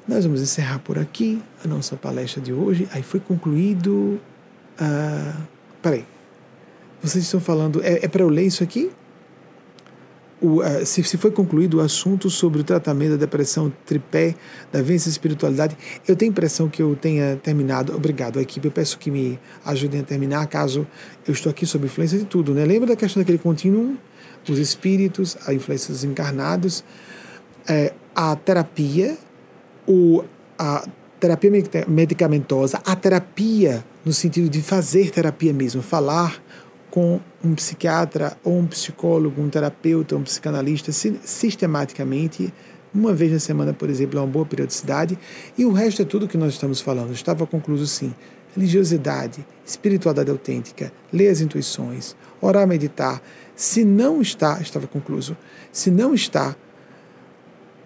Nós 0.07 0.25
vamos 0.25 0.43
encerrar 0.43 0.81
por 0.81 0.99
aqui 0.99 1.43
a 1.65 1.69
nossa 1.69 1.97
palestra 1.97 2.41
de 2.41 2.53
hoje. 2.53 2.89
Aí 2.93 3.03
foi 3.03 3.21
concluído. 3.21 4.21
Uh, 4.79 5.43
peraí. 5.81 6.05
Vocês 7.03 7.25
estão 7.25 7.41
falando. 7.41 7.83
É, 7.83 8.05
é 8.05 8.09
para 8.09 8.23
eu 8.23 8.29
ler 8.29 8.45
isso 8.45 8.63
aqui? 8.63 8.91
O, 10.45 10.61
se, 10.85 11.03
se 11.03 11.17
foi 11.17 11.31
concluído 11.31 11.79
o 11.79 11.81
assunto 11.81 12.29
sobre 12.29 12.61
o 12.61 12.65
tratamento 12.65 13.13
da 13.13 13.17
depressão 13.17 13.73
tripé, 13.87 14.35
da 14.71 14.83
vência 14.83 15.09
espiritualidade, 15.09 15.75
eu 16.07 16.15
tenho 16.15 16.31
a 16.31 16.33
impressão 16.33 16.69
que 16.69 16.83
eu 16.83 16.95
tenha 16.95 17.37
terminado. 17.43 17.95
Obrigado, 17.95 18.39
equipe. 18.39 18.69
Eu 18.69 18.73
peço 18.73 18.99
que 18.99 19.11
me 19.11 19.39
ajudem 19.65 20.01
a 20.01 20.05
terminar, 20.05 20.47
caso 20.47 20.87
eu 21.27 21.33
estou 21.33 21.49
aqui 21.49 21.65
sob 21.65 21.87
influência 21.87 22.19
de 22.19 22.27
tudo. 22.27 22.53
Né? 22.53 22.63
Lembra 22.67 22.89
da 22.89 22.97
questão 22.97 23.23
daquele 23.23 23.39
contínuo? 23.39 23.97
Os 24.47 24.59
espíritos, 24.59 25.39
a 25.47 25.55
influência 25.55 25.91
dos 25.91 26.05
encarnados, 26.05 26.85
é, 27.67 27.95
a 28.15 28.37
terapia, 28.37 29.17
o, 29.89 30.23
a 30.59 30.87
terapia 31.19 31.51
medicamentosa, 31.89 32.79
a 32.85 32.95
terapia 32.95 33.83
no 34.05 34.13
sentido 34.13 34.51
de 34.51 34.61
fazer 34.61 35.11
terapia 35.11 35.55
mesmo, 35.55 35.81
falar 35.81 36.44
com 36.95 37.21
um 37.43 37.57
psiquiatra 37.57 38.39
ou 38.45 38.57
um 38.57 38.69
psicólogo, 38.69 39.43
um 39.43 39.49
terapeuta, 39.49 40.15
um 40.15 40.23
psicanalista 40.23 40.93
sistematicamente, 40.93 42.55
uma 42.95 43.13
vez 43.13 43.33
na 43.33 43.41
semana, 43.41 43.73
por 43.73 43.91
exemplo, 43.91 44.17
é 44.17 44.23
uma 44.23 44.29
boa 44.29 44.47
periodicidade, 44.47 45.19
e 45.59 45.65
o 45.65 45.73
resto 45.73 46.03
é 46.03 46.05
tudo 46.05 46.29
que 46.29 46.39
nós 46.39 46.53
estamos 46.53 46.81
falando. 46.81 47.13
Estava 47.13 47.49
concluído 47.49 47.85
sim. 47.85 48.15
Religiosidade, 48.55 49.45
espiritualidade 49.67 50.31
autêntica, 50.31 50.93
ler 51.13 51.31
as 51.31 51.41
intuições, 51.41 52.15
orar, 52.41 52.65
meditar. 52.65 53.21
Se 53.57 53.85
não 53.85 54.23
está, 54.23 54.61
estava 54.61 54.87
concluído, 54.87 55.37
se 55.73 55.91
não 55.91 56.15
está 56.15 56.55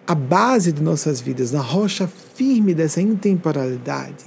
a 0.07 0.15
base 0.15 0.71
de 0.71 0.83
nossas 0.83 1.19
vidas 1.19 1.51
na 1.51 1.63
rocha 1.63 2.07
firme 2.07 2.75
dessa 2.75 3.01
intemporalidade, 3.01 4.27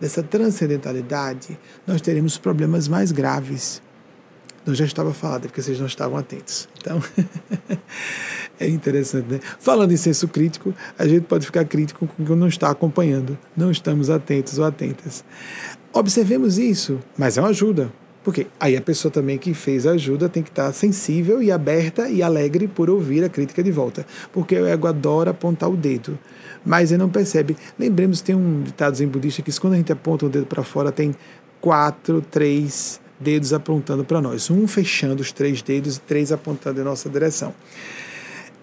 dessa 0.00 0.20
transcendentalidade, 0.20 1.56
nós 1.86 2.00
teremos 2.00 2.36
problemas 2.36 2.88
mais 2.88 3.12
graves. 3.12 3.85
Não 4.66 4.74
já 4.74 4.84
estava 4.84 5.14
falado, 5.14 5.44
é 5.44 5.46
porque 5.46 5.62
vocês 5.62 5.78
não 5.78 5.86
estavam 5.86 6.18
atentos. 6.18 6.68
Então, 6.80 7.00
é 8.58 8.68
interessante, 8.68 9.30
né? 9.30 9.40
Falando 9.60 9.92
em 9.92 9.96
senso 9.96 10.26
crítico, 10.26 10.74
a 10.98 11.06
gente 11.06 11.22
pode 11.22 11.46
ficar 11.46 11.64
crítico 11.64 12.06
com 12.06 12.24
quem 12.24 12.36
não 12.36 12.48
está 12.48 12.68
acompanhando, 12.68 13.38
não 13.56 13.70
estamos 13.70 14.10
atentos 14.10 14.58
ou 14.58 14.64
atentas. 14.64 15.24
Observemos 15.92 16.58
isso, 16.58 16.98
mas 17.16 17.38
é 17.38 17.40
uma 17.40 17.50
ajuda. 17.50 17.92
Porque 18.24 18.48
aí 18.58 18.76
a 18.76 18.80
pessoa 18.80 19.12
também 19.12 19.38
que 19.38 19.54
fez 19.54 19.86
a 19.86 19.92
ajuda 19.92 20.28
tem 20.28 20.42
que 20.42 20.48
estar 20.48 20.72
sensível 20.72 21.40
e 21.40 21.52
aberta 21.52 22.08
e 22.08 22.24
alegre 22.24 22.66
por 22.66 22.90
ouvir 22.90 23.22
a 23.22 23.28
crítica 23.28 23.62
de 23.62 23.70
volta. 23.70 24.04
Porque 24.32 24.58
o 24.58 24.66
ego 24.66 24.88
adora 24.88 25.30
apontar 25.30 25.70
o 25.70 25.76
dedo, 25.76 26.18
mas 26.64 26.90
ele 26.90 26.98
não 26.98 27.08
percebe. 27.08 27.56
Lembremos, 27.78 28.20
tem 28.20 28.34
um 28.34 28.64
ditado 28.64 29.00
em 29.00 29.06
budista 29.06 29.42
que 29.42 29.60
quando 29.60 29.74
a 29.74 29.76
gente 29.76 29.92
aponta 29.92 30.26
o 30.26 30.28
dedo 30.28 30.46
para 30.46 30.64
fora, 30.64 30.90
tem 30.90 31.14
quatro, 31.60 32.20
três 32.20 33.00
dedos 33.18 33.52
apontando 33.52 34.04
para 34.04 34.20
nós. 34.20 34.50
Um 34.50 34.66
fechando 34.66 35.22
os 35.22 35.32
três 35.32 35.62
dedos 35.62 35.96
e 35.96 36.00
três 36.00 36.32
apontando 36.32 36.80
em 36.80 36.84
nossa 36.84 37.08
direção 37.08 37.54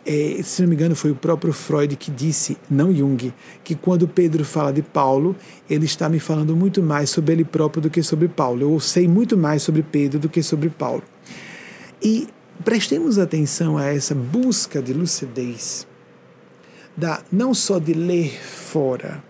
é, 0.06 0.42
se 0.44 0.62
não 0.62 0.70
me 0.70 0.76
engano, 0.76 0.96
foi 0.96 1.12
o 1.12 1.16
próprio 1.16 1.54
Freud 1.54 1.96
que 1.96 2.12
disse, 2.12 2.58
não 2.70 2.94
Jung, 2.94 3.34
que 3.64 3.76
quando 3.76 4.08
Pedro 4.08 4.44
fala 4.44 4.72
de 4.72 4.82
Paulo, 4.82 5.36
ele 5.70 5.86
está 5.86 6.10
me 6.10 6.20
falando 6.20 6.56
muito 6.56 6.82
mais 6.84 7.10
sobre 7.10 7.34
ele 7.34 7.46
próprio 7.46 7.82
do 7.82 7.90
que 7.90 8.04
sobre 8.04 8.28
Paulo. 8.28 8.62
Eu 8.62 8.80
sei 8.80 9.08
muito 9.08 9.38
mais 9.38 9.64
sobre 9.64 9.82
Pedro 9.82 10.20
do 10.20 10.30
que 10.30 10.44
sobre 10.44 10.70
Paulo. 10.70 11.04
E 12.02 12.28
prestemos 12.64 13.18
atenção 13.18 13.78
a 13.78 13.86
essa 13.86 14.14
busca 14.14 14.82
de 14.82 14.94
lucidez, 14.94 15.88
da, 16.96 17.22
não 17.32 17.54
só 17.54 17.80
de 17.80 17.94
ler 17.94 18.38
fora. 18.42 19.24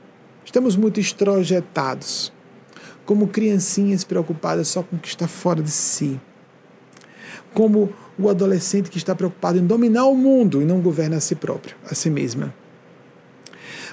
Estamos 0.43 0.75
muito 0.75 0.99
estrojetados, 0.99 2.33
como 3.05 3.27
criancinhas 3.27 4.03
preocupadas 4.03 4.67
só 4.67 4.83
com 4.83 4.95
o 4.95 4.99
que 4.99 5.07
está 5.07 5.27
fora 5.27 5.61
de 5.61 5.71
si. 5.71 6.19
Como 7.53 7.93
o 8.17 8.29
adolescente 8.29 8.89
que 8.89 8.97
está 8.97 9.13
preocupado 9.15 9.57
em 9.57 9.65
dominar 9.65 10.05
o 10.05 10.15
mundo 10.15 10.61
e 10.61 10.65
não 10.65 10.81
governa 10.81 11.17
a 11.17 11.19
si 11.19 11.35
próprio, 11.35 11.75
a 11.89 11.95
si 11.95 12.09
mesma. 12.09 12.53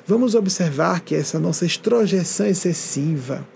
Vamos 0.06 0.34
observar 0.34 1.00
que 1.00 1.14
essa 1.14 1.38
nossa 1.38 1.64
estrojeção 1.64 2.46
excessiva. 2.46 3.46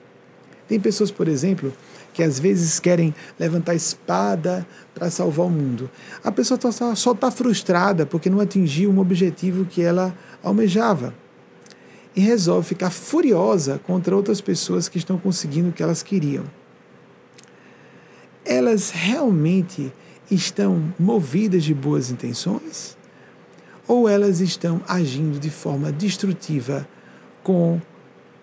Tem 0.69 0.79
pessoas, 0.79 1.11
por 1.11 1.29
exemplo, 1.29 1.73
que 2.13 2.23
às 2.23 2.39
vezes 2.39 2.79
querem 2.79 3.15
levantar 3.39 3.73
a 3.73 3.77
espada 3.77 4.67
para 4.95 5.11
salvar 5.11 5.47
o 5.47 5.51
mundo. 5.51 5.91
A 6.23 6.31
pessoa 6.31 6.59
só 6.95 7.13
está 7.13 7.31
frustrada 7.31 8.07
porque 8.07 8.31
não 8.31 8.41
atingiu 8.41 8.91
um 8.91 8.99
objetivo 9.01 9.65
que 9.65 9.83
ela 9.83 10.17
almejava. 10.43 11.15
E 12.15 12.21
resolve 12.21 12.69
ficar 12.69 12.91
furiosa 12.91 13.81
contra 13.85 14.15
outras 14.15 14.41
pessoas 14.41 14.89
que 14.89 14.99
estão 14.99 15.19
conseguindo 15.19 15.71
o 15.71 15.73
que 15.73 15.83
elas 15.83 16.03
queriam. 16.03 16.45
Elas 18.45 18.91
realmente 18.91 19.93
estão 20.31 20.93
movidas 20.99 21.65
de 21.65 21.75
boas 21.75 22.11
intenções 22.11 22.97
ou 23.87 24.09
elas 24.09 24.41
estão 24.41 24.81
agindo 24.89 25.39
de 25.39 25.51
forma 25.51 25.93
destrutiva 25.93 26.89
com 27.43 27.81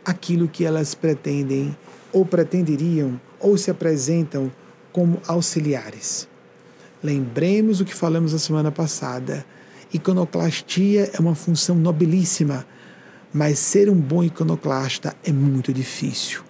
aquilo 0.06 0.48
que 0.48 0.65
elas 0.65 0.93
pretendem 0.93 1.76
ou 2.11 2.26
pretenderiam 2.26 3.19
ou 3.39 3.57
se 3.57 3.72
apresentam 3.72 4.52
como 4.91 5.22
auxiliares. 5.27 6.27
Lembremos 7.03 7.81
o 7.81 7.85
que 7.85 7.95
falamos 7.95 8.34
na 8.34 8.39
semana 8.39 8.72
passada. 8.72 9.45
Iconoclastia 9.93 11.10
é 11.14 11.19
uma 11.19 11.34
função 11.34 11.76
nobilíssima, 11.76 12.65
mas 13.34 13.60
ser 13.60 13.90
um 13.90 13.95
bom 13.95 14.24
iconoclasta 14.24 15.16
é 15.24 15.32
muito 15.32 15.74
difícil. 15.74 16.41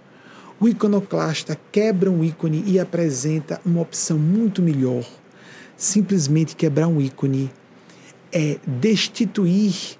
O 0.60 0.68
iconoclasta 0.68 1.58
quebra 1.72 2.10
um 2.10 2.24
ícone 2.24 2.64
e 2.68 2.80
apresenta 2.80 3.60
uma 3.66 3.82
opção 3.82 4.18
muito 4.18 4.62
melhor 4.62 5.03
simplesmente 5.82 6.56
quebrar 6.56 6.88
um 6.88 7.02
ícone 7.02 7.52
é 8.32 8.60
destituir 8.68 9.98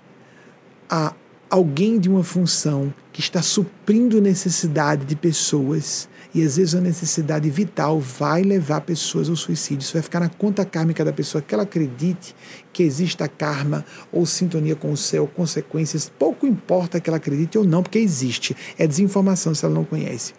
a 0.88 1.12
alguém 1.50 2.00
de 2.00 2.08
uma 2.08 2.24
função 2.24 2.94
que 3.12 3.20
está 3.20 3.42
suprindo 3.42 4.22
necessidade 4.22 5.06
de 5.06 5.16
pessoas 5.16 6.08
e 6.34 6.44
às 6.44 6.58
vezes 6.58 6.76
a 6.76 6.82
necessidade 6.82 7.50
vital 7.50 8.00
vai 8.00 8.42
levar 8.42 8.82
pessoas 8.82 9.30
ao 9.30 9.36
suicídio. 9.36 9.84
Isso 9.84 9.94
vai 9.94 10.02
ficar 10.02 10.20
na 10.20 10.30
conta 10.30 10.64
kármica 10.64 11.04
da 11.04 11.12
pessoa 11.12 11.42
que 11.42 11.54
ela 11.54 11.64
acredite 11.64 12.36
que 12.72 12.84
exista 12.84 13.28
karma 13.28 13.86
ou 14.12 14.26
sintonia 14.26 14.76
com 14.76 14.92
o 14.92 14.98
céu, 14.98 15.28
consequências. 15.28 16.10
Pouco 16.18 16.48
importa 16.48 17.00
que 17.00 17.10
ela 17.10 17.18
acredite 17.18 17.58
ou 17.58 17.64
não, 17.64 17.84
porque 17.84 18.00
existe. 18.00 18.56
É 18.78 18.88
desinformação 18.88 19.54
se 19.54 19.66
ela 19.66 19.74
não 19.74 19.84
conhece. 19.84 20.34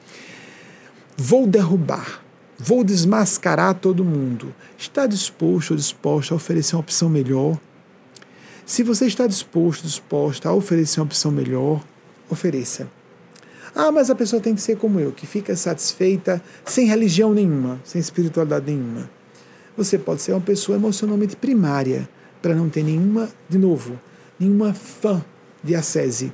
Vou 1.16 1.46
derrubar 1.46 2.22
Vou 2.64 2.84
desmascarar 2.84 3.74
todo 3.74 4.04
mundo. 4.04 4.54
Está 4.78 5.04
disposto 5.04 5.72
ou 5.72 5.76
disposta 5.76 6.32
a 6.32 6.36
oferecer 6.36 6.76
uma 6.76 6.80
opção 6.80 7.08
melhor? 7.08 7.58
Se 8.64 8.84
você 8.84 9.06
está 9.06 9.26
disposto, 9.26 9.82
disposta 9.82 10.48
a 10.48 10.54
oferecer 10.54 11.00
uma 11.00 11.06
opção 11.06 11.32
melhor, 11.32 11.82
ofereça. 12.30 12.88
Ah, 13.74 13.90
mas 13.90 14.10
a 14.10 14.14
pessoa 14.14 14.40
tem 14.40 14.54
que 14.54 14.60
ser 14.60 14.76
como 14.76 15.00
eu, 15.00 15.12
que 15.12 15.26
fica 15.26 15.56
satisfeita 15.56 16.42
sem 16.64 16.86
religião 16.86 17.32
nenhuma, 17.32 17.80
sem 17.84 18.00
espiritualidade 18.00 18.70
nenhuma. 18.70 19.10
Você 19.76 19.98
pode 19.98 20.20
ser 20.20 20.32
uma 20.32 20.40
pessoa 20.40 20.76
emocionalmente 20.76 21.36
primária, 21.36 22.08
para 22.42 22.54
não 22.54 22.68
ter 22.68 22.82
nenhuma, 22.82 23.30
de 23.48 23.56
novo, 23.56 23.98
nenhuma 24.38 24.74
fã 24.74 25.24
de 25.62 25.74
ascese, 25.74 26.32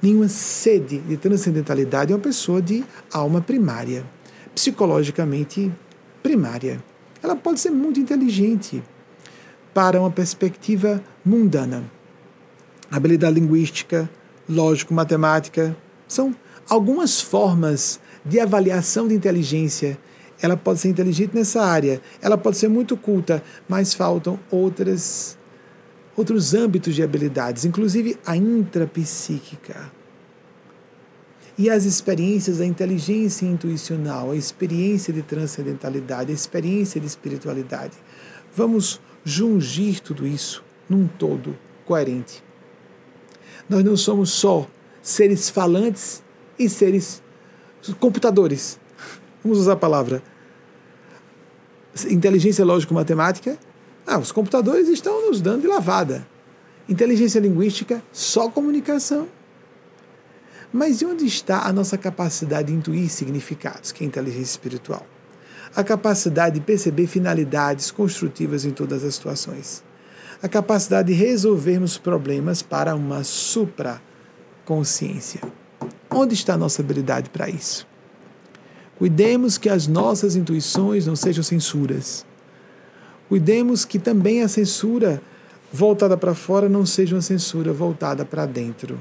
nenhuma 0.00 0.28
sede 0.28 0.98
de 0.98 1.16
transcendentalidade, 1.16 2.12
é 2.12 2.14
uma 2.14 2.22
pessoa 2.22 2.62
de 2.62 2.84
alma 3.12 3.40
primária 3.40 4.04
psicologicamente 4.54 5.72
primária. 6.22 6.82
Ela 7.22 7.36
pode 7.36 7.60
ser 7.60 7.70
muito 7.70 8.00
inteligente 8.00 8.82
para 9.72 10.00
uma 10.00 10.10
perspectiva 10.10 11.02
mundana. 11.24 11.84
Habilidade 12.90 13.34
linguística, 13.34 14.10
lógico-matemática 14.48 15.76
são 16.08 16.34
algumas 16.70 17.20
formas 17.20 18.00
de 18.24 18.38
avaliação 18.38 19.08
de 19.08 19.14
inteligência. 19.14 19.98
Ela 20.40 20.56
pode 20.56 20.78
ser 20.78 20.88
inteligente 20.88 21.34
nessa 21.34 21.62
área, 21.62 22.00
ela 22.22 22.38
pode 22.38 22.56
ser 22.56 22.68
muito 22.68 22.96
culta, 22.96 23.42
mas 23.68 23.92
faltam 23.92 24.38
outras 24.50 25.36
outros 26.16 26.54
âmbitos 26.54 26.94
de 26.94 27.02
habilidades, 27.02 27.64
inclusive 27.64 28.18
a 28.26 28.36
intrapsíquica 28.36 29.90
e 31.56 31.70
as 31.70 31.84
experiências 31.84 32.58
da 32.58 32.66
inteligência 32.66 33.46
intuicional, 33.46 34.30
a 34.30 34.36
experiência 34.36 35.12
de 35.12 35.22
transcendentalidade, 35.22 36.30
a 36.30 36.34
experiência 36.34 37.00
de 37.00 37.06
espiritualidade. 37.06 37.96
Vamos 38.54 39.00
jungir 39.24 40.00
tudo 40.00 40.26
isso 40.26 40.64
num 40.88 41.06
todo 41.06 41.56
coerente. 41.86 42.42
Nós 43.68 43.84
não 43.84 43.96
somos 43.96 44.30
só 44.30 44.66
seres 45.02 45.48
falantes 45.48 46.22
e 46.60 46.68
seres 46.68 47.20
computadores. 47.98 48.78
Vamos 49.42 49.58
usar 49.58 49.72
a 49.72 49.76
palavra 49.76 50.22
inteligência 52.08 52.64
lógico-matemática. 52.64 53.58
Ah, 54.06 54.18
os 54.18 54.32
computadores 54.32 54.88
estão 54.88 55.28
nos 55.28 55.40
dando 55.40 55.62
de 55.62 55.66
lavada. 55.66 56.24
Inteligência 56.88 57.40
linguística, 57.40 58.00
só 58.12 58.48
comunicação. 58.48 59.28
Mas 60.72 61.00
e 61.00 61.06
onde 61.06 61.26
está 61.26 61.66
a 61.66 61.72
nossa 61.72 61.98
capacidade 61.98 62.68
de 62.68 62.74
intuir 62.74 63.10
significados, 63.10 63.90
que 63.90 64.04
é 64.04 64.06
inteligência 64.06 64.52
espiritual? 64.52 65.04
A 65.74 65.82
capacidade 65.82 66.58
de 66.58 66.64
perceber 66.64 67.06
finalidades 67.06 67.90
construtivas 67.90 68.64
em 68.64 68.70
todas 68.70 69.04
as 69.04 69.14
situações. 69.14 69.84
A 70.42 70.48
capacidade 70.48 71.08
de 71.08 71.14
resolvermos 71.14 71.98
problemas 71.98 72.62
para 72.62 72.94
uma 72.94 73.22
supraconsciência. 73.24 75.40
Onde 76.10 76.34
está 76.34 76.54
a 76.54 76.58
nossa 76.58 76.82
habilidade 76.82 77.30
para 77.30 77.48
isso? 77.48 77.86
Cuidemos 78.98 79.56
que 79.56 79.68
as 79.68 79.86
nossas 79.86 80.36
intuições 80.36 81.06
não 81.06 81.16
sejam 81.16 81.42
censuras. 81.42 82.26
Cuidemos 83.28 83.84
que 83.84 83.98
também 83.98 84.42
a 84.42 84.48
censura 84.48 85.22
voltada 85.72 86.16
para 86.16 86.34
fora 86.34 86.68
não 86.68 86.84
seja 86.84 87.14
uma 87.14 87.22
censura 87.22 87.72
voltada 87.72 88.24
para 88.24 88.44
dentro. 88.44 89.00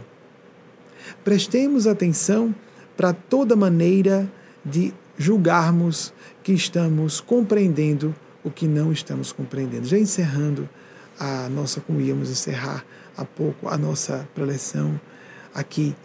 Prestemos 1.24 1.88
atenção 1.88 2.54
para 2.96 3.12
toda 3.12 3.56
maneira 3.56 4.32
de 4.64 4.94
julgarmos 5.18 6.14
que 6.44 6.54
estamos 6.54 7.20
compreendendo 7.20 8.16
o 8.44 8.52
que 8.52 8.68
não 8.68 8.92
estamos 8.92 9.32
compreendendo. 9.32 9.88
Já 9.88 9.98
encerrando 9.98 10.70
a 11.20 11.50
nossa, 11.50 11.82
como 11.82 12.00
íamos 12.00 12.30
encerrar 12.30 12.86
há 13.18 13.26
pouco, 13.26 13.68
a 13.68 13.78
nossa 13.78 14.28
preleção 14.34 15.00
aqui, 15.54 15.96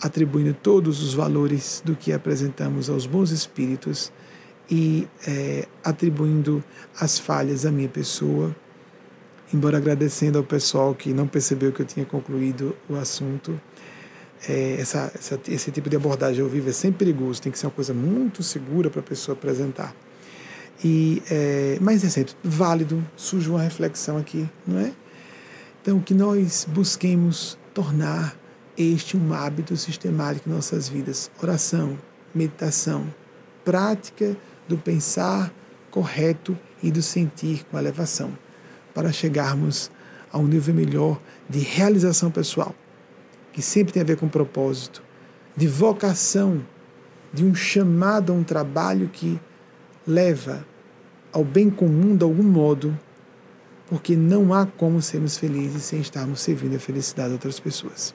atribuindo 0.00 0.54
todos 0.54 1.02
os 1.02 1.14
valores 1.14 1.82
do 1.84 1.94
que 1.94 2.12
apresentamos 2.12 2.88
aos 2.88 3.06
bons 3.06 3.30
espíritos 3.30 4.12
e 4.70 5.06
é, 5.26 5.66
atribuindo 5.84 6.62
as 6.98 7.18
falhas 7.18 7.66
à 7.66 7.72
minha 7.72 7.88
pessoa, 7.88 8.54
embora 9.52 9.78
agradecendo 9.78 10.38
ao 10.38 10.44
pessoal 10.44 10.94
que 10.94 11.12
não 11.12 11.26
percebeu 11.26 11.72
que 11.72 11.82
eu 11.82 11.86
tinha 11.86 12.06
concluído 12.06 12.76
o 12.88 12.94
assunto 12.94 13.60
é, 14.48 14.76
essa, 14.80 15.12
essa, 15.14 15.38
esse 15.48 15.70
tipo 15.70 15.90
de 15.90 15.96
abordagem 15.96 16.42
ao 16.42 16.48
vivo 16.48 16.68
é 16.68 16.72
sempre 16.72 17.04
perigoso, 17.04 17.42
tem 17.42 17.52
que 17.52 17.58
ser 17.58 17.66
uma 17.66 17.72
coisa 17.72 17.92
muito 17.92 18.42
segura 18.42 18.88
para 18.88 19.00
a 19.00 19.02
pessoa 19.02 19.36
apresentar. 19.36 19.94
E, 20.82 21.22
é, 21.30 21.78
mas 21.80 22.04
é 22.04 22.08
sempre 22.08 22.34
válido, 22.42 23.04
surge 23.16 23.50
uma 23.50 23.60
reflexão 23.60 24.16
aqui, 24.16 24.48
não 24.66 24.78
é? 24.78 24.92
Então, 25.82 26.00
que 26.00 26.14
nós 26.14 26.66
busquemos 26.70 27.58
tornar 27.74 28.36
este 28.82 29.16
um 29.16 29.34
hábito 29.34 29.76
sistemático 29.76 30.48
em 30.48 30.52
nossas 30.52 30.88
vidas. 30.88 31.30
Oração, 31.42 31.98
meditação, 32.34 33.12
prática 33.64 34.36
do 34.66 34.78
pensar 34.78 35.52
correto 35.90 36.56
e 36.82 36.90
do 36.90 37.02
sentir 37.02 37.64
com 37.64 37.78
elevação, 37.78 38.36
para 38.94 39.12
chegarmos 39.12 39.90
a 40.32 40.38
um 40.38 40.46
nível 40.46 40.74
melhor 40.74 41.20
de 41.48 41.58
realização 41.58 42.30
pessoal, 42.30 42.74
que 43.52 43.60
sempre 43.60 43.92
tem 43.92 44.02
a 44.02 44.06
ver 44.06 44.16
com 44.16 44.28
propósito, 44.28 45.02
de 45.56 45.66
vocação, 45.66 46.64
de 47.32 47.44
um 47.44 47.54
chamado 47.54 48.32
a 48.32 48.34
um 48.34 48.44
trabalho 48.44 49.08
que 49.08 49.38
leva 50.06 50.64
ao 51.32 51.44
bem 51.44 51.68
comum 51.68 52.16
de 52.16 52.24
algum 52.24 52.42
modo, 52.42 52.98
porque 53.88 54.16
não 54.16 54.54
há 54.54 54.64
como 54.64 55.02
sermos 55.02 55.36
felizes 55.36 55.82
sem 55.82 56.00
estarmos 56.00 56.40
servindo 56.40 56.76
a 56.76 56.78
felicidade 56.78 57.28
de 57.28 57.34
outras 57.34 57.58
pessoas. 57.58 58.14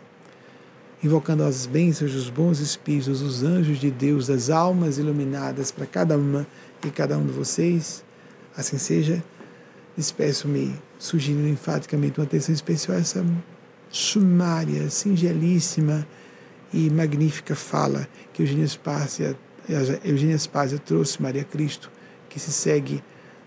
Invocando 1.03 1.43
as 1.43 1.65
bênçãos 1.65 2.13
dos 2.13 2.29
bons 2.29 2.59
espíritos, 2.59 3.21
os 3.21 3.43
anjos 3.43 3.79
de 3.79 3.91
Deus, 3.91 4.27
das 4.27 4.49
almas 4.49 4.97
iluminadas 4.97 5.71
para 5.71 5.85
cada 5.85 6.17
uma 6.17 6.47
e 6.83 6.89
cada 6.89 7.17
um 7.17 7.25
de 7.25 7.31
vocês, 7.31 8.03
assim 8.55 8.77
seja. 8.77 9.23
Despeço-me 9.97 10.75
sugerindo 10.97 11.47
enfaticamente 11.47 12.19
uma 12.19 12.25
atenção 12.25 12.53
especial 12.53 12.97
a 12.97 12.99
essa 12.99 13.25
sumária, 13.89 14.89
singelíssima 14.89 16.05
e 16.73 16.89
magnífica 16.89 17.55
fala 17.55 18.07
que 18.33 18.41
Eugênia 18.41 18.65
Spásia, 18.65 19.37
Eugênia 20.03 20.37
Spásia 20.37 20.77
trouxe 20.77 21.21
Maria 21.21 21.43
Cristo, 21.43 21.89
que 22.27 22.39
se 22.39 22.51
segue 22.51 23.01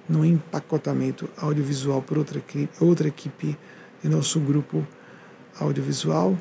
no 0.08 0.24
empacotamento 0.24 1.28
audiovisual 1.36 2.00
por 2.00 2.16
outra, 2.16 2.42
outra 2.80 3.08
equipe 3.08 3.58
de 4.02 4.08
nosso 4.08 4.40
grupo 4.40 4.86
audiovisual. 5.60 6.38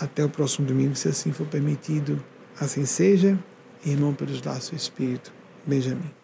Até 0.00 0.24
o 0.24 0.28
próximo 0.28 0.66
domingo, 0.66 0.94
se 0.94 1.08
assim 1.08 1.32
for 1.32 1.46
permitido. 1.46 2.22
Assim 2.60 2.84
seja. 2.84 3.38
Irmão 3.84 4.12
pelos 4.14 4.42
laços 4.42 4.70
do 4.70 4.76
Espírito, 4.76 5.32
Benjamin. 5.64 6.15